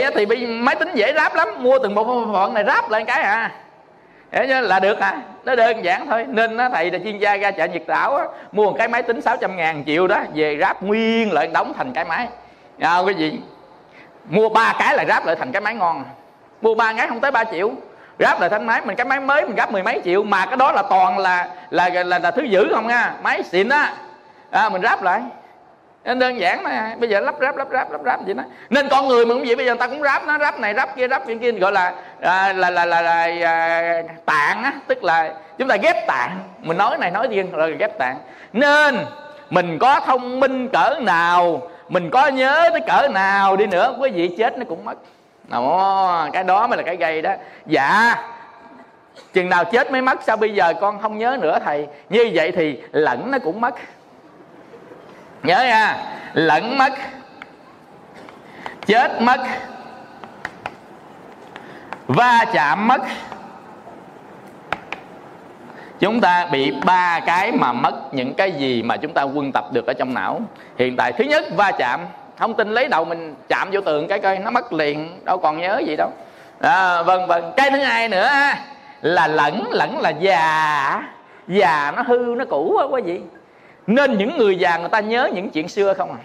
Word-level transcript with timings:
vậy 0.00 0.12
thì 0.14 0.26
bị 0.26 0.46
máy 0.46 0.74
tính 0.74 0.88
dễ 0.94 1.12
ráp 1.16 1.34
lắm. 1.34 1.48
Mua 1.58 1.78
từng 1.78 1.94
bộ 1.94 2.24
phận 2.32 2.54
này 2.54 2.64
ráp 2.66 2.90
lên 2.90 3.04
cái 3.04 3.22
à. 3.22 3.50
Thế 4.32 4.46
là 4.46 4.80
được 4.80 5.00
à. 5.00 5.20
Nó 5.44 5.54
đơn 5.54 5.84
giản 5.84 6.06
thôi. 6.06 6.26
Nên 6.28 6.56
nó 6.56 6.68
thầy 6.68 6.90
là 6.90 6.98
chuyên 6.98 7.18
gia 7.18 7.36
ra 7.36 7.50
chợ 7.50 7.66
nhiệt 7.66 7.82
đảo 7.86 8.16
á, 8.16 8.24
mua 8.52 8.64
một 8.64 8.74
cái 8.78 8.88
máy 8.88 9.02
tính 9.02 9.20
600 9.20 9.56
ngàn 9.56 9.82
triệu 9.86 10.06
đó 10.06 10.20
về 10.34 10.58
ráp 10.60 10.82
nguyên 10.82 11.32
lại 11.32 11.46
đóng 11.46 11.72
thành 11.76 11.92
cái 11.92 12.04
máy. 12.04 12.28
À, 12.80 12.98
cái 13.06 13.14
gì? 13.14 13.40
Mua 14.28 14.48
ba 14.48 14.74
cái 14.78 14.96
là 14.96 15.04
ráp 15.08 15.26
lại 15.26 15.36
thành 15.36 15.52
cái 15.52 15.60
máy 15.60 15.74
ngon. 15.74 16.04
Mua 16.62 16.74
ba 16.74 16.92
cái 16.92 17.08
không 17.08 17.20
tới 17.20 17.30
3 17.30 17.44
triệu. 17.44 17.70
Ráp 18.18 18.40
lại 18.40 18.50
thành 18.50 18.66
máy 18.66 18.80
mình 18.84 18.96
cái 18.96 19.04
máy 19.04 19.20
mới 19.20 19.46
mình 19.46 19.56
ráp 19.56 19.72
mười 19.72 19.82
mấy 19.82 20.00
triệu 20.04 20.22
mà 20.22 20.46
cái 20.46 20.56
đó 20.56 20.72
là 20.72 20.82
toàn 20.82 21.18
là 21.18 21.48
là 21.70 21.88
là, 21.88 22.02
là, 22.02 22.18
là 22.18 22.30
thứ 22.30 22.42
dữ 22.42 22.68
không 22.74 22.88
nha 22.88 23.14
máy 23.22 23.42
xịn 23.42 23.68
á. 23.68 23.94
À, 24.50 24.68
mình 24.68 24.82
ráp 24.82 25.02
lại 25.02 25.22
nên 26.04 26.18
đơn 26.18 26.40
giản 26.40 26.62
mà 26.62 26.94
bây 26.98 27.08
giờ 27.08 27.20
lắp 27.20 27.34
ráp 27.40 27.56
lắp 27.56 27.68
ráp 27.72 27.92
lắp 27.92 28.00
ráp 28.04 28.24
vậy 28.24 28.34
đó. 28.34 28.42
Nên 28.70 28.88
con 28.88 29.08
người 29.08 29.26
mình 29.26 29.36
cũng 29.36 29.46
vậy 29.46 29.56
bây 29.56 29.66
giờ 29.66 29.72
người 29.72 29.78
ta 29.78 29.86
cũng 29.86 30.02
ráp 30.02 30.26
nó 30.26 30.38
ráp 30.38 30.60
này 30.60 30.74
ráp 30.74 30.96
kia 30.96 31.08
ráp 31.08 31.26
kia, 31.26 31.34
kia 31.34 31.52
gọi 31.52 31.72
là 31.72 31.92
à, 32.20 32.52
là 32.52 32.70
là 32.70 32.84
là, 32.84 33.02
là, 33.02 33.26
là 33.28 34.02
tạng 34.26 34.62
á. 34.62 34.72
Tức 34.86 35.04
là 35.04 35.34
chúng 35.58 35.68
ta 35.68 35.76
ghép 35.76 36.06
tạng. 36.06 36.38
Mình 36.58 36.78
nói 36.78 36.98
này 36.98 37.10
nói 37.10 37.28
riêng 37.30 37.50
rồi 37.52 37.76
ghép 37.78 37.98
tạng. 37.98 38.16
Nên 38.52 38.98
mình 39.50 39.78
có 39.78 40.00
thông 40.00 40.40
minh 40.40 40.68
cỡ 40.68 40.94
nào 41.00 41.62
mình 41.88 42.10
có 42.10 42.26
nhớ 42.26 42.68
tới 42.72 42.80
cỡ 42.86 43.08
nào 43.08 43.56
đi 43.56 43.66
nữa 43.66 43.96
quý 44.00 44.10
vị 44.10 44.34
chết 44.38 44.58
nó 44.58 44.64
cũng 44.68 44.84
mất. 44.84 44.94
Ồ, 45.50 46.26
cái 46.32 46.44
đó 46.44 46.66
mới 46.66 46.76
là 46.76 46.82
cái 46.82 46.96
gây 46.96 47.22
đó. 47.22 47.32
Dạ. 47.66 48.14
Chừng 49.32 49.48
nào 49.48 49.64
chết 49.64 49.92
mới 49.92 50.02
mất 50.02 50.22
sao 50.22 50.36
bây 50.36 50.54
giờ 50.54 50.74
con 50.80 51.02
không 51.02 51.18
nhớ 51.18 51.36
nữa 51.40 51.58
thầy? 51.64 51.86
Như 52.08 52.30
vậy 52.34 52.52
thì 52.52 52.80
lẫn 52.92 53.30
nó 53.30 53.38
cũng 53.38 53.60
mất 53.60 53.74
nhớ 55.42 55.64
nha. 55.64 55.96
Lẫn 56.32 56.78
mất. 56.78 56.92
Chết 58.86 59.22
mất. 59.22 59.40
Va 62.06 62.44
chạm 62.52 62.88
mất. 62.88 63.02
Chúng 66.00 66.20
ta 66.20 66.46
bị 66.52 66.72
ba 66.84 67.20
cái 67.20 67.52
mà 67.52 67.72
mất 67.72 68.14
những 68.14 68.34
cái 68.34 68.52
gì 68.52 68.82
mà 68.82 68.96
chúng 68.96 69.12
ta 69.12 69.22
quân 69.22 69.52
tập 69.52 69.64
được 69.72 69.86
ở 69.86 69.92
trong 69.92 70.14
não. 70.14 70.40
Hiện 70.78 70.96
tại 70.96 71.12
thứ 71.12 71.24
nhất 71.24 71.44
va 71.56 71.72
chạm. 71.78 72.00
Thông 72.36 72.54
tin 72.54 72.68
lấy 72.68 72.88
đầu 72.88 73.04
mình 73.04 73.34
chạm 73.48 73.68
vô 73.72 73.80
tường 73.80 74.08
cái 74.08 74.18
coi 74.18 74.38
nó 74.38 74.50
mất 74.50 74.72
liền 74.72 75.24
đâu 75.24 75.38
còn 75.38 75.60
nhớ 75.60 75.80
gì 75.86 75.96
đâu. 75.96 76.10
À, 76.60 77.02
vân 77.02 77.26
vân 77.26 77.44
cái 77.56 77.70
thứ 77.70 77.78
hai 77.78 78.08
nữa 78.08 78.30
là 79.00 79.26
lẫn 79.26 79.68
lẫn 79.70 80.00
là 80.00 80.10
già. 80.10 81.02
Già 81.48 81.92
nó 81.96 82.02
hư 82.02 82.34
nó 82.38 82.44
cũ 82.44 82.72
quá 82.76 82.84
quý 82.84 83.02
vị 83.02 83.20
nên 83.86 84.18
những 84.18 84.38
người 84.38 84.58
già 84.58 84.76
người 84.76 84.88
ta 84.88 85.00
nhớ 85.00 85.30
những 85.34 85.50
chuyện 85.50 85.68
xưa 85.68 85.94
không 85.94 86.10
à? 86.10 86.18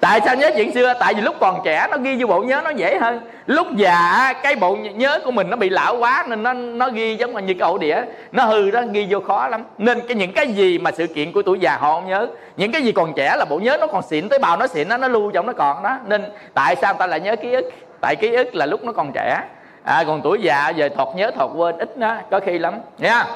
Tại 0.00 0.20
sao 0.24 0.36
nhớ 0.36 0.50
chuyện 0.56 0.74
xưa? 0.74 0.94
Tại 1.00 1.14
vì 1.14 1.20
lúc 1.20 1.34
còn 1.40 1.60
trẻ 1.64 1.86
nó 1.90 1.96
ghi 1.96 2.16
vô 2.16 2.26
bộ 2.26 2.40
nhớ 2.40 2.60
nó 2.64 2.70
dễ 2.70 2.98
hơn. 2.98 3.20
Lúc 3.46 3.66
già 3.76 4.32
cái 4.42 4.54
bộ 4.54 4.76
nhớ 4.76 5.20
của 5.24 5.30
mình 5.30 5.50
nó 5.50 5.56
bị 5.56 5.68
lão 5.68 5.96
quá 5.96 6.24
nên 6.28 6.42
nó 6.42 6.52
nó 6.52 6.88
ghi 6.88 7.16
giống 7.16 7.46
như 7.46 7.54
cái 7.54 7.68
ổ 7.68 7.78
đĩa. 7.78 8.02
Nó 8.32 8.44
hư 8.44 8.70
đó 8.70 8.80
ghi 8.92 9.06
vô 9.10 9.20
khó 9.20 9.48
lắm. 9.48 9.64
Nên 9.78 10.00
cái 10.00 10.14
những 10.14 10.32
cái 10.32 10.46
gì 10.46 10.78
mà 10.78 10.90
sự 10.92 11.06
kiện 11.06 11.32
của 11.32 11.42
tuổi 11.42 11.58
già 11.58 11.76
họ 11.76 11.94
không 11.94 12.08
nhớ 12.08 12.28
những 12.56 12.72
cái 12.72 12.82
gì 12.82 12.92
còn 12.92 13.12
trẻ 13.16 13.34
là 13.38 13.44
bộ 13.44 13.58
nhớ 13.58 13.76
nó 13.80 13.86
còn 13.86 14.02
xịn 14.02 14.28
tới 14.28 14.38
bào 14.38 14.56
nó 14.56 14.66
xịn 14.66 14.88
nó 14.88 14.96
nó 14.96 15.08
lưu 15.08 15.30
trong 15.30 15.46
nó 15.46 15.52
còn 15.52 15.82
đó. 15.82 15.98
Nên 16.06 16.24
tại 16.54 16.76
sao 16.76 16.94
ta 16.94 17.06
lại 17.06 17.20
nhớ 17.20 17.36
ký 17.36 17.52
ức? 17.52 17.70
Tại 18.00 18.16
ký 18.16 18.34
ức 18.34 18.54
là 18.54 18.66
lúc 18.66 18.84
nó 18.84 18.92
còn 18.92 19.12
trẻ. 19.14 19.40
À, 19.84 20.04
còn 20.06 20.20
tuổi 20.24 20.38
già 20.42 20.68
giờ 20.68 20.88
thọt 20.96 21.08
nhớ 21.16 21.30
thọt 21.30 21.50
quên 21.56 21.78
ít 21.78 21.98
đó 21.98 22.16
có 22.30 22.40
khi 22.40 22.58
lắm. 22.58 22.74
Nha. 22.98 23.26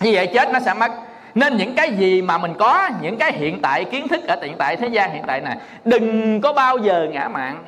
Như 0.00 0.10
vậy 0.14 0.26
chết 0.34 0.52
nó 0.52 0.60
sẽ 0.60 0.74
mất 0.74 0.90
nên 1.34 1.56
những 1.56 1.74
cái 1.74 1.92
gì 1.92 2.22
mà 2.22 2.38
mình 2.38 2.54
có 2.58 2.90
những 3.00 3.16
cái 3.16 3.32
hiện 3.32 3.60
tại 3.62 3.84
kiến 3.84 4.08
thức 4.08 4.24
ở 4.28 4.36
hiện 4.42 4.56
tại 4.58 4.76
thế 4.76 4.88
gian 4.88 5.12
hiện 5.12 5.22
tại 5.26 5.40
này 5.40 5.56
đừng 5.84 6.40
có 6.40 6.52
bao 6.52 6.78
giờ 6.78 7.08
ngã 7.12 7.28
mạng. 7.28 7.64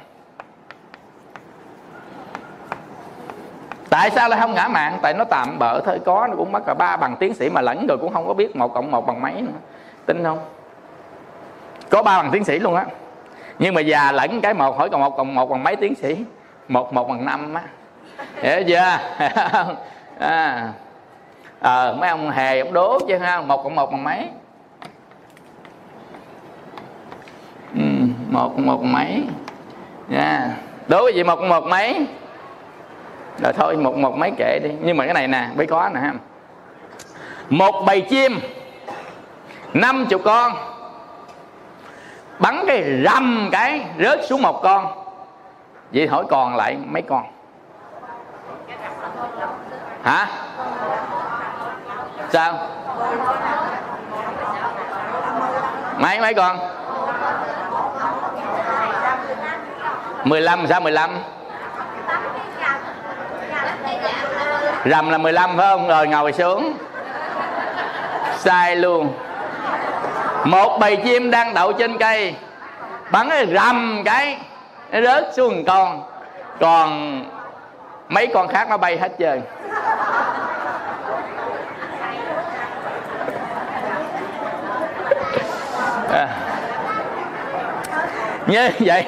Tại 3.91 4.11
sao 4.11 4.29
lại 4.29 4.41
không 4.41 4.55
ngã 4.55 4.69
mạng? 4.69 4.99
Tại 5.03 5.15
nó 5.15 5.25
tạm 5.25 5.59
bỡ 5.59 5.81
thôi 5.81 6.01
có 6.05 6.27
nó 6.31 6.37
cũng 6.37 6.53
mất 6.53 6.61
cả 6.67 6.75
ba 6.75 6.97
bằng 6.97 7.17
tiến 7.17 7.35
sĩ 7.35 7.49
mà 7.49 7.61
lẫn 7.61 7.87
rồi 7.87 7.99
cũng 7.99 8.13
không 8.13 8.27
có 8.27 8.35
biết 8.35 8.57
một 8.57 8.75
cộng 8.75 8.91
một 8.91 9.07
bằng 9.07 9.23
mấy 9.23 9.33
nữa. 9.33 9.59
Tin 10.07 10.25
không? 10.25 10.39
Có 11.91 12.03
ba 12.03 12.23
bằng 12.23 12.31
tiến 12.33 12.45
sĩ 12.45 12.59
luôn 12.59 12.75
á. 12.75 12.85
Nhưng 13.59 13.75
mà 13.75 13.81
già 13.81 14.13
lẫn 14.13 14.41
cái 14.41 14.55
một 14.55 14.79
hỏi 14.79 14.89
còn 14.91 15.01
một 15.01 15.17
cộng 15.17 15.35
một 15.35 15.51
bằng 15.51 15.65
mấy 15.65 15.77
tiến 15.77 15.95
sĩ? 15.95 16.25
Một 16.69 16.93
một 16.93 17.09
bằng 17.09 17.25
năm 17.25 17.55
á. 17.55 17.63
Hiểu 18.43 18.63
chưa? 18.69 18.99
À, 20.19 20.73
à, 21.61 21.93
mấy 21.99 22.09
ông 22.11 22.31
hề 22.31 22.61
ông 22.61 22.73
đố 22.73 22.99
chứ 23.09 23.19
ha 23.19 23.41
một 23.41 23.63
cộng 23.65 23.75
một 23.75 23.93
bằng 23.93 24.05
mấy? 24.05 24.29
Ừ, 27.75 27.83
một 28.31 28.49
cộng 28.49 28.67
một 28.67 28.77
bằng 28.77 28.93
mấy? 28.93 29.23
Nha 30.09 30.39
yeah. 30.41 30.51
đố 30.89 31.05
cái 31.05 31.15
gì 31.15 31.25
một 31.25 31.37
cộng 31.37 31.49
một 31.49 31.65
mấy? 31.65 32.07
Rồi 33.43 33.53
thôi 33.53 33.77
một 33.77 33.97
một 33.97 34.17
mấy 34.17 34.31
kệ 34.39 34.59
đi. 34.63 34.71
Nhưng 34.81 34.97
mà 34.97 35.05
cái 35.05 35.15
này 35.15 35.29
nè 35.29 35.49
mới 35.57 35.67
có 35.67 35.91
nè 35.95 36.01
ha. 36.01 36.13
Một 37.49 37.85
bầy 37.87 38.01
chim 38.01 38.41
năm 39.75 40.07
chục 40.07 40.21
con. 40.25 40.53
Bắn 42.39 42.65
cái 42.67 43.03
rầm 43.05 43.49
cái 43.53 43.87
rớt 43.99 44.21
xuống 44.29 44.43
một 44.43 44.63
con. 44.63 44.87
Vậy 45.93 46.07
hỏi 46.07 46.25
còn 46.29 46.57
lại 46.57 46.77
mấy 46.85 47.03
con? 47.03 47.23
Hả? 50.03 50.27
Sao? 52.33 52.59
Mấy 55.99 56.21
mấy 56.21 56.35
con? 56.35 56.59
15 60.25 60.67
sao 60.67 60.81
15 60.81 61.11
Rầm 64.85 65.11
là 65.11 65.19
15 65.19 65.57
phải 65.57 65.67
không? 65.71 65.89
Rồi, 65.89 66.09
ngồi 66.09 66.33
xuống. 66.33 66.73
Sai 68.39 68.77
luôn. 68.77 69.13
Một 70.45 70.79
bầy 70.81 70.97
chim 70.97 71.31
đang 71.31 71.55
đậu 71.55 71.73
trên 71.73 71.99
cây. 71.99 72.35
Bắn 73.11 73.31
cái 73.31 73.47
rầm 73.47 74.03
cái, 74.05 74.39
Nó 74.91 75.01
rớt 75.01 75.35
xuống 75.35 75.65
con. 75.65 76.03
Còn 76.61 77.23
mấy 78.09 78.27
con 78.27 78.49
khác 78.49 78.69
nó 78.71 78.77
bay 78.77 78.99
hết 78.99 79.13
trơn. 79.19 79.43
À. 86.13 86.29
như 88.47 88.71
vậy 88.79 89.05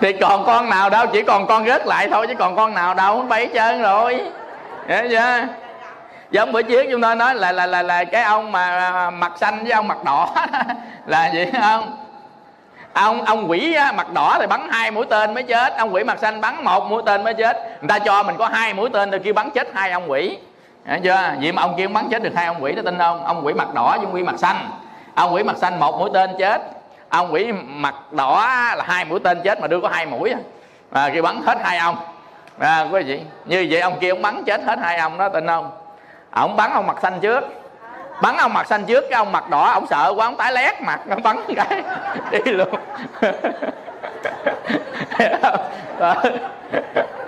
thì 0.00 0.12
còn 0.12 0.44
con 0.46 0.70
nào 0.70 0.90
đâu, 0.90 1.06
chỉ 1.12 1.22
còn 1.22 1.46
con 1.46 1.66
rớt 1.66 1.86
lại 1.86 2.08
thôi, 2.10 2.26
chứ 2.26 2.34
còn 2.34 2.56
con 2.56 2.74
nào 2.74 2.94
đâu 2.94 3.22
bay 3.28 3.48
trơn 3.54 3.82
rồi. 3.82 4.20
Hiểu 4.88 5.02
chưa? 5.10 5.46
Giống 6.30 6.52
bữa 6.52 6.62
trước 6.62 6.86
chúng 6.90 7.00
tôi 7.00 7.16
nói 7.16 7.34
là 7.34 7.52
là 7.52 7.66
là 7.66 7.82
là 7.82 8.04
cái 8.04 8.22
ông 8.22 8.52
mà 8.52 8.90
à, 8.92 9.10
mặt 9.10 9.32
xanh 9.40 9.64
với 9.64 9.72
ông 9.72 9.88
mặt 9.88 10.04
đỏ 10.04 10.34
là 11.06 11.30
gì 11.32 11.46
không? 11.60 11.96
Ông 12.92 13.24
ông 13.24 13.50
quỷ 13.50 13.76
mặt 13.94 14.12
đỏ 14.12 14.36
thì 14.40 14.46
bắn 14.46 14.68
hai 14.70 14.90
mũi 14.90 15.06
tên 15.10 15.34
mới 15.34 15.42
chết, 15.42 15.76
ông 15.76 15.94
quỷ 15.94 16.04
mặt 16.04 16.18
xanh 16.18 16.40
bắn 16.40 16.64
một 16.64 16.90
mũi 16.90 17.02
tên 17.06 17.24
mới 17.24 17.34
chết. 17.34 17.56
Người 17.80 17.88
ta 17.88 17.98
cho 17.98 18.22
mình 18.22 18.36
có 18.38 18.48
hai 18.48 18.74
mũi 18.74 18.90
tên 18.92 19.10
rồi 19.10 19.20
kêu 19.24 19.34
bắn 19.34 19.50
chết 19.50 19.68
hai 19.74 19.90
ông 19.90 20.10
quỷ. 20.10 20.38
Hiểu 20.86 20.98
chưa? 21.04 21.34
Vậy 21.40 21.52
mà 21.52 21.62
ông 21.62 21.74
kia 21.76 21.86
bắn 21.86 22.08
chết 22.10 22.22
được 22.22 22.32
hai 22.36 22.46
ông 22.46 22.62
quỷ 22.62 22.72
đó, 22.72 22.82
tin 22.84 22.98
không? 22.98 23.24
Ông 23.24 23.46
quỷ 23.46 23.52
mặt 23.52 23.74
đỏ 23.74 23.90
với 23.96 24.04
ông 24.04 24.14
quỷ 24.14 24.22
mặt 24.22 24.34
xanh 24.38 24.70
ông 25.14 25.34
quỷ 25.34 25.42
mặt 25.42 25.56
xanh 25.56 25.80
một 25.80 25.98
mũi 25.98 26.10
tên 26.14 26.30
chết. 26.38 26.62
Ông 27.08 27.32
quỷ 27.32 27.52
mặt 27.52 27.94
đỏ 28.10 28.48
là 28.76 28.84
hai 28.86 29.04
mũi 29.04 29.20
tên 29.24 29.40
chết 29.44 29.60
mà 29.60 29.66
đưa 29.66 29.80
có 29.80 29.88
hai 29.88 30.06
mũi 30.06 30.30
à, 30.30 30.38
à 30.90 31.10
kia 31.14 31.22
bắn 31.22 31.42
hết 31.46 31.58
hai 31.62 31.78
ông. 31.78 31.96
À, 32.58 32.86
quý 32.92 33.02
vị 33.02 33.20
như 33.44 33.66
vậy 33.70 33.80
ông 33.80 33.98
kia 34.00 34.10
ông 34.10 34.22
bắn 34.22 34.44
chết 34.44 34.64
hết 34.64 34.78
hai 34.78 34.98
ông 34.98 35.18
đó 35.18 35.28
tin 35.28 35.46
không? 35.46 35.70
Ông 36.30 36.56
bắn 36.56 36.72
ông 36.72 36.86
mặt 36.86 36.96
xanh 37.02 37.20
trước. 37.20 37.44
Bắn 38.22 38.36
ông 38.36 38.52
mặt 38.52 38.66
xanh 38.66 38.84
trước 38.84 39.04
cái 39.10 39.16
ông 39.16 39.32
mặt 39.32 39.50
đỏ 39.50 39.70
ông 39.72 39.86
sợ 39.86 40.12
quá 40.16 40.26
ông 40.26 40.36
tái 40.36 40.52
lét 40.52 40.82
mặt 40.82 41.00
ông 41.10 41.22
bắn 41.22 41.36
cái 41.56 41.82
đi 42.30 42.52
luôn. 42.52 42.68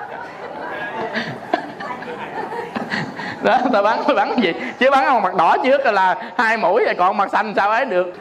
đó. 3.47 3.59
ta 3.73 3.83
bắn 3.83 3.99
bắn 4.17 4.37
gì? 4.37 4.53
Chứ 4.79 4.91
bắn 4.91 5.07
ông 5.07 5.23
mặt 5.23 5.35
đỏ 5.35 5.57
trước 5.65 5.87
là 5.87 6.33
hai 6.39 6.57
mũi 6.57 6.85
rồi 6.85 6.95
còn 6.95 7.17
mặt 7.17 7.31
xanh 7.33 7.53
sao 7.57 7.71
ấy 7.71 7.85
được? 7.85 8.13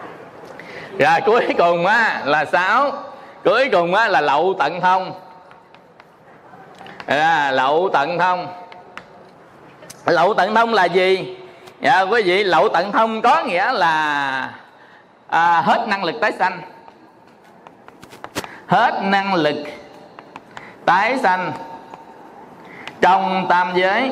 Rồi 0.99 1.21
cuối 1.25 1.47
cùng 1.57 1.85
á 1.85 2.21
là 2.25 2.45
sáu. 2.45 2.91
Cuối 3.43 3.69
cùng 3.71 3.95
á 3.95 4.07
là 4.07 4.21
lậu 4.21 4.55
tận 4.59 4.81
thông. 4.81 5.13
À, 7.05 7.51
lậu 7.51 7.89
tận 7.93 8.19
thông. 8.19 8.47
Lậu 10.05 10.33
tận 10.33 10.55
thông 10.55 10.73
là 10.73 10.85
gì? 10.85 11.37
Dạ 11.81 12.01
quý 12.01 12.23
vị 12.23 12.43
lậu 12.43 12.69
tận 12.69 12.91
thông 12.91 13.21
có 13.21 13.43
nghĩa 13.43 13.71
là 13.71 14.49
à, 15.27 15.61
hết 15.61 15.85
năng 15.87 16.03
lực 16.03 16.15
tái 16.21 16.31
sanh. 16.39 16.61
Hết 18.67 18.99
năng 19.03 19.33
lực 19.33 19.55
tái 20.85 21.17
sanh 21.23 21.51
trong 23.01 23.45
tam 23.49 23.71
giới 23.75 24.11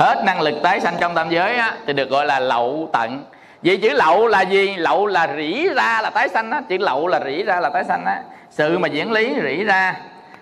hết 0.00 0.24
năng 0.24 0.40
lực 0.40 0.54
tái 0.62 0.80
sanh 0.80 0.94
trong 1.00 1.14
tam 1.14 1.30
giới 1.30 1.56
á, 1.56 1.74
thì 1.86 1.92
được 1.92 2.10
gọi 2.10 2.26
là 2.26 2.40
lậu 2.40 2.88
tận. 2.92 3.24
Vậy 3.62 3.78
chữ 3.82 3.88
lậu 3.88 4.26
là 4.26 4.40
gì? 4.40 4.74
Lậu 4.76 5.06
là 5.06 5.28
rỉ 5.36 5.68
ra 5.68 6.00
là 6.02 6.10
tái 6.10 6.28
sanh 6.28 6.50
á. 6.50 6.62
Chữ 6.68 6.78
lậu 6.78 7.06
là 7.06 7.20
rỉ 7.24 7.42
ra 7.42 7.60
là 7.60 7.70
tái 7.70 7.84
sanh 7.84 8.04
á. 8.04 8.22
Sự 8.50 8.78
mà 8.78 8.88
diễn 8.88 9.12
lý 9.12 9.34
rỉ 9.42 9.64
ra 9.64 9.94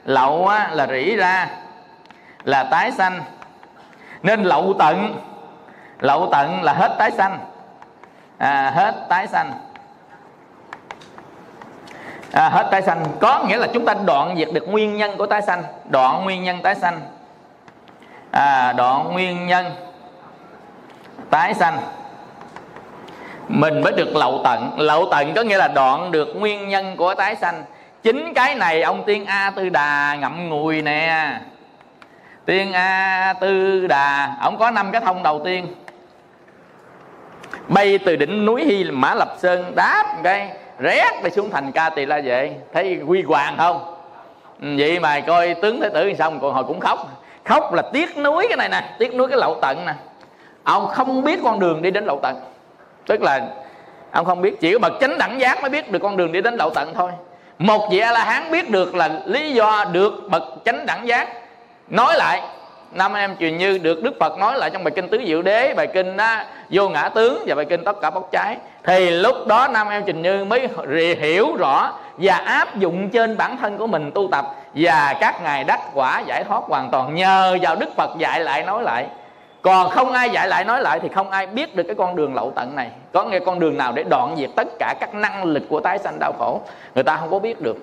lậu 0.04 0.46
á, 0.46 0.70
là 0.72 0.86
rỉ 0.86 1.16
ra 1.16 1.48
là 2.44 2.64
tái 2.64 2.92
sanh. 2.92 3.20
Nên 4.22 4.42
lậu 4.42 4.74
tận 4.78 5.16
lậu 6.00 6.28
tận 6.32 6.62
là 6.62 6.72
hết 6.72 6.94
tái 6.98 7.10
sanh. 7.10 7.38
À, 8.38 8.72
hết 8.74 8.94
tái 9.08 9.26
sanh. 9.26 9.52
À, 12.32 12.48
hết 12.48 12.68
tái 12.70 12.82
sanh. 12.82 13.04
Có 13.20 13.44
nghĩa 13.48 13.56
là 13.56 13.66
chúng 13.74 13.84
ta 13.84 13.94
đoạn 14.06 14.36
diệt 14.38 14.48
được 14.52 14.68
nguyên 14.68 14.96
nhân 14.96 15.16
của 15.16 15.26
tái 15.26 15.42
sanh. 15.42 15.62
Đoạn 15.84 16.24
nguyên 16.24 16.42
nhân 16.42 16.62
tái 16.62 16.74
sanh 16.74 17.00
à, 18.38 18.72
đoạn 18.72 19.12
nguyên 19.12 19.46
nhân 19.46 19.66
tái 21.30 21.54
sanh. 21.54 21.78
Mình 23.48 23.80
mới 23.80 23.92
được 23.92 24.16
lậu 24.16 24.40
tận. 24.44 24.70
Lậu 24.76 25.08
tận 25.10 25.34
có 25.34 25.42
nghĩa 25.42 25.56
là 25.56 25.68
đoạn 25.68 26.10
được 26.10 26.28
nguyên 26.36 26.68
nhân 26.68 26.96
của 26.96 27.14
tái 27.14 27.36
sanh. 27.36 27.64
Chính 28.02 28.34
cái 28.34 28.54
này 28.54 28.82
ông 28.82 29.02
tiên 29.06 29.26
a 29.26 29.50
tư 29.50 29.68
đà 29.68 30.16
ngậm 30.20 30.48
ngùi 30.48 30.82
nè. 30.82 31.40
Tiên 32.46 32.72
a 32.72 33.34
tư 33.40 33.86
đà 33.86 34.36
ông 34.40 34.58
có 34.58 34.70
năm 34.70 34.92
cái 34.92 35.00
thông 35.00 35.22
đầu 35.22 35.40
tiên. 35.44 35.66
Bay 37.68 37.98
từ 37.98 38.16
đỉnh 38.16 38.44
núi 38.44 38.64
hy 38.64 38.84
mã 38.90 39.14
lập 39.14 39.34
sơn 39.38 39.72
đáp 39.76 40.04
cái 40.22 40.50
rét 40.78 41.10
đi 41.24 41.30
xuống 41.30 41.50
thành 41.50 41.72
ca 41.72 41.90
tỳ 41.90 42.06
la 42.06 42.20
vệ. 42.24 42.56
Thấy 42.72 43.00
quy 43.06 43.22
hoàng 43.22 43.54
không? 43.58 43.94
Ừ, 44.62 44.68
vậy 44.78 45.00
mà 45.00 45.20
coi 45.20 45.54
tướng 45.54 45.80
thế 45.80 45.88
tử 45.88 46.14
xong 46.18 46.40
còn 46.40 46.54
hồi 46.54 46.64
cũng 46.64 46.80
khóc 46.80 47.17
khóc 47.48 47.74
là 47.74 47.82
tiếc 47.92 48.18
nuối 48.18 48.46
cái 48.48 48.56
này 48.56 48.68
nè 48.68 48.82
tiếc 48.98 49.14
nuối 49.14 49.28
cái 49.28 49.38
lậu 49.38 49.58
tận 49.62 49.86
nè. 49.86 49.92
Ông 50.64 50.88
không 50.88 51.24
biết 51.24 51.40
con 51.44 51.60
đường 51.60 51.82
đi 51.82 51.90
đến 51.90 52.04
lậu 52.04 52.20
tận. 52.22 52.36
Tức 53.06 53.22
là 53.22 53.40
ông 54.10 54.26
không 54.26 54.42
biết 54.42 54.60
chỉ 54.60 54.72
có 54.72 54.78
bậc 54.78 54.92
chánh 55.00 55.18
đẳng 55.18 55.40
giác 55.40 55.60
mới 55.60 55.70
biết 55.70 55.92
được 55.92 55.98
con 56.02 56.16
đường 56.16 56.32
đi 56.32 56.40
đến 56.40 56.54
lậu 56.54 56.70
tận 56.70 56.92
thôi. 56.94 57.10
Một 57.58 57.88
vị 57.90 57.98
a 57.98 58.12
la 58.12 58.24
hán 58.24 58.50
biết 58.50 58.70
được 58.70 58.94
là 58.94 59.10
lý 59.24 59.52
do 59.52 59.84
được 59.92 60.12
bậc 60.30 60.42
chánh 60.64 60.86
đẳng 60.86 61.08
giác 61.08 61.28
nói 61.88 62.14
lại. 62.16 62.42
Năm 62.92 63.14
em 63.14 63.36
truyền 63.36 63.58
như 63.58 63.78
được 63.78 64.02
đức 64.02 64.14
phật 64.20 64.38
nói 64.38 64.58
lại 64.58 64.70
trong 64.70 64.84
bài 64.84 64.92
kinh 64.96 65.08
tứ 65.08 65.22
diệu 65.26 65.42
đế 65.42 65.74
bài 65.74 65.86
kinh 65.86 66.16
á, 66.16 66.46
vô 66.70 66.88
ngã 66.88 67.08
tướng 67.08 67.44
và 67.46 67.54
bài 67.54 67.64
kinh 67.64 67.84
tất 67.84 67.96
cả 68.02 68.10
bốc 68.10 68.28
cháy. 68.32 68.56
Thì 68.84 69.10
lúc 69.10 69.46
đó 69.46 69.68
năm 69.68 69.88
em 69.88 70.02
trình 70.06 70.22
như 70.22 70.44
mới 70.44 70.68
hiểu 71.20 71.56
rõ 71.58 71.92
và 72.18 72.34
áp 72.34 72.76
dụng 72.76 73.10
trên 73.10 73.36
bản 73.36 73.56
thân 73.56 73.78
của 73.78 73.86
mình 73.86 74.10
tu 74.14 74.28
tập. 74.32 74.54
Và 74.74 75.14
các 75.20 75.42
ngài 75.42 75.64
đắc 75.64 75.80
quả 75.94 76.20
giải 76.26 76.44
thoát 76.44 76.62
hoàn 76.68 76.88
toàn 76.90 77.14
nhờ 77.14 77.58
vào 77.62 77.76
đức 77.76 77.88
phật 77.96 78.10
dạy 78.18 78.40
lại 78.40 78.62
nói 78.62 78.82
lại. 78.82 79.06
Còn 79.62 79.90
không 79.90 80.12
ai 80.12 80.30
dạy 80.30 80.48
lại 80.48 80.64
nói 80.64 80.82
lại 80.82 81.00
thì 81.00 81.08
không 81.08 81.30
ai 81.30 81.46
biết 81.46 81.76
được 81.76 81.82
cái 81.82 81.94
con 81.94 82.16
đường 82.16 82.34
lậu 82.34 82.52
tận 82.54 82.76
này. 82.76 82.90
Có 83.12 83.24
nghe 83.24 83.38
con 83.38 83.58
đường 83.58 83.76
nào 83.76 83.92
để 83.92 84.04
đoạn 84.10 84.34
diệt 84.38 84.50
tất 84.56 84.68
cả 84.78 84.94
các 85.00 85.14
năng 85.14 85.44
lực 85.44 85.62
của 85.68 85.80
tái 85.80 85.98
sanh 85.98 86.18
đau 86.20 86.32
khổ? 86.38 86.60
Người 86.94 87.04
ta 87.04 87.16
không 87.16 87.30
có 87.30 87.38
biết 87.38 87.60
được. 87.60 87.76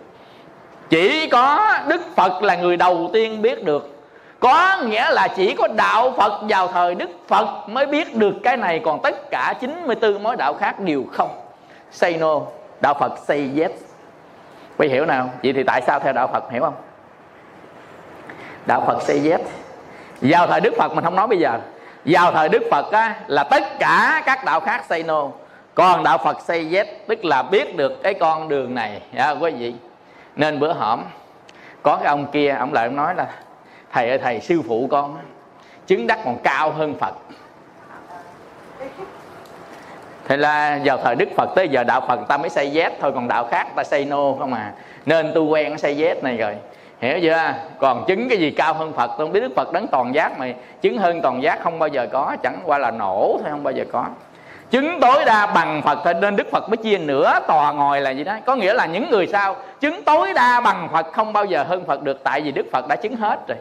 Chỉ 0.89 1.29
có 1.29 1.73
đức 1.88 2.01
phật 2.15 2.43
là 2.43 2.55
người 2.55 2.77
đầu 2.77 3.09
tiên 3.13 3.41
biết 3.41 3.63
được. 3.63 3.95
Có 4.39 4.77
nghĩa 4.85 5.11
là 5.11 5.27
chỉ 5.27 5.53
có 5.53 5.67
đạo 5.67 6.13
Phật 6.17 6.41
vào 6.49 6.67
thời 6.67 6.95
Đức 6.95 7.09
Phật 7.27 7.69
mới 7.69 7.85
biết 7.85 8.15
được 8.15 8.33
cái 8.43 8.57
này. 8.57 8.81
Còn 8.85 9.01
tất 9.01 9.29
cả 9.31 9.53
94 9.61 10.23
mối 10.23 10.35
đạo 10.35 10.53
khác 10.53 10.79
đều 10.79 11.03
không. 11.11 11.29
Say 11.91 12.13
no. 12.13 12.41
Đạo 12.81 12.93
Phật 12.99 13.13
say 13.27 13.49
yes. 13.57 13.71
Quý 14.77 14.88
hiểu 14.88 15.06
nào? 15.06 15.30
Vậy 15.44 15.54
thì 15.54 15.63
tại 15.63 15.81
sao 15.81 16.00
theo 16.00 16.13
đạo 16.13 16.27
Phật 16.27 16.51
hiểu 16.51 16.62
không? 16.62 16.75
Đạo 18.66 18.83
Phật 18.88 19.01
say 19.01 19.30
yes 19.30 19.42
vào 20.22 20.48
thời 20.48 20.62
Đức 20.62 20.74
Phật 20.77 20.95
mình 20.95 21.04
không 21.04 21.16
nói 21.16 21.27
bây 21.27 21.39
giờ. 21.39 21.60
Vào 22.06 22.31
thời 22.31 22.50
Đức 22.50 22.63
Phật 22.72 22.92
á, 22.92 23.16
là 23.27 23.44
tất 23.44 23.63
cả 23.80 24.22
các 24.25 24.45
đạo 24.45 24.60
khác 24.60 24.83
say 24.89 25.04
no. 25.04 25.27
Còn 25.74 26.04
đạo 26.04 26.18
Phật 26.18 26.42
say 26.42 26.69
yes 26.74 26.88
tức 27.07 27.25
là 27.25 27.44
biết 27.44 27.77
được 27.77 28.04
cái 28.04 28.13
con 28.13 28.50
đường 28.50 28.75
này. 28.75 29.01
À, 29.16 29.31
quý 29.31 29.51
vị. 29.51 29.75
Nên 30.36 30.60
bữa 30.60 30.74
hổm 30.74 31.04
có 31.83 31.95
cái 31.95 32.07
ông 32.07 32.27
kia 32.31 32.50
ông 32.60 32.74
lại 32.74 32.86
ông 32.86 32.95
nói 32.95 33.16
là 33.16 33.27
thầy 33.92 34.10
ơi 34.10 34.18
thầy 34.18 34.39
sư 34.39 34.62
phụ 34.68 34.88
con 34.92 35.18
chứng 35.88 36.07
đắc 36.07 36.19
còn 36.25 36.38
cao 36.44 36.72
hơn 36.72 36.95
phật. 37.00 37.16
Thế 40.27 40.38
là 40.38 40.80
vào 40.83 40.98
thời 40.98 41.16
Đức 41.16 41.30
Phật 41.36 41.50
tới 41.56 41.69
giờ 41.69 41.83
đạo 41.83 42.01
Phật 42.07 42.19
ta 42.27 42.38
mới 42.38 42.50
xây 42.50 42.72
dép 42.72 42.94
thôi, 43.01 43.12
Còn 43.16 43.27
đạo 43.27 43.48
khác 43.51 43.68
ta 43.75 43.83
xây 43.83 44.06
no 44.06 44.33
không 44.39 44.54
à. 44.54 44.72
Nên 45.06 45.31
tu 45.36 45.45
quen 45.45 45.77
xây 45.77 45.98
dép 45.98 46.24
này 46.24 46.38
rồi. 46.38 46.56
Hiểu 47.01 47.19
chưa? 47.22 47.54
Còn 47.80 48.06
chứng 48.07 48.30
cái 48.30 48.38
gì 48.38 48.51
cao 48.51 48.74
hơn 48.74 48.94
Phật, 48.94 49.07
Tôi 49.07 49.18
không 49.18 49.31
biết 49.31 49.39
Đức 49.39 49.51
Phật 49.56 49.74
đấng 49.74 49.88
toàn 49.88 50.16
giác 50.16 50.39
mà 50.39 50.48
Chứng 50.81 50.98
hơn 50.98 51.22
toàn 51.22 51.44
giác 51.44 51.60
không 51.63 51.80
bao 51.80 51.89
giờ 51.89 52.07
có, 52.12 52.36
Chẳng 52.44 52.60
qua 52.66 52.77
là 52.77 52.92
nổ 52.92 53.38
thôi, 53.42 53.51
không 53.51 53.63
bao 53.63 53.74
giờ 53.74 53.83
có. 53.92 54.06
Chứng 54.72 55.00
tối 55.01 55.25
đa 55.25 55.48
bằng 55.48 55.81
Phật 55.81 56.00
thôi, 56.04 56.13
Nên 56.13 56.36
Đức 56.36 56.51
Phật 56.51 56.69
mới 56.69 56.77
chia 56.77 56.98
nửa 56.98 57.39
tòa 57.48 57.72
ngồi 57.72 58.01
là 58.01 58.10
gì 58.10 58.24
đó. 58.24 58.33
Có 58.45 58.56
nghĩa 58.56 58.74
là 58.74 58.86
những 58.86 59.10
người 59.10 59.27
sao 59.27 59.56
Chứng 59.80 60.04
tối 60.04 60.33
đa 60.33 60.62
bằng 60.62 60.89
Phật 60.92 61.13
không 61.13 61.33
bao 61.33 61.45
giờ 61.45 61.63
hơn 61.63 61.86
Phật 61.86 62.04
được, 62.04 62.24
Tại 62.24 62.42
vì 62.42 62.51
Đức 62.51 62.66
Phật 62.72 62.88
đã 62.88 62.95
chứng 62.95 63.16
hết 63.16 63.48
rồi. 63.48 63.57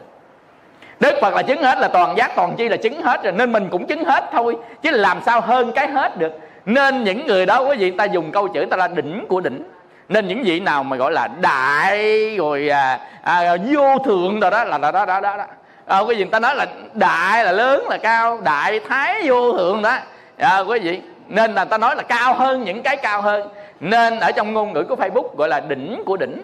Đức 0.99 1.13
Phật 1.21 1.33
là 1.33 1.41
chứng 1.41 1.63
hết 1.63 1.79
là 1.79 1.87
toàn 1.87 2.17
giác, 2.17 2.31
toàn 2.35 2.55
chi 2.57 2.69
là 2.69 2.77
chứng 2.77 3.01
hết 3.01 3.23
rồi, 3.23 3.33
Nên 3.33 3.51
mình 3.51 3.67
cũng 3.71 3.87
chứng 3.87 4.03
hết 4.03 4.23
thôi. 4.31 4.55
Chứ 4.81 4.91
làm 4.91 5.21
sao 5.25 5.41
hơn 5.41 5.71
cái 5.71 5.87
hết 5.87 6.17
được? 6.17 6.39
Nên 6.65 7.03
những 7.03 7.25
người 7.25 7.45
đó 7.45 7.59
quý 7.59 7.77
vị 7.77 7.91
ta 7.91 8.03
dùng 8.03 8.31
câu 8.31 8.47
chữ 8.47 8.65
ta 8.65 8.77
là 8.77 8.87
đỉnh 8.87 9.25
của 9.29 9.39
đỉnh. 9.41 9.63
Nên 10.09 10.27
những 10.27 10.43
vị 10.43 10.59
nào 10.59 10.83
mà 10.83 10.95
gọi 10.95 11.11
là 11.11 11.27
đại 11.27 12.35
Rồi 12.37 12.69
à, 12.69 12.99
à, 13.21 13.57
vô 13.71 13.97
thượng 14.05 14.39
rồi 14.39 14.51
đó 14.51 14.63
là 14.63 14.77
đó 14.77 14.91
đó 14.91 15.05
đó, 15.05 15.19
đó. 15.21 15.37
À, 15.85 15.99
quý 15.99 16.15
vị 16.15 16.23
ta 16.23 16.39
nói 16.39 16.55
là 16.55 16.65
đại 16.93 17.43
là 17.43 17.51
lớn 17.51 17.85
là 17.89 17.97
cao 17.97 18.41
Đại 18.43 18.79
thái 18.89 19.21
vô 19.29 19.57
thượng 19.57 19.81
đó. 19.81 19.97
À, 20.37 20.59
quý 20.59 20.79
vị 20.79 21.01
Nên 21.27 21.53
là 21.53 21.65
ta 21.65 21.77
nói 21.77 21.95
là 21.95 22.03
cao 22.03 22.33
hơn 22.33 22.63
những 22.63 22.81
cái 22.83 22.97
cao 22.97 23.21
hơn. 23.21 23.49
Nên 23.79 24.19
ở 24.19 24.31
trong 24.31 24.53
ngôn 24.53 24.73
ngữ 24.73 24.83
của 24.83 24.95
Facebook 24.95 25.35
gọi 25.37 25.49
là 25.49 25.59
đỉnh 25.59 26.03
của 26.05 26.17
đỉnh 26.17 26.41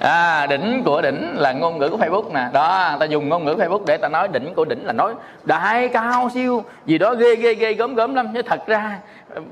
à, 0.00 0.46
đỉnh 0.46 0.82
của 0.84 1.02
đỉnh 1.02 1.34
là 1.34 1.52
ngôn 1.52 1.78
ngữ 1.78 1.88
của 1.88 1.96
facebook 1.96 2.32
nè. 2.32 2.46
Đó 2.52 2.96
ta 3.00 3.06
dùng 3.06 3.28
ngôn 3.28 3.44
ngữ 3.44 3.54
facebook 3.58 3.84
để 3.86 3.96
ta 3.96 4.08
nói 4.08 4.28
đỉnh 4.28 4.54
của 4.54 4.64
đỉnh 4.64 4.86
là 4.86 4.92
nói 4.92 5.14
đại 5.44 5.88
cao 5.88 6.30
siêu. 6.34 6.64
Gì 6.86 6.98
đó 6.98 7.14
ghê 7.14 7.36
ghê 7.36 7.54
ghê 7.54 7.72
gớm 7.72 7.94
gớm 7.94 8.14
lắm. 8.14 8.28
Chứ 8.34 8.42
thật 8.42 8.66
ra 8.66 8.98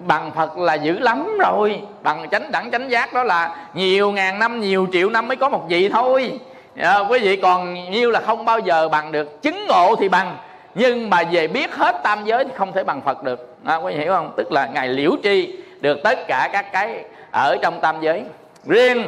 bằng 0.06 0.30
phật 0.36 0.58
là 0.58 0.74
dữ 0.74 0.98
lắm 0.98 1.38
rồi. 1.38 1.82
Bằng 2.02 2.28
chánh 2.30 2.52
đẳng 2.52 2.70
chánh 2.70 2.90
giác 2.90 3.12
đó 3.12 3.22
là 3.22 3.56
nhiều 3.74 4.12
ngàn 4.12 4.38
năm 4.38 4.60
nhiều 4.60 4.86
triệu 4.92 5.10
năm 5.10 5.28
mới 5.28 5.36
có 5.36 5.48
một 5.48 5.64
vị 5.68 5.88
thôi. 5.88 6.40
À, 6.76 6.98
quý 6.98 7.18
vị 7.18 7.36
còn 7.36 7.74
nhiêu 7.90 8.10
là 8.10 8.20
không 8.20 8.44
bao 8.44 8.58
giờ 8.58 8.88
bằng 8.88 9.12
được. 9.12 9.42
Chứng 9.42 9.66
ngộ 9.66 9.96
thì 9.96 10.08
bằng 10.08 10.36
nhưng 10.74 11.10
mà 11.10 11.22
về 11.32 11.48
biết 11.48 11.74
hết 11.74 12.02
tam 12.02 12.24
giới 12.24 12.44
thì 12.44 12.50
không 12.56 12.72
thể 12.72 12.84
bằng 12.84 13.00
phật 13.00 13.22
được. 13.22 13.56
À, 13.64 13.76
quý 13.76 13.92
vị 13.92 14.00
hiểu 14.00 14.12
không? 14.12 14.32
Tức 14.36 14.52
là 14.52 14.66
ngài 14.66 14.88
liễu 14.88 15.10
tri 15.22 15.56
được 15.80 15.98
tất 16.04 16.26
cả 16.26 16.48
các 16.52 16.72
cái 16.72 17.04
ở 17.30 17.56
trong 17.62 17.80
tam 17.80 17.96
giới. 18.00 18.22
Riêng 18.66 19.06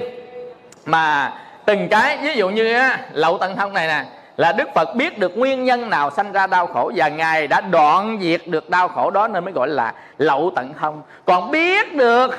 mà 0.86 1.32
từng 1.64 1.88
cái 1.88 2.18
ví 2.22 2.34
dụ 2.34 2.48
như 2.48 2.74
á, 2.74 2.98
lậu 3.12 3.38
tận 3.38 3.56
thông 3.56 3.72
này 3.72 3.86
nè 3.86 4.04
là 4.36 4.52
Đức 4.52 4.68
Phật 4.74 4.94
biết 4.94 5.18
được 5.18 5.38
nguyên 5.38 5.64
nhân 5.64 5.90
nào 5.90 6.10
sanh 6.10 6.32
ra 6.32 6.46
đau 6.46 6.66
khổ 6.66 6.92
và 6.94 7.08
Ngài 7.08 7.46
đã 7.46 7.60
đoạn 7.60 8.18
diệt 8.22 8.40
được 8.46 8.70
đau 8.70 8.88
khổ 8.88 9.10
đó 9.10 9.28
nên 9.28 9.44
mới 9.44 9.52
gọi 9.52 9.68
là 9.68 9.94
lậu 10.18 10.52
tận 10.56 10.74
thông. 10.80 11.02
Còn 11.24 11.50
biết 11.50 11.94
được 11.94 12.30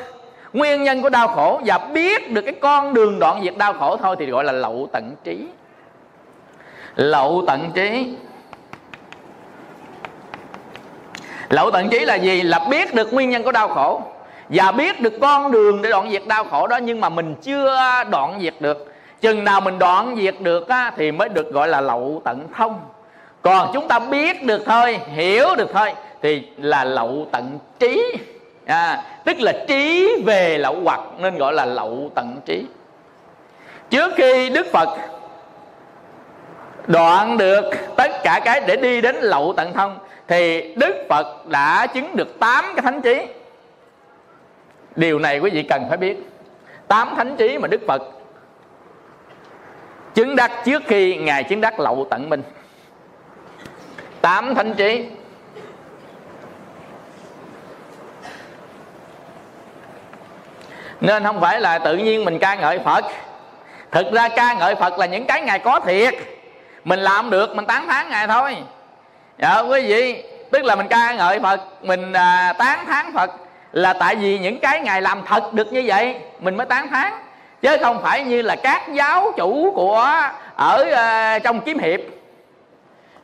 nguyên 0.54 0.84
nhân 0.84 1.02
của 1.02 1.10
đau 1.10 1.28
khổ 1.28 1.62
và 1.66 1.78
biết 1.78 2.32
được 2.32 2.42
cái 2.42 2.54
con 2.62 2.94
đường 2.94 3.20
đoạn 3.20 3.44
diệt 3.44 3.58
đau 3.58 3.74
khổ 3.74 3.98
thôi 3.98 4.16
thì 4.20 4.26
gọi 4.26 4.44
là 4.44 4.52
lậu 4.52 4.90
tận 4.94 5.16
trí. 5.24 5.48
Lậu 6.96 7.44
tận 7.48 7.72
trí. 7.74 8.16
Lậu 11.50 11.72
tận 11.72 11.90
trí 11.90 12.00
là 12.00 12.16
gì? 12.16 12.42
Là 12.42 12.60
biết 12.70 12.94
được 12.94 13.14
nguyên 13.14 13.30
nhân 13.30 13.44
của 13.44 13.52
đau 13.52 13.68
khổ 13.68 14.02
và 14.50 14.72
biết 14.72 15.02
được 15.02 15.14
con 15.22 15.52
đường 15.52 15.82
để 15.82 15.90
đoạn 15.90 16.12
diệt 16.12 16.28
đau 16.28 16.44
khổ 16.44 16.68
đó 16.68 16.78
nhưng 16.78 17.02
mà 17.02 17.10
mình 17.10 17.36
chưa 17.42 17.80
đoạn 18.12 18.40
diệt 18.42 18.54
được. 18.60 18.94
Chừng 19.22 19.44
nào 19.44 19.62
mình 19.62 19.80
đoạn 19.80 20.16
diệt 20.20 20.36
được 20.40 20.68
á, 20.68 20.92
thì 20.98 21.12
mới 21.12 21.30
được 21.30 21.54
gọi 21.54 21.68
là 21.68 21.82
lậu 21.82 22.22
tận 22.26 22.48
thông. 22.56 22.80
Còn 23.42 23.70
chúng 23.74 23.88
ta 23.88 24.00
biết 24.00 24.44
được 24.44 24.64
thôi 24.66 25.00
hiểu 25.14 25.56
được 25.58 25.70
thôi 25.74 25.94
thì 26.22 26.48
là 26.58 26.84
lậu 26.84 27.28
tận 27.32 27.60
trí. 27.80 28.18
À, 28.66 29.04
tức 29.26 29.40
là 29.40 29.54
trí 29.68 30.16
về 30.26 30.58
lậu 30.58 30.76
hoặc 30.84 31.00
nên 31.18 31.38
gọi 31.38 31.54
là 31.54 31.66
lậu 31.66 32.12
tận 32.16 32.36
trí. 32.46 32.66
Trước 33.90 34.12
khi 34.16 34.50
đức 34.50 34.68
phật 34.72 34.90
đoạn 36.88 37.38
được 37.38 37.64
tất 37.96 38.12
cả 38.24 38.42
cái 38.46 38.62
để 38.68 38.76
đi 38.76 39.02
đến 39.02 39.16
lậu 39.16 39.54
tận 39.58 39.74
thông 39.74 39.98
thì 40.28 40.74
đức 40.76 41.06
phật 41.10 41.48
đã 41.48 41.88
chứng 41.88 42.16
được 42.16 42.40
tám 42.40 42.66
cái 42.76 42.82
thánh 42.82 43.02
trí 43.02 43.22
điều 44.98 45.20
này 45.20 45.40
quý 45.40 45.50
vị 45.50 45.64
cần 45.64 45.86
phải 45.90 45.98
biết. 45.98 46.18
Tám 46.88 47.14
thánh 47.16 47.36
trí 47.38 47.58
mà 47.58 47.68
đức 47.68 47.82
phật 47.88 48.02
chứng 50.14 50.36
đắc 50.36 50.52
trước 50.66 50.84
khi 50.88 51.16
ngài 51.16 51.44
chứng 51.44 51.62
đắc 51.62 51.80
lậu 51.80 52.08
tận 52.10 52.30
minh 52.30 52.44
tám 54.22 54.56
thánh 54.56 54.74
trí. 54.74 55.06
Nên 61.02 61.24
không 61.24 61.42
phải 61.42 61.62
là 61.62 61.80
tự 61.80 61.98
nhiên 61.98 62.26
mình 62.26 62.40
ca 62.40 62.56
ngợi 62.56 62.80
phật. 62.80 63.06
Thực 63.92 64.14
ra 64.14 64.30
ca 64.30 64.54
ngợi 64.54 64.76
phật 64.76 65.00
là 65.00 65.06
những 65.06 65.26
cái 65.26 65.42
ngài 65.42 65.60
có 65.60 65.80
thiệt. 65.80 66.14
Mình 66.84 67.00
làm 67.00 67.30
được 67.30 67.56
mình 67.56 67.66
tán 67.66 67.88
thán 67.88 68.10
ngài 68.10 68.28
thôi. 68.28 68.58
Dạ 69.38 69.60
quý 69.60 69.82
vị 69.88 70.24
tức 70.52 70.66
là 70.66 70.76
mình 70.76 70.88
ca 70.88 71.14
ngợi 71.14 71.40
phật 71.40 71.62
mình 71.82 72.14
à, 72.14 72.54
tán 72.58 72.86
thán 72.86 73.14
phật 73.14 73.32
là 73.72 73.94
tại 73.94 74.16
vì 74.16 74.40
những 74.40 74.60
cái 74.60 74.82
ngài 74.82 75.02
làm 75.02 75.22
thật 75.26 75.54
được 75.54 75.74
như 75.74 75.84
vậy 75.86 76.16
mình 76.40 76.58
mới 76.58 76.66
tán 76.66 76.88
thán. 76.88 77.14
Chứ 77.62 77.78
không 77.82 78.02
phải 78.02 78.24
như 78.24 78.42
là 78.42 78.56
các 78.56 78.82
giáo 78.94 79.32
chủ 79.38 79.74
của 79.76 80.14
ở 80.56 80.86
uh, 81.38 81.44
trong 81.44 81.62
kiếm 81.62 81.80
hiệp. 81.80 82.00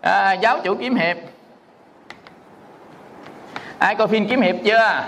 Uh, 0.07 0.41
giáo 0.41 0.59
chủ 0.63 0.75
kiếm 0.75 0.95
hiệp. 0.95 1.17
Ai 3.79 3.95
coi 3.95 4.07
phim 4.07 4.27
kiếm 4.27 4.41
hiệp 4.41 4.55
chưa? 4.63 5.03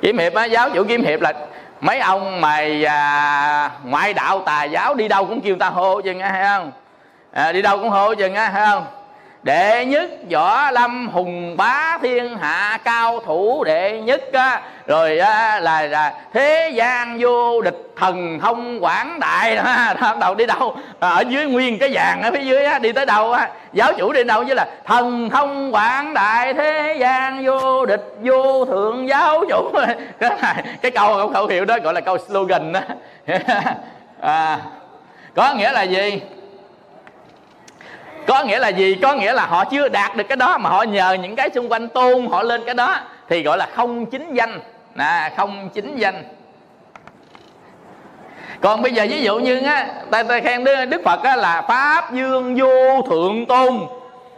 Kiếm 0.00 0.18
hiệp 0.18 0.34
á 0.34 0.44
giáo 0.44 0.70
chủ 0.70 0.84
kiếm 0.88 1.04
hiệp 1.04 1.20
là 1.20 1.32
mấy 1.80 2.00
ông 2.00 2.40
mày 2.40 2.84
à, 2.84 3.70
ngoại 3.84 4.14
đạo 4.14 4.40
tà 4.40 4.64
giáo 4.64 4.94
đi 4.94 5.08
đâu 5.08 5.26
cũng 5.26 5.40
kêu 5.40 5.56
ta 5.56 5.68
hô 5.68 6.00
chừng 6.00 6.20
á 6.20 6.30
hay 6.30 6.44
không? 6.44 6.72
À, 7.32 7.52
đi 7.52 7.62
đâu 7.62 7.78
cũng 7.78 7.90
hô 7.90 8.14
chừng 8.14 8.34
á 8.34 8.48
hay 8.48 8.66
không? 8.66 8.86
Đệ 9.44 9.84
nhất 9.84 10.10
võ 10.30 10.70
lâm 10.70 11.08
hùng 11.08 11.56
bá 11.56 11.98
thiên 12.02 12.38
hạ 12.38 12.78
cao 12.84 13.20
thủ 13.20 13.64
đệ 13.64 14.00
nhất 14.00 14.32
á, 14.32 14.62
rồi 14.86 15.18
á, 15.18 15.60
là, 15.60 15.82
là 15.82 16.14
thế 16.32 16.70
gian 16.74 17.18
vô 17.20 17.62
địch 17.62 17.92
thần 17.96 18.38
thông 18.40 18.84
quảng 18.84 19.20
đại. 19.20 19.56
Đó, 20.00 20.16
đầu 20.20 20.34
đi 20.34 20.46
đâu. 20.46 20.76
À, 21.00 21.08
ở 21.08 21.24
dưới 21.28 21.46
nguyên 21.46 21.78
cái 21.78 21.90
vàng 21.92 22.22
ở 22.22 22.30
phía 22.32 22.44
dưới 22.44 22.64
á, 22.64 22.78
đi 22.78 22.92
tới 22.92 23.06
đâu 23.06 23.32
á. 23.32 23.50
Giáo 23.72 23.92
chủ 23.98 24.12
đi 24.12 24.24
đâu 24.24 24.44
với 24.44 24.54
là 24.54 24.66
thần 24.84 25.30
thông 25.30 25.74
quảng 25.74 26.14
đại 26.14 26.54
thế 26.54 26.96
gian 26.98 27.44
vô 27.44 27.86
địch 27.86 28.16
vô 28.22 28.64
thượng 28.64 29.08
giáo 29.08 29.44
chủ. 29.48 29.70
Cái, 30.20 30.30
này, 30.42 30.64
cái 30.82 30.90
câu 30.90 31.28
khẩu 31.28 31.46
hiệu 31.46 31.64
đó 31.64 31.78
gọi 31.82 31.94
là 31.94 32.00
câu 32.00 32.18
slogan 32.18 32.72
đó 32.72 32.80
à, 34.20 34.58
có 35.34 35.54
nghĩa 35.54 35.72
là 35.72 35.82
gì? 35.82 36.20
Có 38.26 38.44
nghĩa 38.44 38.58
là 38.58 38.68
gì? 38.68 38.94
Có 39.02 39.14
nghĩa 39.14 39.32
là 39.32 39.46
họ 39.46 39.64
chưa 39.64 39.88
đạt 39.88 40.16
được 40.16 40.24
cái 40.28 40.36
đó 40.36 40.58
mà 40.58 40.70
họ 40.70 40.82
nhờ 40.82 41.16
những 41.22 41.36
cái 41.36 41.50
xung 41.54 41.72
quanh 41.72 41.88
tôn 41.88 42.26
họ 42.26 42.42
lên 42.42 42.62
cái 42.66 42.74
đó 42.74 43.00
thì 43.28 43.42
gọi 43.42 43.58
là 43.58 43.68
không 43.74 44.06
chính 44.06 44.34
danh. 44.34 44.60
À, 44.96 45.30
không 45.36 45.68
chính 45.74 45.96
danh. 45.96 46.22
Còn 48.60 48.82
bây 48.82 48.92
giờ 48.92 49.06
ví 49.10 49.22
dụ 49.22 49.38
như 49.38 49.60
á 49.60 49.88
ta, 50.10 50.22
ta 50.22 50.40
khen 50.40 50.64
đức, 50.64 50.84
đức 50.84 51.02
phật 51.04 51.22
á, 51.22 51.36
là 51.36 51.62
pháp 51.62 52.12
dương 52.12 52.56
vô 52.60 53.02
thượng 53.10 53.46
tôn 53.46 53.80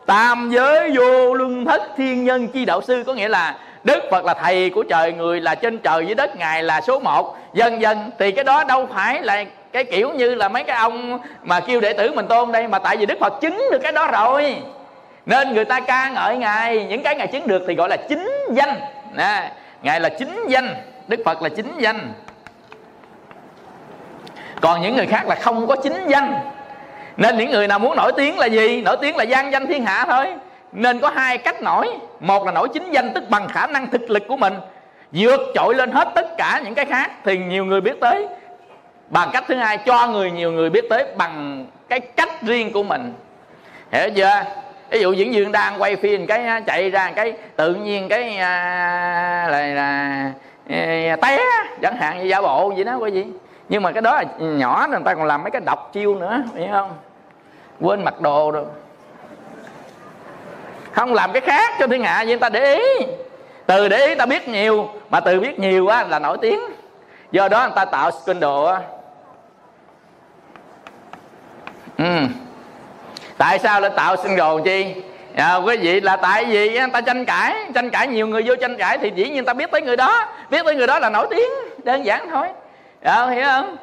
tam 0.06 0.50
giới 0.50 0.90
vô 0.96 1.34
luân 1.34 1.64
thất 1.64 1.82
thiên 1.96 2.24
nhân 2.24 2.48
chi 2.48 2.64
đạo 2.64 2.82
sư. 2.82 3.04
Có 3.06 3.14
nghĩa 3.14 3.28
là 3.28 3.56
đức 3.84 4.02
phật 4.10 4.24
là 4.24 4.34
thầy 4.34 4.70
của 4.70 4.82
trời 4.82 5.12
người 5.12 5.40
là 5.40 5.54
trên 5.54 5.78
trời 5.78 6.06
dưới 6.06 6.14
đất 6.14 6.36
ngài 6.36 6.62
là 6.62 6.80
số 6.80 7.00
một. 7.00 7.36
Dần 7.52 7.80
dần 7.80 8.10
thì 8.18 8.32
cái 8.32 8.44
đó 8.44 8.64
đâu 8.64 8.88
phải 8.94 9.22
là 9.22 9.44
cái 9.76 9.84
kiểu 9.84 10.10
như 10.10 10.34
là 10.34 10.48
mấy 10.48 10.64
cái 10.64 10.76
ông 10.76 11.18
mà 11.42 11.60
kêu 11.60 11.80
đệ 11.80 11.92
tử 11.92 12.12
mình 12.12 12.26
tôn 12.26 12.52
đây 12.52 12.68
mà 12.68 12.78
tại 12.78 12.96
vì 12.96 13.06
đức 13.06 13.18
phật 13.20 13.32
chứng 13.40 13.62
được 13.72 13.78
cái 13.82 13.92
đó 13.92 14.06
rồi. 14.06 14.56
Nên 15.26 15.54
người 15.54 15.64
ta 15.64 15.80
ca 15.80 16.10
ngợi 16.10 16.36
ngài, 16.36 16.84
những 16.84 17.02
cái 17.02 17.14
ngài 17.14 17.26
chứng 17.26 17.46
được 17.46 17.62
thì 17.66 17.74
gọi 17.74 17.88
là 17.88 17.96
chính 18.08 18.30
danh. 18.50 18.80
Nè, 19.14 19.50
ngài 19.82 20.00
là 20.00 20.08
chính 20.08 20.48
danh, 20.48 20.74
đức 21.08 21.20
phật 21.24 21.42
là 21.42 21.48
chính 21.48 21.78
danh. 21.78 22.12
Còn 24.60 24.82
những 24.82 24.96
người 24.96 25.06
khác 25.06 25.26
là 25.26 25.34
không 25.34 25.66
có 25.66 25.76
chính 25.76 26.08
danh. 26.08 26.34
Nên 27.16 27.38
những 27.38 27.50
người 27.50 27.68
nào 27.68 27.78
muốn 27.78 27.96
nổi 27.96 28.12
tiếng 28.16 28.38
là 28.38 28.46
gì? 28.46 28.82
Nổi 28.82 28.96
tiếng 29.00 29.16
là 29.16 29.24
gian 29.24 29.52
danh 29.52 29.66
thiên 29.66 29.84
hạ 29.84 30.04
thôi. 30.08 30.26
Nên 30.72 30.98
có 30.98 31.10
hai 31.14 31.38
cách 31.38 31.62
nổi. 31.62 31.88
Một 32.20 32.46
là 32.46 32.52
nổi 32.52 32.68
chính 32.74 32.90
danh, 32.90 33.14
tức 33.14 33.24
bằng 33.28 33.48
khả 33.48 33.66
năng 33.66 33.90
thực 33.90 34.10
lực 34.10 34.22
của 34.28 34.36
mình. 34.36 34.54
Vượt 35.12 35.40
trội 35.54 35.74
lên 35.74 35.90
hết 35.90 36.08
tất 36.14 36.36
cả 36.38 36.60
những 36.64 36.74
cái 36.74 36.84
khác 36.84 37.10
thì 37.24 37.38
nhiều 37.38 37.64
người 37.64 37.80
biết 37.80 38.00
tới 38.00 38.26
bằng 39.08 39.30
cách 39.32 39.44
thứ 39.48 39.54
hai 39.54 39.78
cho 39.78 40.08
người 40.08 40.30
nhiều 40.30 40.52
người 40.52 40.70
biết 40.70 40.84
tới 40.90 41.04
bằng 41.16 41.66
cái 41.88 42.00
cách 42.00 42.42
riêng 42.42 42.72
của 42.72 42.82
mình. 42.82 43.14
Hiểu 43.92 44.10
chưa? 44.16 44.42
Ví 44.90 45.00
dụ 45.00 45.12
diễn 45.12 45.32
viên 45.32 45.52
đang 45.52 45.82
quay 45.82 45.96
phim 45.96 46.26
cái 46.26 46.62
chạy 46.66 46.90
ra 46.90 47.12
cái 47.16 47.32
tự 47.56 47.74
nhiên 47.74 48.08
cái 48.08 48.36
à, 48.36 49.48
là, 49.50 49.66
là 49.66 50.32
à, 50.68 51.16
té 51.22 51.38
chẳng 51.82 51.96
hạn 51.96 52.18
như 52.18 52.24
giả 52.24 52.40
bộ 52.40 52.72
vậy 52.74 52.84
đó 52.84 52.96
quý 52.96 53.10
vị 53.10 53.24
nhưng 53.68 53.82
mà 53.82 53.92
cái 53.92 54.02
đó 54.02 54.16
là 54.16 54.24
nhỏ 54.38 54.86
người 54.90 55.00
ta 55.04 55.14
còn 55.14 55.24
làm 55.24 55.42
mấy 55.42 55.50
cái 55.50 55.62
độc 55.66 55.92
chiêu 55.92 56.14
nữa 56.14 56.42
hiểu 56.54 56.68
không? 56.72 56.96
Quên 57.80 58.04
mặc 58.04 58.20
đồ 58.20 58.50
rồi. 58.50 58.64
Không 60.92 61.14
làm 61.14 61.32
cái 61.32 61.40
khác 61.40 61.74
cho 61.80 61.86
thiên 61.86 62.04
hạ 62.04 62.16
vậy 62.16 62.26
người 62.26 62.38
ta 62.38 62.48
để 62.48 62.74
ý. 62.74 63.06
Từ 63.66 63.88
để 63.88 64.06
ý 64.06 64.14
ta 64.14 64.26
biết 64.26 64.48
nhiều 64.48 64.88
mà 65.10 65.20
từ 65.20 65.40
biết 65.40 65.58
nhiều 65.58 65.88
á 65.88 66.04
là 66.04 66.18
nổi 66.18 66.38
tiếng. 66.40 66.60
Do 67.32 67.48
đó 67.48 67.62
người 67.62 67.76
ta 67.76 67.84
tạo 67.84 68.10
scandal 68.10 68.66
á 68.66 68.80
ừ. 71.98 72.26
tại 73.38 73.58
sao 73.58 73.80
lại 73.80 73.90
tạo 73.96 74.16
scandal 74.16 74.60
chi? 74.64 74.94
À, 75.36 75.56
quý 75.56 75.76
vị 75.76 76.00
là 76.00 76.16
tại 76.16 76.44
vì 76.44 76.78
người 76.78 76.88
ta 76.92 77.00
tranh 77.00 77.24
cãi 77.24 77.54
tranh 77.74 77.90
cãi 77.90 78.06
nhiều 78.08 78.26
người 78.26 78.42
vô 78.46 78.56
tranh 78.56 78.76
cãi 78.76 78.98
thì 78.98 79.12
dĩ 79.14 79.28
nhiên 79.28 79.44
ta 79.44 79.52
biết 79.52 79.70
tới 79.70 79.82
người 79.82 79.96
đó 79.96 80.28
biết 80.50 80.64
tới 80.64 80.74
người 80.74 80.86
đó 80.86 80.98
là 80.98 81.10
nổi 81.10 81.26
tiếng 81.30 81.50
đơn 81.84 82.04
giản 82.04 82.28
thôi. 82.30 82.48
À, 83.02 83.26
hiểu 83.26 83.44
không? 83.44 83.76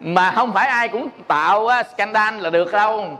Mà 0.00 0.32
không 0.34 0.52
phải 0.52 0.68
ai 0.68 0.88
cũng 0.88 1.08
tạo 1.28 1.68
scandal 1.94 2.40
là 2.40 2.50
được 2.50 2.72
đâu. 2.72 3.18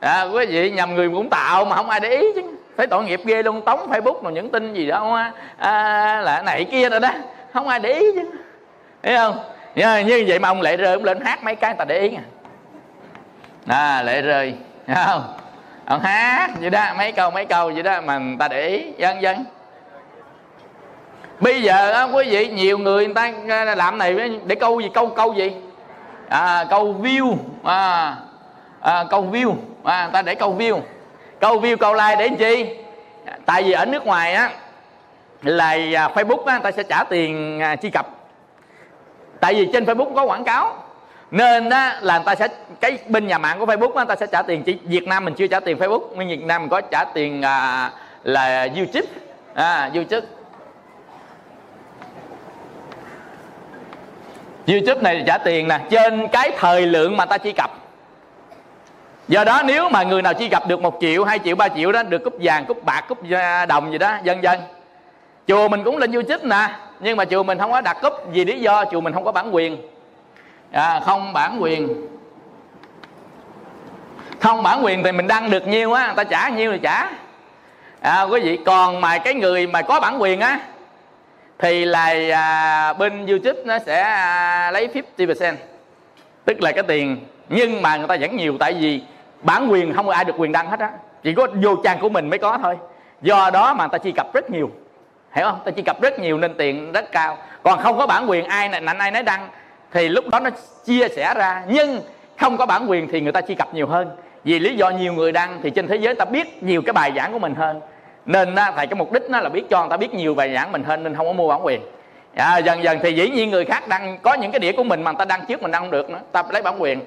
À, 0.00 0.22
quý 0.22 0.46
vị 0.46 0.70
nhầm 0.70 0.94
người 0.94 1.08
cũng 1.08 1.30
tạo 1.30 1.64
mà 1.64 1.76
không 1.76 1.90
ai 1.90 2.00
để 2.00 2.08
ý 2.08 2.26
chứ. 2.34 2.42
Phải 2.76 2.86
tội 2.86 3.04
nghiệp 3.04 3.20
ghê 3.24 3.42
luôn 3.42 3.62
tống 3.62 3.90
facebook 3.90 4.22
rồi 4.22 4.32
những 4.32 4.50
tin 4.50 4.74
gì 4.74 4.86
đó 4.86 5.20
à, 5.58 6.20
là 6.24 6.42
này 6.42 6.64
kia 6.64 6.88
rồi 6.88 7.00
đó. 7.00 7.10
Không 7.52 7.68
ai 7.68 7.80
để 7.80 7.92
ý 7.92 8.06
chứ. 8.14 8.30
Hiểu 9.02 9.16
không? 9.16 9.38
Như, 9.74 9.98
như 9.98 10.24
vậy 10.28 10.38
mà 10.38 10.48
ông 10.48 10.62
lại 10.62 10.76
rơi 10.76 10.92
ông 10.92 11.04
lên 11.04 11.20
hát 11.20 11.44
mấy 11.44 11.56
cái 11.56 11.70
người 11.70 11.78
ta 11.78 11.84
để 11.84 11.98
ý 11.98 12.14
à, 12.14 12.22
à 13.66 14.02
lệ 14.02 14.22
rơi. 14.22 14.54
Không? 14.94 15.34
Ông 15.84 16.00
hát 16.00 16.50
vậy 16.60 16.70
đó 16.70 16.94
mấy 16.96 17.12
câu 17.12 17.30
mấy 17.30 17.44
câu 17.44 17.70
vậy 17.74 17.82
đó 17.82 18.00
mà 18.00 18.18
người 18.18 18.36
ta 18.38 18.48
để 18.48 18.68
ý 18.68 18.92
dân 18.98 19.22
dân 19.22 19.44
bây 21.42 21.62
giờ 21.62 21.90
á, 21.90 22.02
quý 22.02 22.28
vị 22.30 22.48
nhiều 22.48 22.78
người 22.78 23.06
người 23.06 23.14
ta 23.14 23.32
à, 23.48 23.74
làm 23.74 23.98
này 23.98 24.30
để 24.44 24.54
câu 24.54 24.80
gì 24.80 24.88
câu 24.94 25.06
câu 25.06 25.34
gì? 25.34 25.52
À, 26.28 26.64
câu 26.70 26.96
view 27.02 27.36
à, 27.64 28.16
à, 28.80 29.04
câu 29.10 29.28
view 29.32 29.54
à, 29.84 30.10
ta 30.12 30.22
để 30.22 30.34
câu 30.34 30.56
view. 30.58 30.80
Câu 31.40 31.60
view 31.60 31.76
câu 31.76 31.94
like 31.94 32.16
để 32.18 32.26
làm 32.26 32.36
chi? 32.36 32.76
Tại 33.46 33.62
vì 33.62 33.72
ở 33.72 33.84
nước 33.84 34.06
ngoài 34.06 34.34
á 34.34 34.50
là 35.42 35.68
à, 35.94 36.08
facebook 36.14 36.44
á, 36.44 36.58
ta 36.58 36.70
sẽ 36.70 36.82
trả 36.82 37.04
tiền 37.04 37.60
chi 37.60 37.76
truy 37.82 37.90
cập. 37.90 38.06
Tại 39.40 39.54
vì 39.54 39.68
trên 39.72 39.84
facebook 39.84 40.14
có 40.14 40.24
quảng 40.24 40.44
cáo 40.44 40.76
nên 41.32 41.68
đó 41.68 41.92
là 42.00 42.18
người 42.18 42.24
ta 42.26 42.34
sẽ 42.34 42.48
cái 42.80 42.98
bên 43.08 43.26
nhà 43.26 43.38
mạng 43.38 43.58
của 43.58 43.66
facebook 43.66 43.94
người 43.94 44.04
ta 44.04 44.16
sẽ 44.16 44.26
trả 44.26 44.42
tiền 44.42 44.62
chỉ 44.62 44.78
việt 44.84 45.06
nam 45.06 45.24
mình 45.24 45.34
chưa 45.34 45.46
trả 45.46 45.60
tiền 45.60 45.78
facebook 45.78 46.02
nhưng 46.16 46.28
việt 46.28 46.44
nam 46.44 46.62
mình 46.62 46.70
có 46.70 46.80
trả 46.80 47.04
tiền 47.04 47.42
à, 47.42 47.90
là 48.24 48.68
youtube. 48.76 49.06
À, 49.54 49.90
youtube. 49.94 50.26
Youtube 54.66 55.02
này 55.02 55.22
trả 55.26 55.38
tiền 55.38 55.68
nè 55.68 55.78
trên 55.90 56.28
cái 56.28 56.50
thời 56.58 56.86
lượng 56.86 57.16
mà 57.16 57.26
ta 57.26 57.38
truy 57.38 57.52
cập. 57.52 57.70
Do 59.28 59.44
đó 59.44 59.62
nếu 59.64 59.88
mà 59.88 60.02
người 60.02 60.22
nào 60.22 60.32
truy 60.32 60.48
cập 60.48 60.68
được 60.68 60.80
một 60.80 60.98
triệu 61.00 61.24
hai 61.24 61.38
triệu 61.38 61.56
ba 61.56 61.68
triệu 61.68 61.92
đó 61.92 62.02
được 62.02 62.24
cúp 62.24 62.34
vàng 62.40 62.64
cúp 62.66 62.84
bạc 62.84 63.04
cúp 63.08 63.18
à, 63.30 63.66
đồng 63.66 63.92
gì 63.92 63.98
đó 63.98 64.18
dân 64.24 64.42
dân 64.42 64.60
chùa 65.46 65.68
mình 65.68 65.84
cũng 65.84 65.96
lên 65.96 66.12
youtube 66.12 66.44
nè 66.44 66.68
nhưng 67.00 67.16
mà 67.16 67.24
chùa 67.24 67.42
mình 67.42 67.58
không 67.58 67.72
có 67.72 67.80
đặt 67.80 67.96
cúp 68.02 68.12
vì 68.32 68.44
lý 68.44 68.60
do 68.60 68.84
chùa 68.84 69.00
mình 69.00 69.12
không 69.12 69.24
có 69.24 69.32
bản 69.32 69.54
quyền 69.54 69.91
à, 70.72 71.00
không 71.00 71.32
bản 71.32 71.62
quyền. 71.62 71.88
Không 74.40 74.62
bản 74.62 74.84
quyền 74.84 75.02
thì 75.02 75.12
mình 75.12 75.26
đăng 75.26 75.50
được 75.50 75.66
nhiêu 75.66 75.92
á 75.92 76.06
người 76.06 76.16
ta 76.16 76.24
trả 76.24 76.48
nhiêu 76.48 76.72
thì 76.72 76.78
trả. 76.82 77.10
À, 78.00 78.22
quý 78.22 78.40
vị 78.40 78.58
còn 78.66 79.00
mà 79.00 79.18
cái 79.18 79.34
người 79.34 79.66
mà 79.66 79.82
có 79.82 80.00
bản 80.00 80.22
quyền 80.22 80.40
á 80.40 80.60
thì 81.58 81.84
là 81.84 82.14
à, 82.32 82.92
bên 82.92 83.26
youtube 83.26 83.60
nó 83.64 83.78
sẽ 83.78 84.02
à, 84.02 84.70
lấy 84.70 84.88
50% 85.18 85.54
tức 86.44 86.62
là 86.62 86.72
cái 86.72 86.82
tiền. 86.82 87.16
Nhưng 87.48 87.82
mà 87.82 87.96
người 87.96 88.08
ta 88.08 88.16
vẫn 88.20 88.36
nhiều 88.36 88.56
tại 88.58 88.74
vì 88.74 89.02
bản 89.42 89.68
quyền 89.70 89.94
không 89.94 90.08
ai 90.08 90.24
được 90.24 90.34
quyền 90.38 90.52
đăng 90.52 90.70
hết 90.70 90.80
á. 90.80 90.90
Chỉ 91.22 91.34
có 91.34 91.46
vô 91.62 91.76
trang 91.84 91.98
của 92.00 92.08
mình 92.08 92.30
mới 92.30 92.38
có 92.38 92.58
thôi. 92.62 92.78
Do 93.22 93.50
đó 93.52 93.74
mà 93.74 93.84
người 93.84 93.92
ta 93.92 93.98
chi 93.98 94.12
cập 94.12 94.34
rất 94.34 94.50
nhiều. 94.50 94.70
Hiểu 95.32 95.46
không? 95.46 95.60
Ta 95.64 95.70
chi 95.70 95.82
cập 95.82 96.00
rất 96.00 96.18
nhiều 96.18 96.38
nên 96.38 96.54
tiền 96.54 96.92
rất 96.92 97.12
cao. 97.12 97.38
Còn 97.62 97.78
không 97.78 97.98
có 97.98 98.06
bản 98.06 98.30
quyền 98.30 98.44
ai 98.44 98.68
nạnh 98.68 98.98
ai 98.98 99.10
nấy 99.10 99.22
đăng 99.22 99.48
thì 99.92 100.08
lúc 100.08 100.28
đó 100.28 100.40
nó 100.40 100.50
chia 100.84 101.08
sẻ 101.08 101.34
ra 101.36 101.62
nhưng 101.68 102.00
không 102.40 102.56
có 102.56 102.66
bản 102.66 102.90
quyền 102.90 103.08
thì 103.08 103.20
người 103.20 103.32
ta 103.32 103.40
truy 103.40 103.54
cập 103.54 103.74
nhiều 103.74 103.86
hơn. 103.86 104.10
Vì 104.44 104.58
lý 104.58 104.76
do 104.76 104.90
nhiều 104.90 105.12
người 105.12 105.32
đăng 105.32 105.60
thì 105.62 105.70
trên 105.70 105.88
thế 105.88 105.96
giới 105.96 106.14
ta 106.14 106.24
biết 106.24 106.62
nhiều 106.62 106.82
cái 106.82 106.92
bài 106.92 107.12
giảng 107.16 107.32
của 107.32 107.38
mình 107.38 107.54
hơn. 107.54 107.80
Nên 108.26 108.54
thầy 108.76 108.86
cái 108.86 108.94
mục 108.94 109.12
đích 109.12 109.22
nó 109.30 109.40
là 109.40 109.48
biết 109.48 109.62
cho 109.70 109.80
người 109.80 109.90
ta 109.90 109.96
biết 109.96 110.14
nhiều 110.14 110.34
bài 110.34 110.54
giảng 110.54 110.72
mình 110.72 110.84
hơn 110.84 111.02
nên 111.02 111.14
không 111.14 111.26
có 111.26 111.32
mua 111.32 111.48
bản 111.48 111.66
quyền. 111.66 111.80
À, 112.36 112.58
dần 112.58 112.82
dần 112.82 112.98
thì 113.02 113.12
dĩ 113.12 113.30
nhiên 113.30 113.50
người 113.50 113.64
khác 113.64 113.88
đăng 113.88 114.18
có 114.22 114.34
những 114.34 114.52
cái 114.52 114.58
đĩa 114.60 114.72
của 114.72 114.84
mình 114.84 115.02
mà 115.02 115.10
người 115.10 115.18
ta 115.18 115.24
đăng 115.24 115.46
trước 115.48 115.62
mình 115.62 115.70
đăng 115.70 115.82
không 115.82 115.90
được 115.90 116.10
nữa 116.10 116.20
ta 116.32 116.42
lấy 116.50 116.62
bản 116.62 116.82
quyền. 116.82 117.00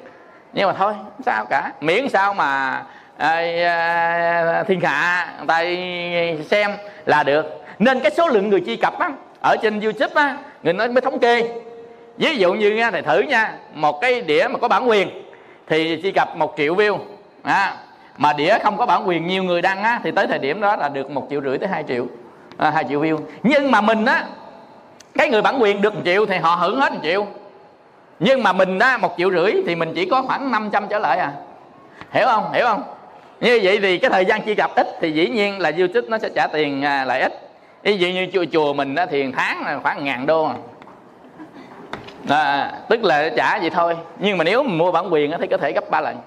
Nhưng 0.54 0.68
mà 0.68 0.74
thôi 0.74 0.94
sao 1.26 1.46
cả. 1.46 1.72
Miễn 1.82 2.10
sao 2.10 2.34
mà 2.34 2.84
à, 3.18 3.30
à, 3.68 4.64
thiên 4.68 4.82
hạ 4.82 5.34
người 5.38 5.48
ta 5.48 5.64
xem 6.50 6.72
là 7.06 7.24
được. 7.24 7.46
Nên 7.80 8.00
cái 8.00 8.12
số 8.12 8.28
lượng 8.28 8.50
người 8.50 8.62
truy 8.66 8.76
cập 8.76 9.00
á, 9.00 9.12
ở 9.42 9.56
trên 9.62 9.80
youtube 9.80 10.14
á, 10.16 10.38
người 10.64 10.74
nói 10.74 10.88
mới 10.88 11.02
thống 11.02 11.20
kê 11.20 11.50
ví 12.18 12.38
dụ 12.38 12.54
như 12.54 12.72
nha 12.72 12.92
thầy 12.92 13.02
thử 13.02 13.20
nha 13.20 13.54
một 13.74 14.02
cái 14.02 14.22
đĩa 14.22 14.48
mà 14.52 14.60
có 14.60 14.68
bản 14.68 14.90
quyền 14.90 15.10
thì 15.68 16.00
chỉ 16.04 16.12
cập 16.12 16.38
một 16.38 16.54
triệu 16.58 16.76
view 16.76 16.98
à, 17.44 17.78
mà 18.18 18.34
đĩa 18.34 18.58
không 18.64 18.78
có 18.78 18.86
bản 18.86 19.08
quyền 19.08 19.28
nhiều 19.28 19.44
người 19.44 19.62
đăng 19.62 19.84
á 19.84 20.00
thì 20.04 20.12
tới 20.12 20.28
thời 20.28 20.40
điểm 20.40 20.62
đó 20.62 20.76
là 20.76 20.90
được 20.90 21.12
một 21.12 21.28
triệu 21.30 21.42
rưỡi 21.42 21.58
tới 21.58 21.70
2 21.70 21.84
triệu 21.88 22.06
à, 22.58 22.70
2 22.70 22.86
triệu 22.90 23.02
view. 23.02 23.20
Nhưng 23.44 23.72
mà 23.72 23.82
mình 23.82 24.06
á 24.06 24.26
cái 25.14 25.30
người 25.30 25.42
bản 25.42 25.62
quyền 25.62 25.82
được 25.82 25.96
một 25.96 26.02
triệu 26.06 26.26
thì 26.26 26.38
họ 26.38 26.56
hưởng 26.56 26.80
hết 26.80 26.94
một 26.94 27.00
triệu. 27.04 27.28
Nhưng 28.20 28.44
mà 28.44 28.54
mình 28.54 28.80
á 28.80 28.98
một 28.98 29.14
triệu 29.18 29.32
rưỡi 29.32 29.54
thì 29.66 29.76
mình 29.76 29.92
chỉ 29.96 30.06
có 30.06 30.22
khoảng 30.22 30.52
500 30.52 30.88
trở 30.90 31.00
lại 31.00 31.18
à. 31.20 31.32
Hiểu 32.12 32.26
không? 32.26 32.54
Hiểu 32.54 32.66
không? 32.66 32.84
Như 33.40 33.60
vậy 33.64 33.80
thì 33.82 33.98
cái 33.98 34.10
thời 34.10 34.26
gian 34.26 34.42
chi 34.42 34.56
cập 34.56 34.76
ít 34.76 34.88
thì 35.02 35.12
dĩ 35.12 35.30
nhiên 35.30 35.60
là 35.60 35.72
youtube 35.78 36.08
nó 36.08 36.18
sẽ 36.18 36.30
trả 36.36 36.48
tiền 36.48 36.86
à, 36.86 37.06
lại 37.06 37.22
ít. 37.22 37.34
Ví 37.84 37.98
dụ 37.98 38.08
như 38.08 38.28
chùa, 38.34 38.46
chùa 38.52 38.74
mình 38.74 38.96
á, 38.96 39.06
thì 39.06 39.32
tháng 39.32 39.66
là 39.66 39.80
khoảng 39.84 40.04
ngàn 40.04 40.26
đô 40.26 40.46
à, 40.46 40.56
À, 42.30 42.72
tức 42.90 43.04
là 43.04 43.30
trả 43.38 43.60
vậy 43.60 43.70
thôi. 43.70 43.98
Nhưng 44.20 44.38
mà 44.38 44.44
nếu 44.44 44.64
mình 44.64 44.78
mua 44.78 44.92
bản 44.92 45.14
quyền 45.14 45.32
thì 45.42 45.48
có 45.48 45.58
thể 45.58 45.72
gấp 45.72 45.90
ba 45.90 46.02
lần. 46.02 46.18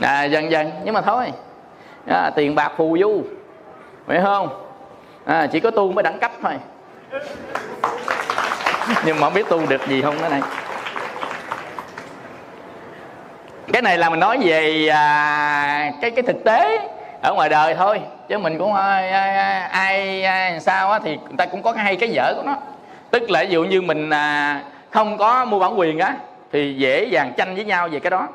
À, 0.00 0.24
dần 0.24 0.50
dần 0.50 0.70
nhưng 0.84 0.94
mà 0.94 1.00
thôi. 1.00 1.32
À, 2.06 2.30
tiền 2.36 2.54
bạc 2.54 2.72
phù 2.76 2.96
du. 3.00 3.22
Phải 4.06 4.20
không? 4.22 4.48
À, 5.24 5.46
chỉ 5.46 5.60
có 5.60 5.70
tu 5.70 5.92
mới 5.92 6.02
đẳng 6.02 6.18
cấp 6.18 6.32
thôi. 6.42 6.52
Nhưng 9.04 9.20
mà 9.20 9.26
không 9.26 9.34
biết 9.34 9.48
tu 9.48 9.66
được 9.66 9.86
gì 9.86 10.02
không 10.02 10.14
cái 10.20 10.30
này. 10.30 10.40
Cái 13.72 13.82
này 13.82 13.98
là 13.98 14.10
mình 14.10 14.20
nói 14.20 14.38
về 14.44 14.88
à, 14.88 15.92
cái 16.00 16.10
cái 16.10 16.22
thực 16.22 16.44
tế 16.44 16.88
ở 17.22 17.34
ngoài 17.34 17.48
đời 17.48 17.74
thôi. 17.74 18.00
Chứ 18.28 18.38
mình 18.38 18.58
cũng 18.58 18.74
à, 18.74 18.82
à, 18.82 19.00
ai 19.00 19.68
ai, 19.70 20.22
ai, 20.22 20.22
ai 20.22 20.60
sao 20.60 20.90
á 20.90 20.98
thì 21.04 21.16
người 21.16 21.36
ta 21.38 21.46
cũng 21.46 21.62
có 21.62 21.72
cái 21.72 21.84
hay 21.84 21.96
cái 21.96 22.10
dở 22.10 22.34
của 22.36 22.42
nó. 22.46 22.56
Tức 23.10 23.30
là 23.30 23.44
ví 23.44 23.50
dụ 23.50 23.64
như 23.64 23.82
mình 23.82 24.10
à, 24.10 24.60
không 24.92 25.18
có 25.18 25.44
mua 25.44 25.58
bản 25.58 25.78
quyền 25.78 25.98
á 25.98 26.14
thì 26.52 26.74
dễ 26.74 27.04
dàng 27.04 27.32
tranh 27.36 27.54
với 27.54 27.64
nhau 27.64 27.88
về 27.88 28.00
cái 28.00 28.10
đó. 28.10 28.28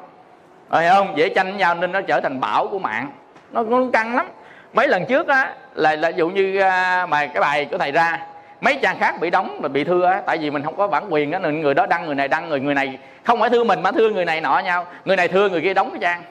Ờ, 0.70 0.80
phải 0.80 0.90
không? 0.90 1.18
Dễ 1.18 1.30
tranh 1.30 1.48
với 1.48 1.56
nhau 1.56 1.76
nên 1.76 1.92
nó 1.92 2.02
trở 2.02 2.22
thành 2.22 2.40
bảo 2.40 2.68
của 2.68 2.80
mạng. 2.80 3.12
Nó, 3.52 3.64
nó 3.64 3.82
căng 3.94 4.16
lắm. 4.16 4.26
Mấy 4.74 4.88
lần 4.88 5.06
trước 5.06 5.28
á 5.28 5.54
là 5.76 5.96
là 5.96 6.10
dụ 6.10 6.30
như 6.30 6.60
à, 6.60 7.06
mà 7.06 7.26
cái 7.26 7.42
bài 7.42 7.66
của 7.72 7.78
thầy 7.78 7.92
ra 7.92 8.20
mấy 8.62 8.80
trang 8.82 9.00
khác 9.00 9.16
bị 9.20 9.30
đóng 9.30 9.60
và 9.62 9.70
bị 9.70 9.84
thưa 9.84 10.06
á 10.06 10.22
tại 10.26 10.38
vì 10.38 10.50
mình 10.50 10.64
không 10.64 10.78
có 10.78 10.88
bản 10.88 11.04
quyền 11.10 11.32
á 11.32 11.40
nên 11.40 11.62
người 11.62 11.74
đó 11.74 11.86
đăng 11.86 12.06
người 12.06 12.16
này 12.16 12.28
đăng 12.28 12.50
người 12.50 12.60
người 12.60 12.74
này 12.74 12.98
không 13.24 13.40
phải 13.40 13.50
thưa 13.50 13.64
mình 13.64 13.82
mà 13.82 13.92
thưa 13.92 14.10
người 14.10 14.26
này 14.26 14.42
nọ 14.42 14.60
nhau. 14.60 14.86
Người 15.06 15.16
này 15.16 15.28
thưa 15.28 15.50
người 15.50 15.62
kia 15.62 15.74
đóng 15.74 15.90
cái 15.92 16.00
trang. 16.02 16.22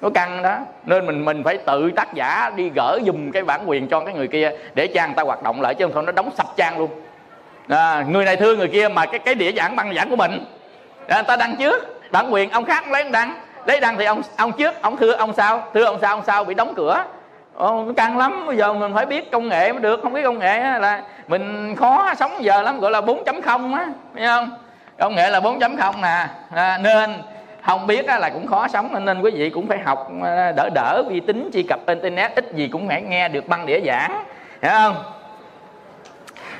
Nó 0.00 0.10
căng 0.10 0.42
đó. 0.42 0.58
Nên 0.86 1.06
mình 1.06 1.24
mình 1.24 1.44
phải 1.44 1.58
tự 1.58 1.90
tác 1.90 2.14
giả 2.14 2.50
đi 2.56 2.70
gỡ 2.74 2.98
dùm 3.06 3.30
cái 3.30 3.42
bản 3.42 3.60
quyền 3.66 3.88
cho 3.88 4.00
cái 4.00 4.14
người 4.14 4.28
kia 4.28 4.50
để 4.74 4.86
trang 4.86 5.14
ta 5.14 5.22
hoạt 5.22 5.42
động 5.42 5.60
lại 5.60 5.74
chứ 5.74 5.88
không 5.94 6.06
nó 6.06 6.12
đóng 6.12 6.30
sập 6.36 6.46
trang 6.56 6.78
luôn 6.78 6.90
à, 7.68 8.04
người 8.08 8.24
này 8.24 8.36
thương 8.36 8.58
người 8.58 8.68
kia 8.68 8.88
mà 8.88 9.06
cái 9.06 9.18
cái 9.18 9.34
đĩa 9.34 9.52
giảng 9.52 9.76
băng 9.76 9.94
giảng 9.94 10.10
của 10.10 10.16
mình. 10.16 10.44
À, 11.08 11.22
ta 11.22 11.36
đăng 11.36 11.56
trước 11.56 12.10
bản 12.10 12.32
quyền 12.32 12.50
ông 12.50 12.64
khác 12.64 12.90
lấy 12.90 13.04
đăng. 13.10 13.34
Lấy 13.66 13.80
đăng 13.80 13.98
thì 13.98 14.04
ông 14.04 14.22
ông 14.36 14.52
trước 14.52 14.82
ông 14.82 14.96
thưa 14.96 15.12
ông 15.12 15.32
sau. 15.36 15.68
Thưa 15.74 15.84
ông 15.84 15.98
sau 16.00 16.16
ông 16.16 16.22
sau 16.26 16.44
bị 16.44 16.54
đóng 16.54 16.74
cửa. 16.76 17.04
Ồ, 17.54 17.84
căng 17.96 18.18
lắm. 18.18 18.46
Bây 18.46 18.56
giờ 18.56 18.72
mình 18.72 18.94
phải 18.94 19.06
biết 19.06 19.30
công 19.30 19.48
nghệ 19.48 19.72
mới 19.72 19.80
được. 19.80 20.00
Không 20.02 20.12
biết 20.12 20.22
công 20.22 20.38
nghệ 20.38 20.78
là 20.78 21.02
mình 21.28 21.76
khó 21.76 22.14
sống 22.14 22.44
giờ 22.44 22.62
lắm 22.62 22.80
gọi 22.80 22.90
là 22.90 23.00
4.0 23.00 23.74
á 23.74 23.86
thấy 24.14 24.26
không? 24.26 24.50
Công 24.98 25.14
nghệ 25.14 25.30
là 25.30 25.40
4.0 25.40 26.00
nè. 26.02 26.26
À, 26.54 26.78
nên 26.82 27.14
không 27.62 27.86
biết 27.86 28.06
là 28.06 28.30
cũng 28.34 28.46
khó 28.46 28.68
sống 28.68 29.04
nên 29.04 29.20
quý 29.20 29.30
vị 29.30 29.50
cũng 29.50 29.68
phải 29.68 29.78
học 29.78 30.10
à, 30.24 30.52
đỡ 30.56 30.70
đỡ 30.74 31.02
vi 31.08 31.20
tính 31.20 31.50
truy 31.52 31.62
cập 31.62 31.80
internet. 31.86 32.34
Ít 32.34 32.52
gì 32.54 32.68
cũng 32.68 32.88
phải 32.88 33.02
nghe 33.02 33.28
được 33.28 33.48
băng 33.48 33.66
đĩa 33.66 33.80
giảng 33.86 34.24
hiểu 34.62 34.72
không? 34.72 34.96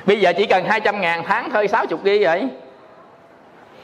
Bây 0.09 0.19
giờ 0.19 0.33
chỉ 0.37 0.45
cần 0.45 0.65
200 0.65 1.01
ngàn 1.01 1.23
tháng 1.27 1.49
thôi 1.49 1.67
60 1.67 1.99
ghi 2.03 2.23
vậy. 2.23 2.47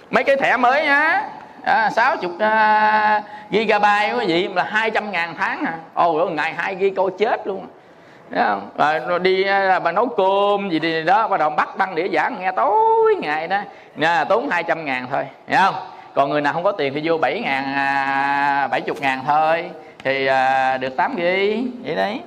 Mấy 0.10 0.24
cái 0.24 0.36
thẻ 0.36 0.58
mới 0.58 0.86
á 0.86 1.30
à, 1.64 1.90
60 1.90 2.32
uh, 2.32 2.40
gigabyte 3.52 4.14
quý 4.20 4.26
vị 4.28 4.48
là 4.56 4.64
200 4.64 5.12
ngàn 5.12 5.36
tháng 5.38 5.64
à. 5.66 5.74
Ồ 5.94 6.30
ngày 6.30 6.54
hai 6.54 6.76
ghi 6.76 6.90
coi 6.90 7.12
chết 7.20 7.48
luôn. 7.48 7.68
Thấy 8.32 8.44
không? 8.44 8.70
Rồi 9.08 9.20
đi 9.20 9.44
à, 9.44 9.80
bà 9.80 9.92
nấu 9.92 10.08
cơm 10.08 10.70
gì 10.70 10.80
đi 10.80 11.04
đó 11.04 11.28
bắt 11.28 11.40
đầu 11.40 11.50
bắt 11.50 11.78
băng 11.78 11.96
đĩa 11.96 12.08
giảng 12.14 12.38
nghe 12.40 12.52
tối 12.52 13.16
ngày 13.20 13.48
đó. 13.48 13.58
Nè 13.96 14.26
tốn 14.30 14.50
200 14.50 14.86
ngàn 14.86 15.08
thôi 15.12 15.24
hiểu 15.48 15.60
không? 15.60 15.76
Còn 16.14 16.30
người 16.30 16.42
nào 16.42 16.54
không 16.54 16.64
có 16.64 16.72
tiền 16.72 16.94
thì 16.94 17.02
vô 17.04 17.18
7 17.18 17.42
ngàn 17.42 17.74
à, 17.76 18.68
70 18.72 18.96
ngàn 19.02 19.20
thôi. 19.28 19.70
Thì 20.04 20.26
à, 20.26 20.78
được 20.78 20.98
8 20.98 21.16
ghi 21.16 21.64
vậy 21.84 21.96
đấy. 21.96 22.20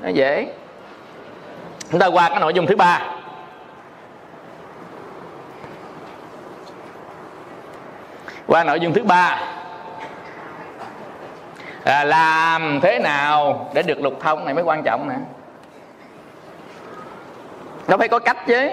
Nó 0.00 0.08
dễ. 0.08 0.46
Chúng 1.90 2.00
ta 2.00 2.06
qua 2.06 2.28
cái 2.28 2.40
nội 2.40 2.54
dung 2.54 2.66
thứ 2.66 2.76
ba. 2.76 3.00
Qua 8.46 8.64
nội 8.64 8.80
dung 8.80 8.92
thứ 8.92 9.02
ba. 9.02 9.40
Là 11.84 12.04
làm 12.04 12.80
thế 12.82 12.98
nào 12.98 13.70
để 13.74 13.82
được 13.82 14.00
lục 14.00 14.14
thông 14.20 14.44
này 14.44 14.54
mới 14.54 14.64
quan 14.64 14.82
trọng 14.82 15.08
nè? 15.08 15.14
Nó 17.88 17.96
phải 17.96 18.08
có 18.08 18.18
cách 18.18 18.36
chứ. 18.46 18.70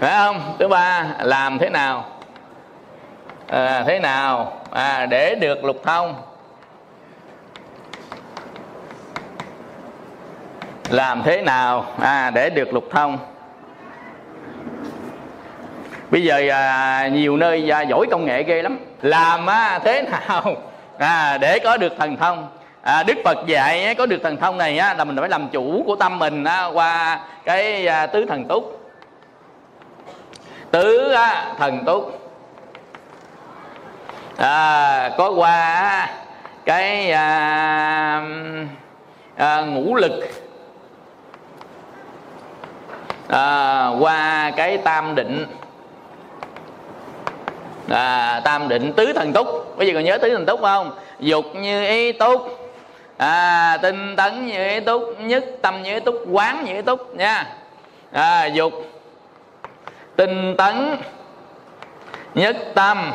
Phải 0.00 0.10
không? 0.18 0.56
Thứ 0.58 0.68
ba 0.68 1.06
làm 1.20 1.58
thế 1.58 1.70
nào? 1.70 2.04
À, 3.48 3.84
thế 3.86 3.98
nào? 3.98 4.52
À, 4.70 5.06
để 5.06 5.34
được 5.34 5.64
lục 5.64 5.76
thông. 5.84 6.14
Làm 10.88 11.22
thế 11.22 11.42
nào? 11.42 11.86
À, 12.00 12.30
để 12.30 12.50
được 12.50 12.74
lục 12.74 12.84
thông 12.90 13.18
bây 16.10 16.24
giờ 16.24 16.42
à, 16.50 17.08
nhiều 17.12 17.36
nơi 17.36 17.70
à, 17.70 17.82
giỏi 17.82 18.06
công 18.10 18.24
nghệ 18.24 18.42
ghê 18.42 18.62
lắm. 18.62 18.78
Làm 19.02 19.50
à, 19.50 19.78
thế 19.84 20.02
nào? 20.02 20.56
À, 20.98 21.38
để 21.38 21.58
có 21.58 21.76
được 21.76 21.92
thần 21.98 22.16
thông. 22.16 22.48
À, 22.82 23.02
đức 23.02 23.16
phật 23.24 23.38
dạy 23.46 23.94
có 23.94 24.06
được 24.06 24.22
thần 24.22 24.36
thông 24.36 24.58
này 24.58 24.78
á, 24.78 24.94
là 24.94 25.04
mình 25.04 25.16
phải 25.20 25.28
làm 25.28 25.48
chủ 25.48 25.82
của 25.86 25.96
tâm 25.96 26.18
mình 26.18 26.44
á, 26.44 26.66
qua 26.66 27.20
cái 27.44 27.86
à, 27.86 28.06
tứ 28.06 28.24
thần 28.24 28.44
túc. 28.44 28.90
Tứ 30.70 31.12
á, 31.12 31.54
thần 31.58 31.84
túc. 31.86 32.30
À, 34.36 35.10
có 35.18 35.30
qua 35.30 36.08
cái 36.64 37.10
à, 37.10 38.22
à, 39.36 39.60
ngũ 39.60 39.94
lực. 39.94 40.12
À, 43.28 43.88
qua 44.00 44.50
cái 44.56 44.78
tam 44.78 45.14
định 45.14 45.46
à, 47.88 48.40
tam 48.44 48.68
định 48.68 48.92
tứ 48.92 49.12
thần 49.12 49.32
túc. 49.32 49.78
Bây 49.78 49.86
giờ 49.86 49.94
còn 49.94 50.04
nhớ 50.04 50.18
tứ 50.18 50.30
thần 50.30 50.46
túc 50.46 50.60
không? 50.60 50.90
Dục 51.20 51.44
như 51.54 51.86
ý 51.86 52.12
túc. 52.12 52.70
À, 53.16 53.78
tinh 53.82 54.16
tấn 54.16 54.46
như 54.46 54.68
ý 54.68 54.80
túc. 54.80 55.20
Nhất 55.20 55.44
tâm 55.62 55.82
như 55.82 55.94
ý 55.94 56.00
túc. 56.00 56.16
Quán 56.30 56.64
như 56.64 56.74
ý 56.74 56.82
túc 56.82 57.16
nha. 57.16 57.46
À, 58.12 58.46
dục. 58.46 58.72
Tinh 60.16 60.54
tấn. 60.58 60.96
Nhất 62.34 62.56
tâm. 62.74 63.12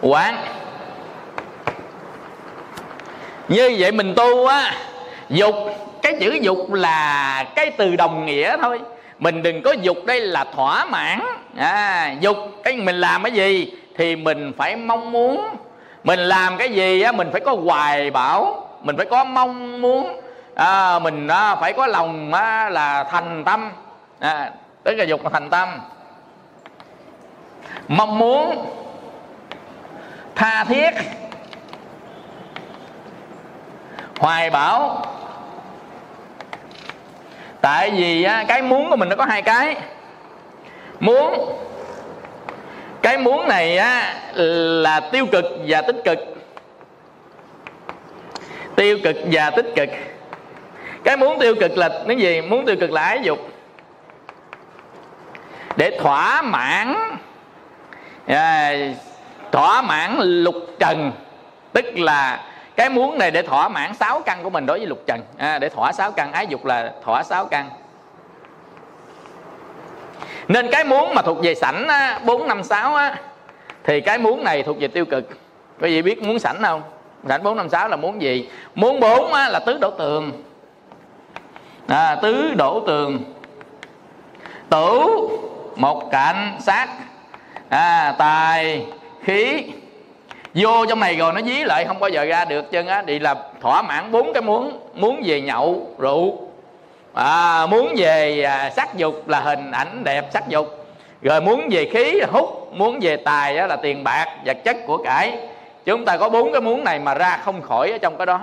Quán. 0.00 0.44
Như 3.48 3.76
vậy 3.78 3.92
mình 3.92 4.14
tu 4.16 4.46
á 4.46 4.74
dục 5.28 5.54
cái 6.02 6.16
chữ 6.20 6.38
dục 6.42 6.72
là 6.72 7.44
cái 7.54 7.70
từ 7.70 7.96
đồng 7.96 8.26
nghĩa 8.26 8.56
thôi 8.62 8.80
mình 9.20 9.42
đừng 9.42 9.62
có 9.62 9.72
dục 9.72 9.96
đây 10.06 10.20
là 10.20 10.44
thỏa 10.44 10.84
mãn. 10.84 11.20
À, 11.56 12.14
dục 12.20 12.36
cái 12.64 12.76
mình 12.76 13.00
làm 13.00 13.22
cái 13.22 13.32
gì 13.32 13.72
thì 13.96 14.16
mình 14.16 14.52
phải 14.58 14.76
mong 14.76 15.12
muốn. 15.12 15.56
Mình 16.04 16.18
làm 16.18 16.56
cái 16.56 16.72
gì 16.72 17.02
á 17.02 17.12
mình 17.12 17.28
phải 17.32 17.40
có 17.40 17.56
hoài 17.64 18.10
bảo 18.10 18.66
mình 18.82 18.96
phải 18.96 19.06
có 19.06 19.24
mong 19.24 19.80
muốn. 19.80 20.20
À, 20.54 20.98
mình 20.98 21.28
à, 21.28 21.54
phải 21.56 21.72
có 21.72 21.86
lòng 21.86 22.34
á, 22.34 22.70
là 22.70 23.04
thành 23.04 23.44
tâm. 23.44 23.70
À, 24.20 24.50
tức 24.84 24.94
là 24.94 25.04
dục 25.04 25.24
là 25.24 25.30
thành 25.30 25.50
tâm. 25.50 25.68
Mong 27.88 28.18
muốn 28.18 28.66
tha 30.34 30.64
thiết 30.64 30.90
hoài 34.20 34.50
bảo 34.50 35.02
tại 37.60 37.90
vì 37.90 38.22
á, 38.22 38.44
cái 38.48 38.62
muốn 38.62 38.90
của 38.90 38.96
mình 38.96 39.08
nó 39.08 39.16
có 39.16 39.24
hai 39.24 39.42
cái. 39.42 39.76
Muốn 41.00 41.58
cái 43.02 43.18
muốn 43.18 43.48
này 43.48 43.78
á, 43.78 44.14
là 44.82 45.00
tiêu 45.00 45.26
cực 45.26 45.44
và 45.66 45.82
tích 45.82 45.96
cực. 46.04 46.18
Tiêu 48.76 48.98
cực 49.04 49.16
và 49.32 49.50
tích 49.50 49.66
cực. 49.76 49.88
Cái 51.04 51.16
muốn 51.16 51.38
tiêu 51.38 51.54
cực 51.60 51.78
là 51.78 52.02
cái 52.08 52.16
gì? 52.16 52.40
Muốn 52.40 52.66
tiêu 52.66 52.76
cực 52.80 52.90
là 52.90 53.02
ái 53.02 53.20
dục. 53.22 53.38
Để 55.76 55.98
thỏa 56.00 56.42
mãn 56.42 56.94
à, 58.26 58.72
thỏa 59.52 59.82
mãn 59.82 60.16
lục 60.20 60.54
trần 60.78 61.12
tức 61.72 61.84
là 61.98 62.44
cái 62.76 62.88
muốn 62.88 63.18
này 63.18 63.30
để 63.30 63.42
thỏa 63.42 63.68
mãn 63.68 63.94
sáu 63.94 64.20
căn 64.20 64.42
của 64.42 64.50
mình 64.50 64.66
đối 64.66 64.78
với 64.78 64.86
lục 64.86 64.98
trần. 65.06 65.20
À, 65.38 65.58
để 65.58 65.68
thỏa 65.68 65.92
sáu 65.92 66.12
căn 66.12 66.32
ái 66.32 66.46
dục 66.46 66.64
là 66.64 66.92
thỏa 67.04 67.22
sáu 67.22 67.46
căn. 67.46 67.70
Nên 70.48 70.70
cái 70.70 70.84
muốn 70.84 71.14
mà 71.14 71.22
thuộc 71.22 71.38
về 71.42 71.54
sảnh 71.54 71.88
bốn 72.24 72.48
năm 72.48 72.62
sáu 72.62 72.94
á 72.94 73.16
thì 73.84 74.00
cái 74.00 74.18
muốn 74.18 74.44
này 74.44 74.62
thuộc 74.62 74.76
về 74.80 74.88
tiêu 74.88 75.04
cực. 75.04 75.28
Quý 75.80 75.90
vị 75.90 76.02
biết 76.02 76.22
muốn 76.22 76.38
sảnh 76.38 76.62
không? 76.62 76.82
Sảnh 77.28 77.42
bốn 77.42 77.56
năm 77.56 77.68
sáu 77.68 77.88
là 77.88 77.96
muốn 77.96 78.22
gì? 78.22 78.48
Muốn 78.74 79.00
bốn 79.00 79.32
là 79.32 79.60
tứ 79.66 79.78
đổ 79.80 79.90
tường. 79.90 80.42
À, 81.86 82.16
tứ 82.22 82.54
đổ 82.54 82.82
tường. 82.86 83.24
Tử 84.70 85.06
một 85.76 86.10
cạnh 86.12 86.56
sát 86.60 86.88
à, 87.68 88.14
tài 88.18 88.86
khí 89.24 89.72
vô 90.54 90.86
trong 90.88 91.00
này 91.00 91.16
rồi 91.16 91.32
nó 91.32 91.40
dí 91.40 91.64
lại 91.64 91.84
không 91.84 92.00
bao 92.00 92.10
giờ 92.10 92.24
ra 92.24 92.44
được 92.44 92.70
chân 92.70 92.86
á. 92.86 93.02
Thì 93.06 93.18
là 93.18 93.34
thỏa 93.60 93.82
mãn 93.82 94.12
bốn 94.12 94.32
cái 94.32 94.42
muốn 94.42 94.80
muốn 94.94 95.22
về 95.24 95.40
nhậu 95.40 95.86
rượu. 95.98 96.38
À, 97.14 97.66
muốn 97.66 97.94
về 97.96 98.42
à, 98.42 98.70
sắc 98.76 98.96
dục 98.96 99.28
là 99.28 99.40
hình 99.40 99.70
ảnh 99.70 100.04
đẹp 100.04 100.24
sắc 100.32 100.48
dục. 100.48 100.86
Rồi 101.22 101.40
muốn 101.40 101.68
về 101.70 101.90
khí 101.92 102.12
là 102.12 102.26
hút 102.32 102.72
muốn 102.72 102.98
về 103.02 103.16
tài 103.16 103.56
á, 103.56 103.66
là 103.66 103.76
tiền 103.76 104.04
bạc 104.04 104.26
vật 104.46 104.56
chất 104.64 104.76
của 104.86 104.96
cải. 104.96 105.38
Chúng 105.84 106.04
ta 106.04 106.16
có 106.16 106.28
bốn 106.28 106.52
cái 106.52 106.60
muốn 106.60 106.84
này 106.84 106.98
mà 106.98 107.14
ra 107.14 107.38
không 107.44 107.62
khỏi 107.62 107.90
ở 107.90 107.98
trong 107.98 108.16
cái 108.16 108.26
đó. 108.26 108.40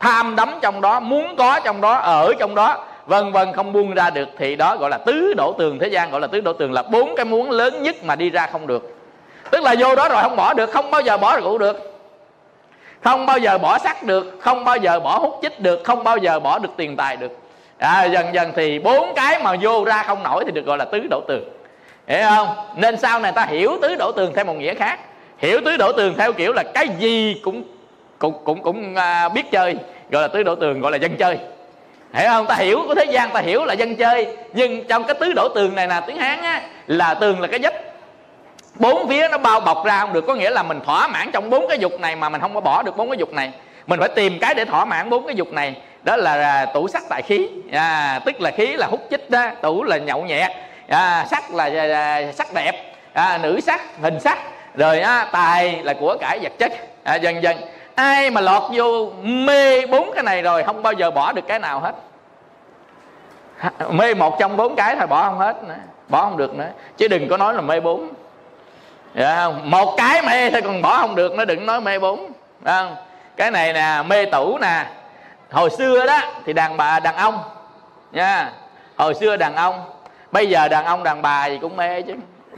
Tham 0.00 0.36
đắm 0.36 0.58
trong 0.62 0.80
đó 0.80 1.00
muốn 1.00 1.36
có 1.36 1.60
trong 1.64 1.80
đó 1.80 1.94
ở 1.94 2.32
trong 2.38 2.54
đó 2.54 2.84
vân 3.06 3.32
vân 3.32 3.52
không 3.52 3.72
buông 3.72 3.94
ra 3.94 4.10
được. 4.10 4.28
Thì 4.38 4.56
đó 4.56 4.76
gọi 4.76 4.90
là 4.90 4.98
tứ 4.98 5.34
đổ 5.36 5.54
tường 5.58 5.78
thế 5.78 5.88
gian 5.88 6.10
gọi 6.10 6.20
là 6.20 6.26
tứ 6.26 6.40
đổ 6.40 6.52
tường 6.52 6.72
là 6.72 6.82
bốn 6.82 7.16
cái 7.16 7.24
muốn 7.24 7.50
lớn 7.50 7.82
nhất 7.82 7.96
mà 8.04 8.16
đi 8.16 8.30
ra 8.30 8.46
không 8.52 8.66
được 8.66 8.93
tức 9.54 9.62
là 9.62 9.74
vô 9.78 9.94
đó 9.94 10.08
rồi 10.08 10.22
không 10.22 10.36
bỏ 10.36 10.54
được 10.54 10.70
không 10.70 10.90
bao 10.90 11.00
giờ 11.00 11.16
bỏ 11.16 11.36
rượu 11.36 11.58
được. 11.58 12.00
Không 13.04 13.26
bao 13.26 13.38
giờ 13.38 13.58
bỏ 13.58 13.78
sắc 13.78 14.02
được 14.02 14.38
không 14.40 14.64
bao 14.64 14.76
giờ 14.76 15.00
bỏ 15.00 15.18
hút 15.18 15.38
chích 15.42 15.60
được 15.60 15.84
không 15.84 16.04
bao 16.04 16.16
giờ 16.16 16.40
bỏ 16.40 16.58
được 16.58 16.68
tiền 16.76 16.96
tài 16.96 17.16
được. 17.16 17.30
À, 17.78 18.04
dần 18.04 18.34
dần 18.34 18.52
thì 18.56 18.78
bốn 18.78 19.12
cái 19.16 19.38
mà 19.42 19.56
vô 19.62 19.84
ra 19.84 20.02
không 20.02 20.22
nổi 20.22 20.44
thì 20.46 20.52
được 20.52 20.66
gọi 20.66 20.78
là 20.78 20.84
tứ 20.84 21.00
đổ 21.10 21.20
tường. 21.28 21.44
Hiểu 22.06 22.22
không? 22.28 22.48
Nên 22.76 22.96
sau 22.96 23.20
này 23.20 23.32
ta 23.32 23.44
hiểu 23.44 23.78
tứ 23.82 23.94
đổ 23.94 24.12
tường 24.12 24.32
theo 24.34 24.44
một 24.44 24.54
nghĩa 24.54 24.74
khác. 24.74 24.98
Hiểu 25.38 25.60
tứ 25.64 25.76
đổ 25.76 25.92
tường 25.92 26.14
theo 26.18 26.32
kiểu 26.32 26.52
là 26.52 26.62
cái 26.74 26.88
gì 26.98 27.40
cũng 27.44 27.62
cũng 28.18 28.44
cũng 28.44 28.62
cũng 28.62 28.94
à, 28.94 29.28
biết 29.28 29.50
chơi 29.50 29.76
gọi 30.10 30.22
là 30.22 30.28
tứ 30.28 30.42
đổ 30.42 30.54
tường 30.54 30.80
gọi 30.80 30.92
là 30.92 30.98
dân 30.98 31.16
chơi. 31.16 31.38
Hiểu 32.12 32.28
không? 32.28 32.46
Ta 32.46 32.54
hiểu 32.54 32.82
của 32.86 32.94
thế 32.94 33.04
gian 33.04 33.30
ta 33.30 33.40
hiểu 33.40 33.64
là 33.64 33.74
dân 33.74 33.96
chơi. 33.96 34.36
Nhưng 34.52 34.84
trong 34.84 35.04
cái 35.04 35.14
tứ 35.20 35.32
đổ 35.32 35.48
tường 35.54 35.74
này 35.74 35.88
là 35.88 36.00
tiếng 36.00 36.16
hán 36.16 36.42
á 36.42 36.62
là 36.86 37.14
tường 37.14 37.40
là 37.40 37.46
cái 37.46 37.60
dách 37.62 37.74
bốn 38.74 39.08
phía 39.08 39.28
nó 39.28 39.38
bao 39.38 39.60
bọc 39.60 39.84
ra 39.84 40.00
không 40.00 40.12
được 40.12 40.24
có 40.26 40.34
nghĩa 40.34 40.50
là 40.50 40.62
mình 40.62 40.80
thỏa 40.84 41.08
mãn 41.08 41.30
trong 41.32 41.50
bốn 41.50 41.68
cái 41.68 41.78
dục 41.78 42.00
này 42.00 42.16
mà 42.16 42.28
mình 42.28 42.40
không 42.40 42.54
có 42.54 42.60
bỏ 42.60 42.82
được 42.82 42.96
bốn 42.96 43.10
cái 43.10 43.18
dục 43.18 43.32
này. 43.32 43.52
Mình 43.86 44.00
phải 44.00 44.08
tìm 44.08 44.38
cái 44.40 44.54
để 44.54 44.64
thỏa 44.64 44.84
mãn 44.84 45.10
bốn 45.10 45.26
cái 45.26 45.36
dục 45.36 45.52
này. 45.52 45.76
Đó 46.02 46.16
là, 46.16 46.32
à, 46.32 46.66
tủ 46.66 46.88
sắc 46.88 47.02
tại 47.08 47.22
khí. 47.22 47.48
À, 47.72 48.20
tức 48.24 48.40
là 48.40 48.50
khí 48.50 48.66
là 48.66 48.86
hút 48.86 49.00
chích 49.10 49.30
đó 49.30 49.46
tủ 49.62 49.82
là 49.82 49.96
nhậu 49.96 50.22
nhẹt. 50.22 50.50
À, 50.88 51.26
sắc 51.30 51.54
là, 51.54 51.68
là, 51.68 51.86
là 51.86 52.32
sắc 52.32 52.54
đẹp. 52.54 52.94
À, 53.12 53.38
nữ 53.42 53.60
sắc 53.60 53.80
hình 54.02 54.20
sắc. 54.20 54.38
Rồi 54.74 55.00
á, 55.00 55.26
tài 55.32 55.82
là 55.82 55.94
của 56.00 56.16
cải 56.20 56.38
vật 56.42 56.52
chất. 56.58 56.72
À, 57.04 57.14
dần 57.14 57.42
dần. 57.42 57.56
Ai 57.94 58.30
mà 58.30 58.40
lọt 58.40 58.62
vô 58.72 59.10
mê 59.22 59.86
bốn 59.86 60.10
cái 60.14 60.22
này 60.22 60.42
rồi 60.42 60.62
không 60.62 60.82
bao 60.82 60.92
giờ 60.92 61.10
bỏ 61.10 61.32
được 61.32 61.46
cái 61.48 61.58
nào 61.58 61.80
hết. 61.80 61.94
Mê 63.90 64.14
một 64.14 64.38
trong 64.38 64.56
bốn 64.56 64.76
cái 64.76 64.96
thôi 64.96 65.06
bỏ 65.06 65.24
không 65.24 65.38
hết 65.38 65.64
nữa 65.68 65.74
bỏ 66.08 66.22
không 66.22 66.36
được 66.36 66.54
nữa. 66.54 66.68
Chứ 66.96 67.08
đừng 67.08 67.28
có 67.28 67.36
nói 67.36 67.54
là 67.54 67.60
mê 67.60 67.80
bốn. 67.80 68.08
Dạ 69.14 69.36
không? 69.36 69.70
một 69.70 69.94
cái 69.96 70.22
mê 70.22 70.50
thôi 70.50 70.62
còn 70.62 70.82
bỏ 70.82 70.96
không 70.96 71.14
được 71.14 71.34
nó 71.34 71.44
đừng 71.44 71.66
nói 71.66 71.80
mê 71.80 71.98
bốn. 71.98 72.32
Dạ 72.64 72.82
không? 72.82 72.96
cái 73.36 73.50
này 73.50 73.72
nè 73.72 74.02
mê 74.06 74.24
tủ 74.26 74.58
nè. 74.58 74.86
Hồi 75.50 75.70
xưa 75.70 76.06
đó 76.06 76.20
thì 76.46 76.52
đàn 76.52 76.76
bà 76.76 77.00
đàn 77.00 77.16
ông 77.16 77.38
nha. 78.12 78.52
Hồi 78.96 79.14
xưa 79.14 79.36
đàn 79.36 79.56
ông 79.56 79.84
bây 80.32 80.46
giờ 80.46 80.68
đàn 80.68 80.84
ông 80.84 81.02
đàn 81.02 81.22
bà 81.22 81.46
gì 81.46 81.58
cũng 81.60 81.76
mê 81.76 82.02
chứ. 82.02 82.14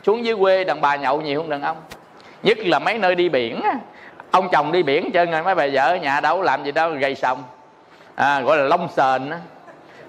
Xuống 0.06 0.24
dưới 0.24 0.36
quê 0.36 0.64
đàn 0.64 0.80
bà 0.80 0.96
nhậu 0.96 1.20
nhiều 1.20 1.40
hơn 1.40 1.50
đàn 1.50 1.62
ông. 1.62 1.76
Nhất 2.42 2.58
là 2.58 2.78
mấy 2.78 2.98
nơi 2.98 3.14
đi 3.14 3.28
biển 3.28 3.60
ông 4.30 4.48
chồng 4.52 4.72
đi 4.72 4.82
biển 4.82 5.10
chơi 5.12 5.26
rồi 5.26 5.42
mấy 5.42 5.54
bà 5.54 5.66
vợ 5.72 5.82
ở 5.82 5.96
nhà 5.96 6.20
đâu 6.20 6.42
làm 6.42 6.64
gì 6.64 6.72
đâu 6.72 6.90
gầy 6.90 7.14
sòng. 7.14 7.44
À, 8.14 8.40
gọi 8.40 8.56
là 8.56 8.64
lông 8.64 8.88
sền 8.96 9.30
á. 9.30 9.38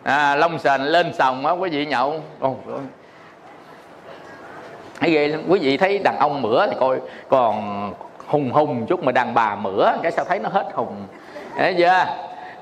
À, 0.03 0.35
lông 0.35 0.59
sền 0.59 0.81
lên 0.81 1.13
sòng 1.13 1.45
á 1.45 1.51
quý 1.51 1.69
vị 1.69 1.85
nhậu. 1.85 2.21
Oh, 2.45 2.57
hay 4.99 5.11
ghê 5.11 5.35
quý 5.47 5.59
vị 5.59 5.77
thấy 5.77 5.99
đàn 5.99 6.19
ông 6.19 6.41
mửa 6.41 6.67
thì 6.67 6.75
coi 6.79 6.99
còn 7.29 7.93
hùng 8.27 8.51
hùng 8.51 8.85
chút 8.85 9.03
mà 9.03 9.11
đàn 9.11 9.33
bà 9.33 9.55
mửa 9.55 9.91
cái 10.03 10.11
sao 10.11 10.25
thấy 10.25 10.39
nó 10.39 10.49
hết 10.49 10.65
hùng. 10.73 11.07
Thấy 11.57 11.75
chưa? 11.77 12.05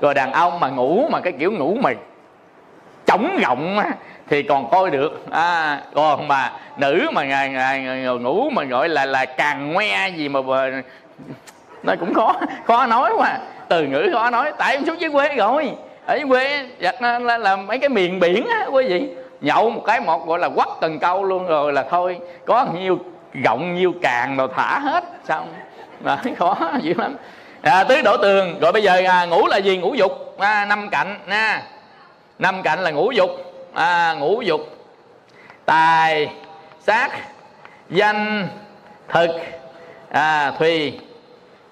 Rồi 0.00 0.14
đàn 0.14 0.32
ông 0.32 0.60
mà 0.60 0.68
ngủ 0.68 1.06
mà 1.10 1.20
cái 1.20 1.32
kiểu 1.32 1.52
ngủ 1.52 1.76
mà 1.80 1.90
chống 3.06 3.38
rộng 3.42 3.78
thì 4.28 4.42
còn 4.42 4.70
coi 4.70 4.90
được. 4.90 5.26
À, 5.30 5.80
còn 5.94 6.28
mà 6.28 6.52
nữ 6.76 7.08
mà 7.12 7.24
ngày, 7.24 7.48
ngày, 7.48 7.80
ngày 7.80 8.04
ngủ 8.04 8.50
mà 8.50 8.64
gọi 8.64 8.88
là 8.88 9.04
là 9.04 9.24
càng 9.24 9.72
ngoe 9.72 10.08
gì 10.08 10.28
mà 10.28 10.40
nó 11.82 11.94
cũng 12.00 12.14
khó 12.14 12.34
khó 12.64 12.86
nói 12.86 13.12
mà 13.18 13.38
từ 13.68 13.82
ngữ 13.82 14.10
khó 14.12 14.30
nói 14.30 14.52
tại 14.58 14.74
em 14.74 14.84
xuống 14.86 15.00
dưới 15.00 15.10
quê 15.10 15.34
rồi. 15.36 15.70
Ở 16.06 16.14
dưới 16.14 16.26
quê 16.28 16.66
giặt 16.80 17.02
là, 17.02 17.18
là, 17.18 17.38
là 17.38 17.56
mấy 17.56 17.78
cái 17.78 17.88
miền 17.88 18.20
biển 18.20 18.46
á 18.48 18.66
quý 18.72 18.86
vị 18.88 19.08
nhậu 19.40 19.70
một 19.70 19.82
cái 19.86 20.00
một 20.00 20.26
gọi 20.26 20.38
là 20.38 20.48
quắt 20.48 20.68
cần 20.80 20.98
câu 20.98 21.24
luôn 21.24 21.46
rồi 21.46 21.72
là 21.72 21.84
thôi. 21.90 22.18
Có 22.46 22.66
nhiêu 22.74 22.98
rộng 23.44 23.74
nhiêu 23.74 23.92
càng 24.02 24.36
rồi 24.36 24.48
thả 24.56 24.78
hết. 24.78 25.04
Xong 25.24 25.48
mà 26.00 26.22
khó 26.38 26.56
dữ 26.82 26.94
lắm. 26.94 27.16
À, 27.62 27.84
tứ 27.84 28.02
đổ 28.02 28.16
tường. 28.16 28.58
Rồi 28.60 28.72
bây 28.72 28.82
giờ 28.82 29.02
à, 29.06 29.24
ngủ 29.24 29.46
là 29.46 29.56
gì? 29.56 29.76
Ngủ 29.76 29.94
dục. 29.94 30.36
À, 30.38 30.64
năm 30.64 30.88
cạnh 30.90 31.18
nha. 31.26 31.62
Năm 32.38 32.62
cạnh 32.62 32.80
là 32.80 32.90
ngũ 32.90 33.10
dục. 33.10 33.30
À, 33.74 34.14
ngũ 34.18 34.42
dục. 34.42 34.60
Tài 35.64 36.30
sát 36.80 37.10
danh 37.90 38.48
thực 39.08 39.30
à, 40.10 40.52
thùy. 40.58 41.00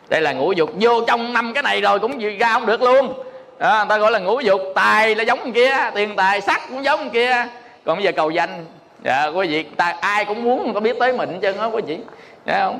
Đây 0.08 0.20
là 0.20 0.32
ngũ 0.32 0.52
dục. 0.52 0.70
Vô 0.80 1.00
trong 1.06 1.32
năm 1.32 1.52
cái 1.54 1.62
này 1.62 1.80
rồi 1.80 1.98
cũng 1.98 2.18
ra 2.38 2.48
không 2.52 2.66
được 2.66 2.82
luôn 2.82 3.14
đó, 3.58 3.76
người 3.76 3.86
ta 3.88 3.98
gọi 3.98 4.10
là 4.10 4.18
ngũ 4.18 4.40
dục. 4.40 4.60
Tài 4.74 5.14
là 5.14 5.22
giống 5.22 5.52
kia 5.52 5.74
tiền 5.94 6.16
tài 6.16 6.40
sắc 6.40 6.60
cũng 6.68 6.84
giống 6.84 7.10
kia. 7.10 7.46
Còn 7.84 7.96
bây 7.96 8.04
giờ 8.04 8.12
cầu 8.16 8.30
danh 8.30 8.64
dạ 9.04 9.26
quý 9.26 9.48
vị 9.48 9.62
ta 9.62 9.94
ai 10.00 10.24
cũng 10.24 10.44
muốn 10.44 10.64
người 10.64 10.74
ta 10.74 10.80
biết 10.80 10.96
tới 11.00 11.12
mình 11.12 11.38
chứ 11.40 11.54
đó 11.58 11.70
quý 11.72 11.82
vị. 11.86 11.98
Thấy 12.46 12.60
không? 12.60 12.78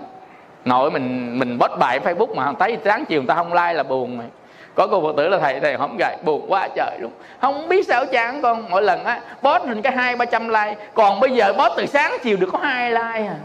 Nội 0.65 0.91
mình 0.91 1.39
mình 1.39 1.59
post 1.61 1.79
bài 1.79 2.01
facebook 2.01 2.35
mà 2.35 2.53
thấy 2.59 2.79
sáng 2.85 3.05
chiều 3.05 3.21
người 3.21 3.29
ta 3.29 3.35
không 3.35 3.53
like 3.53 3.73
là 3.73 3.83
buồn 3.83 4.19
mày. 4.19 4.27
Có 4.75 4.87
cô 4.87 5.03
phật 5.03 5.17
tử 5.17 5.29
là 5.29 5.39
thầy 5.39 5.61
thầy 5.61 5.77
không 5.77 5.97
gầy 5.99 6.17
buồn 6.23 6.47
quá 6.49 6.69
trời 6.77 6.99
luôn. 7.01 7.13
Không 7.41 7.69
biết 7.69 7.87
sao 7.87 8.07
chán 8.07 8.43
con. 8.43 8.65
Mỗi 8.71 8.83
lần 8.83 9.05
á 9.05 9.21
post 9.43 9.65
lên 9.65 9.83
cái 9.83 9.93
hai 9.93 10.17
ba 10.17 10.25
trăm 10.25 10.49
like. 10.49 10.75
Còn 10.95 11.21
bây 11.21 11.31
giờ 11.31 11.53
post 11.53 11.73
từ 11.77 11.87
sáng 11.87 12.17
chiều 12.23 12.37
được 12.37 12.49
có 12.53 12.59
hai 12.63 12.91
like 12.91 13.01
à. 13.03 13.37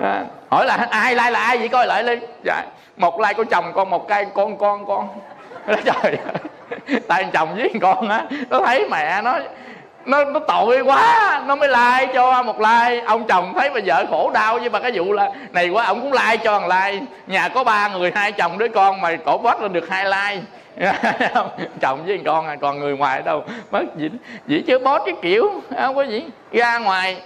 à 0.00 0.24
hỏi 0.50 0.66
là 0.66 0.86
ai 0.90 1.14
like 1.14 1.30
là 1.30 1.40
ai 1.40 1.58
vậy? 1.58 1.68
Coi 1.68 1.86
lại 1.86 2.02
đi. 2.02 2.18
Dạ. 2.44 2.62
Một 2.96 3.20
like 3.20 3.34
của 3.34 3.44
chồng 3.44 3.72
con 3.74 3.90
một 3.90 4.08
cây 4.08 4.26
con 4.34 4.56
con 4.56 4.86
con 4.86 5.08
đó 5.66 5.74
trời 5.84 6.16
tại 7.08 7.26
chồng 7.32 7.54
với 7.54 7.72
con 7.80 8.08
á, 8.08 8.24
nó 8.50 8.60
thấy 8.60 8.88
mẹ 8.90 9.22
nó 9.22 9.38
nó 10.06 10.24
nó 10.24 10.40
tội 10.40 10.80
quá, 10.80 11.42
nó 11.46 11.56
mới 11.56 11.68
like 11.68 12.12
cho 12.14 12.42
một 12.42 12.60
like. 12.60 13.02
Ông 13.06 13.26
chồng 13.26 13.52
thấy 13.56 13.70
bà 13.70 13.80
vợ 13.86 14.04
khổ 14.10 14.30
đau 14.34 14.58
với 14.58 14.68
bà, 14.68 14.78
cái 14.78 14.92
vụ 14.94 15.12
là, 15.12 15.30
này 15.52 15.68
quá, 15.68 15.84
ông 15.84 16.00
cũng 16.00 16.12
like 16.12 16.36
cho 16.36 16.60
thằng 16.60 16.68
like. 16.68 17.06
Nhà 17.26 17.48
có 17.48 17.64
ba 17.64 17.88
người, 17.88 18.12
hai 18.14 18.32
chồng 18.32 18.58
đứa 18.58 18.68
con 18.68 19.00
mà 19.00 19.16
cổ 19.24 19.38
bớt 19.38 19.62
lên 19.62 19.72
được 19.72 19.88
hai 19.90 20.04
like. 20.04 20.42
Chồng 21.80 22.06
với 22.06 22.20
con 22.24 22.46
à 22.46 22.56
còn 22.60 22.78
người 22.78 22.96
ngoài 22.96 23.22
đâu, 23.22 23.44
mất 23.70 23.96
gì 23.96 24.10
chỉ 24.48 24.62
chứ 24.66 24.78
bót 24.78 25.02
cái 25.06 25.14
kiểu, 25.22 25.50
không 25.80 25.96
có 25.96 26.02
gì. 26.02 26.24
Ra 26.52 26.78
ngoài 26.78 27.16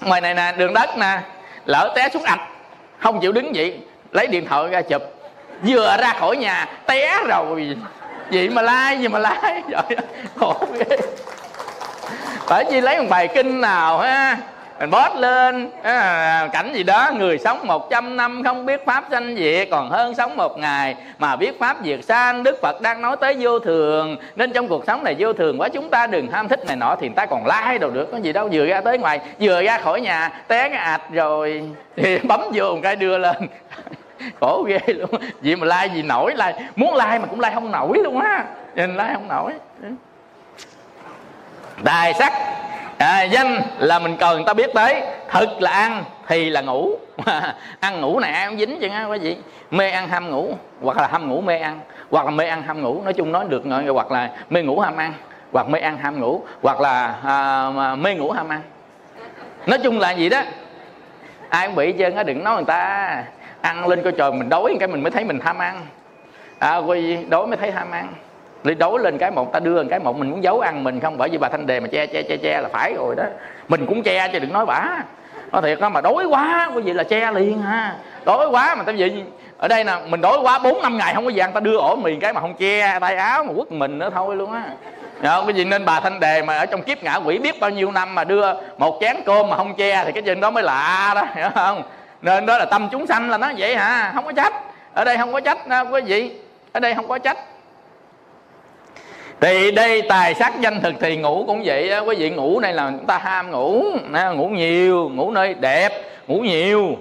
ngoài 0.00 0.20
này 0.20 0.34
nè, 0.34 0.52
đường 0.56 0.74
đất 0.74 0.98
nè, 0.98 1.20
lỡ 1.66 1.92
té 1.96 2.08
xuống 2.08 2.22
ạch, 2.22 2.48
không 2.98 3.20
chịu 3.20 3.32
đứng 3.32 3.54
dậy 3.54 3.78
lấy 4.12 4.26
điện 4.26 4.46
thoại 4.46 4.68
ra 4.68 4.82
chụp 4.82 5.02
vừa 5.62 5.96
ra 6.00 6.14
khỏi 6.18 6.36
nhà 6.36 6.68
té 6.86 7.18
rồi. 7.28 7.76
Gì 8.30 8.48
mà 8.48 8.62
lai 8.62 8.98
gì 8.98 9.08
mà 9.08 9.18
lai. 9.18 9.62
Trời 9.70 9.98
khổ 10.36 10.54
ghê. 10.74 10.96
Phải 12.46 12.64
chi 12.70 12.80
lấy 12.80 12.98
một 12.98 13.06
bài 13.10 13.28
kinh 13.34 13.60
nào 13.60 13.98
ha? 13.98 14.36
Mình 14.80 14.90
bót 14.90 15.16
lên. 15.16 15.70
À, 15.82 16.48
cảnh 16.52 16.72
gì 16.74 16.82
đó 16.82 17.10
người 17.18 17.38
sống 17.38 17.66
100 17.66 18.16
năm 18.16 18.42
không 18.44 18.66
biết 18.66 18.86
pháp 18.86 19.04
sanh 19.10 19.36
diệt 19.36 19.68
còn 19.70 19.90
hơn 19.90 20.14
sống 20.14 20.36
một 20.36 20.58
ngày 20.58 20.96
mà 21.18 21.36
biết 21.36 21.58
pháp 21.58 21.76
diệt 21.84 22.04
sanh. 22.04 22.42
Đức 22.42 22.58
phật 22.62 22.80
đang 22.80 23.02
nói 23.02 23.16
tới 23.20 23.36
vô 23.40 23.58
thường 23.58 24.16
nên 24.36 24.52
trong 24.52 24.68
cuộc 24.68 24.84
sống 24.86 25.04
này 25.04 25.16
vô 25.18 25.32
thường 25.32 25.60
quá 25.60 25.68
chúng 25.68 25.90
ta 25.90 26.06
đừng 26.06 26.30
ham 26.30 26.48
thích 26.48 26.60
này 26.66 26.76
nọ 26.76 26.96
thì 27.00 27.08
người 27.08 27.16
ta 27.16 27.26
còn 27.26 27.46
lai 27.46 27.78
đâu 27.78 27.90
được. 27.90 28.08
Có 28.12 28.18
gì 28.18 28.32
đâu 28.32 28.48
vừa 28.52 28.66
ra 28.66 28.80
tới 28.80 28.98
ngoài 28.98 29.20
vừa 29.40 29.62
ra 29.62 29.78
khỏi 29.78 30.00
nhà 30.00 30.30
té 30.48 30.68
cái 30.68 30.78
ạch 30.78 31.02
rồi 31.12 31.70
thì 31.96 32.18
bấm 32.28 32.40
vô 32.54 32.74
một 32.74 32.80
cái 32.82 32.96
đưa 32.96 33.18
lên. 33.18 33.36
khổ 34.40 34.62
ghê 34.68 34.78
luôn. 34.86 35.10
Vậy 35.42 35.56
mà 35.56 35.66
like 35.66 35.94
gì 35.94 36.02
nổi 36.02 36.34
like 36.36 36.54
muốn 36.76 36.94
like 36.94 37.18
mà 37.18 37.26
cũng 37.26 37.40
like 37.40 37.54
không 37.54 37.72
nổi 37.72 37.98
luôn 38.04 38.20
á. 38.20 38.44
Nhìn 38.74 38.96
like 38.96 39.10
không 39.14 39.28
nổi. 39.28 39.52
Tài 41.84 42.14
sắc. 42.14 42.32
À, 42.98 43.22
danh 43.22 43.60
là 43.78 43.98
mình 43.98 44.16
cần 44.16 44.36
người 44.36 44.44
ta 44.46 44.54
biết 44.54 44.70
tới. 44.74 45.02
Thực 45.30 45.62
là 45.62 45.70
ăn 45.70 46.04
thì 46.26 46.50
là 46.50 46.60
ngủ. 46.60 46.90
Ăn 47.80 48.00
ngủ 48.00 48.20
này 48.20 48.32
ai 48.32 48.48
cũng 48.48 48.58
dính 48.58 48.80
chứ 48.80 48.88
quý 49.10 49.18
vị 49.18 49.36
mê 49.70 49.90
ăn 49.90 50.08
ham 50.08 50.30
ngủ 50.30 50.54
hoặc 50.82 50.96
là 50.96 51.08
ham 51.12 51.28
ngủ 51.28 51.40
mê 51.40 51.58
ăn. 51.58 51.80
Hoặc 52.10 52.24
là 52.24 52.30
mê 52.30 52.46
ăn 52.46 52.62
ham 52.62 52.82
ngủ 52.82 53.02
nói 53.02 53.12
chung 53.12 53.32
nói 53.32 53.44
được 53.48 53.64
rồi 53.64 53.84
hoặc 53.86 54.10
là 54.10 54.30
mê 54.50 54.62
ngủ 54.62 54.80
ham 54.80 54.96
ăn. 54.96 55.12
Hoặc 55.52 55.68
mê 55.68 55.78
ăn 55.78 55.98
ham 55.98 56.20
ngủ 56.20 56.42
hoặc 56.62 56.80
là 56.80 57.14
à, 57.24 57.94
mê 57.94 58.14
ngủ 58.14 58.30
ham 58.30 58.48
ăn. 58.48 58.60
Nói 59.66 59.78
chung 59.78 59.98
là 59.98 60.10
gì 60.10 60.28
đó. 60.28 60.42
Ai 61.48 61.66
cũng 61.66 61.76
bị 61.76 61.92
chân 61.92 62.16
á 62.16 62.22
đừng 62.22 62.44
nói 62.44 62.54
người 62.54 62.64
ta 62.64 63.24
ăn 63.64 63.88
lên 63.88 64.02
coi 64.02 64.12
trời, 64.12 64.32
mình 64.32 64.48
đói 64.48 64.76
cái 64.80 64.88
mình 64.88 65.02
mới 65.02 65.10
thấy 65.10 65.24
mình 65.24 65.40
tham 65.40 65.58
ăn. 65.58 65.86
À 66.58 66.76
quay 66.76 67.24
đói 67.28 67.46
mới 67.46 67.56
thấy 67.56 67.70
tham 67.70 67.90
ăn. 67.90 68.08
Đi 68.64 68.74
đói 68.74 68.98
lên 68.98 69.18
cái 69.18 69.30
một, 69.30 69.52
ta 69.52 69.60
đưa 69.60 69.84
cái 69.84 69.98
một, 69.98 70.16
mình 70.16 70.30
muốn 70.30 70.42
giấu 70.42 70.60
ăn 70.60 70.84
mình 70.84 71.00
không? 71.00 71.18
Bởi 71.18 71.28
vì 71.28 71.38
bà 71.38 71.48
thanh 71.48 71.66
đề 71.66 71.80
mà 71.80 71.88
che 71.92 72.06
che 72.06 72.22
che 72.22 72.36
che 72.36 72.60
là 72.60 72.68
phải 72.72 72.94
rồi 72.94 73.14
đó. 73.16 73.24
Mình 73.68 73.86
cũng 73.86 74.02
che 74.02 74.28
chứ 74.28 74.38
đừng 74.38 74.52
nói 74.52 74.66
bả 74.66 74.82
nó 75.52 75.60
thiệt 75.60 75.80
đó 75.80 75.88
mà 75.88 76.00
đói 76.00 76.24
quá 76.24 76.70
quý 76.74 76.82
vị 76.82 76.92
là 76.92 77.02
che 77.02 77.32
liền 77.32 77.62
ha. 77.62 77.94
Đói 78.24 78.48
quá 78.48 78.74
mà 78.74 78.82
tại 78.82 78.94
vì 78.94 79.22
ở 79.58 79.68
đây 79.68 79.84
nè, 79.84 79.92
mình 80.08 80.20
đói 80.20 80.38
quá 80.42 80.58
bốn, 80.58 80.82
năm 80.82 80.98
ngày 80.98 81.14
không 81.14 81.24
có 81.24 81.30
gì 81.30 81.38
ăn, 81.38 81.52
ta 81.52 81.60
đưa 81.60 81.76
ổ 81.76 81.96
mì 81.96 82.16
cái 82.16 82.32
mà 82.32 82.40
không 82.40 82.54
che, 82.54 82.98
tay 83.00 83.16
áo 83.16 83.44
mà 83.44 83.52
quất 83.56 83.72
mình 83.72 83.98
nữa 83.98 84.10
thôi 84.14 84.36
luôn 84.36 84.52
á. 84.52 84.62
Dạ, 85.22 85.36
không 85.36 85.46
cái 85.46 85.54
gì 85.54 85.64
nên 85.64 85.84
bà 85.84 86.00
thanh 86.00 86.20
đề 86.20 86.42
mà 86.42 86.56
ở 86.56 86.66
trong 86.66 86.82
kiếp 86.82 87.02
ngạ 87.02 87.14
quỷ 87.14 87.38
biết 87.38 87.60
bao 87.60 87.70
nhiêu 87.70 87.90
năm 87.90 88.14
mà 88.14 88.24
đưa 88.24 88.46
một 88.78 88.98
chén 89.00 89.16
cơm 89.26 89.48
mà 89.50 89.56
không 89.56 89.74
che 89.74 90.04
thì 90.04 90.12
cái 90.12 90.22
chuyện 90.22 90.40
đó 90.40 90.50
mới 90.50 90.62
lạ 90.62 91.12
đó, 91.14 91.22
hiểu 91.34 91.48
không? 91.54 91.82
Nên 92.24 92.46
đó 92.46 92.58
là 92.58 92.64
tâm 92.64 92.88
chúng 92.92 93.06
sanh 93.06 93.30
là 93.30 93.38
nó 93.38 93.52
vậy 93.58 93.76
hả? 93.76 94.12
Không 94.14 94.24
có 94.24 94.32
trách. 94.32 94.52
Ở 94.94 95.04
đây 95.04 95.16
không 95.16 95.32
có 95.32 95.40
trách 95.40 95.66
đâu 95.66 95.84
quý 95.90 96.00
vị. 96.00 96.30
Ở 96.72 96.80
đây 96.80 96.94
không 96.94 97.08
có 97.08 97.18
trách. 97.18 97.38
Thì 99.40 99.70
đây 99.70 100.02
tài 100.02 100.34
sắc 100.34 100.60
danh 100.60 100.80
thực 100.80 100.94
thì 101.00 101.16
ngủ 101.16 101.44
cũng 101.46 101.62
vậy 101.64 101.90
đó 101.90 102.00
quý 102.00 102.16
vị 102.16 102.30
ngủ 102.30 102.60
này 102.60 102.72
là 102.72 102.90
chúng 102.90 103.06
ta 103.06 103.18
ham 103.18 103.50
ngủ 103.50 103.84
ngủ 104.34 104.48
nhiều 104.48 105.08
ngủ 105.08 105.30
nơi 105.30 105.54
đẹp 105.54 105.92
ngủ 106.26 106.40
nhiều. 106.40 106.96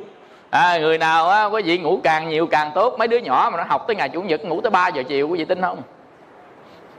À, 0.50 0.78
người 0.78 0.98
nào 0.98 1.30
á 1.30 1.44
quý 1.44 1.62
vị 1.62 1.78
ngủ 1.78 2.00
càng 2.04 2.30
nhiều 2.30 2.48
càng 2.48 2.72
tốt. 2.76 2.96
Mấy 2.98 3.08
đứa 3.08 3.18
nhỏ 3.18 3.50
mà 3.52 3.58
nó 3.58 3.64
học 3.68 3.84
tới 3.88 3.96
ngày 3.96 4.10
chủ 4.10 4.22
nhật 4.22 4.46
ngủ 4.46 4.62
tới 4.62 4.70
3 4.70 4.88
giờ 4.88 5.04
chiều 5.08 5.28
quý 5.30 5.40
vị 5.40 5.46
tin 5.46 5.62
không? 5.62 5.82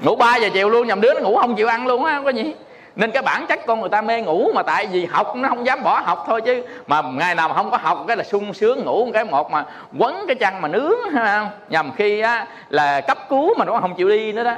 Ngủ 0.00 0.16
3 0.16 0.36
giờ 0.36 0.48
chiều 0.54 0.70
luôn 0.70 0.86
nhầm 0.86 1.00
đứa 1.00 1.14
nó 1.14 1.20
ngủ 1.20 1.36
không 1.36 1.56
chịu 1.56 1.68
ăn 1.68 1.86
luôn 1.86 2.04
á 2.04 2.22
quý 2.24 2.32
vị 2.32 2.54
nên 2.96 3.10
cái 3.10 3.22
bản 3.22 3.46
chất 3.46 3.60
con 3.66 3.80
người 3.80 3.88
ta 3.88 4.02
mê 4.02 4.20
ngủ 4.20 4.50
mà 4.54 4.62
tại 4.62 4.86
vì 4.86 5.04
học 5.04 5.36
nó 5.36 5.48
không 5.48 5.66
dám 5.66 5.82
bỏ 5.82 6.00
học 6.00 6.24
thôi 6.26 6.40
chứ. 6.40 6.64
Mà 6.86 7.02
ngày 7.02 7.34
nào 7.34 7.48
mà 7.48 7.54
không 7.54 7.70
có 7.70 7.76
học 7.76 8.04
cái 8.08 8.16
là 8.16 8.24
sung 8.24 8.54
sướng 8.54 8.84
ngủ 8.84 9.10
cái 9.14 9.24
một 9.24 9.50
mà 9.50 9.64
quấn 9.98 10.24
cái 10.26 10.36
chăn 10.36 10.60
mà 10.60 10.68
nướng 10.68 10.98
không? 11.12 11.48
nhầm 11.68 11.92
khi 11.96 12.20
á 12.20 12.46
là 12.68 13.00
cấp 13.00 13.18
cứu 13.28 13.54
mà 13.58 13.64
nó 13.64 13.80
không 13.80 13.94
chịu 13.94 14.08
đi 14.08 14.32
nữa 14.32 14.44
đó. 14.44 14.54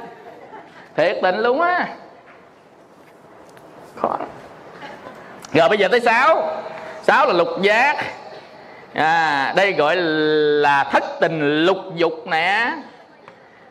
Thiệt 0.95 1.17
tình 1.21 1.39
luôn 1.39 1.61
á. 1.61 1.87
Khó 3.95 4.17
rồi 5.53 5.69
bây 5.69 5.77
giờ 5.77 5.87
tới 5.87 5.99
sáu. 5.99 6.49
Sáu 7.03 7.27
là 7.27 7.33
lục 7.33 7.47
giác. 7.61 7.95
À, 8.93 9.53
đây 9.55 9.73
gọi 9.73 9.95
là 9.95 10.83
thất 10.83 11.03
tình 11.21 11.65
lục 11.65 11.77
dục 11.95 12.27
nè. 12.27 12.73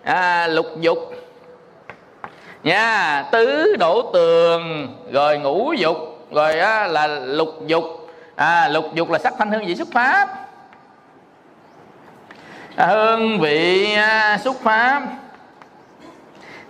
À, 0.05 0.47
lục 0.47 0.67
dục 0.81 0.99
nha 2.67 3.25
tứ 3.31 3.77
đổ 3.79 4.11
tường 4.13 4.89
rồi 5.13 5.39
ngũ 5.39 5.73
dục 5.73 5.97
rồi 6.33 6.59
á, 6.59 6.87
là 6.87 7.07
lục 7.07 7.49
dục. 7.67 7.85
À, 8.37 8.69
lục 8.69 8.85
dục 8.95 9.11
là 9.11 9.19
sắc 9.19 9.35
thanh 9.39 9.51
hương 9.51 9.67
vị 9.67 9.75
xuất 9.77 9.89
pháp. 9.93 10.29
À, 12.77 12.87
hương 12.87 13.41
vị 13.41 13.95
à, 13.95 14.39
xuất 14.45 14.57
pháp. 14.63 15.03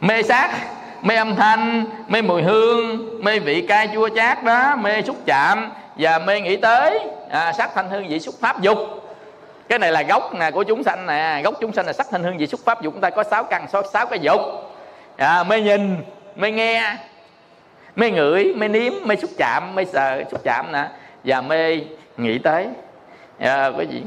Mê 0.01 0.23
sắc 0.23 0.51
mê 1.03 1.17
âm 1.17 1.37
thanh 1.37 1.85
mê 2.09 2.23
mùi 2.23 2.43
hương 2.43 3.11
mê 3.25 3.39
vị 3.39 3.67
cay 3.69 3.89
chua 3.95 4.09
chát 4.17 4.45
đó 4.45 4.77
mê 4.77 5.03
xúc 5.03 5.17
chạm 5.27 5.71
và 5.97 6.19
mê 6.19 6.41
nghĩ 6.41 6.57
tới. 6.57 7.01
À, 7.31 7.53
sắc 7.53 7.71
thanh 7.75 7.91
hương 7.91 8.09
vị 8.09 8.21
xuất 8.21 8.35
pháp 8.41 8.61
dục. 8.61 8.79
Cái 9.69 9.79
này 9.79 9.93
là 9.93 10.03
gốc 10.03 10.35
nè 10.35 10.51
của 10.51 10.63
chúng 10.63 10.85
sanh 10.85 11.07
nè. 11.07 11.41
Gốc 11.45 11.55
chúng 11.61 11.73
sanh 11.73 11.87
là 11.87 11.93
sắc 11.93 12.07
thanh 12.11 12.23
hương 12.23 12.39
vị 12.39 12.47
xuất 12.47 12.61
pháp 12.65 12.83
dục. 12.83 12.95
Chúng 12.95 13.01
ta 13.01 13.11
có 13.11 13.25
sáu 13.25 13.45
căn 13.45 13.67
số 13.73 13.83
sáu 13.93 14.07
cái 14.07 14.19
dục 14.19 14.41
à, 15.17 15.43
mới 15.43 15.63
nhìn 15.63 15.97
mới 16.37 16.53
nghe. 16.53 16.97
Mới 17.97 18.11
ngửi 18.11 18.55
mới 18.57 18.69
nếm 18.69 18.93
mới 19.05 19.17
xúc 19.17 19.31
chạm 19.39 19.75
mới 19.75 19.85
sờ 19.85 20.25
xúc 20.31 20.41
chạm 20.45 20.73
nè. 20.73 20.89
Và 21.25 21.41
mê 21.41 21.81
nghĩ 22.17 22.39
tới 22.39 22.69
à, 23.39 23.71
cái 23.77 23.87
gì? 23.87 24.03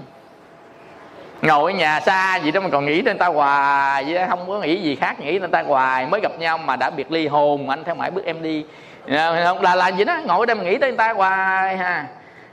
Ngồi 1.42 1.72
ở 1.72 1.78
nhà 1.78 2.00
xa 2.00 2.36
gì 2.36 2.52
đó 2.52 2.62
mà 2.62 2.70
còn 2.70 2.86
nghĩ 2.86 3.02
đến 3.02 3.18
ta 3.18 3.28
hoài 3.28 4.04
vậy 4.04 4.16
đó, 4.16 4.26
không 4.30 4.48
có 4.48 4.60
nghĩ 4.60 4.82
gì 4.82 4.96
khác 4.96 5.20
nghĩ 5.20 5.40
đến 5.40 5.52
ta 5.52 5.64
hoài. 5.64 6.06
Mới 6.06 6.22
gặp 6.22 6.32
nhau 6.40 6.58
mà 6.58 6.76
đã 6.76 6.90
biệt 6.90 7.12
ly 7.12 7.28
hồn 7.28 7.70
anh 7.70 7.84
theo 7.84 7.96
mãi 7.96 8.12
bước 8.12 8.26
em 8.26 8.42
đi. 8.42 8.66
À, 9.08 9.44
không 9.46 9.62
là 9.62 9.76
là 9.76 9.88
gì 9.88 10.04
đó 10.06 10.20
ngồi 10.26 10.46
đây 10.46 10.56
mà 10.56 10.64
nghĩ 10.64 10.78
tới 10.78 10.90
người 10.90 10.98
ta 10.98 11.14
hoài 11.14 11.78
ha. 11.78 12.06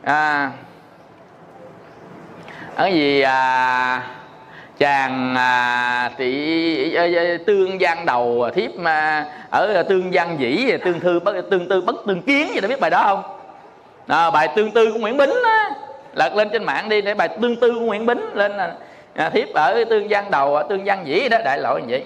À, 0.05 0.51
ở 2.77 2.87
gì 2.87 3.21
à, 3.21 4.03
chàng 4.79 5.35
à, 5.35 6.11
tỷ 6.17 6.95
à, 6.95 7.03
à, 7.03 7.37
tương 7.47 7.81
gian 7.81 8.07
đầu 8.07 8.43
à, 8.43 8.51
thiếp 8.55 8.77
mà 8.77 9.27
ở 9.51 9.83
tương 9.83 10.15
gian 10.15 10.41
dĩ 10.41 10.73
tương 10.85 11.01
thư 11.01 11.21
bất 11.21 11.51
tương 11.51 11.69
tư 11.69 11.81
bất 11.81 11.97
tương 12.07 12.23
kiến 12.23 12.49
gì 12.55 12.61
đã 12.61 12.69
biết 12.69 12.81
bài 12.81 12.91
đó 12.91 13.03
không? 13.03 13.23
À, 14.07 14.31
bài 14.31 14.49
tương 14.57 14.71
tư 14.71 14.93
của 14.93 14.99
nguyễn 14.99 15.17
bính 15.17 15.33
á 15.45 15.71
lật 16.15 16.35
lên 16.35 16.49
trên 16.53 16.65
mạng 16.65 16.89
đi 16.89 17.01
để 17.01 17.15
bài 17.15 17.29
tương 17.29 17.57
tư 17.57 17.75
của 17.75 17.85
nguyễn 17.85 18.07
bính 18.07 18.21
lên 18.35 18.53
à, 19.15 19.31
thiếp 19.31 19.49
ở 19.55 19.85
tương 19.91 20.11
gian 20.11 20.31
đầu 20.31 20.62
tương 20.69 20.87
gian 20.87 21.07
dĩ 21.07 21.29
đó 21.29 21.39
đại 21.45 21.59
loại 21.59 21.83
như 21.83 21.87
vậy. 21.89 22.05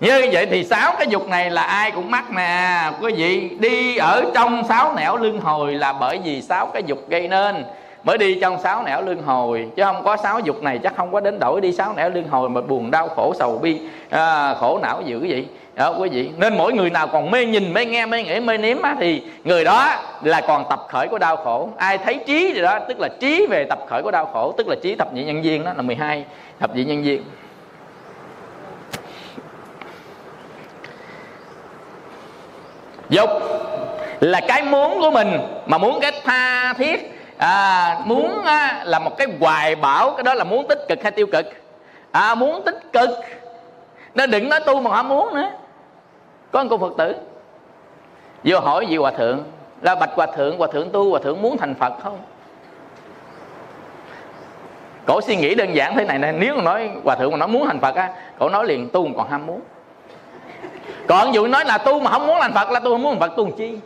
Như 0.00 0.28
vậy 0.32 0.46
thì 0.46 0.64
sáu 0.64 0.94
cái 0.98 1.06
dục 1.06 1.28
này 1.28 1.50
là 1.50 1.62
ai 1.62 1.90
cũng 1.90 2.10
mắc 2.10 2.30
nè. 2.30 2.90
Quý 3.00 3.12
vị 3.12 3.50
đi 3.60 3.96
ở 3.96 4.24
trong 4.34 4.62
sáu 4.68 4.94
nẻo 4.96 5.16
lưng 5.16 5.40
hồi 5.40 5.74
là 5.74 5.92
bởi 5.92 6.20
vì 6.24 6.42
sáu 6.42 6.66
cái 6.66 6.82
dục 6.86 6.98
gây 7.08 7.28
nên 7.28 7.64
mới 8.04 8.18
đi 8.18 8.38
trong 8.40 8.58
sáu 8.60 8.82
nẻo 8.82 9.02
lương 9.02 9.22
hồi 9.22 9.68
chứ 9.76 9.82
không 9.84 10.04
có 10.04 10.16
sáu 10.16 10.40
dục 10.40 10.62
này 10.62 10.78
chắc 10.78 10.96
không 10.96 11.12
có 11.12 11.20
đến 11.20 11.38
đổi 11.38 11.60
đi 11.60 11.72
sáu 11.72 11.92
nẻo 11.96 12.10
lương 12.10 12.28
hồi 12.28 12.48
mà 12.48 12.60
buồn 12.60 12.90
đau 12.90 13.08
khổ 13.08 13.34
sầu 13.38 13.58
bi 13.58 13.80
à, 14.10 14.54
khổ 14.54 14.78
não 14.82 15.02
dữ 15.02 15.26
vậy. 15.28 15.46
Đó 15.74 15.94
quý 15.98 16.08
vị. 16.08 16.30
Nên 16.36 16.56
mỗi 16.58 16.72
người 16.72 16.90
nào 16.90 17.06
còn 17.06 17.30
mê 17.30 17.44
nhìn 17.44 17.72
mê 17.72 17.84
nghe 17.84 18.06
mê 18.06 18.22
nghĩ 18.22 18.40
mê 18.40 18.58
nếm 18.58 18.82
á, 18.82 18.96
thì 19.00 19.22
người 19.44 19.64
đó 19.64 19.94
là 20.22 20.40
còn 20.40 20.64
tập 20.70 20.80
khởi 20.88 21.08
của 21.08 21.18
đau 21.18 21.36
khổ. 21.36 21.68
Ai 21.76 21.98
thấy 21.98 22.20
trí 22.26 22.52
gì 22.54 22.60
đó 22.60 22.78
tức 22.88 23.00
là 23.00 23.08
trí 23.20 23.46
về 23.46 23.64
tập 23.64 23.78
khởi 23.88 24.02
của 24.02 24.10
đau 24.10 24.26
khổ 24.26 24.54
tức 24.56 24.68
là 24.68 24.76
trí 24.82 24.94
thập 24.94 25.12
nhị 25.12 25.24
nhân 25.24 25.42
viên 25.42 25.64
đó 25.64 25.72
là 25.76 25.82
12 25.82 26.24
thập 26.60 26.76
nhị 26.76 26.84
nhân 26.84 27.02
viên. 27.02 27.22
Dục 33.08 33.30
là 34.20 34.40
cái 34.48 34.62
muốn 34.62 35.00
của 35.00 35.10
mình 35.10 35.38
mà 35.66 35.78
muốn 35.78 36.00
cái 36.00 36.12
tha 36.24 36.72
thiết 36.72 37.19
à, 37.40 37.98
muốn 38.04 38.42
á, 38.44 38.82
là 38.84 38.98
một 38.98 39.16
cái 39.18 39.26
hoài 39.40 39.74
bảo 39.76 40.10
cái 40.10 40.22
đó 40.22 40.34
là 40.34 40.44
muốn 40.44 40.68
tích 40.68 40.78
cực 40.88 41.02
hay 41.02 41.12
tiêu 41.12 41.26
cực? 41.26 41.46
À, 42.12 42.34
muốn 42.34 42.62
tích 42.62 42.92
cực. 42.92 43.10
Nên 44.14 44.30
đừng 44.30 44.48
nói 44.48 44.60
tu 44.66 44.80
mà 44.80 44.90
họ 44.90 45.02
muốn 45.02 45.34
nữa. 45.34 45.50
Có 46.50 46.64
một 46.64 46.68
cô 46.70 46.78
phật 46.78 46.92
tử 46.98 47.14
vô 48.44 48.60
hỏi 48.60 48.86
vị 48.88 48.96
hòa 48.96 49.10
thượng 49.10 49.44
là 49.82 49.94
bạch 49.94 50.10
hòa 50.14 50.26
thượng 50.26 50.58
hòa 50.58 50.68
thượng 50.72 50.90
tu 50.90 51.10
hòa 51.10 51.20
thượng 51.24 51.42
muốn 51.42 51.56
thành 51.56 51.74
phật 51.74 51.92
không? 52.02 52.18
Cổ 55.06 55.20
suy 55.20 55.36
nghĩ 55.36 55.54
đơn 55.54 55.74
giản 55.74 55.94
thế 55.96 56.04
này 56.04 56.18
nè 56.18 56.32
nếu 56.32 56.56
mà 56.56 56.62
nói 56.62 56.90
hòa 57.04 57.16
thượng 57.16 57.30
mà 57.30 57.36
nói 57.36 57.48
muốn 57.48 57.66
thành 57.66 57.80
phật 57.80 57.94
á 57.94 58.10
cổ 58.38 58.48
nói 58.48 58.66
liền 58.66 58.88
tu 58.88 59.08
còn 59.16 59.30
ham 59.30 59.46
muốn. 59.46 59.60
Còn 61.06 61.34
dụ 61.34 61.46
nói 61.46 61.64
là 61.64 61.78
tu 61.78 62.00
mà 62.00 62.10
không 62.10 62.26
muốn 62.26 62.38
thành 62.40 62.52
phật 62.52 62.70
là 62.70 62.80
tu 62.80 62.90
không 62.90 63.02
muốn 63.02 63.12
thành 63.12 63.20
phật 63.20 63.36
tu 63.36 63.44
làm 63.44 63.56
chi? 63.56 63.78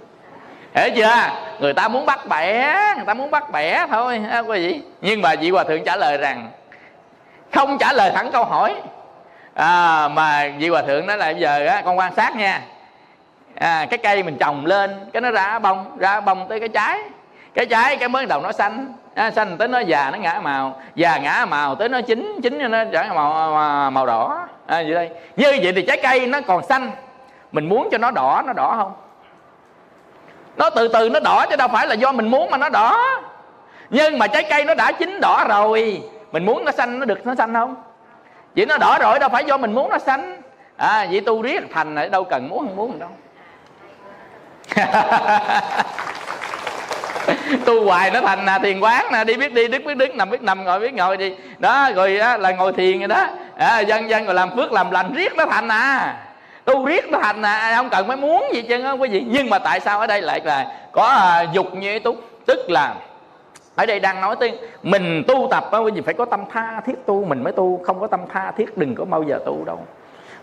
Hiểu 0.75 0.89
chưa? 0.97 1.15
Người 1.59 1.73
ta 1.73 1.89
muốn 1.89 2.07
bắt 2.07 2.27
bẻ 2.29 2.77
người 2.97 3.05
ta 3.07 3.15
muốn 3.15 3.31
bắt 3.31 3.51
bẻ 3.51 3.87
thôi. 3.91 4.21
Á 4.31 4.39
quý 4.39 4.67
vị 4.67 4.83
nhưng 5.01 5.23
mà 5.23 5.35
vị 5.41 5.51
hòa 5.51 5.65
thượng 5.65 5.85
trả 5.85 5.97
lời 5.97 6.17
rằng 6.17 6.51
không 7.53 7.79
trả 7.79 7.93
lời 7.93 8.11
thẳng 8.15 8.31
câu 8.33 8.45
hỏi. 8.45 8.75
À, 9.55 10.09
mà 10.09 10.51
vị 10.59 10.69
hòa 10.69 10.83
thượng 10.83 11.07
nói 11.07 11.19
là 11.19 11.27
bây 11.27 11.41
giờ 11.41 11.67
á, 11.67 11.83
con 11.85 11.99
quan 11.99 12.15
sát 12.15 12.37
nha. 12.37 12.61
À, 13.55 13.87
cái 13.91 13.99
cây 13.99 14.23
mình 14.23 14.37
trồng 14.41 14.67
lên 14.67 15.11
cái 15.13 15.21
nó 15.21 15.31
ra 15.31 15.59
bông 15.59 15.99
ra 15.99 16.21
bông 16.21 16.49
tới 16.49 16.61
cái 16.61 16.69
trái. 16.69 16.99
Cái 17.55 17.67
trái 17.67 17.97
cái 17.97 18.09
mới 18.09 18.27
đầu 18.27 18.41
nó 18.41 18.53
xanh. 18.53 18.93
À, 19.15 19.31
xanh 19.31 19.59
tới 19.59 19.69
nó 19.69 19.79
già 19.79 20.11
nó 20.11 20.19
ngã 20.19 20.41
màu. 20.43 20.83
Già 20.95 21.19
ngã 21.19 21.47
màu 21.49 21.75
tới 21.75 21.89
nó 21.89 22.01
chín 22.01 22.41
chín 22.43 22.71
nó 22.71 22.85
trở 22.93 23.03
màu 23.15 23.51
màu, 23.51 23.91
màu 23.91 24.07
đỏ. 24.07 24.47
À, 24.67 24.83
vậy 24.83 24.95
đây. 24.95 25.11
Như 25.37 25.59
vậy 25.63 25.73
thì 25.77 25.85
trái 25.87 26.01
cây 26.03 26.27
nó 26.27 26.41
còn 26.41 26.67
xanh. 26.67 26.91
Mình 27.53 27.69
muốn 27.69 27.89
cho 27.93 27.99
nó 27.99 28.11
đỏ 28.11 28.43
nó 28.47 28.53
đỏ 28.53 28.75
không? 28.77 28.93
Nó 30.57 30.71
từ 30.71 30.89
từ 30.89 31.09
nó 31.09 31.21
đỏ 31.21 31.47
chứ 31.51 31.57
đâu 31.57 31.69
phải 31.69 31.87
là 31.87 31.95
do 31.95 32.13
mình 32.13 32.29
muốn 32.29 32.51
mà 32.51 32.57
nó 32.57 32.69
đỏ. 32.69 32.99
Nhưng 33.91 34.19
mà 34.19 34.27
trái 34.27 34.43
cây 34.51 34.65
nó 34.65 34.75
đã 34.75 34.93
chín 34.93 35.21
đỏ 35.21 35.45
rồi. 35.49 36.03
Mình 36.33 36.47
muốn 36.47 36.65
nó 36.65 36.73
xanh 36.73 36.99
nó 36.99 37.05
được 37.05 37.27
nó 37.27 37.35
xanh 37.35 37.55
không? 37.55 37.75
Vậy 38.57 38.67
nó 38.67 38.79
đỏ 38.79 38.99
rồi 39.01 39.19
đâu 39.19 39.29
phải 39.29 39.45
do 39.45 39.57
mình 39.57 39.75
muốn 39.75 39.91
nó 39.91 39.99
xanh. 39.99 40.43
À 40.77 41.07
vậy 41.11 41.21
tu 41.21 41.43
riết 41.43 41.61
thành 41.73 41.95
này 41.95 42.09
đâu 42.09 42.25
cần 42.25 42.49
muốn 42.49 42.59
không 42.59 42.77
muốn 42.77 42.99
đâu. 42.99 43.11
Tu 47.65 47.85
hoài 47.85 48.11
nó 48.11 48.21
thành 48.21 48.45
là 48.45 48.59
thiền 48.59 48.81
quán 48.81 49.07
nè 49.13 49.25
đi 49.25 49.35
biết 49.35 49.55
đi 49.55 49.69
đứng 49.69 49.85
biết 49.85 49.95
đứng 49.95 50.17
nằm 50.17 50.31
biết 50.31 50.43
nằm 50.43 50.65
ngồi 50.65 50.81
biết 50.81 50.95
ngồi 50.95 51.17
đi. 51.17 51.35
Đó 51.59 51.91
rồi 51.95 52.19
á, 52.19 52.37
là 52.37 52.53
ngồi 52.53 52.73
thiền 52.73 52.99
rồi 52.99 53.09
đó. 53.09 53.27
À, 53.57 53.81
dân 53.81 54.11
dân 54.11 54.25
rồi 54.25 54.35
làm 54.35 54.57
phước 54.57 54.73
làm 54.73 54.91
lành 54.91 55.13
riết 55.15 55.37
nó 55.37 55.47
thành 55.47 55.69
à 55.69 56.17
tu 56.65 56.87
riết 56.87 57.05
tu 57.13 57.19
thành 57.23 57.43
à 57.43 57.73
không 57.77 57.91
cần 57.91 58.09
phải 58.09 58.17
muốn 58.17 58.45
gì 58.53 58.63
chứ 58.63 58.93
quý 58.99 59.09
vị 59.09 59.25
nhưng 59.29 59.51
mà 59.51 59.59
tại 59.59 59.81
sao 59.81 60.01
ở 60.01 60.07
đây 60.07 60.23
lại 60.23 60.41
là 60.45 60.67
có 60.93 61.07
à, 61.07 61.47
dục 61.53 61.75
như 61.75 61.99
túc 61.99 62.17
tức 62.47 62.71
là 62.71 62.95
ở 63.77 63.87
đây 63.87 64.01
đang 64.01 64.21
nói 64.21 64.37
tới 64.41 64.59
mình 64.83 65.25
tu 65.29 65.49
tập 65.51 65.65
á 65.73 65.79
quý 65.79 65.93
vị 65.95 66.01
phải 66.01 66.15
có 66.15 66.25
tâm 66.25 66.45
tha 66.53 66.81
thiết 66.87 67.07
tu 67.07 67.25
mình 67.25 67.45
mới 67.45 67.53
tu 67.53 67.81
không 67.85 68.01
có 68.01 68.07
tâm 68.07 68.21
tha 68.33 68.53
thiết 68.57 68.79
đừng 68.79 68.95
có 68.95 69.05
bao 69.05 69.23
giờ 69.23 69.39
tu 69.47 69.65
đâu. 69.65 69.87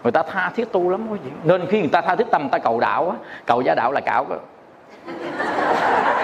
Người 0.03 0.11
ta 0.11 0.23
tha 0.23 0.51
thiết 0.55 0.71
tu 0.71 0.89
lắm 0.89 1.07
quý 1.11 1.17
vị. 1.23 1.31
Nên 1.43 1.67
khi 1.67 1.79
người 1.79 1.89
ta 1.89 2.01
tha 2.01 2.15
thiết 2.15 2.27
tâm 2.31 2.41
người 2.41 2.49
ta 2.51 2.57
cầu 2.57 2.79
đạo 2.79 3.09
á 3.09 3.15
cầu 3.45 3.61
gia 3.61 3.75
đạo 3.75 3.91
là 3.91 4.01
cạo 4.01 4.25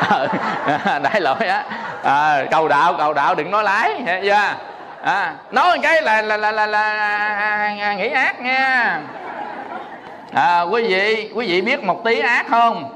ừ, 0.10 0.28
đại 1.04 1.22
lỗi 1.22 1.48
á. 1.48 1.64
À, 2.04 2.46
cầu 2.52 2.68
đạo 2.68 2.94
cầu 2.98 3.14
đạo 3.14 3.36
đừng 3.36 3.52
nói 3.52 3.64
lái 3.64 3.94
yeah. 4.22 4.58
à, 5.02 5.36
nói 5.52 5.76
một 5.76 5.82
cái 5.84 6.02
là 6.02 6.22
là 6.22 6.38
là 6.38 6.52
là, 6.52 6.66
là 6.66 6.82
à, 6.82 7.38
à, 7.40 7.76
à, 7.80 7.94
nghĩ 7.94 8.10
ác 8.10 8.42
nha 8.42 9.02
à, 10.38 10.62
quý 10.62 10.84
vị 10.84 11.32
quý 11.34 11.47
vị 11.47 11.62
biết 11.62 11.84
một 11.84 12.04
tí 12.04 12.19
ác 12.19 12.45
không? 12.50 12.89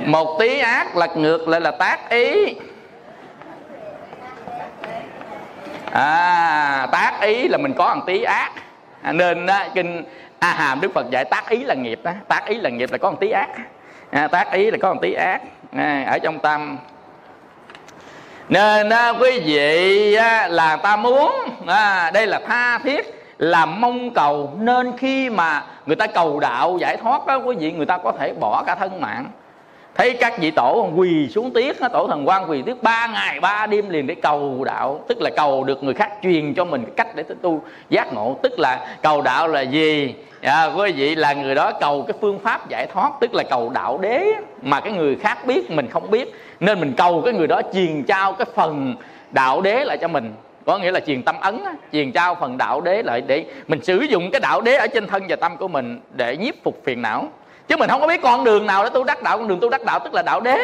Một 0.00 0.36
tí 0.38 0.58
ác 0.58 0.96
lật 0.96 1.16
ngược 1.16 1.48
lại 1.48 1.60
là 1.60 1.70
tác 1.70 2.10
ý. 2.10 2.54
À, 5.92 6.88
tác 6.92 7.20
ý 7.20 7.48
là 7.48 7.58
mình 7.58 7.72
có 7.78 7.94
một 7.94 8.02
tí 8.06 8.22
ác. 8.22 8.52
À, 9.02 9.12
nên 9.12 9.46
đó, 9.46 9.64
kinh 9.74 10.04
a 10.38 10.48
hàm 10.48 10.80
đức 10.80 10.94
phật 10.94 11.10
dạy 11.10 11.24
tác 11.24 11.48
ý 11.48 11.64
là 11.64 11.74
nghiệp 11.74 12.00
đó 12.02 12.12
tác 12.28 12.46
ý 12.46 12.54
là 12.54 12.70
nghiệp 12.70 12.92
là 12.92 12.98
có 12.98 13.10
một 13.10 13.20
tí 13.20 13.30
ác. 13.30 13.48
À, 14.10 14.28
tác 14.28 14.52
ý 14.52 14.70
là 14.70 14.78
có 14.82 14.94
một 14.94 15.00
tí 15.02 15.12
ác. 15.12 15.40
À, 15.76 16.04
ở 16.10 16.18
trong 16.18 16.38
tâm. 16.38 16.78
Nên 18.48 18.88
à, 18.92 19.08
quý 19.08 19.40
vị 19.40 20.14
à, 20.14 20.48
là 20.48 20.76
ta 20.76 20.96
muốn 20.96 21.32
à, 21.66 22.10
đây 22.10 22.26
là 22.26 22.40
tha 22.46 22.78
thiết 22.78 23.23
là 23.38 23.66
mong 23.66 24.10
cầu 24.10 24.50
nên 24.60 24.92
khi 24.96 25.30
mà 25.30 25.64
người 25.86 25.96
ta 25.96 26.06
cầu 26.06 26.40
đạo 26.40 26.78
giải 26.80 26.96
thoát 26.96 27.26
đó 27.26 27.36
quý 27.36 27.56
vị 27.56 27.72
người 27.72 27.86
ta 27.86 27.98
có 27.98 28.12
thể 28.18 28.32
bỏ 28.40 28.62
cả 28.66 28.74
thân 28.74 29.00
mạng. 29.00 29.26
Thấy 29.94 30.16
các 30.20 30.38
vị 30.38 30.50
tổ 30.50 30.88
quỳ 30.96 31.28
xuống 31.28 31.50
tiết 31.50 31.76
tổ 31.92 32.06
thần 32.08 32.28
quan 32.28 32.50
quỳ 32.50 32.62
tiết 32.62 32.82
ba 32.82 33.06
ngày 33.06 33.40
ba 33.40 33.66
đêm 33.66 33.88
liền 33.88 34.06
để 34.06 34.14
cầu 34.14 34.64
đạo 34.64 35.00
tức 35.08 35.20
là 35.20 35.30
cầu 35.36 35.64
được 35.64 35.82
người 35.82 35.94
khác 35.94 36.12
truyền 36.22 36.54
cho 36.54 36.64
mình 36.64 36.84
cách 36.96 37.16
để 37.16 37.24
tu 37.42 37.62
giác 37.90 38.12
ngộ. 38.12 38.36
Tức 38.42 38.58
là 38.58 38.96
cầu 39.02 39.22
đạo 39.22 39.48
là 39.48 39.60
gì? 39.60 40.14
À, 40.42 40.64
quý 40.76 40.92
vị 40.92 41.14
là 41.14 41.32
người 41.32 41.54
đó 41.54 41.72
cầu 41.80 42.02
cái 42.02 42.16
phương 42.20 42.38
pháp 42.38 42.68
giải 42.68 42.86
thoát 42.86 43.12
tức 43.20 43.34
là 43.34 43.42
cầu 43.50 43.70
đạo 43.74 43.98
đế 43.98 44.26
mà 44.62 44.80
cái 44.80 44.92
người 44.92 45.16
khác 45.16 45.46
biết 45.46 45.70
mình 45.70 45.88
không 45.88 46.10
biết. 46.10 46.34
Nên 46.60 46.80
mình 46.80 46.92
cầu 46.96 47.22
cái 47.24 47.34
người 47.34 47.46
đó 47.46 47.60
truyền 47.74 48.02
trao 48.02 48.32
cái 48.32 48.46
phần 48.54 48.94
đạo 49.30 49.60
đế 49.60 49.84
lại 49.84 49.98
cho 49.98 50.08
mình 50.08 50.32
có 50.66 50.78
nghĩa 50.78 50.90
là 50.90 51.00
truyền 51.00 51.22
tâm 51.22 51.36
ấn 51.40 51.64
truyền 51.92 52.12
trao 52.12 52.34
phần 52.34 52.58
đạo 52.58 52.80
đế 52.80 53.02
lại 53.02 53.20
để 53.20 53.44
mình 53.68 53.84
sử 53.84 54.00
dụng 54.00 54.30
cái 54.30 54.40
đạo 54.40 54.60
đế 54.60 54.76
ở 54.76 54.86
trên 54.86 55.06
thân 55.06 55.22
và 55.28 55.36
tâm 55.36 55.56
của 55.56 55.68
mình 55.68 56.00
để 56.12 56.36
nhiếp 56.36 56.54
phục 56.64 56.80
phiền 56.84 57.02
não. 57.02 57.28
Chứ 57.68 57.76
mình 57.76 57.90
không 57.90 58.00
có 58.00 58.06
biết 58.06 58.22
con 58.22 58.44
đường 58.44 58.66
nào 58.66 58.84
để 58.84 58.90
tu 58.94 59.04
đắc 59.04 59.22
đạo 59.22 59.38
con 59.38 59.48
đường 59.48 59.60
tu 59.60 59.68
đắc 59.68 59.84
đạo 59.84 59.98
tức 59.98 60.14
là 60.14 60.22
đạo 60.22 60.40
đế. 60.40 60.60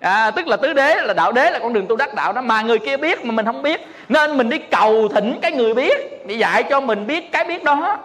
À, 0.00 0.30
tức 0.30 0.46
là 0.46 0.56
tứ 0.56 0.72
đế 0.72 0.94
là 0.94 1.14
đạo 1.14 1.32
đế 1.32 1.50
là 1.50 1.58
con 1.58 1.72
đường 1.72 1.86
tu 1.86 1.96
đắc 1.96 2.14
đạo 2.14 2.32
đó. 2.32 2.40
Mà 2.40 2.62
người 2.62 2.78
kia 2.78 2.96
biết 2.96 3.24
mà 3.24 3.32
mình 3.32 3.46
không 3.46 3.62
biết 3.62 3.86
nên 4.08 4.36
mình 4.36 4.48
đi 4.48 4.58
cầu 4.58 5.08
thỉnh 5.08 5.38
cái 5.42 5.52
người 5.52 5.74
biết 5.74 6.26
để 6.26 6.34
dạy 6.34 6.62
cho 6.62 6.80
mình 6.80 7.06
biết 7.06 7.32
cái 7.32 7.44
biết 7.44 7.64
đó. 7.64 7.98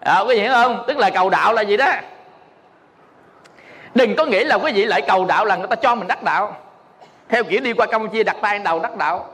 À, 0.00 0.20
quý 0.20 0.34
vị 0.34 0.40
hiểu 0.40 0.52
không? 0.52 0.84
Tức 0.86 0.98
là 0.98 1.10
cầu 1.10 1.30
đạo 1.30 1.52
là 1.52 1.62
gì 1.62 1.76
đó? 1.76 1.92
Đừng 3.94 4.16
có 4.16 4.24
nghĩ 4.24 4.44
là 4.44 4.58
quý 4.58 4.72
vị 4.72 4.84
lại 4.84 5.02
cầu 5.02 5.24
đạo 5.24 5.44
là 5.44 5.56
người 5.56 5.68
ta 5.68 5.76
cho 5.76 5.94
mình 5.94 6.08
đắc 6.08 6.22
đạo. 6.22 6.56
Theo 7.28 7.44
kiểu 7.44 7.60
đi 7.60 7.72
qua 7.72 7.86
campuchia 7.86 8.22
đặt 8.22 8.36
tay 8.42 8.58
đầu 8.58 8.80
đắc 8.80 8.96
đạo 8.96 9.28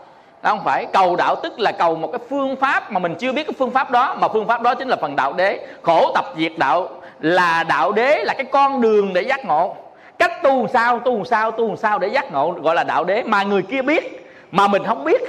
đó 0.47 0.53
không 0.53 0.65
phải 0.65 0.87
cầu 0.93 1.17
đạo 1.17 1.37
tức 1.43 1.61
là 1.61 1.73
cầu 1.73 1.97
một 1.97 2.09
cái 2.13 2.19
phương 2.31 2.57
pháp 2.57 2.93
mà 2.93 2.99
mình 2.99 3.15
chưa 3.15 3.33
biết 3.33 3.47
cái 3.47 3.55
phương 3.59 3.71
pháp 3.71 3.91
đó 3.91 4.17
mà 4.21 4.29
phương 4.29 4.47
pháp 4.47 4.63
đó 4.63 4.75
chính 4.75 4.89
là 4.89 4.97
phần 4.97 5.17
đạo 5.17 5.33
đế. 5.33 5.67
Khổ 5.83 6.13
tập 6.15 6.25
diệt 6.37 6.53
đạo 6.57 6.89
là 7.21 7.65
đạo 7.65 7.93
đế 7.93 8.25
là 8.25 8.35
cái 8.35 8.45
con 8.45 8.81
đường 8.81 9.13
để 9.13 9.23
giác 9.23 9.45
ngộ. 9.45 9.77
Cách 10.19 10.43
tu 10.43 10.67
sao 10.69 10.99
tu 10.99 11.25
sao 11.25 11.51
tu 11.51 11.77
sao 11.77 11.99
để 11.99 12.09
giác 12.09 12.33
ngộ 12.33 12.51
gọi 12.63 12.75
là 12.75 12.85
đạo 12.85 13.05
đế 13.05 13.23
mà 13.23 13.43
người 13.43 13.63
kia 13.63 13.83
biết 13.83 14.29
mà 14.51 14.69
mình 14.69 14.85
không 14.87 15.05
biết. 15.05 15.21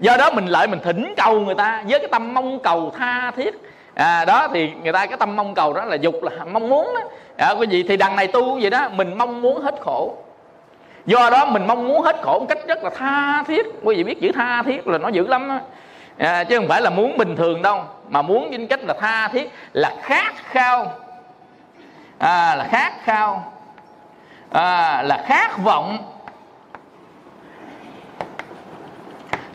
Do 0.00 0.16
đó 0.16 0.30
mình 0.30 0.46
lại 0.46 0.66
mình 0.66 0.80
thỉnh 0.84 1.14
cầu 1.16 1.40
người 1.40 1.54
ta 1.54 1.82
với 1.88 1.98
cái 1.98 2.08
tâm 2.08 2.34
mong 2.34 2.58
cầu 2.58 2.92
tha 2.98 3.32
thiết. 3.36 3.54
À, 3.94 4.24
đó 4.24 4.48
thì 4.54 4.70
người 4.82 4.92
ta 4.92 5.06
cái 5.06 5.18
tâm 5.18 5.36
mong 5.36 5.54
cầu 5.54 5.72
đó 5.72 5.84
là 5.84 5.96
dục 5.96 6.14
là 6.22 6.44
mong 6.44 6.68
muốn 6.68 6.94
đó. 6.94 7.00
À, 7.36 7.50
quý 7.58 7.66
vị 7.70 7.84
thì 7.88 7.96
đằng 7.96 8.16
này 8.16 8.26
tu 8.26 8.60
vậy 8.60 8.70
đó 8.70 8.88
mình 8.92 9.18
mong 9.18 9.42
muốn 9.42 9.62
hết 9.62 9.74
khổ 9.80 10.14
do 11.06 11.30
đó 11.30 11.44
mình 11.44 11.66
mong 11.66 11.88
muốn 11.88 12.02
hết 12.02 12.16
khổ 12.22 12.38
một 12.38 12.46
cách 12.48 12.58
rất 12.66 12.84
là 12.84 12.90
tha 12.90 13.44
thiết. 13.46 13.66
Quý 13.82 13.96
vị 13.96 14.04
biết 14.04 14.20
chữ 14.20 14.32
tha 14.34 14.62
thiết 14.62 14.86
là 14.86 14.98
nó 14.98 15.08
dữ 15.08 15.26
lắm 15.26 15.48
đó. 15.48 15.58
À, 16.18 16.44
chứ 16.44 16.58
không 16.58 16.68
phải 16.68 16.82
là 16.82 16.90
muốn 16.90 17.16
bình 17.16 17.36
thường 17.36 17.62
đâu 17.62 17.84
mà 18.08 18.22
muốn 18.22 18.50
với 18.50 18.66
cách 18.70 18.80
là 18.82 18.94
tha 19.00 19.28
thiết 19.28 19.50
là 19.72 19.96
khát 20.02 20.34
khao. 20.36 20.92
À, 22.18 22.54
là 22.56 22.66
khát 22.70 22.92
khao. 23.04 23.52
À, 24.50 25.02
là 25.02 25.24
khát 25.26 25.58
vọng. 25.64 25.98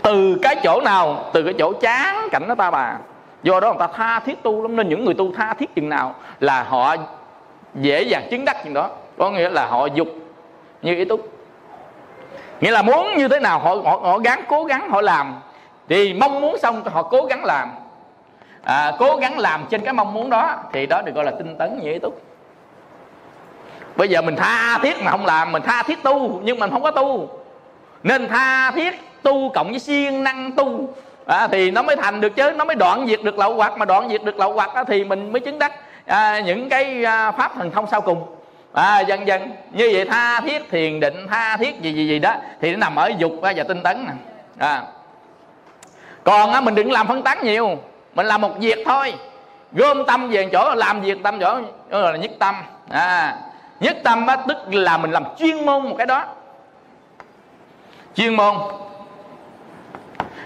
Từ 0.01 0.38
cái 0.41 0.55
chỗ 0.63 0.81
nào 0.81 1.29
từ 1.34 1.43
cái 1.43 1.53
chỗ 1.60 1.73
chán 1.73 2.27
cảnh 2.31 2.47
đó 2.47 2.55
ta 2.55 2.71
bà. 2.71 2.97
Do 3.43 3.60
đó 3.60 3.67
người 3.67 3.79
ta 3.79 3.88
tha 3.97 4.19
thiết 4.19 4.43
tu 4.43 4.62
lắm 4.62 4.75
nên 4.75 4.89
những 4.89 5.05
người 5.05 5.13
tu 5.13 5.31
tha 5.36 5.53
thiết 5.53 5.75
chừng 5.75 5.89
nào 5.89 6.15
là 6.39 6.63
họ 6.63 6.95
dễ 7.75 8.01
dàng 8.01 8.27
chứng 8.31 8.45
đắc 8.45 8.58
chừng 8.63 8.73
đó. 8.73 8.89
Có 9.17 9.31
nghĩa 9.31 9.49
là 9.49 9.65
họ 9.65 9.86
dục 9.86 10.08
như 10.81 10.95
ý 10.95 11.05
túc 11.05 11.35
nghĩa 12.61 12.71
là 12.71 12.81
muốn 12.81 13.17
như 13.17 13.27
thế 13.27 13.39
nào 13.39 13.59
họ 13.59 13.75
họ, 13.85 13.99
họ 14.03 14.17
gắng 14.17 14.41
cố 14.47 14.63
gắng 14.63 14.89
họ 14.89 15.01
làm. 15.01 15.35
Thì 15.89 16.13
mong 16.13 16.41
muốn 16.41 16.57
xong 16.57 16.81
họ 16.85 17.03
cố 17.03 17.25
gắng 17.25 17.45
làm. 17.45 17.69
À, 18.63 18.91
cố 18.99 19.15
gắng 19.15 19.39
làm 19.39 19.65
trên 19.69 19.81
cái 19.81 19.93
mong 19.93 20.13
muốn 20.13 20.29
đó 20.29 20.55
thì 20.73 20.85
đó 20.85 21.01
được 21.01 21.15
gọi 21.15 21.25
là 21.25 21.31
tinh 21.31 21.55
tấn 21.57 21.79
như 21.79 21.91
ý 21.91 21.99
túc. 21.99 22.21
Bây 23.95 24.07
giờ 24.09 24.21
mình 24.21 24.35
tha 24.35 24.77
thiết 24.77 25.03
mà 25.03 25.11
không 25.11 25.25
làm 25.25 25.51
mình 25.51 25.61
tha 25.61 25.83
thiết 25.83 26.03
tu 26.03 26.41
nhưng 26.43 26.59
mình 26.59 26.71
không 26.71 26.83
có 26.83 26.91
tu. 26.91 27.29
Nên 28.03 28.27
tha 28.27 28.71
thiết 28.71 29.21
tu 29.23 29.51
cộng 29.53 29.69
với 29.69 29.79
siêng 29.79 30.23
năng 30.23 30.51
tu. 30.51 30.89
À, 31.25 31.47
thì 31.47 31.71
nó 31.71 31.81
mới 31.81 31.95
thành 31.95 32.21
được 32.21 32.35
chứ 32.35 32.51
nó 32.51 32.65
mới 32.65 32.75
đoạn 32.75 33.07
diệt 33.07 33.23
được 33.23 33.39
lậu 33.39 33.55
hoặc 33.55 33.77
mà 33.77 33.85
đoạn 33.85 34.09
diệt 34.09 34.23
được 34.23 34.39
lậu 34.39 34.53
hoặc 34.53 34.85
thì 34.87 35.03
mình 35.03 35.31
mới 35.31 35.39
chứng 35.39 35.59
đắc 35.59 35.71
à, 36.05 36.39
những 36.39 36.69
cái 36.69 37.03
à, 37.05 37.31
pháp 37.31 37.55
thần 37.55 37.71
thông 37.71 37.87
sau 37.91 38.01
cùng 38.01 38.25
à, 38.75 38.99
dần 38.99 39.27
dần 39.27 39.51
như 39.71 39.89
vậy 39.93 40.05
tha 40.05 40.41
thiết 40.41 40.69
thiền 40.71 40.99
định 40.99 41.27
tha 41.29 41.57
thiết 41.57 41.81
gì 41.81 41.93
gì 41.93 42.07
gì 42.07 42.19
đó 42.19 42.35
thì 42.61 42.71
nó 42.71 42.77
nằm 42.77 42.95
ở 42.95 43.11
dục 43.17 43.33
và 43.41 43.53
tinh 43.67 43.83
tấn 43.83 44.05
nè. 44.07 44.13
À. 44.57 44.83
còn 46.23 46.51
á, 46.51 46.61
mình 46.61 46.75
đừng 46.75 46.91
làm 46.91 47.07
phân 47.07 47.23
tán 47.23 47.39
nhiều 47.43 47.77
mình 48.15 48.25
làm 48.25 48.41
một 48.41 48.59
việc 48.59 48.79
thôi. 48.85 49.13
Gom 49.71 50.05
tâm 50.05 50.29
về 50.29 50.49
chỗ 50.51 50.75
làm 50.75 51.01
việc 51.01 51.17
tâm 51.23 51.39
chỗ 51.39 51.61
gọi 51.89 52.13
là 52.13 52.19
nhất 52.19 52.31
tâm. 52.39 52.55
À. 52.89 53.38
Nhất 53.79 53.97
tâm 54.03 54.27
á, 54.27 54.38
tức 54.47 54.57
là 54.71 54.97
mình 54.97 55.11
làm 55.11 55.23
chuyên 55.38 55.65
môn 55.65 55.83
một 55.83 55.95
cái 55.97 56.07
đó. 56.07 56.25
Chuyên 58.15 58.35
môn. 58.35 58.55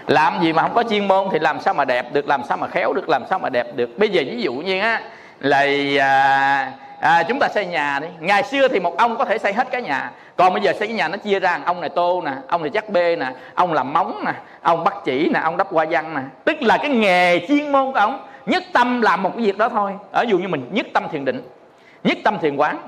Làm 0.06 0.42
gì 0.42 0.52
mà 0.52 0.62
không 0.62 0.74
có 0.74 0.82
chuyên 0.90 1.08
môn 1.08 1.28
thì 1.32 1.38
làm 1.38 1.60
sao 1.60 1.74
mà 1.74 1.84
đẹp 1.84 2.12
được 2.12 2.28
làm 2.28 2.42
sao 2.48 2.56
mà 2.56 2.68
khéo 2.68 2.92
được 2.92 3.08
làm 3.08 3.22
sao 3.30 3.38
mà 3.38 3.48
đẹp 3.48 3.66
được. 3.74 3.98
Bây 3.98 4.08
giờ 4.08 4.22
ví 4.26 4.42
dụ 4.42 4.52
như 4.52 4.80
á 4.80 5.02
là 5.40 5.66
à, 5.98 6.72
à, 7.00 7.22
chúng 7.22 7.38
ta 7.38 7.48
xây 7.48 7.66
nhà 7.66 7.98
đi. 8.02 8.06
Ngày 8.20 8.42
xưa 8.42 8.68
thì 8.68 8.80
một 8.80 8.96
ông 8.98 9.16
có 9.16 9.24
thể 9.24 9.38
xây 9.38 9.52
hết 9.52 9.70
cái 9.70 9.82
nhà. 9.82 10.10
Còn 10.36 10.52
bây 10.52 10.62
giờ 10.62 10.72
xây 10.72 10.88
cái 10.88 10.96
nhà 10.96 11.08
nó 11.08 11.16
chia 11.16 11.40
ra 11.40 11.60
ông 11.64 11.80
này 11.80 11.90
tô 11.90 12.22
nè 12.24 12.32
ông 12.48 12.62
này 12.62 12.70
chắc 12.70 12.90
bê 12.90 13.16
nè 13.16 13.32
ông 13.54 13.72
làm 13.72 13.92
móng 13.92 14.22
nè 14.26 14.32
ông 14.62 14.84
bắt 14.84 14.94
chỉ 15.04 15.30
nè 15.34 15.40
ông 15.40 15.56
đắp 15.56 15.72
hoa 15.72 15.84
văn 15.90 16.14
nè. 16.14 16.22
Tức 16.44 16.62
là 16.62 16.76
cái 16.76 16.90
nghề 16.90 17.46
chuyên 17.48 17.72
môn 17.72 17.92
của 17.92 17.98
ông 17.98 18.26
nhất 18.46 18.62
tâm 18.72 19.02
làm 19.02 19.22
một 19.22 19.30
cái 19.36 19.46
việc 19.46 19.58
đó 19.58 19.68
thôi. 19.68 19.92
Ở 20.12 20.22
dụ 20.22 20.38
như 20.38 20.48
mình 20.48 20.68
nhất 20.72 20.86
tâm 20.94 21.08
thiền 21.12 21.24
định 21.24 21.42
nhất 22.04 22.18
tâm 22.24 22.38
thiền 22.38 22.56
quán. 22.56 22.78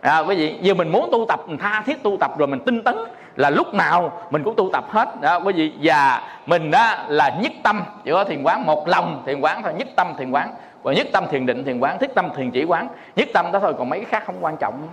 À, 0.00 0.18
quý 0.18 0.36
vị 0.36 0.58
giờ 0.60 0.74
mình 0.74 0.92
muốn 0.92 1.08
tu 1.12 1.24
tập 1.28 1.40
mình 1.46 1.58
tha 1.58 1.82
thiết 1.86 2.02
tu 2.02 2.16
tập 2.20 2.38
rồi 2.38 2.48
mình 2.48 2.60
tinh 2.60 2.82
tấn 2.84 2.96
là 3.36 3.50
lúc 3.50 3.74
nào 3.74 4.26
mình 4.30 4.42
cũng 4.44 4.54
tu 4.56 4.70
tập 4.72 4.84
hết. 4.90 5.20
Đó 5.20 5.40
quý 5.44 5.52
vị 5.52 5.72
và 5.82 6.22
mình 6.46 6.70
đó 6.70 6.94
là 7.08 7.36
nhất 7.40 7.52
tâm. 7.62 7.82
Chỉ 8.04 8.10
có 8.10 8.24
thiền 8.24 8.42
quán 8.42 8.66
một 8.66 8.88
lòng 8.88 9.22
thiền 9.26 9.40
quán 9.40 9.62
thôi 9.62 9.72
nhất 9.76 9.88
tâm 9.96 10.14
thiền 10.18 10.30
quán 10.30 10.54
và 10.82 10.92
nhất 10.92 11.06
tâm 11.12 11.26
thiền 11.30 11.46
định 11.46 11.64
thiền 11.64 11.78
quán 11.78 11.98
thiết 11.98 12.14
tâm 12.14 12.30
thiền 12.36 12.50
chỉ 12.50 12.64
quán. 12.64 12.88
Nhất 13.16 13.28
tâm 13.34 13.52
đó 13.52 13.58
thôi 13.60 13.74
còn 13.78 13.88
mấy 13.88 13.98
cái 13.98 14.06
khác 14.10 14.22
không 14.26 14.44
quan 14.44 14.56
trọng. 14.60 14.88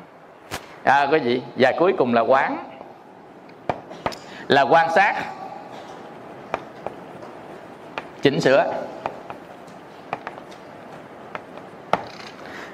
À, 0.83 1.07
quý 1.11 1.19
vị 1.19 1.41
và 1.55 1.71
cuối 1.79 1.93
cùng 1.97 2.13
là 2.13 2.21
quán. 2.21 2.57
Là 4.47 4.61
quan 4.61 4.89
sát. 4.95 5.15
Chỉnh 8.21 8.41
sửa. 8.41 8.73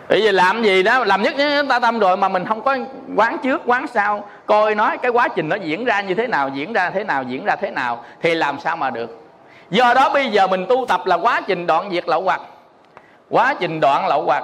Bởi 0.09 0.21
vì 0.21 0.31
làm 0.31 0.63
gì 0.63 0.83
đó 0.83 1.03
làm 1.03 1.21
nhất 1.21 1.33
ta 1.69 1.79
tâm 1.79 1.99
rồi 1.99 2.17
mà 2.17 2.29
mình 2.29 2.45
không 2.45 2.61
có 2.61 2.77
quán 3.15 3.37
trước 3.43 3.61
quán 3.65 3.87
sau. 3.87 4.29
Coi 4.45 4.75
nói 4.75 4.97
cái 4.97 5.11
quá 5.11 5.27
trình 5.27 5.49
nó 5.49 5.55
diễn 5.55 5.85
ra 5.85 6.01
như 6.01 6.13
thế 6.13 6.27
nào 6.27 6.49
diễn 6.49 6.73
ra 6.73 6.89
thế 6.89 7.03
nào 7.03 7.23
diễn 7.23 7.45
ra 7.45 7.55
thế 7.55 7.71
nào 7.71 8.03
thì 8.21 8.35
làm 8.35 8.59
sao 8.59 8.75
mà 8.75 8.89
được. 8.89 9.21
Do 9.69 9.93
đó 9.93 10.09
bây 10.13 10.31
giờ 10.31 10.47
mình 10.47 10.65
tu 10.69 10.85
tập 10.87 11.01
là 11.05 11.15
quá 11.15 11.41
trình 11.47 11.67
đoạn 11.67 11.89
diệt 11.91 12.07
lậu 12.07 12.21
hoặc 12.21 12.41
quá 13.35 13.55
trình 13.59 13.79
đoạn 13.79 14.07
lậu 14.07 14.23
hoặc 14.23 14.43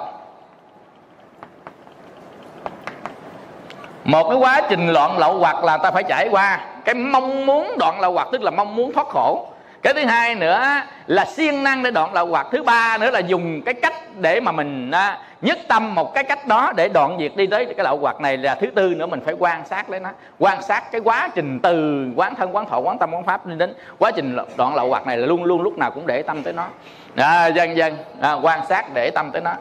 một 4.04 4.28
cái 4.28 4.38
quá 4.38 4.60
trình 4.68 4.88
loạn 4.88 5.18
lậu 5.18 5.38
hoặc 5.38 5.64
là 5.64 5.76
ta 5.76 5.90
phải 5.90 6.02
trải 6.02 6.28
qua. 6.30 6.60
Cái 6.84 6.94
mong 6.94 7.46
muốn 7.46 7.76
đoạn 7.78 8.00
lậu 8.00 8.12
hoặc 8.12 8.28
tức 8.32 8.42
là 8.42 8.50
mong 8.50 8.76
muốn 8.76 8.92
thoát 8.92 9.06
khổ. 9.08 9.46
Cái 9.82 9.94
thứ 9.94 10.04
hai 10.04 10.34
nữa 10.34 10.66
là 11.06 11.24
siêng 11.24 11.62
năng 11.62 11.82
để 11.82 11.90
đoạn 11.90 12.14
lậu 12.14 12.26
hoặc 12.26 12.46
thứ 12.52 12.62
ba 12.62 12.98
nữa 12.98 13.10
là 13.10 13.18
dùng 13.18 13.62
cái 13.62 13.74
cách 13.74 13.94
để 14.20 14.40
mà 14.40 14.52
mình 14.52 14.90
à, 14.90 15.18
nhất 15.40 15.58
tâm 15.68 15.94
một 15.94 16.14
cái 16.14 16.24
cách 16.24 16.46
đó 16.46 16.72
để 16.76 16.88
đoạn 16.88 17.16
diệt 17.20 17.32
đi 17.36 17.46
tới 17.46 17.64
cái 17.64 17.84
lậu 17.84 17.98
hoặc 17.98 18.20
này 18.20 18.36
là 18.36 18.54
thứ 18.54 18.66
tư 18.66 18.94
nữa, 18.94 19.06
mình 19.06 19.20
phải 19.24 19.34
quan 19.38 19.66
sát 19.66 19.90
lấy 19.90 20.00
nó. 20.00 20.10
Quan 20.38 20.62
sát 20.62 20.92
cái 20.92 21.00
quá 21.00 21.28
trình 21.34 21.60
từ 21.62 22.06
quán 22.16 22.34
thân, 22.34 22.56
quán 22.56 22.66
thọ, 22.68 22.78
quán 22.78 22.98
tâm, 22.98 23.14
quán 23.14 23.24
pháp 23.24 23.46
đi 23.46 23.54
đến 23.56 23.74
quá 23.98 24.10
trình 24.10 24.36
đoạn 24.56 24.74
lậu 24.74 24.88
hoặc 24.88 25.06
này 25.06 25.16
là 25.16 25.26
luôn 25.26 25.44
luôn 25.44 25.62
lúc 25.62 25.78
nào 25.78 25.90
cũng 25.90 26.06
để 26.06 26.22
tâm 26.22 26.42
tới 26.42 26.52
nó 26.52 26.66
à, 27.16 27.46
dân 27.46 27.76
dân 27.76 27.96
à, 28.20 28.32
quan 28.32 28.60
sát 28.68 28.94
để 28.94 29.10
tâm 29.10 29.30
tới 29.32 29.42
nó. 29.42 29.52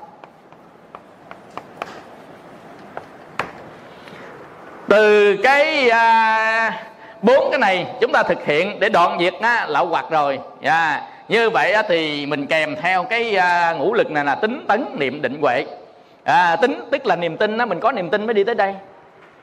Từ 4.90 5.38
cái 5.44 5.90
à, 5.90 6.84
bốn 7.22 7.52
cái 7.52 7.60
này 7.60 7.88
chúng 8.02 8.12
ta 8.12 8.24
thực 8.24 8.46
hiện 8.46 8.80
để 8.80 8.90
đoạn 8.90 9.18
diệt 9.20 9.34
á, 9.42 9.66
lậu 9.70 9.86
hoặc 9.86 10.06
rồi. 10.10 10.40
À, 10.64 11.02
như 11.28 11.50
vậy 11.50 11.74
á, 11.74 11.84
thì 11.88 12.26
mình 12.26 12.48
kèm 12.48 12.76
theo 12.82 13.04
cái 13.04 13.36
à, 13.36 13.74
ngũ 13.74 13.94
lực 13.94 14.12
này 14.12 14.26
là 14.26 14.36
tính 14.36 14.66
tấn 14.68 14.86
niệm 15.00 15.22
định 15.22 15.42
huệ. 15.42 15.66
À, 16.24 16.56
tính 16.56 16.84
tức 16.92 17.06
là 17.06 17.16
niềm 17.16 17.38
tin 17.38 17.58
á, 17.58 17.66
mình 17.66 17.80
có 17.80 17.92
niềm 17.92 18.10
tin 18.10 18.26
mới 18.26 18.34
đi 18.34 18.44
tới 18.44 18.56
đây. 18.56 18.76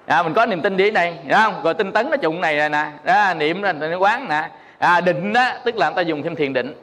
À, 0.06 0.22
mình 0.22 0.34
có 0.34 0.46
niềm 0.46 0.62
tin 0.62 0.76
đi 0.76 0.84
tới 0.84 0.90
đây 0.90 1.14
đúng 1.24 1.38
không? 1.42 1.62
Rồi 1.62 1.74
tinh 1.74 1.92
tấn 1.92 2.10
nó 2.10 2.16
trụng 2.16 2.40
này 2.40 2.58
rồi 2.58 2.68
nè. 2.68 2.86
À, 3.04 3.34
niệm 3.34 3.62
là 3.62 3.72
quán 3.98 4.28
nè. 4.28 4.48
À, 4.78 5.00
định 5.00 5.34
á 5.34 5.58
tức 5.64 5.76
là 5.76 5.88
người 5.88 5.96
ta 5.96 6.02
dùng 6.02 6.22
thêm 6.22 6.36
thiền 6.36 6.52
định 6.52 6.74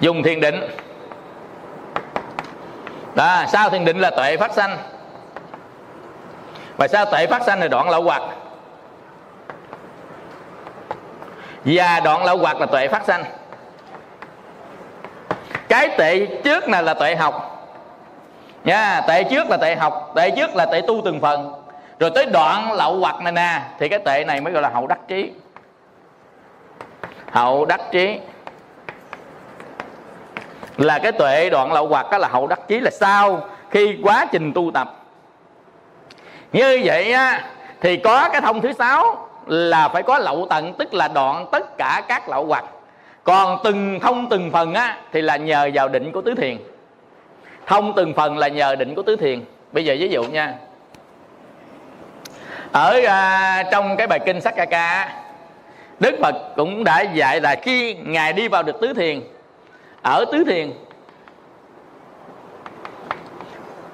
dùng 0.00 0.22
thiền 0.22 0.40
định. 0.40 0.60
Đó, 3.14 3.44
sau 3.48 3.70
thiền 3.70 3.84
định 3.84 3.98
là 3.98 4.10
tuệ 4.10 4.36
phát 4.36 4.52
sanh. 4.52 4.76
Và 6.76 6.88
sau 6.88 7.04
tuệ 7.04 7.26
phát 7.26 7.42
sanh 7.42 7.60
là 7.60 7.68
đoạn 7.68 7.90
lậu 7.90 8.02
hoặc 8.02 8.22
và 11.64 12.00
đoạn 12.00 12.24
lậu 12.24 12.38
hoặc 12.38 12.60
là 12.60 12.66
tuệ 12.66 12.88
phát 12.88 13.04
sanh. 13.04 13.24
Cái 15.68 15.88
tệ 15.98 16.26
trước 16.44 16.68
này 16.68 16.82
là 16.82 16.94
tuệ 16.94 17.16
học. 17.16 17.50
Nha 18.64 19.00
tệ 19.08 19.24
trước 19.24 19.50
là 19.50 19.56
tệ 19.56 19.76
học 19.76 20.12
tệ 20.16 20.30
trước 20.30 20.56
là 20.56 20.66
tệ 20.66 20.80
tu 20.86 21.02
từng 21.04 21.20
phần. 21.20 21.52
Rồi 21.98 22.10
tới 22.14 22.26
đoạn 22.26 22.72
lậu 22.72 22.98
hoặc 23.00 23.20
này 23.22 23.32
nè 23.32 23.60
thì 23.78 23.88
cái 23.88 23.98
tệ 23.98 24.24
này 24.24 24.40
mới 24.40 24.52
gọi 24.52 24.62
là 24.62 24.68
hậu 24.68 24.86
đắc 24.86 24.98
trí. 25.08 25.32
Hậu 27.32 27.64
đắc 27.64 27.80
trí 27.92 28.18
là 30.76 30.98
cái 30.98 31.12
tuệ 31.12 31.50
đoạn 31.50 31.72
lậu 31.72 31.88
hoặc 31.88 32.10
đó 32.10 32.18
là 32.18 32.28
hậu 32.28 32.46
đắc 32.46 32.68
chí 32.68 32.80
là 32.80 32.90
sau 32.90 33.48
khi 33.70 33.98
quá 34.02 34.26
trình 34.32 34.52
tu 34.52 34.70
tập. 34.74 35.04
Như 36.52 36.80
vậy 36.84 37.12
á 37.12 37.44
thì 37.80 37.96
có 37.96 38.28
cái 38.32 38.40
thông 38.40 38.60
thứ 38.60 38.72
sáu 38.72 39.28
là 39.46 39.88
phải 39.88 40.02
có 40.02 40.18
lậu 40.18 40.46
tận 40.50 40.74
tức 40.78 40.94
là 40.94 41.08
đoạn 41.08 41.46
tất 41.52 41.78
cả 41.78 42.02
các 42.08 42.28
lậu 42.28 42.46
hoặc 42.46 42.64
còn 43.24 43.58
từng 43.64 44.00
thông 44.00 44.28
từng 44.28 44.50
phần 44.50 44.74
á 44.74 44.98
thì 45.12 45.22
là 45.22 45.36
nhờ 45.36 45.70
vào 45.74 45.88
định 45.88 46.12
của 46.12 46.20
tứ 46.20 46.34
thiền. 46.34 46.56
Thông 47.66 47.92
từng 47.96 48.14
phần 48.14 48.38
là 48.38 48.48
nhờ 48.48 48.74
định 48.74 48.94
của 48.94 49.02
tứ 49.02 49.16
thiền. 49.16 49.44
Bây 49.72 49.84
giờ 49.84 49.96
ví 49.98 50.08
dụ 50.08 50.24
nha. 50.24 50.54
Ở 52.72 53.00
à, 53.06 53.62
trong 53.72 53.96
cái 53.96 54.06
bài 54.06 54.18
kinh 54.26 54.40
sắc 54.40 54.54
ca 54.56 54.64
ca 54.64 55.14
đức 56.00 56.14
phật 56.20 56.34
cũng 56.56 56.84
đã 56.84 57.00
dạy 57.00 57.40
là 57.40 57.54
khi 57.62 57.94
ngài 57.94 58.32
đi 58.32 58.48
vào 58.48 58.62
được 58.62 58.80
tứ 58.80 58.92
thiền 58.92 59.20
ở 60.04 60.24
tứ 60.32 60.44
thiền. 60.44 60.72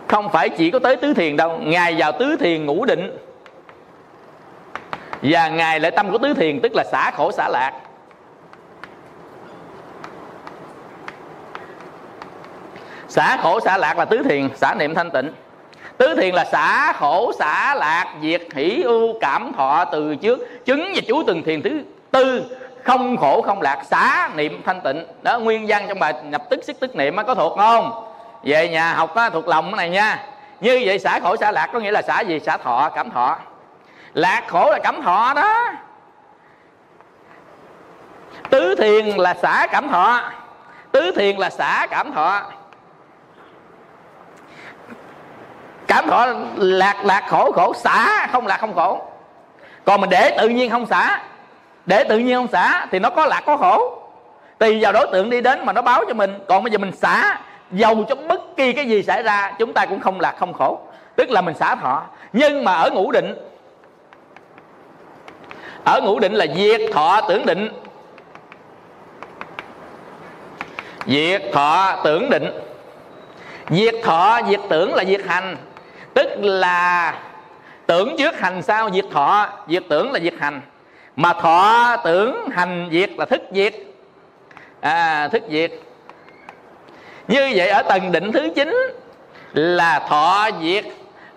Không 0.08 0.28
phải 0.32 0.48
chỉ 0.48 0.70
có 0.70 0.78
tới 0.78 0.96
tứ 0.96 1.14
thiền 1.14 1.36
đâu, 1.36 1.58
ngài 1.58 1.94
vào 1.98 2.12
tứ 2.12 2.36
thiền 2.40 2.66
ngũ 2.66 2.84
định. 2.84 3.18
Và 5.22 5.48
ngài 5.48 5.80
lại 5.80 5.90
tâm 5.90 6.10
của 6.10 6.18
tứ 6.18 6.34
thiền 6.34 6.60
tức 6.60 6.72
là 6.74 6.84
xả 6.92 7.10
khổ 7.10 7.32
xả 7.32 7.48
lạc. 7.48 7.72
Xả 13.08 13.36
khổ 13.42 13.60
xả 13.60 13.76
lạc 13.78 13.98
là 13.98 14.04
tứ 14.04 14.22
thiền, 14.22 14.48
xả 14.56 14.74
niệm 14.78 14.94
thanh 14.94 15.10
tịnh. 15.10 15.32
Tứ 15.96 16.14
thiền 16.14 16.34
là 16.34 16.44
xả 16.44 16.92
khổ 16.92 17.32
xả 17.38 17.74
lạc, 17.74 18.14
diệt 18.22 18.42
hỷ 18.54 18.82
ưu 18.82 19.18
cảm, 19.20 19.52
thọ 19.56 19.84
từ 19.84 20.16
trước, 20.16 20.64
chứng 20.64 20.92
và 20.94 21.00
chú 21.08 21.22
từng 21.26 21.42
thiền 21.42 21.62
thứ 21.62 21.82
tư 22.10 22.42
không 22.84 23.16
khổ 23.16 23.42
không 23.42 23.62
lạc 23.62 23.82
xả 23.84 24.30
niệm 24.34 24.62
thanh 24.66 24.80
tịnh. 24.80 25.06
Đó 25.22 25.38
nguyên 25.38 25.64
văn 25.68 25.84
trong 25.88 25.98
bài 25.98 26.14
nhập 26.24 26.42
tức 26.50 26.60
sức 26.64 26.80
tức 26.80 26.96
niệm 26.96 27.16
có 27.26 27.34
thuộc 27.34 27.58
không? 27.58 28.06
Về 28.42 28.68
nhà 28.68 28.94
học 28.94 29.14
á, 29.14 29.30
thuộc 29.30 29.48
lòng 29.48 29.64
cái 29.64 29.76
này 29.76 29.90
nha. 29.90 30.26
Như 30.60 30.82
vậy 30.84 30.98
xả 30.98 31.20
khổ 31.22 31.36
xả 31.36 31.52
lạc 31.52 31.66
có 31.72 31.78
nghĩa 31.78 31.90
là 31.90 32.02
xả 32.02 32.20
gì? 32.20 32.40
Xả 32.40 32.56
thọ 32.56 32.90
cảm 32.94 33.10
thọ. 33.10 33.36
Lạc 34.14 34.42
khổ 34.48 34.70
là 34.70 34.78
cảm 34.82 35.02
thọ 35.02 35.32
đó. 35.36 35.72
Tứ 38.50 38.74
thiền 38.74 39.06
là 39.06 39.34
xả 39.34 39.66
cảm 39.72 39.88
thọ. 39.88 40.30
Tứ 40.92 41.12
thiền 41.16 41.36
là 41.36 41.50
xả 41.50 41.86
cảm 41.90 42.12
thọ. 42.12 42.42
Cảm 45.86 46.06
thọ 46.06 46.26
lạc 46.56 46.96
lạc 47.04 47.24
khổ 47.28 47.52
khổ 47.52 47.72
xả. 47.74 48.26
Không 48.32 48.46
lạc 48.46 48.56
không 48.60 48.74
khổ. 48.74 49.02
Còn 49.84 50.00
mình 50.00 50.10
để 50.10 50.36
tự 50.38 50.48
nhiên 50.48 50.70
không 50.70 50.86
xả 50.86 51.20
để 51.86 52.04
tự 52.04 52.18
nhiên 52.18 52.34
ông 52.34 52.48
xả, 52.48 52.86
thì 52.90 52.98
nó 52.98 53.10
có 53.10 53.26
lạc, 53.26 53.42
có 53.46 53.56
khổ. 53.56 53.96
Tùy 54.58 54.78
vào 54.82 54.92
đối 54.92 55.06
tượng 55.12 55.30
đi 55.30 55.40
đến 55.40 55.66
mà 55.66 55.72
nó 55.72 55.82
báo 55.82 56.04
cho 56.08 56.14
mình. 56.14 56.38
Còn 56.48 56.64
bây 56.64 56.70
giờ 56.70 56.78
mình 56.78 56.92
xả, 56.92 57.38
dầu 57.72 58.04
cho 58.08 58.14
bất 58.14 58.40
kỳ 58.56 58.72
cái 58.72 58.86
gì 58.86 59.02
xảy 59.02 59.22
ra, 59.22 59.52
chúng 59.58 59.72
ta 59.72 59.86
cũng 59.86 60.00
không 60.00 60.20
lạc, 60.20 60.34
không 60.38 60.52
khổ. 60.52 60.80
Tức 61.16 61.30
là 61.30 61.40
mình 61.40 61.54
xả 61.54 61.74
thọ. 61.74 62.02
Nhưng 62.32 62.64
mà 62.64 62.74
ở 62.74 62.90
ngũ 62.90 63.12
định, 63.12 63.34
ở 65.84 66.00
ngũ 66.00 66.20
định 66.20 66.32
là 66.32 66.46
diệt 66.56 66.80
thọ 66.92 67.20
tưởng 67.28 67.46
định. 67.46 67.68
Diệt 71.06 71.42
thọ 71.52 72.00
tưởng 72.04 72.30
định. 72.30 72.50
Diệt 73.70 73.94
thọ, 74.04 74.40
diệt 74.48 74.60
tưởng 74.68 74.94
là 74.94 75.04
diệt 75.04 75.20
hành. 75.26 75.56
Tức 76.14 76.28
là 76.38 77.14
tưởng 77.86 78.16
trước 78.18 78.40
hành, 78.40 78.62
sau 78.62 78.90
diệt 78.90 79.04
thọ, 79.12 79.48
diệt 79.68 79.82
tưởng 79.88 80.12
là 80.12 80.20
diệt 80.20 80.34
hành 80.40 80.60
mà 81.20 81.32
thọ 81.32 81.96
tưởng 82.04 82.50
hành 82.50 82.88
diệt 82.92 83.10
là 83.18 83.24
thức 83.24 83.42
diệt. 83.52 83.74
À 84.80 85.28
thức 85.28 85.42
diệt. 85.48 85.70
Như 87.28 87.52
vậy 87.54 87.68
ở 87.68 87.82
tầng 87.82 88.12
định 88.12 88.32
thứ 88.32 88.48
chín 88.54 88.74
là 89.52 89.98
thọ 90.08 90.48
diệt. 90.62 90.84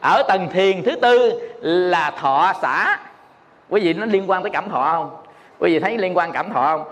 Ở 0.01 0.23
tầng 0.27 0.47
thiền 0.53 0.84
thứ 0.84 0.95
tư 0.95 1.41
là 1.61 2.11
thọ 2.11 2.53
xả. 2.61 2.99
Quý 3.69 3.81
vị 3.81 3.93
nó 3.93 4.05
liên 4.05 4.29
quan 4.29 4.43
tới 4.43 4.49
cảm 4.49 4.69
thọ 4.69 4.91
không? 4.91 5.09
Quý 5.59 5.73
vị 5.73 5.79
thấy 5.79 5.97
liên 5.97 6.17
quan 6.17 6.31
cảm 6.31 6.53
thọ 6.53 6.61
không? 6.63 6.84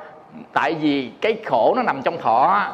Tại 0.53 0.73
vì 0.73 1.11
cái 1.21 1.37
khổ 1.45 1.73
nó 1.75 1.83
nằm 1.83 2.01
trong 2.01 2.17
thọ. 2.17 2.67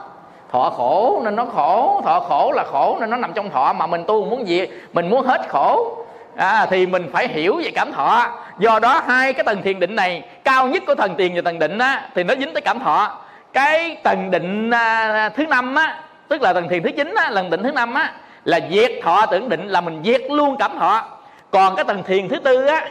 Thọ 0.52 0.70
khổ 0.70 1.22
nên 1.24 1.36
nó 1.36 1.46
khổ, 1.46 2.02
thọ 2.06 2.20
khổ 2.20 2.52
là 2.56 2.64
khổ 2.64 2.98
nên 3.00 3.10
nó 3.10 3.18
nằm 3.18 3.34
trong 3.34 3.50
thọ. 3.50 3.74
Mà 3.74 3.88
mình 3.88 4.04
tu 4.08 4.26
muốn 4.26 4.48
gì? 4.48 4.68
Mình 4.94 5.10
muốn 5.10 5.26
hết 5.26 5.42
khổ 5.50 5.98
à, 6.38 6.66
thì 6.70 6.86
mình 6.86 7.10
phải 7.14 7.28
hiểu 7.28 7.62
về 7.64 7.72
cảm 7.76 7.92
thọ. 7.92 8.40
Do 8.60 8.80
đó 8.80 9.02
hai 9.08 9.34
cái 9.34 9.44
tầng 9.44 9.62
thiền 9.62 9.80
định 9.80 9.96
này 9.96 10.24
cao 10.44 10.68
nhất 10.68 10.84
của 10.88 10.96
thần 10.96 11.16
tiền 11.18 11.36
và 11.36 11.42
tầng 11.46 11.60
định 11.60 11.78
á 11.78 12.10
thì 12.16 12.24
nó 12.24 12.36
dính 12.36 12.54
tới 12.54 12.62
cảm 12.62 12.80
thọ. 12.80 13.18
Cái 13.54 13.98
tầng 14.04 14.32
định 14.32 14.70
à, 14.70 15.30
thứ 15.30 15.46
năm 15.46 15.76
á 15.76 16.00
tức 16.28 16.42
là 16.42 16.54
tầng 16.54 16.70
thiền 16.70 16.84
thứ 16.84 16.90
chín 16.98 17.16
á 17.16 17.30
lần 17.30 17.50
định 17.50 17.64
thứ 17.64 17.72
năm 17.72 17.94
á 17.94 18.14
là 18.44 18.60
diệt 18.72 18.92
thọ 19.04 19.26
tưởng 19.26 19.50
định 19.50 19.68
là 19.68 19.82
mình 19.82 20.02
diệt 20.06 20.22
luôn 20.30 20.56
cảm 20.60 20.80
thọ. 20.80 21.06
Còn 21.52 21.76
cái 21.76 21.86
tầng 21.86 22.04
thiền 22.04 22.30
thứ 22.30 22.40
tư 22.40 22.66
á 22.66 22.88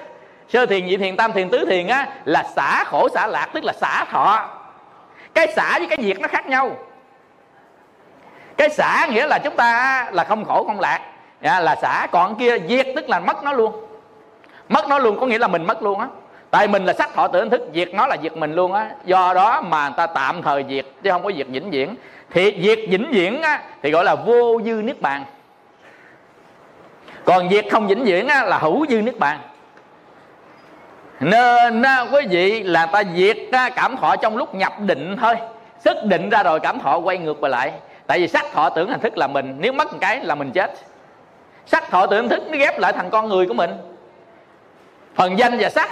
sơ 0.48 0.66
thiền 0.66 0.86
nhị 0.86 0.96
thiền 0.96 1.16
tam 1.16 1.32
thiền 1.32 1.50
tứ 1.50 1.64
thiền 1.68 1.88
á 1.88 2.06
là 2.24 2.42
xả 2.56 2.84
khổ 2.84 3.08
xả 3.14 3.26
lạc 3.26 3.48
tức 3.52 3.64
là 3.64 3.72
xả 3.72 4.04
thọ. 4.10 4.48
Cái 5.34 5.52
xả 5.56 5.78
với 5.78 5.86
cái 5.86 5.98
diệt 6.02 6.20
nó 6.20 6.28
khác 6.28 6.46
nhau. 6.46 6.76
Cái 8.56 8.68
xả 8.68 9.06
nghĩa 9.10 9.26
là 9.26 9.38
chúng 9.44 9.56
ta 9.56 10.06
là 10.12 10.24
không 10.24 10.44
khổ 10.44 10.64
không 10.66 10.80
lạc 10.80 11.00
à, 11.40 11.60
là 11.60 11.76
xả 11.76 12.06
còn 12.12 12.36
kia 12.36 12.58
diệt 12.68 12.86
tức 12.96 13.08
là 13.08 13.20
mất 13.20 13.44
nó 13.44 13.52
luôn. 13.52 13.72
Mất 14.68 14.88
nó 14.88 14.98
luôn 14.98 15.20
có 15.20 15.26
nghĩa 15.26 15.38
là 15.38 15.48
mình 15.48 15.66
mất 15.66 15.82
luôn 15.82 16.00
á. 16.00 16.06
Tại 16.50 16.68
mình 16.68 16.84
là 16.84 16.92
sắc 16.92 17.14
thọ 17.14 17.28
tưởng 17.28 17.50
thức 17.50 17.62
diệt 17.74 17.94
nó 17.94 18.06
là 18.06 18.16
diệt 18.22 18.36
mình 18.36 18.54
luôn 18.54 18.72
á. 18.72 18.90
Do 19.04 19.34
đó 19.34 19.60
mà 19.60 19.88
người 19.88 19.94
ta 19.96 20.06
tạm 20.06 20.42
thời 20.42 20.64
diệt 20.68 20.86
chứ 21.02 21.10
không 21.10 21.22
có 21.22 21.32
diệt 21.36 21.46
vĩnh 21.48 21.70
viễn. 21.70 21.94
Thì 22.30 22.62
diệt 22.62 22.78
vĩnh 22.88 23.10
viễn 23.10 23.42
á, 23.42 23.62
thì 23.82 23.90
gọi 23.90 24.04
là 24.04 24.14
vô 24.14 24.60
dư 24.64 24.72
niết 24.72 25.00
bàn. 25.00 25.24
Còn 27.24 27.48
diệt 27.50 27.64
không 27.70 27.86
vĩnh 27.86 28.04
viễn 28.04 28.28
á, 28.28 28.44
là 28.44 28.58
hữu 28.58 28.86
dư 28.86 29.02
niết 29.02 29.18
bàn. 29.18 29.38
Nên 31.20 31.84
quý 32.12 32.26
vị 32.30 32.62
là 32.62 32.86
ta 32.86 33.02
diệt 33.14 33.36
cảm 33.76 33.96
thọ 33.96 34.16
trong 34.16 34.36
lúc 34.36 34.54
nhập 34.54 34.72
định 34.80 35.16
thôi. 35.20 35.34
Sức 35.84 35.96
định 36.04 36.30
ra 36.30 36.42
rồi 36.42 36.60
cảm 36.60 36.78
thọ 36.78 36.98
quay 36.98 37.18
ngược 37.18 37.40
về 37.40 37.48
lại. 37.48 37.72
Tại 38.06 38.18
vì 38.18 38.28
sắc 38.28 38.44
thọ 38.52 38.70
tưởng 38.70 38.90
hành 38.90 39.00
thức 39.00 39.18
là 39.18 39.26
mình 39.26 39.56
nếu 39.58 39.72
mất 39.72 39.92
một 39.92 39.98
cái 40.00 40.24
là 40.24 40.34
mình 40.34 40.52
chết 40.52 40.70
sắc 41.66 41.90
thọ 41.90 42.06
tưởng 42.06 42.28
thức 42.28 42.42
nó 42.50 42.58
ghép 42.58 42.78
lại 42.78 42.92
thành 42.92 43.10
con 43.10 43.28
người 43.28 43.46
của 43.46 43.54
mình. 43.54 43.70
Phần 45.14 45.38
danh 45.38 45.56
và 45.60 45.70
sắc. 45.70 45.88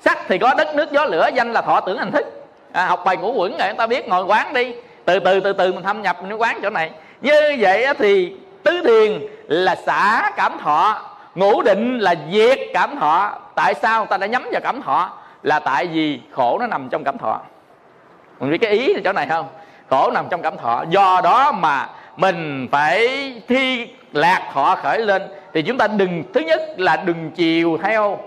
Sắc 0.00 0.18
thì 0.28 0.38
có 0.38 0.54
đất 0.54 0.74
nước 0.74 0.92
gió 0.92 1.04
lửa. 1.04 1.28
Danh 1.34 1.52
là 1.52 1.62
thọ 1.62 1.80
tưởng 1.80 1.98
hành 1.98 2.12
thức. 2.12 2.26
À, 2.72 2.86
học 2.86 3.02
bài 3.04 3.16
ngũ 3.16 3.32
quẩn 3.32 3.58
rồi 3.58 3.68
chúng 3.68 3.78
ta 3.78 3.86
biết 3.86 4.08
ngồi 4.08 4.24
quán 4.24 4.52
đi. 4.52 4.74
Từ 5.04 5.18
từ 5.18 5.40
từ 5.40 5.52
từ 5.52 5.72
mình 5.72 5.82
thâm 5.82 6.02
nhập 6.02 6.22
mình 6.22 6.40
quán 6.40 6.58
chỗ 6.62 6.70
này. 6.70 6.90
Như 7.20 7.56
vậy 7.58 7.86
thì 7.98 8.36
tứ 8.62 8.82
thiền 8.84 9.26
là 9.48 9.74
xả 9.74 10.30
cảm 10.36 10.58
thọ 10.58 11.02
ngũ 11.34 11.62
định 11.62 11.98
là 11.98 12.14
diệt 12.32 12.58
cảm 12.74 12.96
thọ. 13.00 13.38
Tại 13.54 13.74
sao 13.74 14.00
người 14.00 14.08
ta 14.10 14.16
đã 14.16 14.26
nhắm 14.26 14.48
vào 14.52 14.60
cảm 14.60 14.82
thọ? 14.82 15.10
Là 15.42 15.58
tại 15.58 15.86
vì 15.86 16.20
khổ 16.32 16.58
nó 16.60 16.66
nằm 16.66 16.88
trong 16.88 17.04
cảm 17.04 17.18
thọ. 17.18 17.40
Mình 18.40 18.50
biết 18.50 18.58
cái 18.58 18.70
ý 18.70 18.94
chỗ 19.04 19.12
này 19.12 19.26
không? 19.26 19.48
Khổ 19.90 20.10
nằm 20.10 20.26
trong 20.30 20.42
cảm 20.42 20.56
thọ. 20.56 20.84
Do 20.88 21.20
đó 21.24 21.52
mà 21.52 21.88
mình 22.16 22.68
phải 22.72 23.32
thi 23.48 23.88
lạc 24.12 24.48
họ 24.52 24.74
khởi 24.74 24.98
lên. 24.98 25.22
Thì 25.54 25.62
chúng 25.62 25.78
ta 25.78 25.86
đừng 25.86 26.24
thứ 26.34 26.40
nhất 26.40 26.60
là 26.76 26.96
đừng 26.96 27.30
chiều 27.30 27.78
theo 27.82 28.18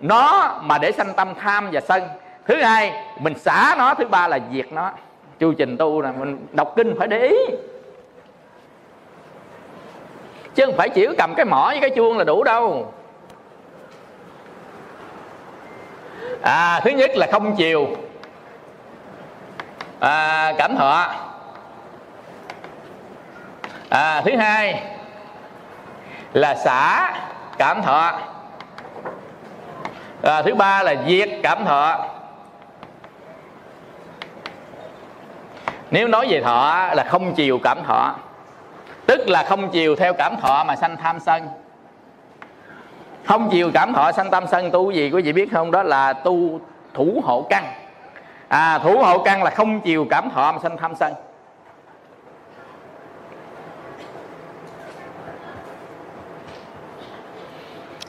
nó 0.00 0.54
mà 0.62 0.78
để 0.78 0.92
sanh 0.92 1.12
tâm 1.16 1.34
tham 1.40 1.70
và 1.72 1.80
sân. 1.80 2.02
Thứ 2.46 2.62
hai 2.62 2.92
mình 3.18 3.38
xả 3.38 3.74
nó 3.78 3.94
thứ 3.94 4.06
ba 4.06 4.28
là 4.28 4.38
diệt 4.52 4.72
nó. 4.72 4.90
Chu 5.38 5.52
trình 5.52 5.76
tu 5.76 6.00
là 6.00 6.12
mình 6.12 6.46
đọc 6.52 6.72
kinh 6.76 6.94
phải 6.98 7.08
để 7.08 7.26
ý. 7.26 7.36
Chứ 10.54 10.66
không 10.66 10.76
phải 10.76 10.88
chỉ 10.88 11.06
cầm 11.18 11.34
cái 11.36 11.44
mỏ 11.44 11.66
với 11.68 11.80
cái 11.80 11.90
chuông 11.90 12.18
là 12.18 12.24
đủ 12.24 12.44
đâu. 12.44 12.92
À 16.42 16.80
thứ 16.84 16.90
nhất 16.90 17.10
là 17.14 17.26
không 17.32 17.56
chiều. 17.56 17.88
À, 20.00 20.52
cảm 20.58 20.76
thọ 20.76 21.14
à, 23.94 24.22
thứ 24.24 24.36
hai 24.36 24.82
là 26.32 26.54
xả 26.54 27.14
cảm 27.58 27.82
thọ. 27.82 28.20
À, 30.22 30.42
thứ 30.42 30.54
ba 30.54 30.82
là 30.82 30.94
diệt 31.06 31.28
cảm 31.42 31.64
thọ. 31.64 32.06
Nếu 35.90 36.08
nói 36.08 36.26
về 36.30 36.42
thọ 36.42 36.88
là 36.94 37.04
không 37.08 37.34
chiều 37.34 37.58
cảm 37.64 37.78
thọ 37.86 38.14
tức 39.06 39.28
là 39.28 39.42
không 39.42 39.70
chiều 39.70 39.96
theo 39.96 40.14
cảm 40.14 40.36
thọ 40.42 40.64
mà 40.64 40.76
sanh 40.76 40.96
tham 40.96 41.20
sân. 41.20 41.48
Không 43.24 43.48
chiều 43.52 43.70
cảm 43.74 43.92
thọ 43.92 44.12
sanh 44.12 44.30
tâm 44.30 44.46
sân 44.46 44.70
tu 44.70 44.90
gì 44.90 45.10
quý 45.10 45.22
vị 45.22 45.32
biết 45.32 45.52
không? 45.52 45.70
Đó 45.70 45.82
là 45.82 46.12
tu 46.12 46.60
thủ 46.94 47.22
hộ 47.24 47.46
căn. 47.50 47.64
À 48.48 48.78
thủ 48.78 48.98
hộ 48.98 49.18
căn 49.18 49.42
là 49.42 49.50
không 49.50 49.80
chiều 49.80 50.06
cảm 50.10 50.30
thọ 50.30 50.52
mà 50.52 50.58
sanh 50.62 50.76
tham 50.76 50.94
sân. 50.94 51.12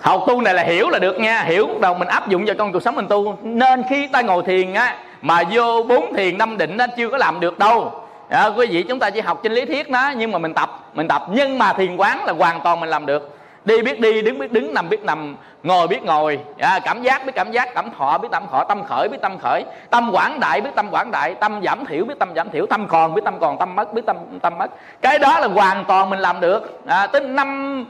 Học 0.05 0.23
tu 0.27 0.41
này 0.41 0.53
là 0.53 0.63
hiểu 0.63 0.89
là 0.89 0.99
được 0.99 1.19
nha. 1.19 1.43
Hiểu 1.43 1.69
đầu 1.81 1.93
mình 1.93 2.07
áp 2.07 2.27
dụng 2.27 2.45
vào 2.45 2.55
trong 2.55 2.71
cuộc 2.71 2.79
sống 2.79 2.95
mình 2.95 3.07
tu. 3.07 3.37
Nên 3.41 3.83
khi 3.89 4.07
ta 4.07 4.21
ngồi 4.21 4.43
thiền 4.43 4.73
á 4.73 4.95
mà 5.21 5.41
vô 5.51 5.83
bốn 5.89 6.13
thiền 6.13 6.37
năm 6.37 6.57
định 6.57 6.77
nó 6.77 6.85
chưa 6.97 7.09
có 7.09 7.17
làm 7.17 7.39
được 7.39 7.59
đâu. 7.59 7.91
À, 8.29 8.45
quý 8.45 8.67
vị 8.67 8.83
chúng 8.83 8.99
ta 8.99 9.09
chỉ 9.09 9.21
học 9.21 9.39
trên 9.43 9.51
lý 9.51 9.65
thuyết 9.65 9.89
đó 9.89 10.13
nhưng 10.17 10.31
mà 10.31 10.37
mình 10.37 10.53
tập 10.53 10.79
mình 10.93 11.07
tập. 11.07 11.25
Nhưng 11.29 11.57
mà 11.57 11.73
thiền 11.73 11.95
quán 11.95 12.25
là 12.25 12.33
hoàn 12.33 12.61
toàn 12.61 12.79
mình 12.79 12.89
làm 12.89 13.05
được. 13.05 13.37
Đi 13.65 13.81
biết 13.81 13.99
đi 13.99 14.21
đứng 14.21 14.39
biết 14.39 14.51
đứng 14.51 14.73
nằm 14.73 14.89
biết 14.89 15.03
nằm 15.03 15.35
ngồi 15.63 15.87
biết 15.87 16.03
ngồi. 16.03 16.39
À, 16.59 16.79
cảm 16.83 17.01
giác 17.01 17.25
biết 17.25 17.31
cảm 17.35 17.51
giác 17.51 17.69
cảm 17.75 17.89
thọ 17.97 18.17
biết 18.17 18.27
tâm 18.31 18.43
thọ 18.51 18.63
tâm 18.63 18.83
khởi 18.83 19.09
biết 19.09 19.17
tâm 19.21 19.37
khởi. 19.41 19.63
Tâm 19.89 20.11
quảng 20.11 20.39
đại 20.39 20.61
biết 20.61 20.69
tâm 20.75 20.89
quảng 20.91 21.11
đại 21.11 21.33
tâm 21.33 21.61
giảm 21.63 21.85
thiểu 21.85 22.05
biết 22.05 22.19
tâm 22.19 22.29
giảm 22.35 22.49
thiểu 22.49 22.65
tâm 22.65 22.87
còn 22.87 23.13
biết 23.13 23.21
tâm 23.25 23.39
còn 23.39 23.57
tâm 23.59 23.75
mất 23.75 23.93
biết 23.93 24.05
tâm 24.05 24.17
tâm 24.41 24.57
mất. 24.57 24.71
Cái 25.01 25.19
đó 25.19 25.39
là 25.39 25.47
hoàn 25.47 25.85
toàn 25.85 26.09
mình 26.09 26.19
làm 26.19 26.39
được. 26.41 26.79
À, 26.85 27.07
tới 27.07 27.21
năm 27.21 27.85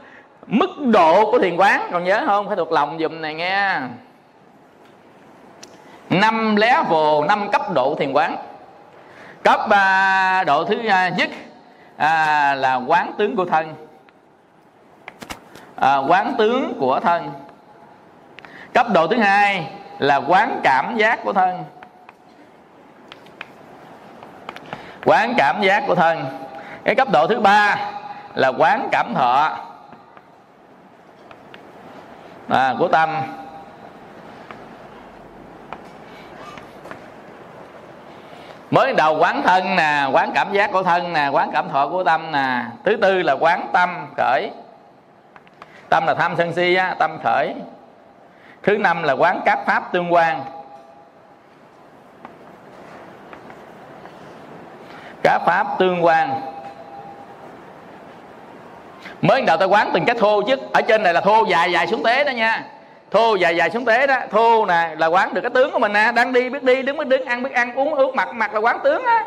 mức 0.46 0.70
độ 0.78 1.30
của 1.30 1.38
thiền 1.38 1.56
quán 1.56 1.88
còn 1.92 2.04
nhớ 2.04 2.22
không? 2.26 2.46
Phải 2.46 2.56
thuộc 2.56 2.72
lòng 2.72 2.98
dùm 3.00 3.20
này 3.20 3.34
nghe. 3.34 3.80
Năm 6.10 6.56
level 6.56 7.26
năm 7.28 7.50
cấp 7.50 7.72
độ 7.74 7.94
thiền 7.98 8.12
quán. 8.12 8.36
Cấp 9.42 9.70
à, 9.70 10.44
độ 10.44 10.64
thứ 10.64 10.86
à, 10.86 11.08
nhất 11.08 11.30
à, 11.96 12.54
là 12.54 12.74
quán 12.74 13.12
tướng 13.18 13.36
của 13.36 13.44
thân. 13.44 13.74
À, 15.76 15.96
quán 15.96 16.34
tướng 16.38 16.74
của 16.80 17.00
thân. 17.00 17.30
Cấp 18.74 18.86
độ 18.94 19.06
thứ 19.06 19.16
hai 19.16 19.66
là 19.98 20.16
quán 20.16 20.60
cảm 20.62 20.96
giác 20.96 21.24
của 21.24 21.32
thân. 21.32 21.64
Quán 25.04 25.34
cảm 25.36 25.62
giác 25.62 25.84
của 25.86 25.94
thân. 25.94 26.24
Cái 26.84 26.94
cấp 26.94 27.08
độ 27.12 27.26
thứ 27.26 27.40
ba 27.40 27.78
là 28.34 28.48
quán 28.48 28.88
cảm 28.92 29.14
thọ 29.14 29.65
à, 32.48 32.74
của 32.78 32.88
tâm. 32.88 33.10
Mới 38.70 38.92
đầu 38.92 39.18
quán 39.18 39.42
thân 39.42 39.76
nè 39.76 40.08
quán 40.12 40.30
cảm 40.34 40.52
giác 40.52 40.72
của 40.72 40.82
thân 40.82 41.12
nè 41.12 41.28
quán 41.28 41.50
cảm 41.52 41.68
thọ 41.68 41.88
của 41.88 42.04
tâm 42.04 42.32
nè. 42.32 42.64
Thứ 42.84 42.96
tư 42.96 43.22
là 43.22 43.32
quán 43.32 43.68
tâm 43.72 44.06
khởi. 44.16 44.50
Tâm 45.88 46.06
là 46.06 46.14
tham 46.14 46.34
sân 46.36 46.52
si 46.52 46.74
á, 46.74 46.94
tâm 46.98 47.18
khởi. 47.24 47.54
Thứ 48.62 48.78
năm 48.78 49.02
là 49.02 49.12
quán 49.12 49.40
các 49.44 49.58
pháp 49.66 49.92
tương 49.92 50.12
quan. 50.12 50.44
Các 55.22 55.42
pháp 55.46 55.66
tương 55.78 56.04
quan 56.04 56.40
mới 59.22 59.42
đầu 59.42 59.56
tao 59.56 59.68
quán 59.68 59.90
từng 59.94 60.04
cái 60.04 60.16
thô 60.18 60.42
chứ 60.42 60.56
ở 60.72 60.80
trên 60.80 61.02
này 61.02 61.14
là 61.14 61.20
thô 61.20 61.44
dài 61.48 61.72
dài 61.72 61.86
xuống 61.86 62.02
tế 62.02 62.24
đó 62.24 62.30
nha. 62.30 62.64
Thô 63.10 63.34
dài 63.34 63.56
dài 63.56 63.70
xuống 63.70 63.84
tế 63.84 64.06
đó 64.06 64.16
thô 64.30 64.66
nè 64.66 64.94
là 64.98 65.06
quán 65.06 65.34
được 65.34 65.40
cái 65.40 65.50
tướng 65.50 65.70
của 65.70 65.78
mình 65.78 65.92
nè. 65.92 66.12
Đang 66.12 66.32
đi 66.32 66.50
biết 66.50 66.62
đi 66.62 66.82
đứng 66.82 66.96
biết 66.96 67.08
đứng 67.08 67.24
ăn 67.24 67.42
biết 67.42 67.52
ăn 67.52 67.74
uống 67.74 67.94
ướt 67.94 68.14
mặt 68.14 68.34
mặt 68.34 68.54
là 68.54 68.60
quán 68.60 68.78
tướng 68.84 69.04
á. 69.04 69.24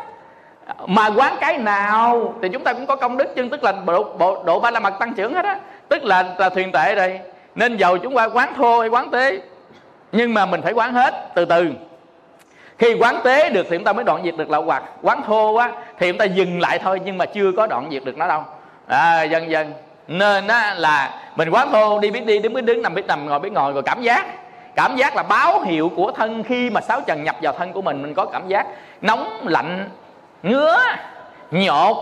Mà 0.86 1.10
quán 1.16 1.36
cái 1.40 1.58
nào 1.58 2.34
thì 2.42 2.48
chúng 2.48 2.64
ta 2.64 2.72
cũng 2.72 2.86
có 2.86 2.96
công 2.96 3.16
đức 3.16 3.36
chân 3.36 3.50
tức 3.50 3.64
là 3.64 3.72
độ, 3.86 4.04
bộ, 4.18 4.42
độ 4.42 4.60
ba 4.60 4.70
la 4.70 4.80
mặt 4.80 4.94
tăng 5.00 5.14
trưởng 5.14 5.34
hết 5.34 5.44
á. 5.44 5.58
Tức 5.88 6.04
là, 6.04 6.24
là 6.38 6.48
thuyền 6.48 6.72
tệ 6.72 6.94
đây 6.94 7.20
nên 7.54 7.76
dầu 7.76 7.98
chúng 7.98 8.16
ta 8.16 8.28
quán 8.28 8.54
thô 8.56 8.80
hay 8.80 8.88
quán 8.88 9.10
tế 9.10 9.40
nhưng 10.12 10.34
mà 10.34 10.46
mình 10.46 10.62
phải 10.62 10.72
quán 10.72 10.94
hết 10.94 11.34
từ 11.34 11.44
từ. 11.44 11.70
Khi 12.78 12.94
quán 13.00 13.20
tế 13.24 13.50
được 13.50 13.66
thì 13.70 13.76
chúng 13.76 13.84
ta 13.84 13.92
mới 13.92 14.04
đoạn 14.04 14.20
diệt 14.24 14.36
được 14.36 14.50
lậu 14.50 14.62
hoặc. 14.62 14.82
Quán 15.02 15.22
thô 15.26 15.54
á 15.54 15.70
thì 15.98 16.10
chúng 16.10 16.18
ta 16.18 16.24
dừng 16.24 16.60
lại 16.60 16.78
thôi 16.78 17.00
nhưng 17.04 17.18
mà 17.18 17.26
chưa 17.26 17.52
có 17.56 17.66
đoạn 17.66 17.88
diệt 17.90 18.04
được 18.04 18.16
nó 18.16 18.26
đâu 18.26 18.44
à, 18.90 19.22
dần 19.22 19.50
dần. 19.50 19.72
Nên 20.08 20.48
á, 20.48 20.74
là 20.76 21.10
mình 21.36 21.50
quán 21.50 21.72
thô 21.72 21.98
đi 21.98 22.10
biết 22.10 22.26
đi 22.26 22.38
đứng 22.38 22.54
biết 22.54 22.64
đứng 22.64 22.82
nằm 22.82 22.94
biết 22.94 23.06
nằm 23.06 23.26
ngồi 23.26 23.38
biết 23.38 23.52
ngồi 23.52 23.72
rồi 23.72 23.82
cảm 23.82 24.02
giác. 24.02 24.26
Cảm 24.76 24.96
giác 24.96 25.16
là 25.16 25.22
báo 25.22 25.60
hiệu 25.60 25.90
của 25.96 26.12
thân 26.12 26.42
khi 26.42 26.70
mà 26.70 26.80
sáu 26.80 27.00
trần 27.00 27.24
nhập 27.24 27.36
vào 27.42 27.52
thân 27.52 27.72
của 27.72 27.82
mình 27.82 28.02
mình 28.02 28.14
có 28.14 28.24
cảm 28.24 28.48
giác 28.48 28.66
nóng 29.00 29.40
lạnh 29.44 29.88
ngứa 30.42 30.78
nhột 31.50 31.96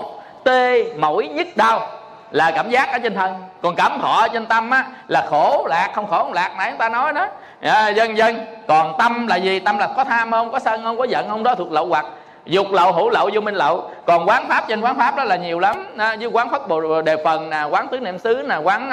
tê 0.44 0.84
mỏi 0.98 1.28
nhức 1.28 1.46
đau 1.56 1.88
là 2.30 2.50
cảm 2.50 2.70
giác 2.70 2.92
ở 2.92 2.98
trên 2.98 3.14
thân. 3.14 3.34
Còn 3.62 3.74
cảm 3.76 3.98
thọ 4.00 4.20
ở 4.20 4.28
trên 4.28 4.46
tâm 4.46 4.70
á 4.70 4.84
là 5.08 5.26
khổ 5.30 5.66
lạc 5.68 5.90
không 5.94 6.06
khổ 6.06 6.18
không 6.18 6.32
lạc 6.32 6.52
nãy 6.58 6.70
chúng 6.70 6.78
ta 6.78 6.88
nói 6.88 7.12
đó. 7.12 7.26
À, 7.60 7.88
dân 7.88 8.16
dân 8.16 8.46
còn 8.68 8.94
tâm 8.98 9.26
là 9.26 9.36
gì? 9.36 9.60
Tâm 9.60 9.78
là 9.78 9.86
có 9.96 10.04
tham 10.04 10.30
không 10.30 10.52
có 10.52 10.58
sân 10.58 10.84
không 10.84 10.98
có 10.98 11.04
giận 11.04 11.28
không 11.28 11.42
đó 11.42 11.54
thuộc 11.54 11.72
lậu 11.72 11.86
hoặc 11.86 12.06
dục 12.48 12.66
lậu 12.72 12.92
hữu 12.92 13.10
lậu 13.10 13.30
vô 13.34 13.40
minh 13.40 13.54
lậu. 13.54 13.90
Còn 14.06 14.28
quán 14.28 14.48
pháp 14.48 14.64
trên 14.68 14.80
quán 14.80 14.98
pháp 14.98 15.16
đó 15.16 15.24
là 15.24 15.36
nhiều 15.36 15.58
lắm. 15.58 15.86
À, 15.96 16.14
như 16.14 16.26
quán 16.26 16.50
pháp 16.50 16.68
bồ 16.68 17.02
đề 17.02 17.16
phần 17.24 17.50
nè 17.50 17.62
quán 17.62 17.88
tứ 17.88 18.00
niệm 18.00 18.18
xứ 18.18 18.42
nè 18.48 18.56
quán 18.56 18.90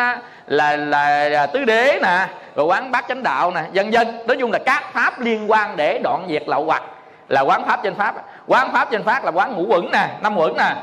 là, 0.47 0.77
là 0.77 0.77
là 1.29 1.45
tứ 1.45 1.65
đế 1.65 1.99
nè 2.01 2.27
rồi 2.55 2.65
quán 2.65 2.91
bát 2.91 3.05
chánh 3.07 3.23
đạo 3.23 3.51
nè 3.51 3.61
dân 3.71 3.93
dân 3.93 4.27
nói 4.27 4.37
chung 4.39 4.51
là 4.51 4.59
các 4.65 4.83
pháp 4.93 5.19
liên 5.19 5.51
quan 5.51 5.77
để 5.77 5.99
đoạn 6.03 6.25
diệt 6.29 6.43
lậu 6.47 6.65
hoặc 6.65 6.83
là 7.27 7.41
quán 7.41 7.65
pháp 7.67 7.79
trên 7.83 7.95
pháp. 7.95 8.15
Quán 8.47 8.73
pháp 8.73 8.91
trên 8.91 9.03
pháp 9.03 9.25
là 9.25 9.31
quán 9.31 9.53
ngũ 9.55 9.65
quẩn 9.67 9.91
nè 9.91 10.07
năm 10.21 10.37
quẩn 10.37 10.57
nè. 10.57 10.75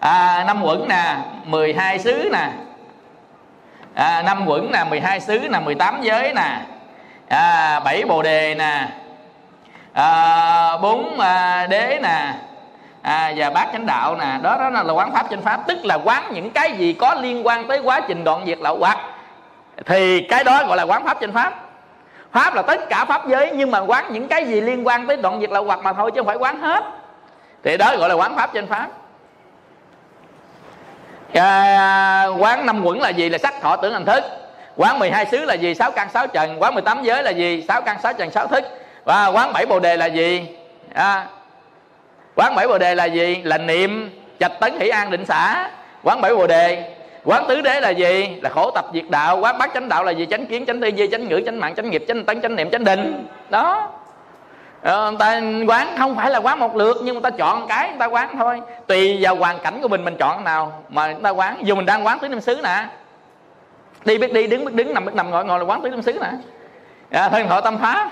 À, 0.00 0.44
năm 0.46 0.64
quẩn 0.64 0.88
nè 0.88 1.16
12 1.44 1.98
xứ 1.98 2.28
nè. 2.32 2.48
À, 3.94 4.22
năm 4.22 4.46
quẩn 4.46 4.72
nè 4.72 4.84
12 4.84 5.20
xứ 5.20 5.38
nè 5.52 5.60
18 5.60 6.02
giới 6.02 6.32
nè. 6.34 6.60
À, 7.28 7.80
7 7.84 8.04
bồ 8.04 8.22
đề 8.22 8.54
nè 8.54 8.88
à, 9.92 10.76
bốn 10.82 11.20
à, 11.20 11.66
đế 11.66 11.98
nè. 12.02 12.34
À, 13.02 13.32
và 13.36 13.50
bát 13.50 13.68
chánh 13.72 13.86
đạo 13.86 14.16
nè. 14.16 14.38
Đó 14.42 14.56
đó 14.58 14.82
là 14.82 14.92
quán 14.92 15.12
pháp 15.12 15.26
chánh 15.30 15.42
pháp 15.42 15.60
tức 15.66 15.78
là 15.84 15.98
quán 16.04 16.24
những 16.30 16.50
cái 16.50 16.72
gì 16.72 16.92
có 16.92 17.14
liên 17.14 17.46
quan 17.46 17.68
tới 17.68 17.78
quá 17.78 18.00
trình 18.08 18.24
đoạn 18.24 18.42
diệt 18.46 18.58
lậu 18.60 18.78
hoặc 18.78 18.98
thì 19.86 20.20
cái 20.20 20.44
đó 20.44 20.64
gọi 20.66 20.76
là 20.76 20.82
quán 20.82 21.04
pháp 21.04 21.18
chánh 21.20 21.32
pháp. 21.32 21.54
Pháp 22.32 22.54
là 22.54 22.62
tất 22.62 22.88
cả 22.88 23.04
pháp 23.04 23.28
giới 23.28 23.50
nhưng 23.54 23.70
mà 23.70 23.78
quán 23.78 24.04
những 24.12 24.28
cái 24.28 24.44
gì 24.44 24.60
liên 24.60 24.86
quan 24.86 25.06
tới 25.06 25.16
đoạn 25.16 25.40
diệt 25.40 25.50
lậu 25.50 25.64
hoặc 25.64 25.80
mà 25.82 25.92
thôi 25.92 26.10
chứ 26.14 26.20
không 26.20 26.26
phải 26.26 26.36
quán 26.36 26.60
hết. 26.60 26.84
Thì 27.64 27.76
đó 27.76 27.96
gọi 27.96 28.08
là 28.08 28.14
quán 28.14 28.36
pháp 28.36 28.50
chánh 28.54 28.66
pháp. 28.66 28.88
À, 31.34 32.26
quán 32.38 32.66
năm 32.66 32.84
quẩn 32.84 33.00
là 33.00 33.08
gì 33.08 33.28
là 33.28 33.38
sắc 33.38 33.54
thọ 33.60 33.76
tưởng 33.76 33.92
hành 33.92 34.04
thức. 34.04 34.24
Quán 34.76 34.98
12 34.98 35.26
xứ 35.26 35.44
là 35.44 35.54
gì? 35.54 35.74
Sáu 35.74 35.90
căn 35.90 36.08
sáu 36.10 36.26
trần. 36.26 36.62
Quán 36.62 36.74
18 36.74 37.02
giới 37.02 37.22
là 37.22 37.30
gì? 37.30 37.64
Sáu 37.68 37.82
căn 37.82 37.96
sáu 38.02 38.12
trần 38.12 38.30
sáu 38.30 38.46
thức 38.46 38.64
và 39.04 39.26
quán 39.26 39.52
bảy 39.52 39.66
bồ 39.66 39.78
đề 39.78 39.96
là 39.96 40.06
gì? 40.06 40.46
À, 40.94 41.26
quán 42.34 42.54
bảy 42.54 42.68
bồ 42.68 42.78
đề 42.78 42.94
là 42.94 43.04
gì? 43.04 43.40
Là 43.44 43.58
niệm 43.58 44.10
trạch 44.40 44.52
tấn 44.60 44.80
hỷ 44.80 44.88
an 44.88 45.10
định 45.10 45.24
xã 45.26 45.70
quán 46.02 46.20
bảy 46.20 46.34
bồ 46.34 46.46
đề 46.46 46.94
quán 47.24 47.44
tứ 47.48 47.60
đế 47.60 47.80
là 47.80 47.90
gì? 47.90 48.38
Là 48.42 48.50
khổ 48.50 48.70
tập 48.70 48.84
diệt 48.94 49.04
đạo. 49.08 49.38
Quán 49.40 49.58
bát 49.58 49.70
chánh 49.74 49.88
đạo 49.88 50.04
là 50.04 50.12
gì? 50.12 50.26
Chánh 50.30 50.46
kiến 50.46 50.66
chánh 50.66 50.80
tư 50.80 50.88
duy 50.88 51.08
chánh 51.12 51.28
ngữ 51.28 51.42
chánh 51.46 51.60
mạng 51.60 51.74
chánh 51.74 51.90
nghiệp 51.90 52.04
chánh 52.08 52.24
tấn 52.24 52.40
chánh 52.40 52.56
niệm 52.56 52.70
chánh 52.70 52.84
định. 52.84 53.26
Đó. 53.50 53.88
Ờ, 54.82 55.14
ta 55.18 55.40
quán 55.68 55.94
không 55.98 56.16
phải 56.16 56.30
là 56.30 56.38
quán 56.38 56.58
một 56.58 56.76
lượt 56.76 56.96
nhưng 57.02 57.14
mà 57.14 57.30
ta 57.30 57.30
chọn 57.30 57.66
cái 57.68 57.88
người 57.88 57.98
ta 57.98 58.06
quán 58.06 58.36
thôi. 58.38 58.60
Tùy 58.86 59.18
vào 59.20 59.36
hoàn 59.36 59.58
cảnh 59.58 59.78
của 59.82 59.88
mình 59.88 60.04
mình 60.04 60.16
chọn 60.16 60.44
nào 60.44 60.82
mà 60.88 61.06
người 61.06 61.22
ta 61.22 61.30
quán. 61.30 61.56
Dù 61.62 61.74
mình 61.74 61.86
đang 61.86 62.06
quán 62.06 62.18
tứ 62.18 62.28
niệm 62.28 62.40
xứ 62.40 62.60
nè. 62.62 62.86
Đi 64.04 64.18
biết 64.18 64.32
đi 64.32 64.46
đứng 64.46 64.64
biết 64.64 64.74
đứng 64.74 64.94
nằm 64.94 65.04
biết 65.04 65.14
nằm 65.14 65.30
ngồi 65.30 65.44
ngồi 65.44 65.58
là 65.58 65.64
quán 65.64 65.82
tứ 65.82 65.90
niệm 65.90 66.02
xứ 66.02 66.12
nè. 66.12 66.30
À, 67.10 67.28
thân 67.28 67.48
thọ 67.48 67.60
tâm 67.60 67.78
pháp 67.78 68.10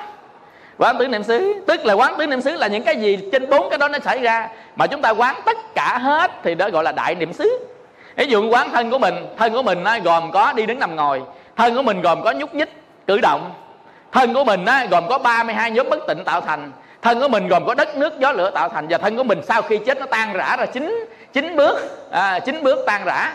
quán 0.78 0.98
tứ 0.98 1.08
niệm 1.08 1.22
xứ. 1.22 1.54
Tức 1.66 1.86
là 1.86 1.94
quán 1.94 2.14
tứ 2.18 2.26
niệm 2.26 2.40
xứ 2.40 2.56
là 2.56 2.66
những 2.66 2.82
cái 2.82 2.96
gì 2.96 3.18
trên 3.32 3.50
bốn 3.50 3.70
cái 3.70 3.78
đó 3.78 3.88
nó 3.88 3.98
xảy 3.98 4.18
ra. 4.18 4.48
Mà 4.76 4.86
chúng 4.86 5.02
ta 5.02 5.10
quán 5.10 5.36
tất 5.44 5.56
cả 5.74 5.98
hết 5.98 6.30
thì 6.42 6.54
đó 6.54 6.70
gọi 6.70 6.84
là 6.84 6.92
đại 6.92 7.14
niệm 7.14 7.32
xứ. 7.32 7.66
Ví 8.16 8.26
dụ 8.26 8.50
quán 8.50 8.70
thân 8.70 8.90
của 8.90 8.98
mình 8.98 9.14
thân 9.38 9.52
của 9.52 9.62
mình 9.62 9.84
nó 9.84 9.98
gồm 10.04 10.30
có 10.32 10.52
đi 10.52 10.66
đứng 10.66 10.78
nằm 10.78 10.96
ngồi. 10.96 11.22
Thân 11.56 11.76
của 11.76 11.82
mình 11.82 12.02
gồm 12.02 12.22
có 12.22 12.32
nhúc 12.32 12.54
nhích 12.54 12.82
cử 13.06 13.18
động. 13.22 13.52
Thân 14.12 14.34
của 14.34 14.44
mình 14.44 14.64
á, 14.64 14.86
gồm 14.90 15.08
có 15.08 15.18
32 15.18 15.70
nhóm 15.70 15.90
bất 15.90 15.98
tịnh 16.08 16.24
tạo 16.24 16.40
thành. 16.40 16.72
Thân 17.02 17.20
của 17.20 17.28
mình 17.28 17.48
gồm 17.48 17.66
có 17.66 17.74
đất 17.74 17.96
nước 17.96 18.18
gió 18.18 18.32
lửa 18.32 18.50
tạo 18.50 18.68
thành. 18.68 18.86
Và 18.90 18.98
thân 18.98 19.16
của 19.16 19.22
mình 19.22 19.40
sau 19.48 19.62
khi 19.62 19.78
chết 19.78 20.00
nó 20.00 20.06
tan 20.06 20.32
rã 20.32 20.56
ra 20.56 20.66
chín 20.66 21.04
chín 21.32 21.56
bước 21.56 21.78
à, 22.10 22.38
chín 22.38 22.62
bước 22.62 22.78
tan 22.86 23.04
rã. 23.04 23.32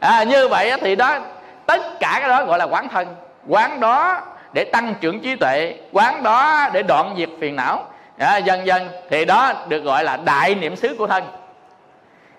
À, 0.00 0.22
như 0.22 0.48
vậy 0.48 0.72
thì 0.80 0.96
đó 0.96 1.18
tất 1.66 1.82
cả 2.00 2.16
cái 2.20 2.28
đó 2.28 2.44
gọi 2.44 2.58
là 2.58 2.64
quán 2.64 2.88
thân. 2.88 3.06
Quán 3.48 3.80
đó 3.80 4.20
để 4.52 4.64
tăng 4.64 4.94
trưởng 5.00 5.20
trí 5.20 5.36
tuệ 5.36 5.74
quán 5.92 6.22
đó 6.22 6.68
để 6.72 6.82
đoạn 6.82 7.14
diệt 7.18 7.28
phiền 7.40 7.56
não. 7.56 7.84
À, 8.18 8.36
dần 8.36 8.66
dần 8.66 8.88
thì 9.10 9.24
đó 9.24 9.52
được 9.68 9.84
gọi 9.84 10.04
là 10.04 10.16
đại 10.16 10.54
niệm 10.54 10.76
xứ 10.76 10.96
của 10.98 11.06
thân. 11.06 11.24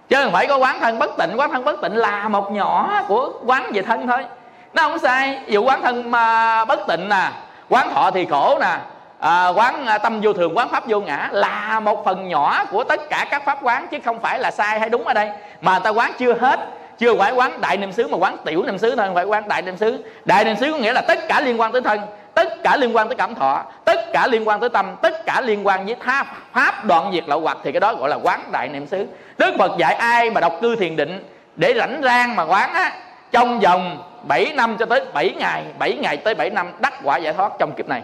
Chứ 0.09 0.23
không 0.23 0.31
phải 0.31 0.47
có 0.47 0.57
quán 0.57 0.79
thân 0.79 0.99
bất 0.99 1.17
tịnh 1.17 1.39
quán 1.39 1.51
thân 1.51 1.65
bất 1.65 1.81
tịnh 1.81 1.95
là 1.95 2.27
một 2.27 2.51
nhỏ 2.51 3.01
của 3.07 3.31
quán 3.45 3.71
về 3.73 3.81
thân 3.81 4.07
thôi. 4.07 4.25
Nó 4.73 4.83
không 4.83 4.99
sai 4.99 5.39
dù 5.47 5.63
quán 5.63 5.81
thân 5.81 6.11
mà 6.11 6.65
bất 6.65 6.79
tịnh 6.87 7.09
nè 7.09 7.29
quán 7.69 7.89
thọ 7.93 8.11
thì 8.11 8.25
khổ 8.25 8.57
nè 8.61 8.77
à, 9.19 9.47
quán 9.47 9.85
à, 9.85 9.97
tâm 9.97 10.21
vô 10.21 10.33
thường 10.33 10.57
quán 10.57 10.69
pháp 10.69 10.83
vô 10.87 10.99
ngã 10.99 11.29
là 11.31 11.79
một 11.79 12.05
phần 12.05 12.27
nhỏ 12.27 12.65
của 12.71 12.83
tất 12.83 13.09
cả 13.09 13.25
các 13.31 13.45
pháp 13.45 13.57
quán 13.61 13.87
chứ 13.87 13.97
không 14.05 14.19
phải 14.19 14.39
là 14.39 14.51
sai 14.51 14.79
hay 14.79 14.89
đúng 14.89 15.03
ở 15.07 15.13
đây. 15.13 15.29
Mà 15.61 15.79
ta 15.79 15.89
quán 15.89 16.11
chưa 16.17 16.33
hết 16.33 16.59
chưa 16.99 17.15
phải 17.15 17.31
quán 17.31 17.61
đại 17.61 17.77
niệm 17.77 17.91
xứ 17.91 18.07
mà 18.07 18.17
quán 18.17 18.37
tiểu 18.45 18.63
niệm 18.63 18.77
xứ 18.77 18.95
thôi, 18.95 19.05
không 19.05 19.15
phải 19.15 19.25
quán 19.25 19.47
đại 19.47 19.61
niệm 19.61 19.77
xứ. 19.77 20.03
Đại 20.25 20.45
niệm 20.45 20.55
xứ 20.55 20.71
có 20.71 20.77
nghĩa 20.77 20.93
là 20.93 21.01
tất 21.01 21.19
cả 21.27 21.41
liên 21.41 21.61
quan 21.61 21.71
tới 21.71 21.81
thân, 21.81 21.99
tất 22.33 22.63
cả 22.63 22.77
liên 22.77 22.95
quan 22.95 23.07
tới 23.07 23.15
cảm 23.15 23.35
thọ, 23.35 23.63
tất 23.85 24.13
cả 24.13 24.27
liên 24.27 24.47
quan 24.47 24.59
tới 24.59 24.69
tâm, 24.69 24.95
tất 25.01 25.25
cả 25.25 25.41
liên 25.41 25.67
quan 25.67 25.85
với 25.85 25.95
tha, 25.99 26.25
pháp 26.53 26.85
đoạn 26.85 27.11
diệt 27.13 27.23
lậu 27.27 27.39
hoặc 27.39 27.57
thì 27.63 27.71
cái 27.71 27.79
đó 27.79 27.95
gọi 27.95 28.09
là 28.09 28.17
quán 28.23 28.49
đại 28.51 28.69
niệm 28.69 28.87
xứ. 28.87 29.05
Đức 29.37 29.55
phật 29.59 29.71
dạy 29.77 29.93
ai 29.93 30.29
mà 30.29 30.41
đọc 30.41 30.53
cư 30.61 30.75
thiền 30.75 30.95
định 30.95 31.23
để 31.55 31.73
rảnh 31.77 32.01
rang 32.03 32.35
mà 32.35 32.43
quán 32.43 32.73
á, 32.73 32.91
trong 33.31 33.59
vòng 33.59 34.03
7 34.27 34.53
năm 34.55 34.77
cho 34.79 34.85
tới 34.85 35.05
7 35.13 35.33
ngày 35.37 35.63
7 35.79 35.93
ngày 35.93 36.17
tới 36.17 36.35
7 36.35 36.49
năm 36.49 36.71
đắc 36.79 36.93
quả 37.03 37.17
giải 37.17 37.33
thoát 37.33 37.51
trong 37.59 37.71
kiếp 37.71 37.87
này. 37.87 38.01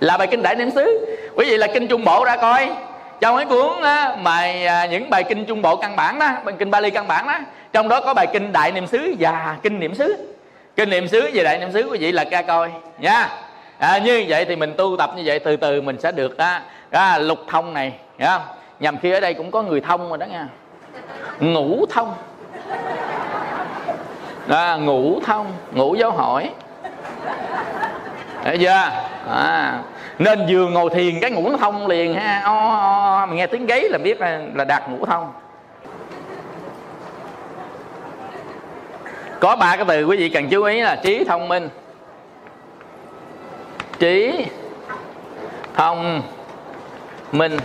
Là 0.00 0.16
bài 0.16 0.26
kinh 0.26 0.42
đại 0.42 0.54
niệm 0.54 0.70
xứ. 0.70 1.06
Quý 1.36 1.44
vị 1.50 1.56
là 1.56 1.66
kinh 1.66 1.88
trung 1.88 2.04
bộ 2.04 2.24
ra 2.24 2.36
coi 2.36 2.70
trong 3.20 3.36
cái 3.36 3.46
cuốn 3.46 3.82
á, 3.82 4.16
bài 4.24 4.66
à, 4.66 4.86
những 4.86 5.10
bài 5.10 5.24
kinh 5.24 5.44
trung 5.44 5.62
bộ 5.62 5.76
căn 5.76 5.96
bản 5.96 6.18
đó 6.18 6.30
bài 6.44 6.54
kinh 6.58 6.70
Bali 6.70 6.90
căn 6.90 7.08
bản 7.08 7.26
đó. 7.26 7.38
Trong 7.72 7.88
đó 7.88 8.00
có 8.00 8.14
bài 8.14 8.26
kinh 8.32 8.52
đại 8.52 8.72
niệm 8.72 8.86
xứ 8.86 9.14
và 9.18 9.56
kinh 9.62 9.80
niệm 9.80 9.94
xứ. 9.94 10.34
Kinh 10.76 10.90
niệm 10.90 11.08
xứ 11.08 11.30
về 11.32 11.42
đại 11.42 11.58
niệm 11.58 11.72
xứ 11.72 11.88
quý 11.90 11.98
vị 11.98 12.12
là 12.12 12.24
ca 12.24 12.42
coi 12.42 12.70
nha. 12.98 13.28
À, 13.78 13.98
như 13.98 14.24
vậy 14.28 14.44
thì 14.44 14.56
mình 14.56 14.74
tu 14.76 14.96
tập 14.98 15.10
như 15.16 15.22
vậy 15.26 15.38
từ 15.38 15.56
từ 15.56 15.80
mình 15.80 16.00
sẽ 16.00 16.12
được 16.12 16.38
á, 16.38 16.62
á, 16.90 17.18
lục 17.18 17.38
thông 17.48 17.74
này 17.74 17.92
nha. 18.18 18.38
nhằm 18.80 18.98
khi 18.98 19.10
ở 19.10 19.20
đây 19.20 19.34
cũng 19.34 19.50
có 19.50 19.62
người 19.62 19.80
thông 19.80 20.08
rồi 20.08 20.18
đó 20.18 20.26
nha. 20.26 20.48
Ngủ 21.40 21.86
thông. 21.90 22.14
À, 24.48 24.76
ngủ 24.76 25.20
thông 25.26 25.52
ngủ 25.72 25.94
giáo 25.94 26.10
hỏi 26.10 26.50
thấy 28.44 28.58
chưa? 28.58 28.90
À, 29.30 29.78
nên 30.18 30.46
vừa 30.48 30.68
ngồi 30.68 30.90
thiền 30.90 31.20
cái 31.20 31.30
ngủ 31.30 31.50
nó 31.50 31.56
thông 31.56 31.86
liền 31.86 32.14
ha. 32.14 32.42
O, 32.44 32.52
o, 32.52 33.26
mình 33.26 33.36
nghe 33.36 33.46
tiếng 33.46 33.66
gáy 33.66 33.88
là 33.88 33.98
biết 33.98 34.20
là, 34.20 34.40
là 34.54 34.64
đạt 34.64 34.88
ngủ 34.90 35.06
thông. 35.06 35.32
Có 39.40 39.56
ba 39.56 39.76
cái 39.76 39.84
từ 39.88 40.04
quý 40.04 40.16
vị 40.16 40.28
cần 40.28 40.48
chú 40.48 40.62
ý 40.62 40.80
là 40.80 40.96
trí 40.96 41.24
thông 41.24 41.48
minh 41.48 41.68
trí 43.98 44.46
thông 45.74 46.22
minh. 47.32 47.56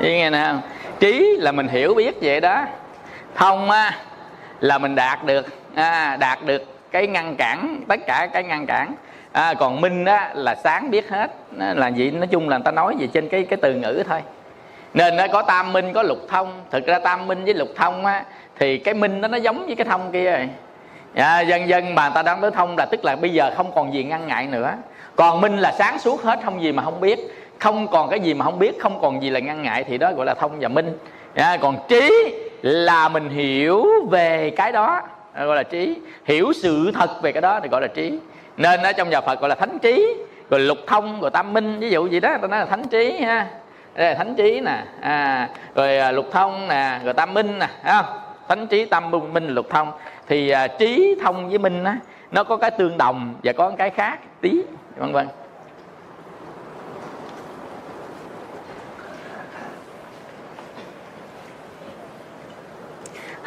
Ý 0.00 0.14
nghe 0.14 0.30
nè 0.30 0.52
trí 1.00 1.36
là 1.38 1.52
mình 1.52 1.68
hiểu 1.68 1.94
biết 1.94 2.16
vậy 2.22 2.40
đó. 2.40 2.64
Thông 3.34 3.70
á 3.70 3.98
là 4.60 4.78
mình 4.78 4.94
đạt 4.94 5.24
được 5.24 5.46
à, 5.74 6.16
đạt 6.16 6.38
được 6.44 6.90
cái 6.90 7.06
ngăn 7.06 7.36
cản 7.38 7.80
tất 7.88 8.00
cả 8.06 8.28
cái 8.32 8.42
ngăn 8.42 8.66
cản 8.66 8.94
à, 9.32 9.54
còn 9.54 9.80
minh 9.80 10.04
á 10.04 10.30
là 10.34 10.54
sáng 10.54 10.90
biết 10.90 11.10
hết. 11.10 11.30
Là 11.56 11.88
gì? 11.88 12.10
Nói 12.10 12.26
chung 12.26 12.48
là 12.48 12.56
người 12.56 12.64
ta 12.64 12.70
nói 12.70 12.96
về 12.98 13.06
trên 13.06 13.28
cái 13.28 13.44
cái 13.44 13.58
từ 13.62 13.74
ngữ 13.74 14.02
thôi. 14.08 14.20
Nên 14.94 15.16
nó 15.16 15.26
có 15.32 15.42
tam 15.42 15.72
minh 15.72 15.92
có 15.92 16.02
lục 16.02 16.18
thông. 16.28 16.60
Thực 16.70 16.86
ra 16.86 16.98
tam 16.98 17.26
minh 17.26 17.44
với 17.44 17.54
lục 17.54 17.68
thông 17.76 18.06
á 18.06 18.24
thì 18.58 18.78
cái 18.78 18.94
minh 18.94 19.20
đó 19.20 19.28
nó 19.28 19.36
giống 19.36 19.66
với 19.66 19.76
cái 19.76 19.86
thông 19.86 20.12
kia 20.12 20.30
rồi. 20.30 20.48
À, 21.14 21.40
dân 21.40 21.68
dân 21.68 21.94
mà 21.94 22.02
người 22.02 22.14
ta 22.14 22.22
đang 22.22 22.40
tới 22.40 22.50
thông 22.50 22.76
là 22.78 22.86
tức 22.90 23.04
là 23.04 23.16
bây 23.16 23.30
giờ 23.30 23.50
không 23.56 23.72
còn 23.74 23.94
gì 23.94 24.04
ngăn 24.04 24.26
ngại 24.26 24.46
nữa. 24.46 24.72
Còn 25.16 25.40
minh 25.40 25.56
là 25.58 25.72
sáng 25.78 25.98
suốt 25.98 26.22
hết 26.22 26.40
không 26.44 26.62
gì 26.62 26.72
mà 26.72 26.82
không 26.82 27.00
biết. 27.00 27.18
Không 27.58 27.88
còn 27.88 28.10
cái 28.10 28.20
gì 28.20 28.34
mà 28.34 28.44
không 28.44 28.58
biết 28.58 28.80
không 28.80 29.00
còn 29.02 29.22
gì 29.22 29.30
là 29.30 29.40
ngăn 29.40 29.62
ngại 29.62 29.84
thì 29.84 29.98
đó 29.98 30.12
gọi 30.12 30.26
là 30.26 30.34
thông 30.34 30.60
và 30.60 30.68
minh. 30.68 30.98
À, 31.34 31.56
còn 31.60 31.76
trí 31.88 32.34
là 32.62 33.08
mình 33.08 33.28
hiểu 33.28 33.86
về 34.10 34.50
cái 34.56 34.72
đó 34.72 35.02
gọi 35.34 35.56
là 35.56 35.62
trí. 35.62 35.96
Hiểu 36.24 36.52
sự 36.52 36.90
thật 36.94 37.22
về 37.22 37.32
cái 37.32 37.40
đó 37.40 37.60
thì 37.62 37.68
gọi 37.68 37.80
là 37.80 37.86
trí. 37.86 38.18
Nên 38.56 38.82
ở 38.82 38.92
trong 38.92 39.10
nhà 39.10 39.20
phật 39.20 39.40
gọi 39.40 39.48
là 39.48 39.54
thánh 39.54 39.78
trí. 39.82 40.16
Rồi 40.50 40.60
lục 40.60 40.78
thông 40.86 41.20
rồi 41.20 41.30
tam 41.30 41.52
minh 41.52 41.78
ví 41.78 41.90
dụ 41.90 42.06
gì 42.06 42.20
đó 42.20 42.36
ta 42.42 42.48
nói 42.48 42.60
là 42.60 42.66
thánh 42.66 42.88
trí 42.88 43.20
ha. 43.20 43.46
Đây 43.94 44.08
là 44.08 44.14
thánh 44.14 44.34
trí 44.34 44.60
nè. 44.60 44.84
À, 45.00 45.48
rồi 45.74 45.98
à, 45.98 46.12
lục 46.12 46.26
thông 46.32 46.68
nè 46.68 47.00
rồi 47.04 47.14
tam 47.14 47.34
minh 47.34 47.58
nè 47.58 47.68
không? 47.84 48.04
Thánh 48.48 48.66
trí 48.66 48.84
tam 48.84 49.10
minh 49.10 49.48
lục 49.48 49.66
thông. 49.70 49.92
Thì 50.28 50.50
à, 50.50 50.66
trí 50.66 51.16
thông 51.22 51.48
với 51.48 51.58
minh 51.58 51.84
á 51.84 51.96
nó 52.30 52.44
có 52.44 52.56
cái 52.56 52.70
tương 52.70 52.98
đồng 52.98 53.34
và 53.42 53.52
có 53.52 53.72
cái 53.78 53.90
khác 53.90 54.18
tí 54.40 54.62
vân 54.96 55.12
vân. 55.12 55.28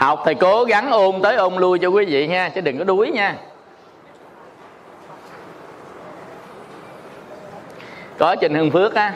Học 0.04 0.22
thầy 0.26 0.36
cố 0.36 0.64
gắng 0.64 0.92
ôn 0.92 1.22
tới 1.22 1.36
ôn 1.36 1.56
lui 1.56 1.80
cho 1.80 1.88
quý 1.88 2.06
vị 2.06 2.28
nha 2.28 2.50
chứ 2.50 2.62
đừng 2.62 2.78
có 2.78 2.84
đuối 2.84 3.12
nha. 3.12 3.36
Có 8.18 8.36
trên 8.36 8.54
hưng 8.54 8.72
phước 8.72 8.96
á 8.96 9.14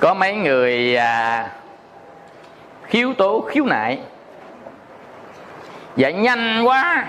có 0.00 0.14
mấy 0.14 0.34
người 0.34 0.96
à, 0.96 1.50
khiếu 2.82 3.14
tố 3.14 3.40
khiếu 3.40 3.64
nại. 3.64 3.98
Dạy 5.96 6.12
nhanh 6.12 6.62
quá. 6.66 7.06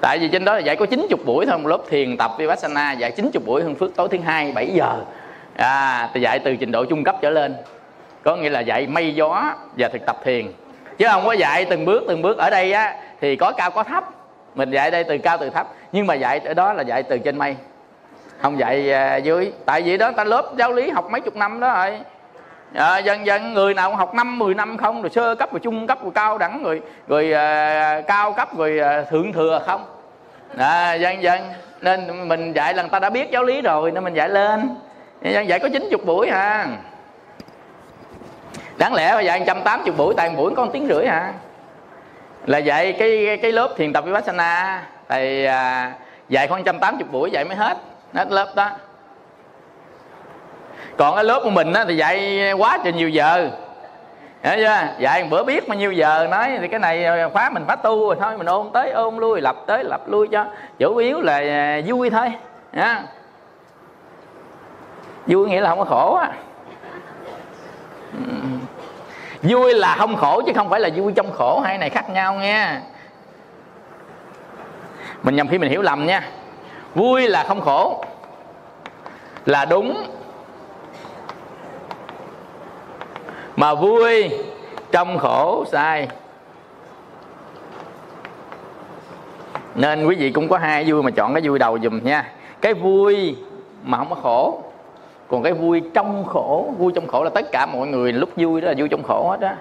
Tại 0.00 0.18
vì 0.18 0.28
trên 0.28 0.44
đó 0.44 0.54
là 0.54 0.60
dạy 0.60 0.76
có 0.76 0.86
90 0.86 1.24
buổi 1.24 1.46
thôi 1.46 1.58
một 1.58 1.68
lớp 1.68 1.80
thiền 1.88 2.16
tập 2.16 2.30
vipassana 2.38 2.92
dạy 2.92 3.10
90 3.10 3.42
buổi 3.46 3.62
hưng 3.62 3.74
phước 3.74 3.96
tối 3.96 4.08
thứ 4.08 4.18
hai 4.24 4.52
7 4.52 4.66
giờ. 4.74 5.04
À 5.56 6.08
thì 6.14 6.20
dạy 6.20 6.38
từ 6.38 6.56
trình 6.56 6.72
độ 6.72 6.84
trung 6.84 7.04
cấp 7.04 7.16
trở 7.22 7.30
lên. 7.30 7.54
Có 8.22 8.36
nghĩa 8.36 8.50
là 8.50 8.60
dạy 8.60 8.86
mây 8.86 9.14
gió 9.14 9.54
và 9.76 9.88
thực 9.88 10.06
tập 10.06 10.16
thiền 10.24 10.52
chứ 10.98 11.06
không 11.10 11.26
có 11.26 11.32
dạy 11.32 11.64
từng 11.64 11.84
bước 11.84 12.04
từng 12.08 12.22
bước. 12.22 12.38
Ở 12.38 12.50
đây 12.50 12.72
á 12.72 12.94
thì 13.20 13.36
có 13.36 13.52
cao 13.52 13.70
có 13.70 13.82
thấp. 13.82 14.04
Mình 14.54 14.70
dạy 14.70 14.90
đây 14.90 15.04
từ 15.04 15.18
cao 15.18 15.38
từ 15.40 15.50
thấp. 15.50 15.66
Nhưng 15.92 16.06
mà 16.06 16.14
dạy 16.14 16.38
ở 16.38 16.54
đó 16.54 16.72
là 16.72 16.82
dạy 16.82 17.02
từ 17.02 17.18
trên 17.18 17.38
mây. 17.38 17.56
Không 18.40 18.58
dạy 18.58 18.92
uh, 19.18 19.24
dưới. 19.24 19.52
Tại 19.66 19.82
vì 19.82 19.96
đó 19.96 20.10
ta 20.16 20.24
lớp 20.24 20.52
giáo 20.56 20.72
lý 20.72 20.90
học 20.90 21.10
mấy 21.10 21.20
chục 21.20 21.36
năm 21.36 21.60
đó 21.60 21.74
rồi. 21.74 21.98
À, 22.74 22.98
dần 22.98 23.26
dần 23.26 23.54
người 23.54 23.74
nào 23.74 23.96
học 23.96 24.14
năm 24.14 24.38
10 24.38 24.54
năm 24.54 24.76
không 24.76 25.02
rồi 25.02 25.10
sơ 25.10 25.34
cấp 25.34 25.52
rồi 25.52 25.60
trung 25.60 25.86
cấp 25.86 25.98
rồi 26.02 26.12
cao 26.14 26.38
đẳng 26.38 26.62
rồi 26.62 26.82
rồi 27.08 27.32
uh, 27.32 28.06
cao 28.06 28.32
cấp 28.32 28.56
rồi 28.56 28.80
uh, 28.80 29.08
thượng 29.08 29.32
thừa 29.32 29.62
không? 29.66 29.84
À, 30.56 30.94
dần 30.94 31.22
dần. 31.22 31.40
Nên 31.80 32.28
mình 32.28 32.52
dạy 32.52 32.74
là 32.74 32.82
người 32.82 32.90
ta 32.90 32.98
đã 32.98 33.10
biết 33.10 33.30
giáo 33.30 33.44
lý 33.44 33.60
rồi 33.60 33.90
nên 33.90 34.04
mình 34.04 34.14
dạy 34.14 34.28
lên. 34.28 34.76
Dần 35.22 35.48
dạy 35.48 35.58
có 35.58 35.68
90 35.72 36.00
buổi 36.06 36.30
ha 36.30 36.66
đáng 38.82 38.94
lẽ 38.94 39.14
bây 39.14 39.24
dạy 39.24 39.38
180 39.38 39.94
buổi 39.96 40.14
tại 40.16 40.30
buổi 40.36 40.54
có 40.54 40.64
một 40.64 40.70
tiếng 40.72 40.86
rưỡi 40.88 41.06
hả? 41.06 41.32
Là 42.46 42.58
dạy 42.58 42.92
cái 42.92 43.38
cái 43.42 43.52
lớp 43.52 43.74
thiền 43.76 43.92
tập 43.92 44.04
vipassana 44.04 44.82
thầy 45.08 45.46
à, 45.46 45.92
dạy 46.28 46.48
khoảng 46.48 46.60
180 46.60 47.06
buổi 47.12 47.30
dạy 47.30 47.44
mới 47.44 47.56
hết 47.56 47.76
hết 48.14 48.30
lớp 48.30 48.52
đó. 48.56 48.70
Còn 50.96 51.14
cái 51.14 51.24
lớp 51.24 51.40
của 51.44 51.50
mình 51.50 51.72
á, 51.72 51.84
thì 51.88 51.96
dạy 51.96 52.52
quá 52.58 52.78
trời 52.84 52.92
nhiều 52.92 53.08
giờ. 53.08 53.50
Hiểu 54.42 54.54
chưa? 54.56 54.86
Dạy 54.98 55.24
bữa 55.30 55.44
biết 55.44 55.68
bao 55.68 55.78
nhiêu 55.78 55.92
giờ 55.92 56.28
nói 56.30 56.58
thì 56.60 56.68
cái 56.68 56.80
này 56.80 57.06
khóa 57.32 57.50
mình 57.50 57.64
phá 57.68 57.76
tu 57.76 58.06
rồi 58.06 58.16
thôi 58.20 58.38
mình 58.38 58.46
ôn 58.46 58.70
tới 58.72 58.90
ôn 58.90 59.16
lui 59.16 59.40
lập 59.40 59.56
tới 59.66 59.84
lập 59.84 60.00
lui 60.06 60.28
cho 60.28 60.46
chủ 60.78 60.96
yếu 60.96 61.20
là 61.20 61.36
à, 61.36 61.80
vui 61.86 62.10
thôi 62.10 62.32
nha. 62.72 63.02
Vui 65.26 65.48
nghĩa 65.48 65.60
là 65.60 65.68
không 65.68 65.78
có 65.78 65.84
khổ 65.84 66.14
á 66.14 66.32
vui 69.42 69.74
là 69.74 69.96
không 69.98 70.16
khổ 70.16 70.42
chứ 70.46 70.52
không 70.54 70.70
phải 70.70 70.80
là 70.80 70.90
vui 70.96 71.12
trong 71.12 71.32
khổ, 71.32 71.60
hai 71.60 71.78
này 71.78 71.90
khác 71.90 72.10
nhau 72.10 72.34
nha. 72.34 72.80
Mình 75.22 75.36
nhầm 75.36 75.48
khi 75.48 75.58
mình 75.58 75.70
hiểu 75.70 75.82
lầm 75.82 76.06
nha. 76.06 76.28
Vui 76.94 77.28
là 77.28 77.44
không 77.48 77.60
khổ, 77.60 78.04
là 79.46 79.64
đúng. 79.64 80.06
Mà 83.56 83.74
vui 83.74 84.30
trong 84.92 85.18
khổ, 85.18 85.64
sai. 85.72 86.08
Nên 89.74 90.06
quý 90.06 90.16
vị 90.16 90.30
cũng 90.30 90.48
có 90.48 90.58
hai 90.58 90.84
vui 90.84 91.02
mà 91.02 91.10
chọn 91.10 91.34
cái 91.34 91.42
vui 91.44 91.58
đầu 91.58 91.78
dùm 91.82 92.04
nha. 92.04 92.32
Cái 92.60 92.74
vui 92.74 93.36
mà 93.82 93.98
không 93.98 94.10
có 94.10 94.16
khổ 94.22 94.62
còn 95.32 95.42
cái 95.42 95.52
vui 95.52 95.82
trong 95.94 96.24
khổ 96.24 96.72
vui 96.78 96.92
trong 96.94 97.06
khổ 97.06 97.24
là 97.24 97.30
tất 97.30 97.52
cả 97.52 97.66
mọi 97.66 97.86
người 97.86 98.12
lúc 98.12 98.28
vui 98.36 98.60
đó 98.60 98.68
là 98.68 98.74
vui 98.78 98.88
trong 98.88 99.02
khổ 99.02 99.30
hết 99.30 99.40
á. 99.40 99.56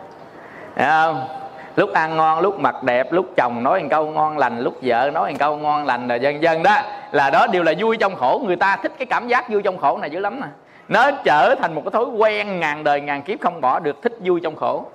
Không? 0.75 1.27
Lúc 1.75 1.93
ăn 1.93 2.17
ngon 2.17 2.39
lúc 2.39 2.59
mặc 2.59 2.83
đẹp 2.83 3.11
lúc 3.11 3.25
chồng 3.37 3.63
nói 3.63 3.81
một 3.81 3.87
câu 3.89 4.07
ngon 4.07 4.37
lành 4.37 4.59
lúc 4.59 4.73
vợ 4.81 5.11
nói 5.13 5.31
một 5.31 5.37
câu 5.39 5.57
ngon 5.57 5.85
lành 5.85 6.07
rồi 6.07 6.19
dân 6.19 6.43
dân 6.43 6.63
đó 6.63 6.81
là 7.11 7.29
đó 7.29 7.47
đều 7.47 7.63
là 7.63 7.73
vui 7.79 7.97
trong 7.97 8.15
khổ. 8.15 8.41
Người 8.45 8.55
ta 8.55 8.75
thích 8.75 8.91
cái 8.97 9.05
cảm 9.05 9.27
giác 9.27 9.49
vui 9.49 9.61
trong 9.61 9.77
khổ 9.77 9.97
này 9.97 10.09
dữ 10.09 10.19
lắm 10.19 10.41
nè 10.41 10.47
nó 10.87 11.11
trở 11.11 11.55
thành 11.55 11.75
một 11.75 11.81
cái 11.85 11.91
thói 11.91 12.05
quen 12.05 12.59
ngàn 12.59 12.83
đời 12.83 13.01
ngàn 13.01 13.21
kiếp 13.21 13.41
không 13.41 13.61
bỏ 13.61 13.79
được 13.79 14.01
thích 14.01 14.17
vui 14.23 14.39
trong 14.43 14.55
khổ. 14.55 14.85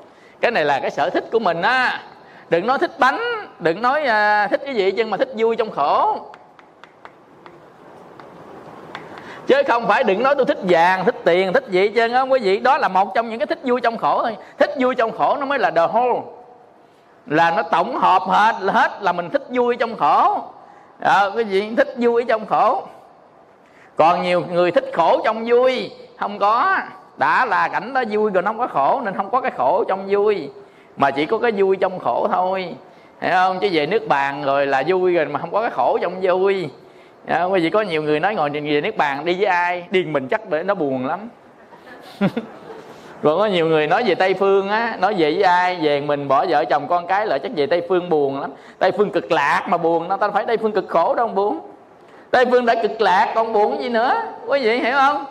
Cái 0.40 0.50
này 0.50 0.64
là 0.64 0.80
cái 0.80 0.90
sở 0.90 1.10
thích 1.10 1.24
của 1.32 1.38
mình 1.38 1.62
á. 1.62 2.00
Đừng 2.48 2.66
nói 2.66 2.78
thích 2.78 2.92
bánh 2.98 3.20
đừng 3.58 3.82
nói 3.82 4.00
uh, 4.00 4.50
thích 4.50 4.60
cái 4.64 4.74
gì 4.74 4.90
chứ 4.90 5.06
mà 5.06 5.16
thích 5.16 5.32
vui 5.36 5.56
trong 5.56 5.70
khổ. 5.70 6.18
Chứ 9.46 9.62
không 9.68 9.86
phải 9.88 10.04
đừng 10.04 10.22
nói 10.22 10.34
tôi 10.34 10.44
thích 10.44 10.58
vàng 10.62 11.04
thích 11.04 11.16
tiền 11.24 11.52
thích 11.52 11.64
gì 11.68 11.88
chứ 11.88 12.08
không 12.12 12.32
quý 12.32 12.40
vị 12.42 12.60
đó 12.60 12.78
là 12.78 12.88
một 12.88 13.14
trong 13.14 13.28
những 13.28 13.38
cái 13.38 13.46
thích 13.46 13.60
vui 13.64 13.80
trong 13.80 13.98
khổ 13.98 14.22
thôi. 14.22 14.36
Thích 14.58 14.70
vui 14.78 14.94
trong 14.94 15.18
khổ 15.18 15.36
nó 15.40 15.46
mới 15.46 15.58
là 15.58 15.70
the 15.70 15.86
whole. 15.86 16.22
Là 17.26 17.50
nó 17.50 17.62
tổng 17.62 17.96
hợp 17.96 18.22
hết 18.22 18.56
là 18.60 18.72
hết 18.72 19.02
là 19.02 19.12
mình 19.12 19.30
thích 19.30 19.46
vui 19.48 19.76
trong 19.76 19.96
khổ. 19.96 20.38
À, 21.00 21.24
quý 21.36 21.44
vị 21.44 21.74
thích 21.76 21.94
vui 21.96 22.24
trong 22.24 22.46
khổ. 22.46 22.82
Còn 23.96 24.22
nhiều 24.22 24.42
người 24.52 24.70
thích 24.70 24.90
khổ 24.92 25.20
trong 25.24 25.44
vui 25.46 25.90
không 26.18 26.38
có. 26.38 26.76
Đã 27.16 27.46
là 27.46 27.68
cảnh 27.68 27.92
đó 27.94 28.02
vui 28.10 28.30
rồi 28.30 28.42
nó 28.42 28.50
không 28.50 28.58
có 28.58 28.66
khổ 28.66 29.00
nên 29.04 29.14
không 29.14 29.30
có 29.30 29.40
cái 29.40 29.50
khổ 29.56 29.84
trong 29.88 30.06
vui. 30.08 30.50
Mà 30.96 31.10
chỉ 31.10 31.26
có 31.26 31.38
cái 31.38 31.52
vui 31.52 31.76
trong 31.76 31.98
khổ 31.98 32.28
thôi. 32.32 32.74
Hiểu 33.20 33.32
không? 33.32 33.58
Chứ 33.60 33.68
về 33.72 33.86
nước 33.86 34.08
bàn 34.08 34.44
rồi 34.44 34.66
là 34.66 34.82
vui 34.86 35.14
rồi 35.14 35.26
mà 35.26 35.40
không 35.40 35.52
có 35.52 35.60
cái 35.60 35.70
khổ 35.70 35.98
trong 36.02 36.14
vui 36.22 36.68
à, 37.26 37.44
quý 37.44 37.60
vị 37.60 37.70
có 37.70 37.82
nhiều 37.82 38.02
người 38.02 38.20
nói 38.20 38.34
ngồi 38.34 38.50
về 38.50 38.80
nước 38.80 38.96
bàn 38.96 39.24
đi 39.24 39.34
với 39.34 39.44
ai 39.44 39.86
điên 39.90 40.12
mình 40.12 40.28
chắc 40.28 40.50
để 40.50 40.62
nó 40.62 40.74
buồn 40.74 41.06
lắm. 41.06 41.28
Rồi 43.22 43.38
có 43.38 43.46
nhiều 43.46 43.66
người 43.66 43.86
nói 43.86 44.04
về 44.06 44.14
tây 44.14 44.34
phương 44.34 44.68
á 44.68 44.96
nói 45.00 45.14
về 45.14 45.32
với 45.32 45.42
ai 45.42 45.76
về 45.82 46.00
mình 46.00 46.28
bỏ 46.28 46.46
vợ 46.46 46.64
chồng 46.64 46.88
con 46.88 47.06
cái 47.06 47.26
lại 47.26 47.38
chắc 47.38 47.52
về 47.56 47.66
tây 47.66 47.82
phương 47.88 48.08
buồn 48.08 48.40
lắm. 48.40 48.50
Tây 48.78 48.92
phương 48.92 49.10
cực 49.10 49.32
lạc 49.32 49.66
mà 49.68 49.76
buồn 49.76 50.08
nó 50.08 50.16
ta 50.16 50.28
phải 50.28 50.44
tây 50.46 50.56
phương 50.56 50.72
cực 50.72 50.88
khổ 50.88 51.14
đâu 51.14 51.28
buồn 51.28 51.60
tây 52.30 52.44
phương 52.50 52.66
đã 52.66 52.74
cực 52.82 53.00
lạc 53.00 53.32
còn 53.34 53.52
buồn 53.52 53.82
gì 53.82 53.88
nữa? 53.88 54.22
Quý 54.46 54.60
vị 54.64 54.78
hiểu 54.78 54.96
không? 54.96 55.24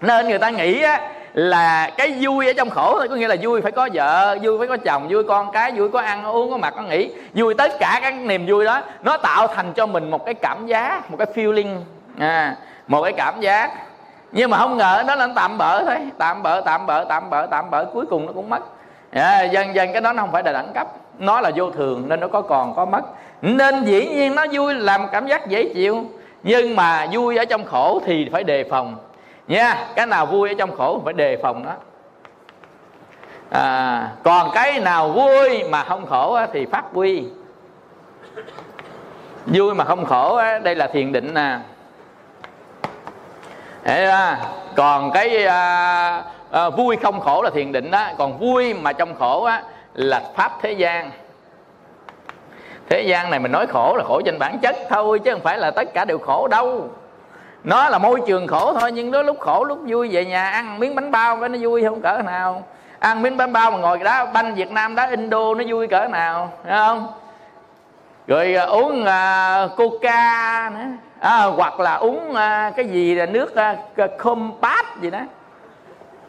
Nên 0.00 0.28
người 0.28 0.38
ta 0.38 0.50
nghĩ 0.50 0.82
á 0.82 1.00
là 1.34 1.90
cái 1.96 2.14
vui 2.20 2.46
ở 2.46 2.52
trong 2.52 2.70
khổ 2.70 2.98
thôi 2.98 3.08
có 3.08 3.16
nghĩa 3.16 3.28
là 3.28 3.36
vui 3.42 3.60
phải 3.60 3.72
có 3.72 3.88
vợ 3.94 4.38
vui 4.42 4.58
phải 4.58 4.66
có 4.68 4.76
chồng 4.76 5.08
vui 5.10 5.24
con 5.24 5.52
cái 5.52 5.72
vui 5.72 5.88
có 5.88 6.00
ăn 6.00 6.24
uống 6.24 6.50
có 6.50 6.56
mặc 6.56 6.74
có 6.76 6.82
nghỉ. 6.82 7.12
Vui 7.34 7.54
tất 7.54 7.72
cả 7.80 7.98
các 8.02 8.14
niềm 8.14 8.46
vui 8.48 8.64
đó 8.64 8.80
nó 9.02 9.16
tạo 9.16 9.46
thành 9.46 9.72
cho 9.72 9.86
mình 9.86 10.10
một 10.10 10.24
cái 10.24 10.34
cảm 10.34 10.66
giác 10.66 11.10
một 11.10 11.16
cái 11.16 11.26
feeling 11.34 11.76
à, 12.18 12.56
một 12.86 13.02
cái 13.02 13.12
cảm 13.12 13.40
giác. 13.40 13.70
Nhưng 14.32 14.50
mà 14.50 14.58
không 14.58 14.76
ngờ 14.76 15.04
đó 15.06 15.14
là 15.14 15.26
nó 15.26 15.32
tạm 15.36 15.58
bỡ 15.58 15.84
thôi 15.84 15.96
tạm 16.18 16.42
bỡ 16.42 16.60
tạm 16.60 16.86
bỡ 16.86 17.04
tạm 17.04 17.30
bỡ 17.30 17.46
tạm 17.46 17.70
bỡ 17.70 17.84
cuối 17.84 18.06
cùng 18.06 18.26
nó 18.26 18.32
cũng 18.32 18.50
mất. 18.50 18.60
À, 19.12 19.42
dần 19.42 19.74
dần 19.74 19.92
cái 19.92 20.00
đó 20.00 20.12
nó 20.12 20.22
không 20.22 20.32
phải 20.32 20.42
là 20.42 20.52
đẳng 20.52 20.72
cấp 20.74 20.86
nó 21.18 21.40
là 21.40 21.50
vô 21.56 21.70
thường 21.70 22.04
nên 22.08 22.20
nó 22.20 22.28
có 22.28 22.42
còn 22.42 22.74
có 22.74 22.84
mất. 22.84 23.02
Nên 23.42 23.84
dĩ 23.84 24.06
nhiên 24.06 24.34
nó 24.34 24.44
vui 24.52 24.74
làm 24.74 25.06
cảm 25.12 25.26
giác 25.26 25.46
dễ 25.46 25.68
chịu 25.74 26.04
nhưng 26.42 26.76
mà 26.76 27.06
vui 27.12 27.36
ở 27.36 27.44
trong 27.44 27.64
khổ 27.64 28.00
thì 28.06 28.28
phải 28.32 28.44
đề 28.44 28.64
phòng 28.70 28.96
nha 29.48 29.86
cái 29.96 30.06
nào 30.06 30.26
vui 30.26 30.48
ở 30.48 30.54
trong 30.58 30.76
khổ 30.76 31.00
phải 31.04 31.12
đề 31.12 31.36
phòng 31.42 31.64
đó. 31.64 31.72
À, 33.50 34.08
còn 34.22 34.50
cái 34.54 34.80
nào 34.80 35.08
vui 35.08 35.64
mà 35.70 35.84
không 35.84 36.06
khổ 36.06 36.38
thì 36.52 36.66
phát 36.66 36.84
huy. 36.92 37.24
Vui 39.46 39.74
mà 39.74 39.84
không 39.84 40.04
khổ 40.04 40.40
đây 40.62 40.74
là 40.74 40.86
thiền 40.86 41.12
định 41.12 41.34
nè. 41.34 41.58
À, 43.84 44.38
còn 44.76 45.10
cái 45.10 45.46
à, 45.46 46.22
à, 46.50 46.70
vui 46.70 46.96
không 47.02 47.20
khổ 47.20 47.42
là 47.42 47.50
thiền 47.50 47.72
định 47.72 47.90
đó. 47.90 48.08
Còn 48.18 48.38
vui 48.38 48.74
mà 48.74 48.92
trong 48.92 49.14
khổ 49.14 49.44
á, 49.44 49.62
là 49.94 50.22
pháp 50.34 50.52
thế 50.62 50.72
gian. 50.72 51.10
Thế 52.88 53.02
gian 53.02 53.30
này 53.30 53.40
mình 53.40 53.52
nói 53.52 53.66
khổ 53.66 53.96
là 53.96 54.04
khổ 54.04 54.20
trên 54.24 54.38
bản 54.38 54.58
chất 54.58 54.76
thôi 54.90 55.18
chứ 55.18 55.32
không 55.32 55.42
phải 55.42 55.58
là 55.58 55.70
tất 55.70 55.88
cả 55.94 56.04
đều 56.04 56.18
khổ 56.18 56.48
đâu 56.48 56.90
nó 57.64 57.88
là 57.88 57.98
môi 57.98 58.20
trường 58.26 58.46
khổ 58.46 58.74
thôi 58.80 58.92
nhưng 58.92 59.10
đó 59.10 59.22
lúc 59.22 59.40
khổ 59.40 59.64
lúc 59.64 59.78
vui 59.86 60.08
về 60.12 60.24
nhà 60.24 60.50
ăn 60.50 60.78
miếng 60.78 60.94
bánh 60.94 61.10
bao 61.10 61.40
cái 61.40 61.48
nó 61.48 61.58
vui 61.60 61.84
không 61.84 62.00
cỡ 62.00 62.22
nào. 62.24 62.62
Ăn 62.98 63.22
miếng 63.22 63.36
bánh 63.36 63.52
bao 63.52 63.70
mà 63.70 63.78
ngồi 63.78 63.98
đá 63.98 64.24
banh 64.24 64.54
việt 64.54 64.70
nam 64.70 64.94
đá 64.94 65.10
indo 65.10 65.54
nó 65.54 65.64
vui 65.68 65.86
cỡ 65.86 66.08
nào 66.08 66.52
thấy 66.64 66.76
không? 66.76 67.12
Rồi 68.26 68.56
uh, 68.62 68.68
uống 68.68 69.02
uh, 69.02 69.76
coca 69.76 70.70
nữa. 70.74 70.84
À, 71.20 71.44
hoặc 71.44 71.80
là 71.80 71.94
uống 71.94 72.30
uh, 72.30 72.76
cái 72.76 72.84
gì 72.90 73.14
là 73.14 73.26
nước 73.26 73.54
uh, 74.04 74.10
compat 74.18 74.86
gì 75.00 75.10
đó. 75.10 75.20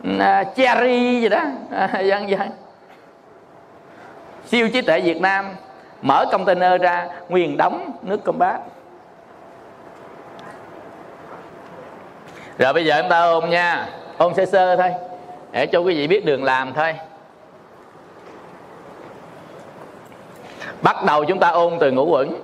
Uh, 0.07 0.55
cherry 0.55 1.21
gì 1.21 1.29
đó. 1.29 1.41
Uh, 1.83 1.91
vân 1.91 2.49
siêu 4.45 4.69
trí 4.73 4.81
tuệ 4.81 5.01
việt 5.01 5.21
nam 5.21 5.45
mở 6.01 6.25
container 6.31 6.81
ra 6.81 7.07
nguyên 7.29 7.57
đóng 7.57 7.91
nước 8.01 8.23
combat 8.23 8.59
rồi 12.57 12.73
bây 12.73 12.85
giờ 12.85 13.01
chúng 13.01 13.09
ta 13.09 13.19
ôm 13.19 13.49
nha. 13.49 13.87
Ôm 14.17 14.33
sơ 14.33 14.45
sơ 14.45 14.75
thôi. 14.75 14.91
Để 15.51 15.65
cho 15.65 15.79
quý 15.79 15.95
vị 15.95 16.07
biết 16.07 16.25
đường 16.25 16.43
làm 16.43 16.73
thôi. 16.73 16.95
Bắt 20.81 21.03
đầu 21.03 21.25
chúng 21.25 21.39
ta 21.39 21.47
ôn 21.47 21.77
từ 21.79 21.91
ngũ 21.91 22.05
quẩn. 22.05 22.43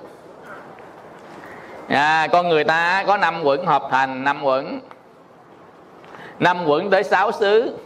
À, 1.88 2.28
con 2.32 2.50
người 2.50 2.64
ta 2.64 3.04
có 3.08 3.18
năm 3.18 3.44
quẩn 3.44 3.66
hợp 3.66 3.84
thành 3.92 4.24
năm 4.24 4.44
quẩn. 4.44 4.80
Năm 6.40 6.66
quẩn 6.66 6.90
tới 6.90 7.04
sáu 7.04 7.32
xứ. 7.32 7.78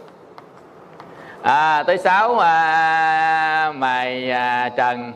À, 1.42 1.82
tới 1.82 1.98
sáu 1.98 2.38
à, 2.38 3.72
mày 3.76 4.30
à, 4.30 4.68
trần. 4.68 5.12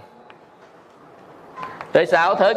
Tới 1.92 2.06
sáu 2.06 2.34
thức 2.34 2.56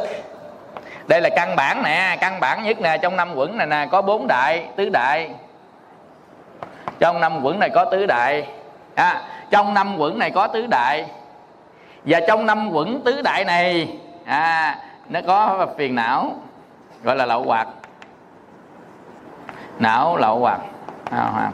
đây 1.11 1.21
là 1.21 1.29
căn 1.29 1.55
bản 1.55 1.83
nè 1.83 2.17
căn 2.21 2.39
bản 2.39 2.63
nhất 2.63 2.81
nè 2.81 2.97
trong 2.97 3.15
năm 3.15 3.35
quẩn 3.35 3.57
này 3.57 3.67
nè 3.67 3.87
có 3.91 4.01
bốn 4.01 4.27
đại 4.27 4.65
tứ 4.75 4.89
đại. 4.89 5.29
Trong 6.99 7.19
năm 7.19 7.43
quẩn 7.43 7.59
này 7.59 7.69
có 7.69 7.85
tứ 7.85 8.05
đại. 8.05 8.47
À, 8.95 9.21
trong 9.49 9.73
năm 9.73 9.97
quẩn 9.97 10.19
này 10.19 10.31
có 10.31 10.47
tứ 10.47 10.67
đại. 10.67 11.05
Và 12.05 12.19
trong 12.27 12.45
năm 12.45 12.71
quẩn 12.71 13.01
tứ 13.05 13.21
đại 13.21 13.45
này 13.45 13.87
à, 14.25 14.77
nó 15.09 15.19
có 15.27 15.67
phiền 15.77 15.95
não 15.95 16.31
gọi 17.03 17.15
là 17.15 17.25
lậu 17.25 17.43
hoặc. 17.43 17.67
Não 19.79 20.17
lậu 20.17 20.39
hoặc. 20.39 20.59
À, 21.11 21.51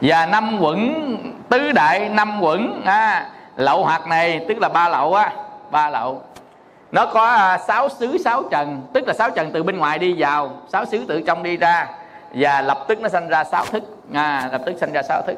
và 0.00 0.26
năm 0.26 0.58
quẩn 0.60 1.16
tứ 1.48 1.72
đại 1.72 2.08
năm 2.08 2.40
quẩn 2.40 2.82
à, 2.84 3.26
lậu 3.56 3.84
hoặc 3.84 4.06
này 4.06 4.44
tức 4.48 4.58
là 4.58 4.68
ba 4.68 4.88
lậu 4.88 5.14
á 5.14 5.32
ba 5.70 5.90
lậu 5.90 6.22
nó 6.92 7.06
có 7.06 7.26
à, 7.26 7.58
sáu 7.58 7.88
xứ 7.88 8.18
sáu 8.18 8.42
trần 8.50 8.82
tức 8.92 9.06
là 9.06 9.14
sáu 9.14 9.30
trần 9.30 9.50
từ 9.52 9.62
bên 9.62 9.78
ngoài 9.78 9.98
đi 9.98 10.14
vào 10.18 10.50
sáu 10.68 10.84
xứ 10.84 11.04
từ 11.08 11.20
trong 11.26 11.42
đi 11.42 11.56
ra 11.56 11.88
và 12.34 12.60
lập 12.62 12.84
tức 12.88 13.00
nó 13.00 13.08
sanh 13.08 13.28
ra 13.28 13.44
sáu 13.44 13.64
thức. 13.64 13.82
À, 14.14 14.48
lập 14.52 14.60
tức 14.66 14.76
sanh 14.80 14.92
ra 14.92 15.02
sáu 15.02 15.22
thức. 15.26 15.36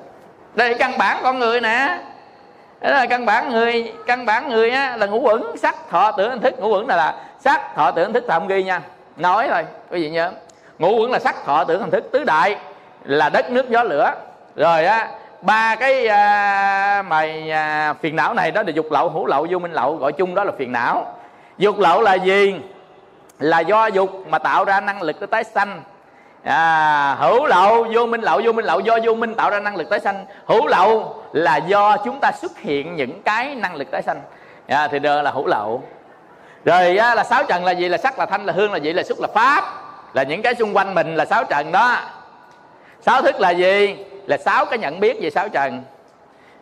Đây 0.55 0.70
là 0.70 0.76
căn 0.78 0.98
bản 0.98 1.18
con 1.22 1.38
người 1.38 1.61
nè. 1.61 1.98
Đó 2.80 2.90
là 2.90 3.07
căn 3.07 3.26
bản 3.26 3.50
người 3.50 3.92
căn 4.07 4.26
bản 4.26 4.48
người 4.48 4.70
á, 4.70 4.96
là 4.96 5.07
ngũ 5.07 5.20
uẩn 5.20 5.42
sắc 5.57 5.74
thọ 5.90 6.12
tưởng 6.12 6.30
anh 6.30 6.40
thức. 6.40 6.61
Ngũ 6.61 6.68
uẩn 6.68 6.86
là, 6.86 6.96
là 6.96 7.14
sắc 7.40 7.74
thọ 7.74 7.90
tưởng 7.90 8.12
thức 8.12 8.24
không 8.28 8.48
ghi 8.48 8.62
nha. 8.62 8.80
Nói 9.16 9.48
thôi 9.50 9.66
quý 9.90 10.02
vị 10.02 10.11
nhớ. 10.11 10.32
Ngũ 10.78 11.00
uẩn 11.00 11.11
là 11.11 11.18
sắc 11.18 11.44
thọ 11.44 11.64
tưởng 11.64 11.80
anh 11.80 11.90
thức. 11.90 12.05
Tứ 12.12 12.24
đại 12.24 12.57
là 13.05 13.28
đất 13.28 13.50
nước 13.50 13.70
gió 13.70 13.82
lửa. 13.82 14.14
Rồi 14.57 14.84
á 14.84 15.09
ba 15.40 15.76
cái 15.76 16.07
à, 16.07 17.02
mày 17.09 17.50
à, 17.50 17.94
phiền 18.00 18.16
não 18.16 18.34
này 18.34 18.50
đó 18.50 18.62
là 18.62 18.70
dục 18.70 18.86
lậu 18.90 19.09
hữu 19.09 19.26
lậu 19.26 19.46
vô 19.50 19.59
minh 19.59 19.72
lậu 19.72 19.96
gọi 19.96 20.12
chung 20.12 20.34
đó 20.34 20.44
là 20.44 20.52
phiền 20.59 20.72
não 20.72 21.14
dục 21.59 21.78
lậu 21.78 22.02
là 22.02 22.14
gì? 22.14 22.55
Là 23.38 23.61
do 23.61 23.86
dục 23.86 24.11
mà 24.28 24.38
tạo 24.38 24.64
ra 24.64 24.80
năng 24.80 25.02
lực 25.02 25.20
để 25.20 25.26
tái 25.26 25.44
sanh. 25.44 25.82
À, 26.44 27.16
hữu 27.18 27.46
lậu 27.46 27.86
vô 27.94 28.07
minh 28.07 28.20
lậu 28.20 28.40
vô 28.44 28.52
minh 28.52 28.64
lậu 28.64 28.80
do 28.80 28.98
vô 29.05 29.14
minh 29.14 29.34
tạo 29.34 29.50
ra 29.50 29.61
năng 29.61 29.76
lực 29.76 29.90
tái 29.90 30.00
sanh. 30.00 30.24
Hữu 30.46 30.66
lậu 30.66 31.22
là 31.32 31.57
do 31.57 31.96
chúng 31.96 32.20
ta 32.20 32.32
xuất 32.32 32.59
hiện 32.59 32.96
những 32.96 33.22
cái 33.22 33.55
năng 33.55 33.74
lực 33.74 33.90
tái 33.90 34.02
sanh. 34.02 34.20
À, 34.68 34.88
thì 34.88 34.98
đó 34.98 35.22
là 35.22 35.30
hữu 35.30 35.46
lậu. 35.46 35.82
Rồi 36.64 36.96
á, 36.96 37.14
là 37.14 37.24
sáu 37.24 37.44
trần 37.44 37.64
là 37.64 37.72
gì? 37.72 37.88
Là 37.88 37.98
sắc 37.98 38.18
là 38.18 38.26
thanh 38.26 38.46
là 38.46 38.52
hương 38.52 38.72
là 38.72 38.78
gì 38.78 38.92
là 38.92 39.02
xúc 39.02 39.20
là 39.20 39.28
pháp. 39.34 39.64
Là 40.12 40.22
những 40.22 40.42
cái 40.42 40.55
xung 40.55 40.76
quanh 40.76 40.94
mình 40.94 41.16
là 41.16 41.24
sáu 41.24 41.44
trần 41.44 41.72
đó. 41.72 41.96
Sáu 43.00 43.22
thức 43.22 43.40
là 43.40 43.50
gì? 43.50 43.96
Là 44.26 44.36
sáu 44.36 44.66
cái 44.66 44.78
nhận 44.78 45.00
biết 45.00 45.18
về 45.20 45.30
sáu 45.30 45.48
trần. 45.48 45.82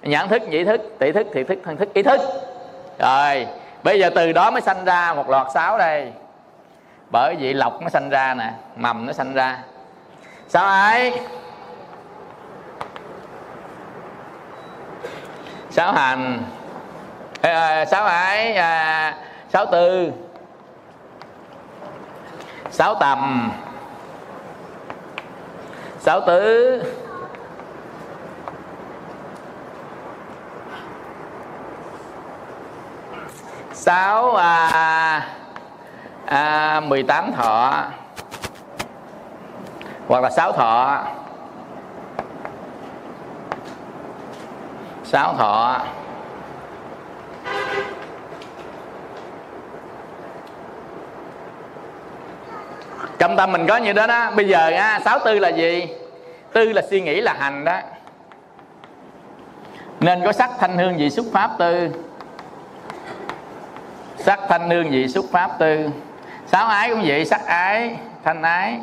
Nhận 0.02 0.28
thức 0.28 0.42
nhị 0.48 0.64
thức 0.64 0.80
tỷ 0.98 1.12
thức 1.12 1.26
thiệt 1.32 1.46
thức 1.48 1.58
thân 1.64 1.76
thức 1.76 1.94
ý 1.94 2.02
thức. 2.02 2.20
Rồi 2.98 3.46
bây 3.82 3.98
giờ 3.98 4.10
từ 4.14 4.32
đó 4.32 4.50
mới 4.50 4.60
sanh 4.60 4.84
ra 4.84 5.14
một 5.14 5.28
loạt 5.28 5.46
sáu 5.54 5.78
đây. 5.78 6.12
Bởi 7.10 7.36
vì 7.36 7.52
lọc 7.52 7.82
nó 7.82 7.88
sanh 7.88 8.10
ra 8.10 8.34
nè 8.34 8.52
mầm 8.76 9.06
nó 9.06 9.12
sanh 9.12 9.34
ra. 9.34 9.58
Sao 10.48 10.66
ấy 10.66 11.20
sáu 15.70 15.92
hành. 15.92 16.42
À, 17.40 17.84
sáu 17.84 18.04
ấy 18.04 18.54
à, 18.54 19.14
sáu 19.52 19.66
tư. 19.66 20.12
Sáu 22.70 22.94
tầm. 22.94 23.52
Sáu 25.98 26.20
tứ. 26.20 26.82
Sáu 33.82 34.36
à, 34.36 35.26
à, 36.26 36.80
18 36.80 37.32
thọ. 37.32 37.84
Hoặc 40.08 40.22
là 40.22 40.30
sáu 40.30 40.52
thọ. 40.52 41.04
Sáu 45.04 45.34
thọ. 45.38 45.80
Trong 53.18 53.36
tâm 53.36 53.52
mình 53.52 53.66
có 53.66 53.76
như 53.76 53.92
đó 53.92 54.06
đó. 54.06 54.30
Bây 54.36 54.48
giờ 54.48 54.70
á, 54.70 55.00
sáu 55.04 55.18
tư 55.24 55.38
là 55.38 55.48
gì? 55.48 55.88
Tư 56.52 56.72
là 56.72 56.82
suy 56.90 57.00
nghĩ 57.00 57.20
là 57.20 57.34
hành 57.38 57.64
đó. 57.64 57.80
Nên 60.00 60.22
có 60.24 60.32
sắc 60.32 60.50
thanh 60.58 60.78
hương 60.78 60.96
vị 60.96 61.10
xúc 61.10 61.26
pháp 61.32 61.50
tư 61.58 61.90
sắc 64.22 64.40
thanh 64.48 64.68
nương 64.68 64.90
vị 64.90 65.08
xúc 65.08 65.26
pháp 65.32 65.50
tư. 65.58 65.90
Sáu 66.46 66.66
ái 66.66 66.90
cũng 66.90 67.02
vậy 67.06 67.24
sắc 67.24 67.46
ái 67.46 67.96
thanh 68.24 68.42
ái 68.42 68.80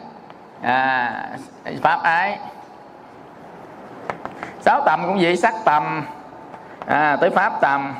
à, 0.61 1.29
pháp 1.81 2.03
ái. 2.03 2.39
Sáu 4.61 4.81
tầm 4.85 5.03
cũng 5.05 5.17
vậy 5.21 5.37
sắc 5.37 5.53
tầm 5.65 6.05
à, 6.85 7.17
tới 7.21 7.29
pháp 7.29 7.61
tầm. 7.61 7.95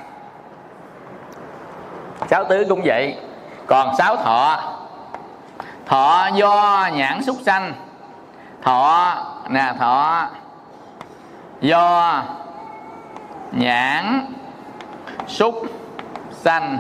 Sáu 2.30 2.44
tứ 2.44 2.66
cũng 2.70 2.82
vậy. 2.86 3.18
Còn 3.68 3.96
sáu 3.98 4.16
thọ. 4.16 4.60
Thọ 5.86 6.30
do 6.34 6.90
nhãn 6.94 7.24
xúc 7.24 7.38
sanh. 7.46 7.74
Thọ 8.62 9.16
nè 9.50 9.74
thọ 9.80 10.28
do 11.62 12.24
nhãn 13.52 14.34
xúc 15.28 15.56
sanh 16.32 16.78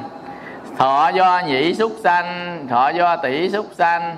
thọ 0.79 1.11
do 1.13 1.41
nhĩ 1.45 1.73
xúc 1.73 1.91
sanh 2.03 2.67
thọ 2.69 2.89
do 2.89 3.15
tỷ 3.15 3.49
xúc 3.49 3.65
sanh 3.71 4.17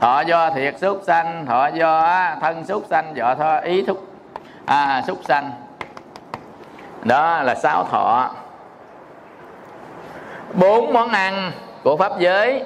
thọ 0.00 0.20
do 0.20 0.50
thiệt 0.50 0.78
xúc 0.78 1.00
sanh 1.06 1.46
thọ 1.46 1.66
do 1.66 2.02
thân 2.40 2.64
xúc 2.64 2.84
sanh 2.90 3.14
thọ 3.38 3.58
ý 3.58 3.82
thúc 3.82 4.06
à, 4.66 5.02
xúc 5.06 5.18
sanh. 5.24 5.50
Đó 7.04 7.42
là 7.42 7.54
sáu 7.54 7.84
thọ. 7.84 8.30
Bốn 10.54 10.92
món 10.92 11.08
ăn 11.08 11.52
của 11.84 11.96
pháp 11.96 12.12
giới. 12.18 12.64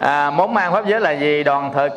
À, 0.00 0.30
món 0.30 0.56
ăn 0.56 0.72
pháp 0.72 0.86
giới 0.86 1.00
là 1.00 1.10
gì? 1.10 1.42
Đoàn 1.44 1.72
thực 1.72 1.92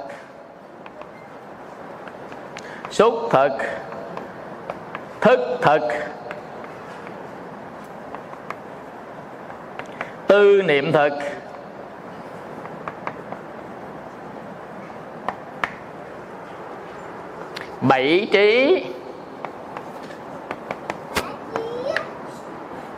xúc 2.92 3.14
thực 3.32 3.52
thức 5.22 5.40
thực. 5.62 5.82
Tư 10.34 10.62
niệm 10.62 10.92
thực. 10.92 11.14
Bảy 17.82 18.28
trí. 18.32 18.86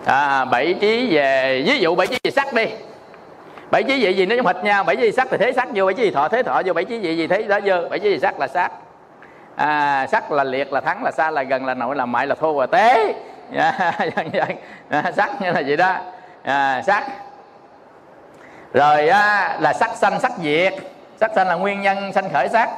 À, 0.06 0.46
bảy 0.46 0.76
trí 0.82 1.16
về 1.16 1.64
ví 1.66 1.80
dụ 1.80 1.96
bảy 1.96 2.08
trí 2.08 2.20
về 2.24 2.32
sắc 2.32 2.54
đi. 2.54 2.66
Bảy 3.72 3.84
trí 3.84 4.04
về 4.04 4.12
gì 4.12 4.26
nó 4.26 4.36
giống 4.36 4.46
hệt 4.46 4.64
nhau? 4.64 4.84
Bảy 4.84 4.96
trí 4.96 5.12
sắc 5.12 5.28
thì 5.32 5.38
thế 5.38 5.52
sắc 5.52 5.68
vô 5.74 5.86
bảy 5.86 5.94
trí 5.94 6.12
thọ 6.12 6.28
thế 6.28 6.44
thọ 6.44 6.62
vô 6.66 6.74
bảy 6.74 6.86
trí 6.86 6.98
về 6.98 7.12
gì 7.12 7.28
thế 7.28 7.44
đó 7.44 7.60
vô. 7.66 7.76
Bảy 7.90 8.00
trí 8.00 8.20
sắc 8.20 8.40
là 8.40 8.48
sắc. 8.48 8.72
À, 9.56 10.08
sắc 10.12 10.32
là 10.32 10.44
liệt 10.44 10.74
là 10.74 10.82
thắng 10.82 11.04
là 11.04 11.12
xa 11.12 11.32
là 11.32 11.44
gần 11.44 11.66
là 11.66 11.74
nội 11.74 11.96
là 11.96 12.06
mại 12.06 12.28
là 12.28 12.36
thô 12.36 12.62
là 12.62 12.68
tế 12.68 13.14
dạ, 13.52 13.92
dạ, 14.00 14.24
dạ. 14.34 14.46
à, 14.90 15.12
sắc 15.16 15.42
như 15.42 15.52
là 15.52 15.62
vậy 15.68 15.78
đó. 15.78 15.96
À, 16.44 16.82
sắc 16.86 17.25
rồi 18.74 19.08
á, 19.08 19.58
là 19.60 19.74
sắc 19.74 19.96
sanh 19.96 20.20
sắc 20.20 20.32
diệt. 20.42 20.74
Sắc 21.20 21.32
sanh 21.36 21.48
là 21.48 21.56
nguyên 21.56 21.82
nhân 21.82 22.14
sanh 22.14 22.30
khởi 22.34 22.50
sắc. 22.50 22.70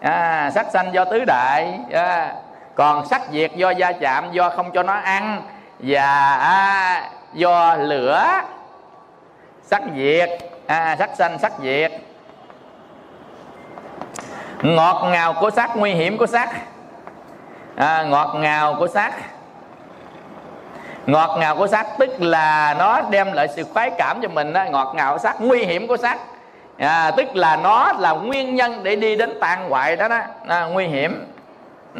À, 0.00 0.50
sắc 0.54 0.66
sanh 0.72 0.94
do 0.94 1.04
tứ 1.04 1.24
đại 1.26 1.78
à, 1.92 2.34
còn 2.74 3.06
sắc 3.06 3.22
diệt 3.32 3.52
do 3.54 3.70
gia 3.70 3.92
chạm 3.92 4.32
do 4.32 4.50
không 4.50 4.70
cho 4.72 4.82
nó 4.82 4.92
ăn 4.92 5.42
và 5.78 6.36
à, 6.36 7.10
do 7.34 7.74
lửa. 7.74 8.26
Sắc 9.62 9.82
diệt 9.96 10.30
à, 10.66 10.96
sắc 10.98 11.10
sanh 11.18 11.38
sắc 11.38 11.52
diệt. 11.62 11.92
Ngọt 14.62 15.04
ngào 15.08 15.34
của 15.40 15.50
sắc 15.50 15.76
nguy 15.76 15.92
hiểm 15.92 16.18
của 16.18 16.26
sắc. 16.26 16.50
À, 17.76 18.02
ngọt 18.02 18.34
ngào 18.34 18.74
của 18.78 18.88
sắc 18.88 19.14
ngọt 21.06 21.36
ngào 21.38 21.56
của 21.56 21.66
sắc 21.66 21.86
tức 21.98 22.10
là 22.18 22.74
nó 22.78 23.00
đem 23.10 23.32
lại 23.32 23.48
sự 23.56 23.64
khoái 23.64 23.90
cảm 23.90 24.20
cho 24.22 24.28
mình 24.28 24.52
đó. 24.52 24.64
ngọt 24.70 24.92
ngào 24.96 25.12
của 25.12 25.18
sắc 25.18 25.36
nguy 25.40 25.64
hiểm 25.64 25.86
của 25.86 25.96
sắc 25.96 26.18
à, 26.78 27.10
tức 27.10 27.36
là 27.36 27.56
nó 27.56 27.92
là 27.92 28.10
nguyên 28.12 28.54
nhân 28.54 28.80
để 28.82 28.96
đi 28.96 29.16
đến 29.16 29.38
tàn 29.40 29.70
hoại 29.70 29.96
đó 29.96 30.08
đó. 30.08 30.20
À, 30.48 30.64
nguy 30.64 30.86
hiểm. 30.86 31.32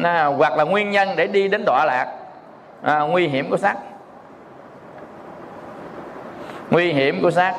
À, 0.03 0.25
hoặc 0.25 0.57
là 0.57 0.63
nguyên 0.63 0.91
nhân 0.91 1.09
để 1.15 1.27
đi 1.27 1.47
đến 1.47 1.63
đọa 1.65 1.85
lạc. 1.85 2.07
À, 2.81 2.99
nguy 2.99 3.27
hiểm 3.27 3.49
của 3.49 3.57
sắc 3.57 3.77
nguy 6.69 6.93
hiểm 6.93 7.21
của 7.21 7.31
sắc 7.31 7.55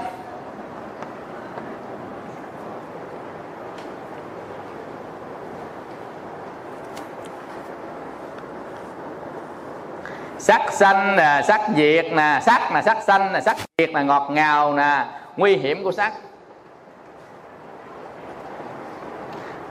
sắc 10.47 10.73
xanh 10.73 11.17
nè 11.17 11.23
à, 11.23 11.43
sắc 11.43 11.61
diệt 11.77 12.07
nè, 12.13 12.39
sắc 12.43 12.73
là 12.73 12.83
sắc 12.83 13.03
xanh 13.03 13.33
nè 13.33 13.39
à, 13.39 13.41
sắc 13.41 13.57
diệt 13.79 13.91
là 13.91 14.03
ngọt 14.03 14.29
ngào 14.31 14.75
nè, 14.75 15.05
nguy 15.37 15.57
hiểm 15.57 15.85
của 15.85 15.93
sắc. 15.93 16.13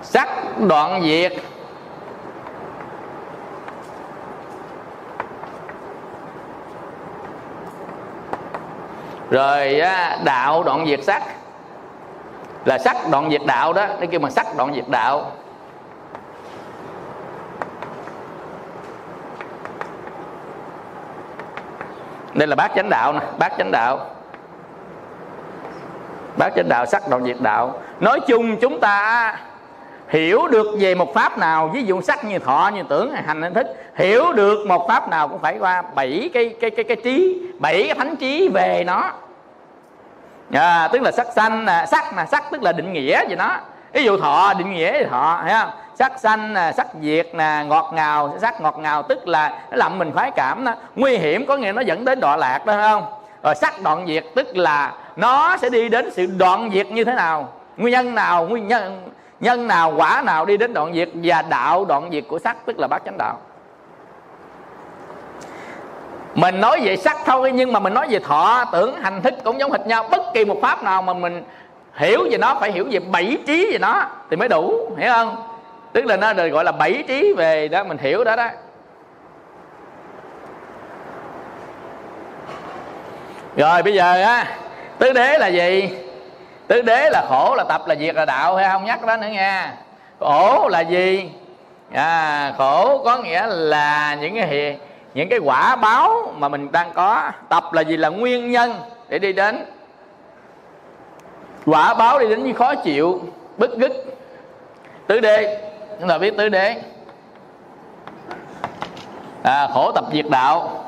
Sắc 0.01 0.29
đoạn 0.59 1.01
diệt. 1.03 1.33
Rồi 9.29 9.79
à, 9.79 10.17
đạo 10.23 10.63
đoạn 10.63 10.85
diệt 10.87 11.03
sắc. 11.03 11.23
Là 12.65 12.77
sắc 12.77 12.97
đoạn 13.11 13.31
diệt 13.31 13.41
đạo 13.45 13.73
đó, 13.73 13.87
nó 13.87 14.05
kêu 14.11 14.19
bằng 14.19 14.31
sắc 14.31 14.47
đoạn 14.57 14.73
diệt 14.73 14.89
đạo. 14.89 15.31
Đây 22.35 22.47
là 22.47 22.55
bát 22.55 22.71
chánh 22.75 22.89
đạo 22.89 23.13
nè 23.13 23.19
bát 23.39 23.53
chánh 23.57 23.71
đạo. 23.71 23.99
Bát 26.37 26.53
chánh 26.55 26.69
đạo 26.69 26.85
sắc 26.85 27.09
đạo 27.09 27.21
diệt 27.25 27.37
đạo. 27.39 27.79
Nói 27.99 28.19
chung 28.27 28.55
chúng 28.57 28.79
ta 28.79 29.37
hiểu 30.09 30.47
được 30.47 30.67
về 30.79 30.95
một 30.95 31.13
pháp 31.13 31.37
nào 31.37 31.67
ví 31.73 31.83
dụ 31.83 32.01
sắc 32.01 32.25
như 32.25 32.39
thọ 32.39 32.71
như 32.73 32.83
tưởng 32.89 33.13
hành 33.13 33.41
nên 33.41 33.53
thích 33.53 33.91
hiểu 33.95 34.33
được 34.33 34.67
một 34.67 34.87
pháp 34.87 35.09
nào 35.09 35.27
cũng 35.27 35.39
phải 35.41 35.57
qua 35.59 35.81
bảy 35.95 36.29
cái 36.33 36.55
cái 36.61 36.69
cái 36.69 36.83
cái 36.83 36.97
trí 37.03 37.41
bảy 37.59 37.83
cái 37.83 37.95
thánh 37.95 38.15
trí 38.15 38.49
về 38.53 38.83
nó. 38.87 39.11
À, 40.51 40.89
tức 40.91 41.01
là 41.01 41.11
sắc 41.11 41.27
xanh 41.35 41.65
nè 41.65 41.85
sắc 41.87 42.15
nè 42.17 42.25
sắc 42.31 42.43
tức 42.51 42.63
là 42.63 42.71
định 42.71 42.93
nghĩa 42.93 43.25
gì 43.29 43.35
nó 43.35 43.57
ví 43.93 44.03
dụ 44.03 44.17
thọ 44.17 44.53
định 44.53 44.73
nghĩa 44.73 44.91
thì 44.91 45.05
thọ 45.05 45.39
thấy 45.41 45.53
không? 45.53 45.69
Sắc 45.95 46.19
xanh 46.19 46.53
nè 46.53 46.59
à, 46.59 46.71
sắc 46.71 46.87
diệt 47.01 47.35
nè 47.35 47.65
ngọt 47.67 47.91
ngào, 47.93 48.37
sắc 48.41 48.61
ngọt 48.61 48.77
ngào 48.79 49.03
tức 49.03 49.27
là 49.27 49.59
nó 49.71 49.77
làm 49.77 49.99
mình 49.99 50.11
khoái 50.11 50.31
cảm 50.31 50.65
đó. 50.65 50.73
Nguy 50.95 51.17
hiểm 51.17 51.45
có 51.45 51.57
nghĩa 51.57 51.71
nó 51.71 51.81
dẫn 51.81 52.05
đến 52.05 52.19
đọa 52.19 52.37
lạc 52.37 52.65
đó 52.65 52.73
không? 52.81 53.03
Rồi 53.43 53.55
sắc 53.55 53.81
đoạn 53.81 54.05
diệt 54.07 54.25
tức 54.35 54.57
là 54.57 54.93
nó 55.15 55.57
sẽ 55.57 55.69
đi 55.69 55.89
đến 55.89 56.09
sự 56.13 56.25
đoạn 56.25 56.69
diệt 56.73 56.87
như 56.87 57.03
thế 57.03 57.13
nào? 57.13 57.49
Nguyên 57.77 57.91
nhân 57.91 58.15
nào, 58.15 58.45
nguyên 58.45 58.67
nhân 58.67 59.09
nhân 59.39 59.67
nào, 59.67 59.93
quả 59.97 60.21
nào 60.25 60.45
đi 60.45 60.57
đến 60.57 60.73
đoạn 60.73 60.93
diệt 60.93 61.09
và 61.13 61.41
đạo 61.41 61.85
đoạn 61.85 62.09
diệt 62.11 62.23
của 62.27 62.39
sắc 62.39 62.57
tức 62.65 62.79
là 62.79 62.87
bát 62.87 63.01
chánh 63.05 63.17
đạo? 63.17 63.37
Mình 66.35 66.61
nói 66.61 66.79
về 66.83 66.97
sắc 66.97 67.17
thôi 67.25 67.51
nhưng 67.51 67.73
mà 67.73 67.79
mình 67.79 67.93
nói 67.93 68.07
về 68.09 68.19
thọ 68.19 68.65
tưởng 68.71 69.01
hành 69.01 69.21
thức 69.21 69.33
cũng 69.43 69.59
giống 69.59 69.71
hệt 69.71 69.87
nhau. 69.87 70.07
Bất 70.11 70.21
kỳ 70.33 70.45
một 70.45 70.57
pháp 70.61 70.83
nào 70.83 71.01
mà 71.01 71.13
mình 71.13 71.43
hiểu 71.93 72.27
về 72.31 72.37
nó, 72.37 72.55
phải 72.59 72.71
hiểu 72.71 72.87
về 72.91 72.99
bảy 72.99 73.37
trí 73.47 73.71
về 73.71 73.77
nó 73.77 74.03
thì 74.29 74.37
mới 74.37 74.47
đủ, 74.47 74.89
hiểu 74.97 75.11
không? 75.13 75.54
Tức 75.95 76.05
là 76.05 76.17
nó 76.17 76.33
được 76.33 76.47
gọi 76.47 76.63
là 76.63 76.71
bảy 76.71 77.03
trí 77.07 77.33
về 77.33 77.67
đó 77.67 77.83
mình 77.83 77.97
hiểu 77.97 78.23
đó 78.23 78.35
đó. 78.35 78.47
Rồi 83.57 83.83
bây 83.83 83.93
giờ 83.93 84.21
á 84.23 84.57
tứ 84.99 85.13
đế 85.13 85.37
là 85.37 85.47
gì? 85.47 85.89
Tứ 86.67 86.81
đế 86.81 87.09
là 87.09 87.25
khổ 87.29 87.55
là 87.57 87.63
tập 87.63 87.81
là 87.87 87.95
diệt 87.95 88.15
là 88.15 88.25
đạo 88.25 88.55
hay 88.55 88.69
không 88.69 88.85
nhắc 88.85 89.05
đó 89.05 89.17
nữa 89.17 89.27
nha. 89.27 89.73
Khổ 90.19 90.67
là 90.71 90.79
gì? 90.79 91.31
À, 91.93 92.53
khổ 92.57 93.01
có 93.05 93.17
nghĩa 93.17 93.47
là 93.47 94.17
những 94.21 94.35
cái 94.35 94.47
hiện 94.47 94.79
những 95.13 95.29
cái 95.29 95.39
quả 95.39 95.75
báo 95.75 96.33
mà 96.37 96.49
mình 96.49 96.71
đang 96.71 96.91
có. 96.93 97.31
Tập 97.49 97.63
là 97.73 97.81
gì? 97.81 97.97
Là 97.97 98.09
nguyên 98.09 98.51
nhân 98.51 98.73
để 99.09 99.19
đi 99.19 99.33
đến. 99.33 99.65
Quả 101.65 101.93
báo 101.93 102.19
đi 102.19 102.27
đến 102.29 102.43
như 102.43 102.53
khó 102.53 102.75
chịu 102.75 103.21
bức 103.57 103.77
gứt 103.77 103.91
tứ 105.07 105.19
đế 105.19 105.64
chúng 105.99 106.09
ta 106.09 106.17
biết 106.17 106.37
tứ 106.37 106.49
đế. 106.49 106.81
À, 109.43 109.67
khổ 109.73 109.91
tập 109.91 110.05
diệt 110.13 110.25
đạo. 110.29 110.85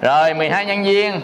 Rồi 0.00 0.34
12 0.34 0.66
nhân 0.66 0.84
viên. 0.84 1.20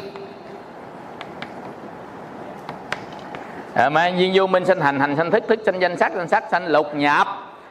À, 3.74 3.88
mà 3.88 4.10
viên 4.10 4.32
vô 4.34 4.46
minh 4.46 4.64
sanh 4.64 4.80
hành 4.80 5.00
hành 5.00 5.16
sanh 5.16 5.30
thức 5.30 5.44
thức 5.48 5.60
sanh 5.66 5.80
danh 5.80 5.96
sắc 5.96 6.12
danh 6.14 6.28
sắc 6.28 6.44
sanh 6.50 6.66
lục 6.66 6.94
nhập. 6.94 7.26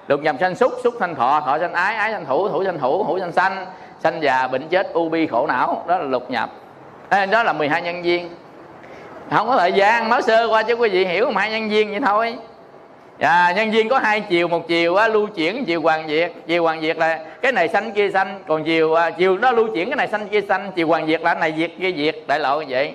Lục 0.08 0.22
nhập 0.22 0.36
sanh 0.40 0.56
xúc 0.56 0.74
xúc 0.84 0.94
sanh 1.00 1.16
thọ 1.16 1.42
thọ 1.42 1.60
sanh 1.60 1.74
ái 1.74 1.96
ái 1.96 2.12
sanh 2.12 2.26
thủ 2.26 2.50
thủ 2.50 2.64
sanh 2.66 2.80
thủ 2.80 3.04
thủ 3.04 3.20
sanh 3.20 3.32
sanh 3.32 3.66
sanh 4.00 4.22
già 4.22 4.48
bệnh 4.48 4.68
chết 4.68 4.94
u 4.94 5.10
bi 5.10 5.28
khổ 5.28 5.48
não. 5.48 5.84
Đó 5.88 5.98
là 5.98 6.04
lục 6.04 6.32
nhập. 6.32 6.50
À, 7.10 7.26
đó 7.26 7.44
là 7.44 7.54
12 7.54 7.82
nhân 7.82 8.02
viên 8.02 8.30
không 9.30 9.48
có 9.48 9.58
thời 9.58 9.74
gian 9.74 10.10
nói 10.10 10.22
sơ 10.22 10.48
qua 10.48 10.64
chứ 10.64 10.74
quý 10.74 10.90
vị 10.90 11.06
hiểu 11.06 11.26
12 11.26 11.52
nhân 11.52 11.70
viên 11.70 11.92
vậy 11.92 12.00
thôi. 12.06 12.38
À, 13.20 13.54
nhân 13.56 13.72
viên 13.72 13.90
có 13.90 14.00
hai 14.00 14.22
chiều 14.22 14.48
một 14.48 14.68
chiều 14.68 14.96
á, 14.96 15.08
lưu 15.08 15.28
chuyển 15.28 15.66
chiều 15.66 15.82
hoàng 15.82 16.08
diệt 16.08 16.32
chiều 16.48 16.64
hoàng 16.64 16.82
diệt 16.82 16.98
là 16.98 17.20
cái 17.42 17.52
này 17.52 17.68
xanh 17.68 17.92
kia 17.92 18.10
xanh 18.12 18.44
còn 18.48 18.64
chiều 18.64 18.94
à, 18.94 19.10
chiều 19.10 19.38
nó 19.38 19.52
lưu 19.52 19.68
chuyển 19.74 19.90
cái 19.90 19.96
này 19.96 20.08
xanh 20.08 20.28
kia 20.28 20.42
xanh 20.42 20.72
chiều 20.76 20.88
hoàng 20.88 21.08
diệt 21.08 21.22
là 21.22 21.34
cái 21.34 21.42
này 21.42 21.54
diệt 21.58 21.72
kia 21.80 21.92
diệt 21.98 22.16
đại 22.28 22.40
lộ 22.40 22.62
như 22.62 22.66
vậy. 22.70 22.94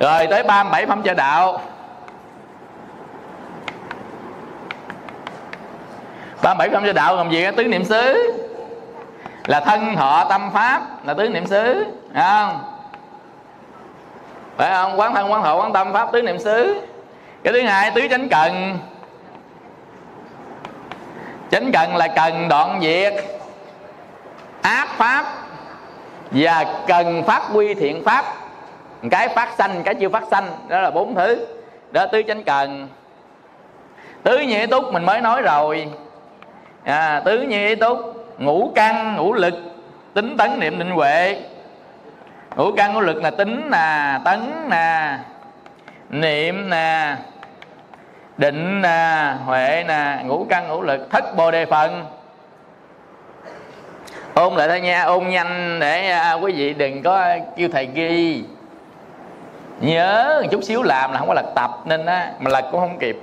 Rồi 0.00 0.26
tới 0.26 0.42
37 0.42 0.86
phẩm 0.86 1.02
trợ 1.02 1.14
đạo. 1.14 1.60
37 6.42 6.68
phẩm 6.70 6.84
trợ 6.86 6.92
đạo 6.92 7.16
gồm 7.16 7.30
gì 7.30 7.46
tứ 7.56 7.64
niệm 7.64 7.84
xứ. 7.84 8.32
Là 9.46 9.60
thân 9.60 9.96
thọ 9.96 10.26
tâm 10.28 10.50
pháp 10.52 11.06
là 11.06 11.14
tứ 11.14 11.28
niệm 11.28 11.46
xứ 11.46 11.84
không? 12.14 12.75
Phải 14.56 14.72
không? 14.74 15.00
Quán 15.00 15.14
thân 15.14 15.32
quán 15.32 15.42
hộ 15.42 15.60
quán 15.60 15.72
tâm 15.72 15.92
pháp 15.92 16.12
tứ 16.12 16.22
niệm 16.22 16.38
xứ. 16.38 16.80
Cái 17.44 17.52
thứ 17.52 17.62
hai 17.62 17.90
tứ 17.90 18.08
chánh 18.10 18.28
cần. 18.28 18.78
Chánh 21.50 21.72
cần 21.72 21.96
là 21.96 22.08
cần 22.08 22.48
đoạn 22.48 22.78
diệt 22.82 23.14
ác 24.62 24.88
pháp 24.88 25.26
và 26.30 26.64
cần 26.86 27.22
phát 27.22 27.42
quy 27.54 27.74
thiện 27.74 28.04
pháp. 28.04 28.24
Cái 29.10 29.28
phát 29.28 29.48
sanh 29.58 29.82
cái 29.84 29.94
chưa 29.94 30.08
phát 30.08 30.24
sanh 30.30 30.46
đó 30.68 30.80
là 30.80 30.90
bốn 30.90 31.14
thứ. 31.14 31.46
Đó 31.90 32.06
tứ 32.06 32.22
chánh 32.28 32.44
cần. 32.44 32.88
Tứ 34.22 34.38
nhị 34.38 34.66
túc 34.66 34.92
mình 34.92 35.04
mới 35.04 35.20
nói 35.20 35.42
rồi. 35.42 35.88
À, 36.84 37.22
tứ 37.24 37.40
nhị 37.40 37.74
túc 37.74 37.98
ngũ 38.38 38.72
căn 38.74 39.16
ngũ 39.16 39.32
lực 39.32 39.54
tính 40.14 40.36
tấn 40.36 40.60
niệm 40.60 40.78
định 40.78 40.90
huệ 40.90 41.42
ngũ 42.56 42.72
căn 42.76 42.94
ngũ 42.94 43.00
lực 43.00 43.22
là 43.22 43.30
tính 43.30 43.70
nè 43.70 44.18
tấn 44.24 44.68
nè 44.70 45.18
niệm 46.10 46.70
nè 46.70 47.16
định 48.36 48.82
nè 48.82 49.32
huệ 49.44 49.84
nè 49.88 50.22
ngũ 50.24 50.46
căn 50.50 50.68
ngũ 50.68 50.82
lực 50.82 51.10
thất 51.10 51.36
bồ 51.36 51.50
đề 51.50 51.66
phần. 51.66 52.06
Ôn 54.34 54.54
lại 54.54 54.68
thôi 54.68 54.80
nha 54.80 55.02
ôn 55.02 55.28
nhanh 55.28 55.78
để 55.80 56.10
à, 56.10 56.32
quý 56.32 56.52
vị 56.52 56.74
đừng 56.74 57.02
có 57.02 57.36
kêu 57.56 57.68
thầy 57.72 57.86
ghi. 57.86 58.44
Nhớ 59.80 60.40
một 60.42 60.48
chút 60.50 60.64
xíu 60.64 60.82
làm 60.82 61.12
là 61.12 61.18
không 61.18 61.28
có 61.28 61.34
lật 61.34 61.52
tập 61.54 61.70
nên 61.84 62.06
á 62.06 62.32
mà 62.38 62.50
lật 62.50 62.64
cũng 62.70 62.80
không 62.80 62.98
kịp. 62.98 63.16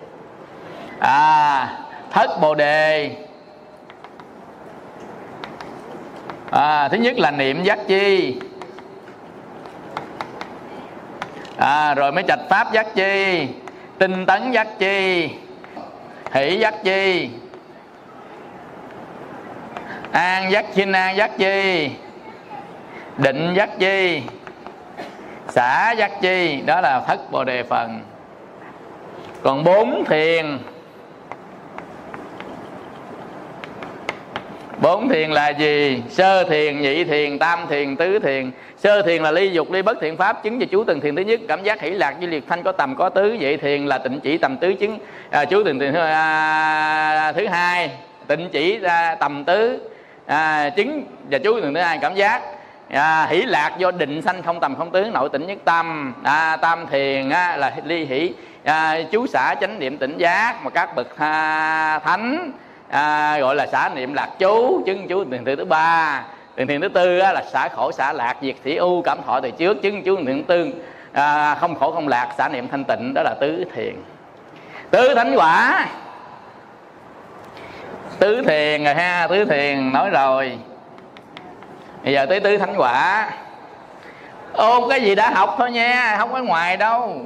À 0.99 1.77
thất 2.11 2.29
bồ 2.41 2.55
đề. 2.55 3.11
À, 6.51 6.87
thứ 6.87 6.97
nhất 6.97 7.19
là 7.19 7.31
niệm 7.31 7.63
giác 7.63 7.79
chi 7.87 8.39
à, 11.57 11.93
rồi 11.93 12.11
mới 12.11 12.23
trạch 12.27 12.39
pháp 12.49 12.71
giác 12.71 12.87
chi 12.95 13.47
tinh 13.97 14.25
tấn 14.25 14.51
giác 14.51 14.67
chi 14.79 15.29
hỷ 16.31 16.57
giác 16.57 16.75
chi 16.83 17.29
an 20.11 20.51
giác 20.51 20.65
chinh 20.75 20.91
an 20.91 21.17
giác 21.17 21.31
chi 21.37 21.89
định 23.17 23.53
giác 23.55 23.69
chi 23.79 24.21
xả 25.49 25.91
giác 25.91 26.11
chi 26.21 26.61
đó 26.65 26.81
là 26.81 26.99
thất 26.99 27.31
bồ 27.31 27.43
đề 27.43 27.63
phần. 27.63 28.01
Còn 29.43 29.63
bốn 29.63 30.03
thiền 30.05 30.59
bốn 34.83 35.09
thiền 35.09 35.31
là 35.31 35.49
gì? 35.49 36.03
Sơ 36.09 36.43
thiền 36.43 36.81
nhị 36.81 37.03
thiền 37.03 37.39
tam 37.39 37.59
thiền 37.69 37.95
tứ 37.95 38.19
thiền. 38.19 38.51
Sơ 38.77 39.01
thiền 39.01 39.23
là 39.23 39.31
ly 39.31 39.49
dục 39.49 39.71
ly 39.71 39.81
bất 39.81 39.97
thiện 40.01 40.17
pháp 40.17 40.43
chứng 40.43 40.59
cho 40.59 40.65
chú 40.71 40.83
từng 40.83 41.01
thiền 41.01 41.15
thứ 41.15 41.21
nhất. 41.21 41.39
Cảm 41.47 41.63
giác 41.63 41.81
hỷ 41.81 41.89
lạc 41.89 42.15
với 42.19 42.27
liệt 42.27 42.43
thanh 42.49 42.63
có 42.63 42.71
tầm 42.71 42.95
có 42.95 43.09
tứ. 43.09 43.37
Vậy 43.39 43.57
thiền 43.57 43.85
là 43.85 43.97
tịnh 43.97 44.19
chỉ 44.19 44.37
tầm 44.37 44.57
tứ 44.57 44.73
chứng. 44.73 44.99
À, 45.29 45.45
chú 45.45 45.63
từng 45.65 45.79
thiền 45.79 45.93
thứ, 45.93 45.99
à, 45.99 47.31
thứ 47.31 47.47
hai. 47.47 47.91
Tịnh 48.27 48.49
chỉ 48.51 48.79
à, 48.83 49.15
tầm 49.15 49.43
tứ. 49.43 49.79
À, 50.25 50.69
chứng 50.69 51.05
và 51.31 51.37
chú 51.37 51.59
từng 51.61 51.73
thứ 51.73 51.79
hai 51.79 51.97
cảm 51.97 52.15
giác. 52.15 52.41
À, 52.89 53.27
hỷ 53.29 53.41
lạc 53.41 53.71
do 53.77 53.91
định 53.91 54.21
sanh 54.21 54.43
không 54.43 54.59
tầm 54.59 54.75
không 54.75 54.91
tướng 54.91 55.13
nội 55.13 55.29
tịnh 55.33 55.47
nhất 55.47 55.57
tâm. 55.65 56.13
À, 56.23 56.57
tam 56.57 56.87
thiền 56.87 57.29
á, 57.29 57.57
là 57.57 57.73
ly 57.85 58.05
hỷ. 58.05 58.33
À, 58.63 59.01
chú 59.11 59.27
xả 59.27 59.55
chánh 59.61 59.79
niệm 59.79 59.97
tỉnh 59.97 60.17
giác 60.17 60.55
mà 60.63 60.69
các 60.69 60.95
bậc 60.95 61.17
à, 61.17 61.99
thánh 61.99 62.51
à, 62.93 63.37
gọi 63.39 63.55
là 63.55 63.67
xả 63.67 63.89
niệm 63.95 64.13
lạc 64.13 64.29
chú 64.39 64.83
chứng 64.85 65.07
chú 65.07 65.25
thiền 65.31 65.45
thứ 65.45 65.65
ba. 65.65 66.23
Thiền 66.57 66.67
thiền 66.67 66.81
thứ 66.81 66.87
tư 66.87 67.19
á, 67.19 67.33
là 67.33 67.43
xả 67.53 67.69
khổ 67.75 67.91
xả 67.91 68.13
lạc 68.13 68.35
diệt 68.41 68.55
thị 68.63 68.75
ưu 68.75 69.01
cảm 69.01 69.17
thọ 69.25 69.39
từ 69.39 69.51
trước 69.51 69.81
chứng 69.81 70.03
chú 70.03 70.17
thiền 70.17 70.43
tư. 70.43 70.73
À, 71.13 71.55
không 71.55 71.75
khổ 71.75 71.91
không 71.91 72.07
lạc 72.07 72.29
xả 72.37 72.49
niệm 72.49 72.67
thanh 72.67 72.83
tịnh 72.83 73.13
đó 73.15 73.21
là 73.23 73.35
tứ 73.39 73.65
thiền. 73.75 73.95
Tứ 74.91 75.15
thánh 75.15 75.33
quả. 75.35 75.85
Tứ 78.19 78.43
thiền 78.47 78.83
rồi 78.83 78.93
ha 78.93 79.27
tứ 79.27 79.45
thiền 79.45 79.93
nói 79.93 80.09
rồi. 80.09 80.57
Bây 82.03 82.13
giờ 82.13 82.25
tới 82.25 82.39
tứ 82.39 82.57
thánh 82.57 82.73
quả. 82.77 83.29
Ôn 84.53 84.83
cái 84.89 85.01
gì 85.01 85.15
đã 85.15 85.29
học 85.29 85.55
thôi 85.57 85.71
nha 85.71 86.15
không 86.17 86.33
có 86.33 86.39
ngoài 86.39 86.77
đâu. 86.77 87.21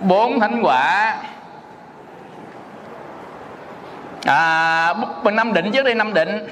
Bốn 0.00 0.40
thánh 0.40 0.62
quả 0.62 1.16
à 4.26 4.94
bằng 5.24 5.36
năm 5.36 5.52
định 5.52 5.72
trước 5.72 5.82
đây 5.82 5.94
năm 5.94 6.14
định. 6.14 6.48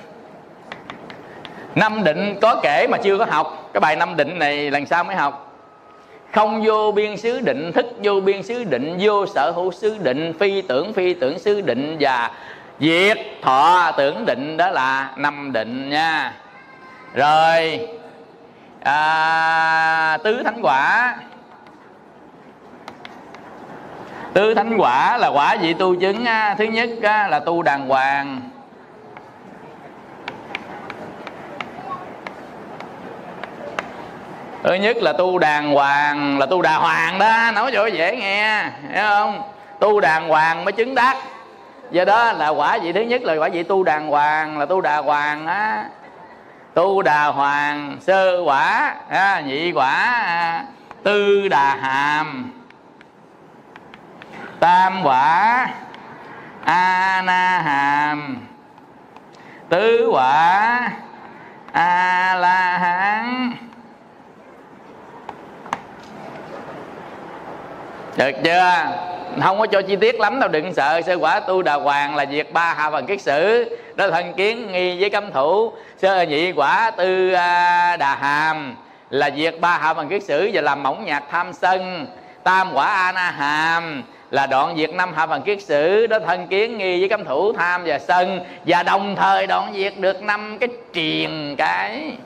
Năm 1.75 2.05
định 2.05 2.39
có 2.41 2.61
kể 2.62 2.87
mà 2.91 2.99
chưa 2.99 3.18
có 3.18 3.25
học. 3.25 3.70
Cái 3.72 3.81
bài 3.81 3.97
năm 3.97 4.16
định 4.16 4.39
này 4.39 4.70
lần 4.70 4.87
sau 4.87 5.05
mới 5.05 5.16
học. 5.16 5.53
Không 6.33 6.62
vô 6.64 6.93
biên 6.93 7.16
xứ 7.16 7.41
định 7.41 7.72
thức 7.72 7.87
vô 8.03 8.20
biên 8.20 8.43
xứ 8.43 8.64
định 8.64 8.97
vô 9.01 9.27
sở 9.27 9.51
hữu 9.51 9.72
xứ 9.72 9.99
định 9.99 10.33
phi 10.41 10.62
tưởng 10.62 10.93
phi 10.93 11.14
tưởng 11.14 11.39
xứ 11.39 11.61
định 11.61 11.97
và 12.01 12.31
diệt 12.81 13.18
thọ 13.43 13.93
tưởng 13.97 14.27
định. 14.27 14.57
Đó 14.57 14.70
là 14.70 15.11
năm 15.16 15.53
định 15.53 15.91
nha. 15.91 16.33
Rồi 17.14 17.89
à, 18.81 20.18
tứ 20.25 20.43
thánh 20.43 20.59
quả 20.62 21.14
tứ 24.35 24.55
thánh 24.55 24.76
quả 24.78 25.16
là 25.16 25.28
quả 25.28 25.57
vị 25.61 25.74
tu 25.74 26.01
chứng 26.01 26.24
á, 26.24 26.55
thứ 26.59 26.64
nhất 26.64 26.89
á, 27.03 27.28
là 27.28 27.39
tu 27.39 27.62
đàng 27.62 27.89
hoàng. 27.89 28.41
Thứ 34.62 34.74
nhất 34.74 34.97
là 34.97 35.12
tu 35.12 35.39
đàng 35.39 35.72
hoàng 35.72 36.39
là 36.39 36.47
tu 36.47 36.62
đà 36.62 36.76
hoàng 36.76 37.18
đó 37.18 37.51
nói 37.55 37.70
cho 37.74 37.87
dễ 37.87 38.16
nghe 38.16 38.62
hiểu 38.62 39.05
không? 39.09 39.43
Tu 39.80 40.01
đàng 40.01 40.28
hoàng 40.28 40.64
mới 40.64 40.72
chứng 40.72 40.95
đắc. 40.95 41.16
Do 41.91 42.05
đó 42.05 42.32
là 42.32 42.49
quả 42.49 42.78
vị 42.82 42.93
thứ 42.93 43.01
nhất 43.01 43.22
là 43.22 43.35
quả 43.35 43.49
vị 43.49 43.62
tu 43.62 43.85
đàng 43.85 44.09
hoàng 44.09 44.59
là 44.59 44.66
tu 44.66 44.80
đà 44.80 44.97
hoàng 44.97 45.47
á. 45.47 45.85
Tu 46.74 47.03
đà 47.03 47.24
hoàng 47.26 47.97
sơ 48.01 48.43
quả 48.45 48.95
nhị 49.45 49.72
quả 49.72 50.24
tư 51.03 51.49
đà 51.49 51.76
hàm 51.76 52.53
tam 54.61 55.01
quả 55.05 55.69
a 56.65 57.23
na 57.25 57.63
hàm 57.65 58.47
tứ 59.69 60.09
quả 60.13 60.91
a 61.73 62.35
la 62.41 62.79
hán 62.79 63.53
được 68.17 68.31
chưa? 68.45 68.87
Không 69.43 69.59
có 69.59 69.67
cho 69.67 69.83
chi 69.83 69.97
tiết 69.97 70.21
lắm 70.21 70.41
đâu, 70.41 70.49
đừng 70.49 70.75
sợ. 70.75 71.01
Sơ 71.07 71.19
quả 71.19 71.41
tu 71.41 71.63
đà 71.63 71.75
hoàng 71.75 72.17
là 72.17 72.25
việc 72.25 72.53
ba 72.53 72.75
hạ 72.75 72.91
phần 72.91 73.07
kiết 73.07 73.21
sử. 73.21 73.77
Đó 73.95 74.07
là 74.07 74.13
thân 74.13 74.35
kiến 74.35 74.73
nghi 74.73 75.01
với 75.01 75.11
cấm 75.11 75.33
thủ. 75.33 75.73
Sơ 76.03 76.23
nhị 76.23 76.53
quả 76.53 76.91
tư 76.91 77.33
à, 77.33 77.97
đà 77.97 78.15
hàm 78.15 78.77
là 79.11 79.31
việc 79.31 79.61
ba 79.61 79.79
hạ 79.79 79.95
phần 79.95 80.09
kiết 80.09 80.23
sử 80.23 80.51
và 80.53 80.61
làm 80.61 80.83
mỏng 80.83 81.05
nhạc 81.05 81.23
tham 81.31 81.53
sân. 81.53 82.07
Tam 82.45 82.75
quả 82.75 82.87
a 82.87 83.13
na 83.13 83.31
hàm 83.31 84.03
là 84.35 84.47
đoạn 84.47 84.76
diệt 84.76 84.95
năm 84.95 85.14
hạ 85.14 85.26
phần 85.26 85.43
kiết 85.43 85.62
sử 85.62 86.07
đó 86.07 86.18
thân 86.26 86.47
kiến 86.47 86.78
nghi 86.78 87.01
với 87.01 87.09
cấm 87.09 87.24
thủ 87.24 87.53
tham 87.53 87.82
và 87.87 87.99
sân 87.99 88.41
và 88.66 88.82
đồng 88.82 89.16
thời 89.16 89.47
đoạn 89.47 89.72
diệt 89.74 89.93
được 89.99 90.22
năm 90.22 90.59
cái 90.61 90.68
triền 90.93 91.55
cái. 91.59 92.16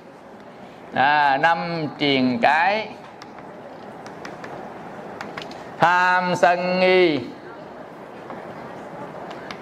À, 0.94 1.36
năm 1.36 1.86
triền 1.98 2.38
cái. 2.42 2.88
Tham 5.78 6.34
sân 6.36 6.80
nghi. 6.80 7.20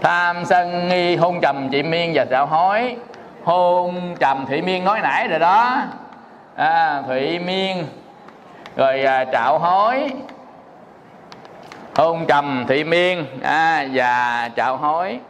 Tham 0.03 0.45
sân 0.45 0.89
nghi 0.89 1.17
hôn 1.17 1.41
trầm 1.43 1.69
chị 1.73 1.83
miên 1.83 2.13
và 2.15 2.25
đạo 2.25 2.47
hối. 2.47 2.97
Hôn 3.45 4.17
trầm 4.21 4.45
thị 4.49 4.63
miên 4.63 4.85
nói 4.85 5.01
nãy 5.03 5.29
rồi 5.29 5.39
đó. 5.39 5.83
À, 6.57 7.03
thụy 7.07 7.39
miên 7.39 7.87
rồi 8.77 9.05
à, 9.05 9.25
trạo 9.33 9.59
hối 9.59 10.11
hôn 11.97 12.27
trầm 12.27 12.65
thị 12.69 12.85
miên. 12.85 13.27
À, 13.43 13.87
và 13.93 14.51
trạo 14.57 14.77
hối 14.77 15.21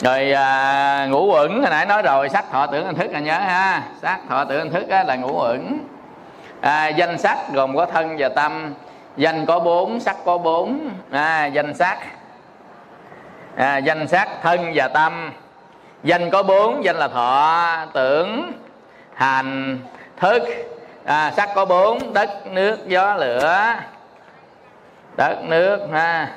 rồi 0.00 0.32
à, 0.32 1.06
ngũ 1.10 1.32
uẩn 1.32 1.50
hồi 1.50 1.70
nãy 1.70 1.86
nói 1.86 2.02
rồi 2.02 2.28
sắc 2.28 2.44
thọ 2.50 2.66
tưởng 2.66 2.86
hình 2.86 2.94
thức 2.96 3.10
là 3.12 3.20
nhớ 3.20 3.38
ha. 3.38 3.82
Sắc 4.02 4.20
thọ 4.28 4.44
tưởng 4.44 4.58
hình 4.58 4.72
thức 4.72 4.88
á, 4.88 5.04
là 5.04 5.16
ngũ 5.16 5.40
uẩn. 5.40 5.78
À, 6.60 6.88
danh 6.88 7.18
sắc 7.18 7.38
gồm 7.52 7.76
có 7.76 7.86
thân 7.86 8.16
và 8.18 8.28
tâm. 8.28 8.74
Danh 9.16 9.46
có 9.46 9.60
bốn 9.60 10.00
sắc 10.00 10.16
có 10.24 10.38
bốn. 10.38 10.90
À, 11.10 11.46
danh 11.46 11.74
sắc. 11.74 11.98
À, 13.56 13.76
danh 13.76 14.08
sắc 14.08 14.28
thân 14.42 14.72
và 14.74 14.88
tâm. 14.88 15.32
Danh 16.02 16.30
có 16.30 16.42
bốn 16.42 16.84
danh 16.84 16.96
là 16.96 17.08
thọ 17.08 17.76
tưởng 17.92 18.52
hành 19.14 19.78
thức 20.16 20.42
à, 21.04 21.32
sắc 21.36 21.48
có 21.54 21.64
bốn 21.64 22.12
đất 22.12 22.46
nước 22.46 22.78
gió 22.86 23.14
lửa. 23.14 23.74
Đất 25.16 25.36
nước 25.44 25.78
ha. 25.92 26.28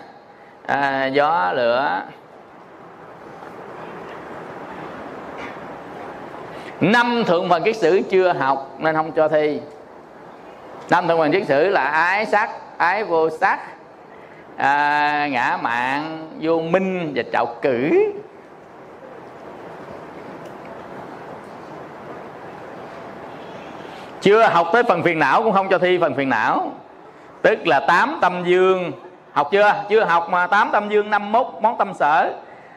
À, 0.66 1.06
gió 1.06 1.52
lửa. 1.56 2.02
Năm 6.82 7.24
thượng 7.28 7.50
phần 7.50 7.64
kiết 7.64 7.78
sử 7.78 8.02
chưa 8.10 8.34
học 8.34 8.76
nên 8.78 8.96
không 8.96 9.12
cho 9.12 9.28
thi. 9.28 9.62
Năm 10.90 11.08
thượng 11.08 11.18
phần 11.18 11.32
kiết 11.32 11.48
sử 11.48 11.70
là 11.70 11.84
ái 11.84 12.26
sắc 12.26 12.50
ái 12.78 13.04
vô 13.04 13.30
sắc 13.30 13.60
à, 14.58 15.28
ngã 15.32 15.58
mạng 15.62 16.30
vô 16.42 16.60
minh 16.60 17.12
và 17.16 17.24
trạo 17.34 17.46
cử 17.62 18.12
chưa 24.26 24.48
học 24.48 24.68
tới 24.74 24.84
phần 24.84 25.04
phiền 25.04 25.20
não 25.20 25.44
cũng 25.44 25.54
không 25.54 25.70
cho 25.70 25.78
thi 25.78 25.98
phần 26.02 26.16
phiền 26.16 26.30
não. 26.30 26.72
Tức 27.42 27.68
là 27.68 27.80
tám 27.80 28.18
tâm 28.22 28.44
dương. 28.46 28.92
Học 29.32 29.48
chưa? 29.52 29.74
Chưa 29.90 30.04
học 30.04 30.30
mà 30.30 30.48
tám 30.48 30.70
tâm 30.72 30.90
dương 30.90 31.10
năm 31.10 31.32
mốt 31.32 31.48
món 31.62 31.78
tâm 31.78 31.94
sở. 31.94 32.32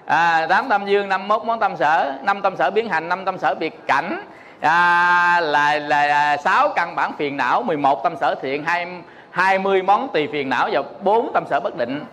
À, 0.07 0.47
tám 0.49 0.69
tâm 0.69 0.87
dương 0.87 1.09
năm 1.09 1.29
mốt 1.29 1.45
món 1.45 1.61
tâm 1.61 1.77
sở. 1.77 2.13
Năm 2.23 2.43
tâm 2.43 2.57
sở 2.57 2.71
biến 2.71 2.89
hành 2.89 3.09
năm 3.09 3.25
tâm 3.25 3.39
sở 3.39 3.55
biệt 3.55 3.87
cảnh. 3.87 4.25
À, 4.61 5.41
là 5.41 5.79
là 5.79 6.01
à, 6.01 6.37
sáu 6.37 6.69
căn 6.69 6.95
bản 6.95 7.13
phiền 7.19 7.37
não 7.37 7.63
11 7.63 8.03
tâm 8.05 8.17
sở 8.21 8.35
thiện 8.35 8.65
hai 8.65 8.87
20 9.31 9.83
món 9.83 10.09
tùy 10.13 10.29
phiền 10.33 10.49
não 10.49 10.69
và 10.73 10.83
bốn 11.03 11.31
tâm 11.35 11.45
sở 11.51 11.61
bất 11.61 11.77
định. 11.77 12.05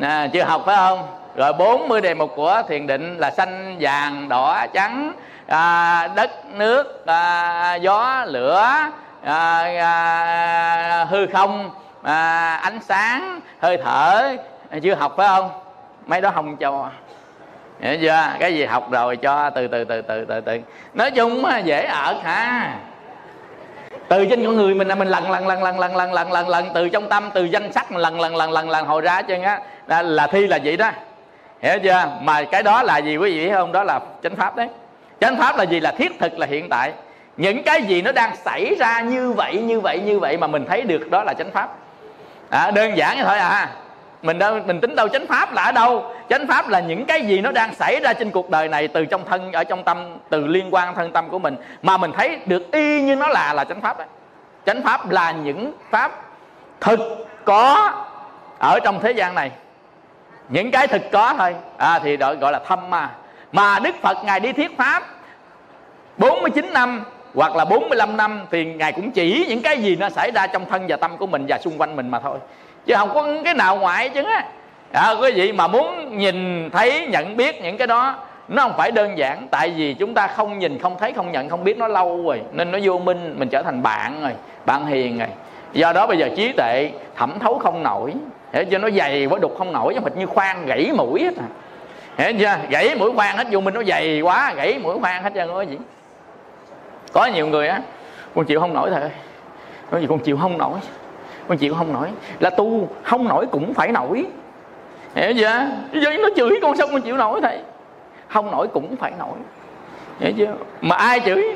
À, 0.00 0.28
chưa 0.32 0.42
học 0.42 0.62
phải 0.66 0.76
không? 0.76 1.06
Rồi 1.36 1.52
40 1.52 2.00
đề 2.00 2.14
mục 2.14 2.32
của 2.36 2.62
thiền 2.68 2.86
định 2.86 3.18
là 3.18 3.30
xanh 3.30 3.76
vàng 3.80 4.28
đỏ 4.28 4.66
trắng 4.72 5.12
à, 5.46 6.08
đất 6.16 6.30
nước 6.54 7.06
à, 7.06 7.74
gió 7.74 8.24
lửa 8.26 8.64
à, 9.24 9.58
à, 9.80 11.06
hư 11.10 11.26
không 11.26 11.70
à, 12.02 12.54
ánh 12.54 12.78
sáng 12.80 13.40
hơi 13.60 13.76
thở 13.84 14.36
chưa 14.82 14.94
học 14.94 15.14
phải 15.16 15.28
không 15.28 15.50
mấy 16.06 16.20
đó 16.20 16.30
không 16.34 16.56
cho 16.56 16.90
hiểu 17.80 17.96
chưa 18.00 18.28
cái 18.38 18.54
gì 18.54 18.64
học 18.64 18.90
rồi 18.90 19.16
cho 19.16 19.50
từ 19.50 19.66
từ 19.66 19.84
từ 19.84 20.02
từ 20.02 20.24
từ 20.24 20.40
từ 20.40 20.60
nói 20.94 21.10
chung 21.10 21.44
dễ 21.64 21.84
ở 21.84 22.14
hả 22.24 22.74
từ 24.08 24.26
trên 24.26 24.44
con 24.44 24.56
người 24.56 24.74
mình 24.74 24.88
là 24.88 24.94
mình 24.94 25.08
lần 25.08 25.30
lần 25.30 25.46
lần 25.46 25.62
lần 25.62 25.78
lần 25.78 25.96
lần 25.96 26.12
lần 26.12 26.32
lần 26.32 26.48
lần 26.48 26.66
từ 26.74 26.88
trong 26.88 27.08
tâm 27.08 27.30
từ 27.34 27.44
danh 27.44 27.72
sách 27.72 27.92
mình 27.92 28.00
lần 28.00 28.20
lần 28.20 28.36
lần 28.36 28.52
lần 28.52 28.70
lần 28.70 28.86
hồi 28.86 29.00
ra 29.00 29.22
chân 29.22 29.42
á 29.42 29.60
là, 29.86 30.02
là 30.02 30.26
thi 30.26 30.46
là 30.46 30.58
vậy 30.64 30.76
đó 30.76 30.90
hiểu 31.62 31.78
chưa 31.82 32.06
mà 32.20 32.42
cái 32.42 32.62
đó 32.62 32.82
là 32.82 32.98
gì 32.98 33.16
quý 33.16 33.38
vị 33.38 33.46
biết 33.46 33.52
không 33.52 33.72
đó 33.72 33.84
là 33.84 34.00
chánh 34.22 34.36
pháp 34.36 34.56
đấy 34.56 34.68
chánh 35.24 35.36
pháp 35.36 35.56
là 35.56 35.64
gì? 35.64 35.80
Là 35.80 35.90
thiết 35.90 36.12
thực 36.18 36.38
là 36.38 36.46
hiện 36.46 36.68
tại. 36.68 36.92
Những 37.36 37.62
cái 37.62 37.82
gì 37.82 38.02
nó 38.02 38.12
đang 38.12 38.36
xảy 38.36 38.74
ra 38.78 39.00
như 39.00 39.32
vậy 39.32 39.56
như 39.56 39.80
vậy 39.80 40.00
như 40.04 40.18
vậy 40.18 40.36
mà 40.36 40.46
mình 40.46 40.64
thấy 40.68 40.82
được 40.82 41.10
đó 41.10 41.24
là 41.24 41.34
chánh 41.34 41.50
pháp. 41.50 41.68
À, 42.50 42.70
đơn 42.70 42.96
giản 42.96 43.16
như 43.16 43.24
thôi 43.24 43.38
à. 43.38 43.68
Mình 44.22 44.38
đâu 44.38 44.60
mình 44.66 44.80
tính 44.80 44.96
đâu 44.96 45.08
chánh 45.08 45.26
pháp 45.26 45.52
là 45.52 45.62
ở 45.62 45.72
đâu? 45.72 46.14
Chánh 46.28 46.46
pháp 46.46 46.68
là 46.68 46.80
những 46.80 47.04
cái 47.04 47.22
gì 47.22 47.40
nó 47.40 47.52
đang 47.52 47.74
xảy 47.74 48.00
ra 48.00 48.12
trên 48.12 48.30
cuộc 48.30 48.50
đời 48.50 48.68
này 48.68 48.88
từ 48.88 49.04
trong 49.04 49.24
thân 49.24 49.52
ở 49.52 49.64
trong 49.64 49.82
tâm 49.82 50.16
từ 50.28 50.46
liên 50.46 50.74
quan 50.74 50.94
thân 50.94 51.12
tâm 51.12 51.28
của 51.28 51.38
mình 51.38 51.56
mà 51.82 51.96
mình 51.96 52.12
thấy 52.16 52.38
được 52.46 52.72
y 52.72 53.02
như 53.02 53.16
nó 53.16 53.28
là 53.28 53.52
là 53.52 53.64
chánh 53.64 53.80
pháp 53.80 53.98
đó. 53.98 54.04
chánh 54.66 54.82
pháp 54.82 55.10
là 55.10 55.32
những 55.32 55.72
pháp 55.90 56.12
thực 56.80 57.00
có 57.44 57.92
ở 58.58 58.78
trong 58.84 59.00
thế 59.00 59.12
gian 59.12 59.34
này. 59.34 59.50
Những 60.48 60.70
cái 60.70 60.86
thực 60.86 61.02
có 61.12 61.34
thôi. 61.38 61.54
À, 61.78 61.98
thì 61.98 62.16
gọi, 62.16 62.36
gọi 62.36 62.52
là 62.52 62.58
thâm 62.58 62.90
ma. 62.90 63.10
Mà 63.52 63.78
Đức 63.78 63.94
Phật 64.02 64.24
Ngài 64.24 64.40
đi 64.40 64.52
thuyết 64.52 64.78
pháp 64.78 65.02
49 66.18 66.72
năm 66.72 67.04
hoặc 67.34 67.56
là 67.56 67.64
45 67.64 68.16
năm 68.16 68.46
thì 68.50 68.64
Ngài 68.64 68.92
cũng 68.92 69.10
chỉ 69.10 69.46
những 69.48 69.62
cái 69.62 69.78
gì 69.78 69.96
nó 69.96 70.08
xảy 70.08 70.30
ra 70.30 70.46
trong 70.46 70.64
thân 70.70 70.86
và 70.88 70.96
tâm 70.96 71.16
của 71.16 71.26
mình 71.26 71.44
và 71.48 71.58
xung 71.58 71.78
quanh 71.78 71.96
mình 71.96 72.08
mà 72.08 72.20
thôi. 72.20 72.38
Chứ 72.86 72.94
không 72.96 73.14
có 73.14 73.28
cái 73.44 73.54
nào 73.54 73.76
ngoại 73.76 74.08
chứ. 74.08 74.22
Á 74.22 74.44
à, 74.92 75.10
quý 75.20 75.32
vị 75.32 75.52
mà 75.52 75.66
muốn 75.66 76.18
nhìn 76.18 76.70
thấy 76.70 77.06
nhận 77.06 77.36
biết 77.36 77.62
những 77.62 77.76
cái 77.76 77.86
đó 77.86 78.18
nó 78.48 78.62
không 78.62 78.76
phải 78.76 78.90
đơn 78.90 79.18
giản. 79.18 79.46
Tại 79.50 79.70
vì 79.70 79.94
chúng 79.94 80.14
ta 80.14 80.26
không 80.26 80.58
nhìn 80.58 80.78
không 80.78 80.96
thấy 80.98 81.12
không 81.12 81.32
nhận 81.32 81.48
không 81.48 81.64
biết 81.64 81.78
nó 81.78 81.88
lâu 81.88 82.24
rồi. 82.26 82.40
Nên 82.52 82.72
nó 82.72 82.78
vô 82.82 82.98
minh 82.98 83.34
mình 83.38 83.48
trở 83.48 83.62
thành 83.62 83.82
bạn 83.82 84.22
rồi 84.22 84.32
bạn 84.66 84.86
hiền 84.86 85.18
rồi. 85.18 85.28
Do 85.72 85.92
đó 85.92 86.06
bây 86.06 86.18
giờ 86.18 86.28
trí 86.36 86.52
tuệ 86.52 86.90
thẩm 87.16 87.38
thấu 87.38 87.58
không 87.58 87.82
nổi. 87.82 88.12
Để 88.52 88.64
cho 88.64 88.78
nó 88.78 88.90
dày 88.90 89.26
quá 89.26 89.38
đục 89.38 89.54
không 89.58 89.72
nổi 89.72 89.94
giống 89.94 90.18
như 90.18 90.26
khoan 90.26 90.66
gãy 90.66 90.90
mũi 90.96 91.22
hết 91.22 91.34
à. 91.36 91.46
Hiểu 92.16 92.32
chưa? 92.38 92.56
Gãy 92.70 92.94
mũi 92.94 93.12
khoan 93.16 93.36
hết 93.36 93.46
vô 93.50 93.60
minh 93.60 93.74
nó 93.74 93.82
dày 93.82 94.20
quá 94.20 94.52
gãy 94.56 94.78
mũi 94.82 94.98
khoan 95.00 95.22
hết 95.22 95.30
trơn 95.34 95.54
quý 95.54 95.66
vị 95.66 95.78
có 97.14 97.26
nhiều 97.26 97.46
người 97.46 97.68
á 97.68 97.80
con 98.34 98.44
chịu 98.44 98.60
không 98.60 98.74
nổi 98.74 98.90
thầy 98.90 99.10
có 99.90 99.98
gì 99.98 100.06
con 100.08 100.18
chịu 100.18 100.36
không 100.36 100.58
nổi? 100.58 100.78
Con 101.48 101.58
chịu 101.58 101.74
không 101.74 101.92
nổi. 101.92 102.08
Là 102.40 102.50
tu 102.50 102.88
không 103.02 103.28
nổi 103.28 103.46
cũng 103.46 103.74
phải 103.74 103.92
nổi. 103.92 104.24
Hiểu 105.14 105.32
chưa? 105.34 105.66
Giờ 105.92 106.10
nó 106.22 106.28
chửi 106.36 106.58
con 106.62 106.76
sao 106.76 106.86
con 106.86 107.00
chịu 107.00 107.16
nổi 107.16 107.40
thầy? 107.40 107.58
Không 108.28 108.50
nổi 108.50 108.68
cũng 108.68 108.96
phải 108.96 109.12
nổi. 109.18 109.36
Hiểu 110.20 110.32
chưa? 110.36 110.54
Mà 110.80 110.96
ai 110.96 111.20
chửi? 111.20 111.54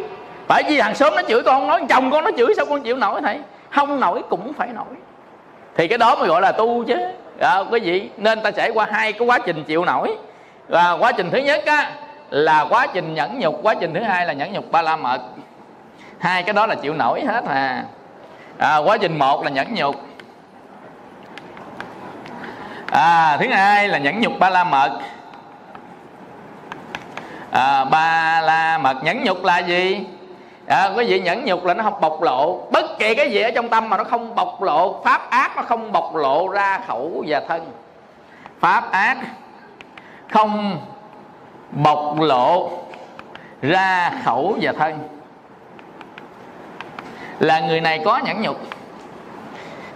Phải 0.48 0.62
chứ 0.68 0.80
hàng 0.80 0.94
xóm 0.94 1.14
nó 1.16 1.22
chửi 1.28 1.42
con 1.42 1.66
nói 1.66 1.82
chồng 1.88 2.10
con 2.10 2.24
nó 2.24 2.30
chửi 2.36 2.54
sao 2.56 2.66
con 2.66 2.82
chịu 2.82 2.96
nổi 2.96 3.20
thầy? 3.22 3.38
Không 3.70 4.00
nổi 4.00 4.22
cũng 4.28 4.52
phải 4.52 4.68
nổi. 4.68 4.94
Thì 5.76 5.88
cái 5.88 5.98
đó 5.98 6.16
mới 6.16 6.28
gọi 6.28 6.40
là 6.40 6.52
tu 6.52 6.84
chứ. 6.84 6.96
À, 7.40 7.58
quý 7.70 7.80
vị 7.80 8.10
nên 8.16 8.40
ta 8.42 8.50
trải 8.50 8.70
qua 8.70 8.86
hai 8.90 9.12
cái 9.12 9.28
quá 9.28 9.38
trình 9.38 9.64
chịu 9.64 9.84
nổi. 9.84 10.16
Và 10.68 10.92
quá 10.92 11.12
trình 11.12 11.30
thứ 11.30 11.38
nhất 11.38 11.66
á 11.66 11.90
là 12.30 12.66
quá 12.70 12.86
trình 12.86 13.14
nhẫn 13.14 13.38
nhục. 13.38 13.58
Quá 13.62 13.74
trình 13.74 13.94
thứ 13.94 14.00
hai 14.00 14.26
là 14.26 14.32
nhẫn 14.32 14.52
nhục 14.52 14.72
ba 14.72 14.82
la 14.82 14.96
mật 14.96 15.20
hai 16.18 16.42
cái 16.42 16.52
đó 16.52 16.66
là 16.66 16.74
chịu 16.74 16.94
nổi 16.94 17.24
hết 17.24 17.44
à, 17.44 17.84
à 18.58 18.76
quá 18.76 18.96
trình 19.00 19.18
một 19.18 19.44
là 19.44 19.50
nhẫn 19.50 19.74
nhục. 19.74 19.96
À 22.92 23.36
thứ 23.40 23.48
hai 23.48 23.88
là 23.88 23.98
nhẫn 23.98 24.20
nhục 24.20 24.38
ba 24.38 24.50
la 24.50 24.64
mật. 24.64 24.98
À, 27.50 27.84
ba 27.84 28.40
la 28.40 28.78
mật 28.78 28.96
nhẫn 29.02 29.24
nhục 29.24 29.44
là 29.44 29.58
gì? 29.58 30.06
À, 30.66 30.90
quý 30.96 31.04
vị 31.08 31.20
nhẫn 31.20 31.44
nhục 31.44 31.64
là 31.64 31.74
nó 31.74 31.84
không 31.84 32.00
bộc 32.00 32.22
lộ. 32.22 32.66
Bất 32.70 32.98
kỳ 32.98 33.14
cái 33.14 33.30
gì 33.30 33.42
ở 33.42 33.50
trong 33.50 33.68
tâm 33.68 33.90
mà 33.90 33.96
nó 33.96 34.04
không 34.04 34.34
bộc 34.34 34.62
lộ 34.62 35.02
pháp 35.04 35.30
ác 35.30 35.56
nó 35.56 35.62
không 35.62 35.92
bộc 35.92 36.14
lộ 36.16 36.48
ra 36.48 36.80
khẩu 36.86 37.24
và 37.26 37.40
thân. 37.48 37.72
Pháp 38.60 38.92
ác 38.92 39.16
không 40.30 40.80
bộc 41.70 42.20
lộ 42.20 42.70
ra 43.62 44.12
khẩu 44.24 44.56
và 44.60 44.72
thân 44.72 45.17
là 47.40 47.60
người 47.60 47.80
này 47.80 48.00
có 48.04 48.18
nhẫn 48.18 48.42
nhục. 48.42 48.60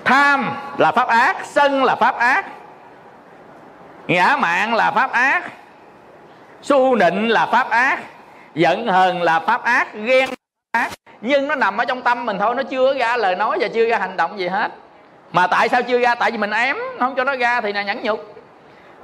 Tham 0.05 0.57
là 0.79 0.93
pháp 0.93 1.09
ác, 1.09 1.37
sân 1.45 1.85
là 1.85 1.95
pháp 1.95 2.19
ác, 2.19 2.47
ngã 4.07 4.37
mạng 4.37 4.75
là 4.75 4.91
pháp 4.91 5.13
ác, 5.13 5.51
su 6.63 6.97
nịnh 6.97 7.31
là 7.31 7.47
pháp 7.47 7.71
ác, 7.71 8.01
giận 8.55 8.87
hờn 8.87 9.23
là 9.23 9.41
pháp 9.41 9.65
ác, 9.65 9.95
ghen 9.95 10.31
ác. 10.73 10.93
Nhưng 11.21 11.49
nó 11.49 11.55
nằm 11.55 11.77
ở 11.77 11.85
trong 11.85 12.03
tâm 12.03 12.27
mình 12.27 12.39
thôi, 12.39 12.55
nó 12.55 12.63
chưa 12.63 12.95
ra 12.95 13.17
lời 13.17 13.37
nói 13.37 13.59
và 13.61 13.69
chưa 13.75 13.89
ra 13.89 13.99
hành 13.99 14.17
động 14.17 14.39
gì 14.39 14.49
hết. 14.49 14.73
Mà 15.33 15.47
tại 15.47 15.69
sao 15.69 15.83
chưa 15.83 15.99
ra? 15.99 16.15
Tại 16.15 16.31
vì 16.31 16.39
mình 16.39 16.51
ém 16.51 16.77
không 16.99 17.15
cho 17.15 17.25
nó 17.25 17.37
ra 17.37 17.61
thì 17.61 17.73
là 17.73 17.83
nhẫn 17.83 18.03
nhục. 18.03 18.35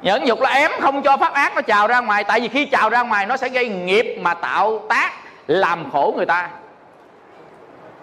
Nhẫn 0.03 0.25
nhục 0.25 0.41
là 0.41 0.51
ém, 0.51 0.71
không 0.81 1.03
cho 1.03 1.17
pháp 1.17 1.33
ác 1.33 1.55
nó 1.55 1.61
trào 1.61 1.87
ra 1.87 2.01
ngoài. 2.01 2.25
Tại 2.25 2.41
vì 2.41 2.49
khi 2.49 2.67
trào 2.67 2.91
ra 2.91 3.03
ngoài, 3.03 3.27
nó 3.27 3.37
sẽ 3.37 3.49
gây 3.49 3.69
nghiệp 3.69 4.19
mà 4.21 4.35
tạo 4.35 4.79
tác, 4.89 5.13
làm 5.47 5.91
khổ 5.91 6.15
người 6.17 6.27
ta 6.27 6.49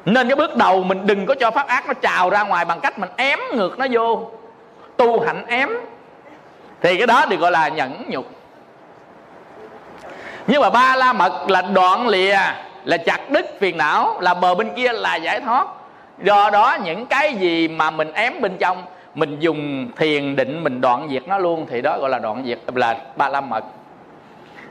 nên 0.05 0.27
cái 0.27 0.35
bước 0.35 0.55
đầu 0.55 0.83
mình 0.83 1.05
đừng 1.05 1.25
có 1.25 1.35
cho 1.39 1.51
pháp 1.51 1.67
ác 1.67 1.87
nó 1.87 1.93
trào 1.93 2.29
ra 2.29 2.43
ngoài 2.43 2.65
bằng 2.65 2.79
cách 2.79 2.99
mình 2.99 3.09
ém 3.15 3.39
ngược 3.53 3.79
nó 3.79 3.85
vô. 3.91 4.31
Tu 4.97 5.19
hạnh 5.19 5.45
ém. 5.47 5.69
Thì 6.81 6.97
cái 6.97 7.07
đó 7.07 7.25
được 7.29 7.39
gọi 7.39 7.51
là 7.51 7.67
nhẫn 7.67 8.03
nhục. 8.07 8.25
Nhưng 10.47 10.61
mà 10.61 10.69
ba 10.69 10.95
la 10.95 11.13
mật 11.13 11.49
là 11.49 11.61
đoạn 11.61 12.07
lìa, 12.07 12.37
là 12.83 12.97
chặt 12.97 13.29
đứt 13.29 13.45
phiền 13.59 13.77
não, 13.77 14.17
là 14.21 14.33
bờ 14.33 14.55
bên 14.55 14.69
kia 14.75 14.93
là 14.93 15.15
giải 15.15 15.41
thoát. 15.41 15.67
Do 16.23 16.49
đó 16.49 16.77
những 16.83 17.05
cái 17.05 17.33
gì 17.33 17.67
mà 17.67 17.91
mình 17.91 18.11
ém 18.13 18.41
bên 18.41 18.57
trong, 18.57 18.83
mình 19.15 19.39
dùng 19.39 19.91
thiền 19.97 20.35
định, 20.35 20.63
mình 20.63 20.81
đoạn 20.81 21.07
diệt 21.11 21.27
nó 21.27 21.37
luôn, 21.37 21.65
thì 21.69 21.81
đó 21.81 21.97
gọi 21.99 22.09
là 22.09 22.19
đoạn 22.19 22.43
diệt, 22.45 22.59
là 22.75 22.97
ba 23.15 23.29
la 23.29 23.41
mật. 23.41 23.63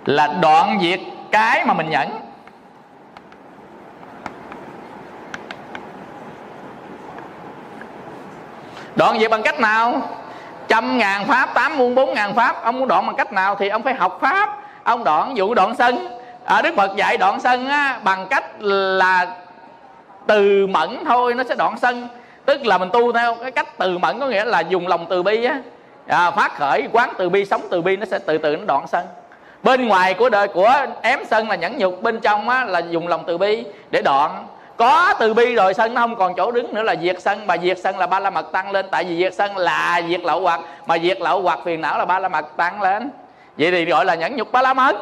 Là 0.04 0.26
đoạn 0.42 0.78
diệt 0.82 1.00
cái 1.30 1.64
mà 1.64 1.74
mình 1.74 1.90
nhẫn. 1.90 2.10
Đoạn 8.96 9.16
vậy 9.18 9.28
bằng 9.28 9.42
cách 9.42 9.60
nào? 9.60 10.02
Trăm 10.68 10.98
ngàn 10.98 11.24
pháp 11.24 11.54
tám 11.54 11.78
muôn 11.78 11.94
bốn 11.94 12.14
ngàn 12.14 12.34
pháp. 12.34 12.64
Ông 12.64 12.78
muốn 12.78 12.88
đoạn 12.88 13.06
bằng 13.06 13.16
cách 13.16 13.32
nào 13.32 13.54
thì 13.54 13.68
ông 13.68 13.82
phải 13.82 13.94
học 13.94 14.18
pháp. 14.20 14.58
Ông 14.84 15.04
đoạn 15.04 15.36
dụ 15.36 15.54
đoạn 15.54 15.74
sân. 15.78 16.08
À, 16.44 16.62
đức 16.62 16.74
phật 16.76 16.96
dạy 16.96 17.16
đoạn 17.16 17.40
sân 17.40 17.68
á, 17.68 17.98
bằng 18.04 18.26
cách 18.30 18.44
là 18.60 19.26
từ 20.26 20.66
mẫn 20.66 20.98
thôi 21.04 21.34
nó 21.34 21.44
sẽ 21.48 21.54
đoạn 21.54 21.78
sân. 21.82 22.08
Tức 22.44 22.66
là 22.66 22.78
mình 22.78 22.90
tu 22.92 23.12
theo 23.12 23.34
cái 23.34 23.50
cách 23.50 23.78
từ 23.78 23.98
mẫn 23.98 24.20
có 24.20 24.26
nghĩa 24.26 24.44
là 24.44 24.60
dùng 24.60 24.88
lòng 24.88 25.06
từ 25.08 25.22
bi 25.22 25.44
á. 25.44 25.60
À, 26.06 26.30
phát 26.30 26.58
khởi 26.58 26.88
quán 26.92 27.12
từ 27.18 27.28
bi 27.28 27.44
sống 27.44 27.62
từ 27.70 27.82
bi 27.82 27.96
nó 27.96 28.06
sẽ 28.06 28.18
từ 28.18 28.38
từ 28.38 28.56
nó 28.56 28.64
đoạn 28.66 28.86
sân. 28.86 29.06
Bên 29.62 29.88
ngoài 29.88 30.14
của 30.14 30.28
đời 30.28 30.48
của 30.48 30.72
ém 31.02 31.20
sân 31.30 31.48
là 31.48 31.56
nhẫn 31.56 31.78
nhục 31.78 32.02
bên 32.02 32.20
trong 32.20 32.48
á, 32.48 32.64
là 32.64 32.78
dùng 32.78 33.08
lòng 33.08 33.24
từ 33.26 33.38
bi 33.38 33.64
để 33.90 34.02
đoạn 34.02 34.46
có 34.76 35.14
từ 35.18 35.34
bi 35.34 35.54
rồi 35.54 35.74
sân 35.74 35.94
nó 35.94 36.00
không 36.00 36.16
còn 36.16 36.34
chỗ 36.34 36.50
đứng 36.50 36.74
nữa 36.74 36.82
là 36.82 36.94
diệt 37.02 37.22
sân. 37.22 37.46
Mà 37.46 37.56
diệt 37.58 37.78
sân 37.78 37.98
là 37.98 38.06
ba 38.06 38.20
la 38.20 38.30
mật 38.30 38.52
tăng 38.52 38.70
lên. 38.70 38.86
Tại 38.90 39.04
vì 39.04 39.18
diệt 39.18 39.34
sân 39.34 39.56
là 39.56 40.00
diệt 40.08 40.20
lậu 40.20 40.40
hoặc. 40.40 40.60
Mà 40.86 40.98
diệt 40.98 41.20
lậu 41.20 41.42
hoặc 41.42 41.58
phiền 41.64 41.80
não 41.80 41.98
là 41.98 42.04
ba 42.04 42.18
la 42.18 42.28
mật 42.28 42.56
tăng 42.56 42.82
lên. 42.82 43.10
Vậy 43.58 43.70
thì 43.70 43.84
gọi 43.84 44.04
là 44.04 44.14
nhẫn 44.14 44.36
nhục 44.36 44.52
ba 44.52 44.62
la 44.62 44.74
mật. 44.74 44.96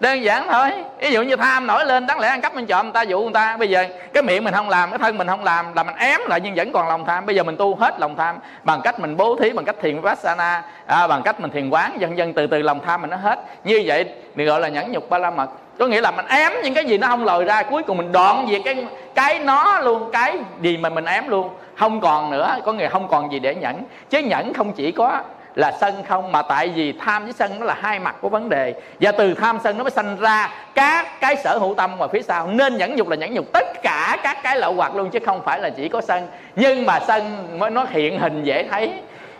Đơn 0.00 0.22
giản 0.22 0.46
thôi. 0.50 0.70
Ví 0.98 1.12
dụ 1.12 1.22
như 1.22 1.36
tham 1.36 1.66
nổi 1.66 1.84
lên 1.84 2.06
đáng 2.06 2.20
lẽ 2.20 2.28
ăn 2.28 2.40
cắp 2.40 2.54
mình 2.54 2.66
trộm 2.66 2.86
người 2.86 2.92
ta 2.92 3.02
dụ 3.02 3.20
người 3.20 3.32
ta. 3.32 3.56
Bây 3.56 3.68
giờ 3.68 3.84
cái 4.14 4.22
miệng 4.22 4.44
mình 4.44 4.54
không 4.54 4.68
làm 4.68 4.90
cái 4.90 4.98
thân 4.98 5.18
mình 5.18 5.26
không 5.26 5.44
làm 5.44 5.74
là 5.74 5.82
mình 5.82 5.96
ém 5.96 6.20
lại 6.28 6.40
nhưng 6.42 6.54
vẫn 6.54 6.72
còn 6.72 6.88
lòng 6.88 7.04
tham. 7.04 7.26
Bây 7.26 7.36
giờ 7.36 7.42
mình 7.42 7.56
tu 7.56 7.76
hết 7.76 8.00
lòng 8.00 8.16
tham 8.16 8.36
bằng 8.62 8.80
cách 8.84 9.00
mình 9.00 9.16
bố 9.16 9.36
thí 9.36 9.50
bằng 9.50 9.64
cách 9.64 9.76
thiền 9.82 9.96
vipassana 9.96 10.62
à, 10.86 11.06
bằng 11.06 11.22
cách 11.22 11.40
mình 11.40 11.50
thiền 11.50 11.70
quán 11.70 11.96
dần 11.98 12.18
dần 12.18 12.32
từ 12.32 12.46
từ 12.46 12.62
lòng 12.62 12.80
tham 12.86 13.00
mình 13.00 13.10
nó 13.10 13.16
hết. 13.16 13.38
Như 13.64 13.82
vậy 13.86 14.04
thì 14.36 14.44
gọi 14.44 14.60
là 14.60 14.68
nhẫn 14.68 14.92
nhục 14.92 15.10
ba 15.10 15.18
la 15.18 15.30
mật 15.30 15.50
có 15.78 15.86
nghĩa 15.86 16.00
là 16.00 16.10
mình 16.10 16.26
ém 16.26 16.52
những 16.62 16.74
cái 16.74 16.84
gì 16.84 16.98
nó 16.98 17.06
không 17.06 17.24
lòi 17.24 17.44
ra, 17.44 17.62
cuối 17.62 17.82
cùng 17.82 17.96
mình 17.96 18.12
đoạn 18.12 18.46
về 18.50 18.60
cái 18.64 18.86
cái 19.14 19.38
nó 19.38 19.80
luôn, 19.80 20.10
cái 20.12 20.36
gì 20.60 20.76
mà 20.76 20.88
mình 20.88 21.04
ém 21.04 21.28
luôn. 21.28 21.48
Không 21.76 22.00
còn 22.00 22.30
nữa, 22.30 22.56
có 22.64 22.72
nghĩa 22.72 22.88
không 22.88 23.08
còn 23.08 23.32
gì 23.32 23.38
để 23.38 23.54
nhẫn. 23.54 23.82
Chứ 24.10 24.18
nhẫn 24.18 24.54
không 24.54 24.72
chỉ 24.72 24.92
có 24.92 25.22
là 25.54 25.72
sân 25.80 25.94
không, 26.08 26.32
mà 26.32 26.42
tại 26.42 26.68
vì 26.68 26.92
tham 26.92 27.24
với 27.24 27.32
sân 27.32 27.60
nó 27.60 27.66
là 27.66 27.76
hai 27.80 27.98
mặt 27.98 28.16
của 28.20 28.28
vấn 28.28 28.48
đề. 28.48 28.74
Và 29.00 29.12
từ 29.12 29.34
tham 29.34 29.58
sân 29.64 29.78
nó 29.78 29.84
mới 29.84 29.90
sanh 29.90 30.16
ra 30.20 30.50
các 30.74 31.20
cái 31.20 31.36
sở 31.36 31.58
hữu 31.58 31.74
tâm 31.74 31.96
ngoài 31.96 32.10
phía 32.12 32.22
sau. 32.22 32.46
Nên 32.46 32.76
nhẫn 32.76 32.96
nhục 32.96 33.08
là 33.08 33.16
nhẫn 33.16 33.34
nhục 33.34 33.52
tất 33.52 33.82
cả 33.82 34.18
các 34.22 34.42
cái 34.42 34.58
lậu 34.58 34.74
hoặc 34.74 34.96
luôn, 34.96 35.10
chứ 35.10 35.18
không 35.26 35.42
phải 35.44 35.60
là 35.60 35.70
chỉ 35.70 35.88
có 35.88 36.00
sân. 36.00 36.28
Nhưng 36.56 36.86
mà 36.86 37.00
sân 37.00 37.48
mới, 37.58 37.70
nó 37.70 37.86
hiện 37.90 38.18
hình 38.18 38.44
dễ 38.44 38.68
thấy. 38.70 38.92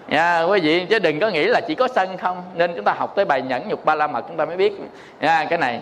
Nha 0.09 0.43
quý 0.43 0.61
vị, 0.61 0.87
chứ 0.91 0.99
đừng 0.99 1.21
có 1.21 1.29
nghĩ 1.29 1.45
là 1.45 1.61
chỉ 1.61 1.75
có 1.75 1.89
sân 1.89 2.17
không. 2.17 2.43
Nên 2.55 2.73
chúng 2.75 2.85
ta 2.85 2.93
học 2.93 3.13
tới 3.17 3.25
bài 3.25 3.43
nhẫn 3.43 3.69
nhục 3.69 3.85
ba 3.85 3.95
la 3.95 4.07
mật, 4.07 4.25
chúng 4.29 4.37
ta 4.37 4.45
mới 4.45 4.57
biết. 4.57 4.73
Nha 5.21 5.45
cái 5.51 5.59
này. 5.59 5.81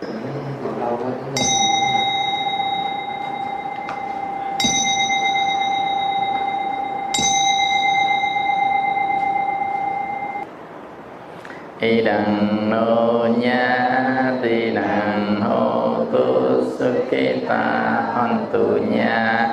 Y 0.00 0.06
đằng 12.00 12.70
nô 12.70 13.28
nha, 13.40 14.32
ti 14.42 14.70
đằng 14.74 15.40
hô 15.40 15.94
tu 16.12 16.62
sukita 16.78 17.62
hantu 18.14 18.78
nya 18.90 19.50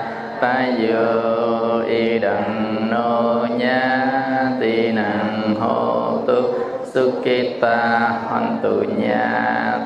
y 1.87 2.19
đằng 2.19 2.87
nô 2.91 3.47
nha, 3.57 4.07
ti 4.59 4.91
đằng 4.95 5.55
hô 5.59 6.17
tu 6.27 6.70
sukita 6.93 7.77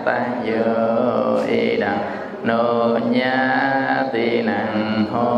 ta 0.06 0.18
dơ 0.46 1.46
y 1.46 1.78
idang 1.78 2.02
no 2.44 2.98
nya 3.14 4.10
ti 4.14 4.42
nang 4.42 5.06
ho 5.14 5.30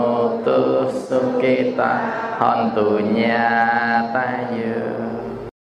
tu 0.45 0.88
sukita 0.91 1.91
nhà 2.99 4.07
ta 4.14 4.48
dơ 4.56 5.06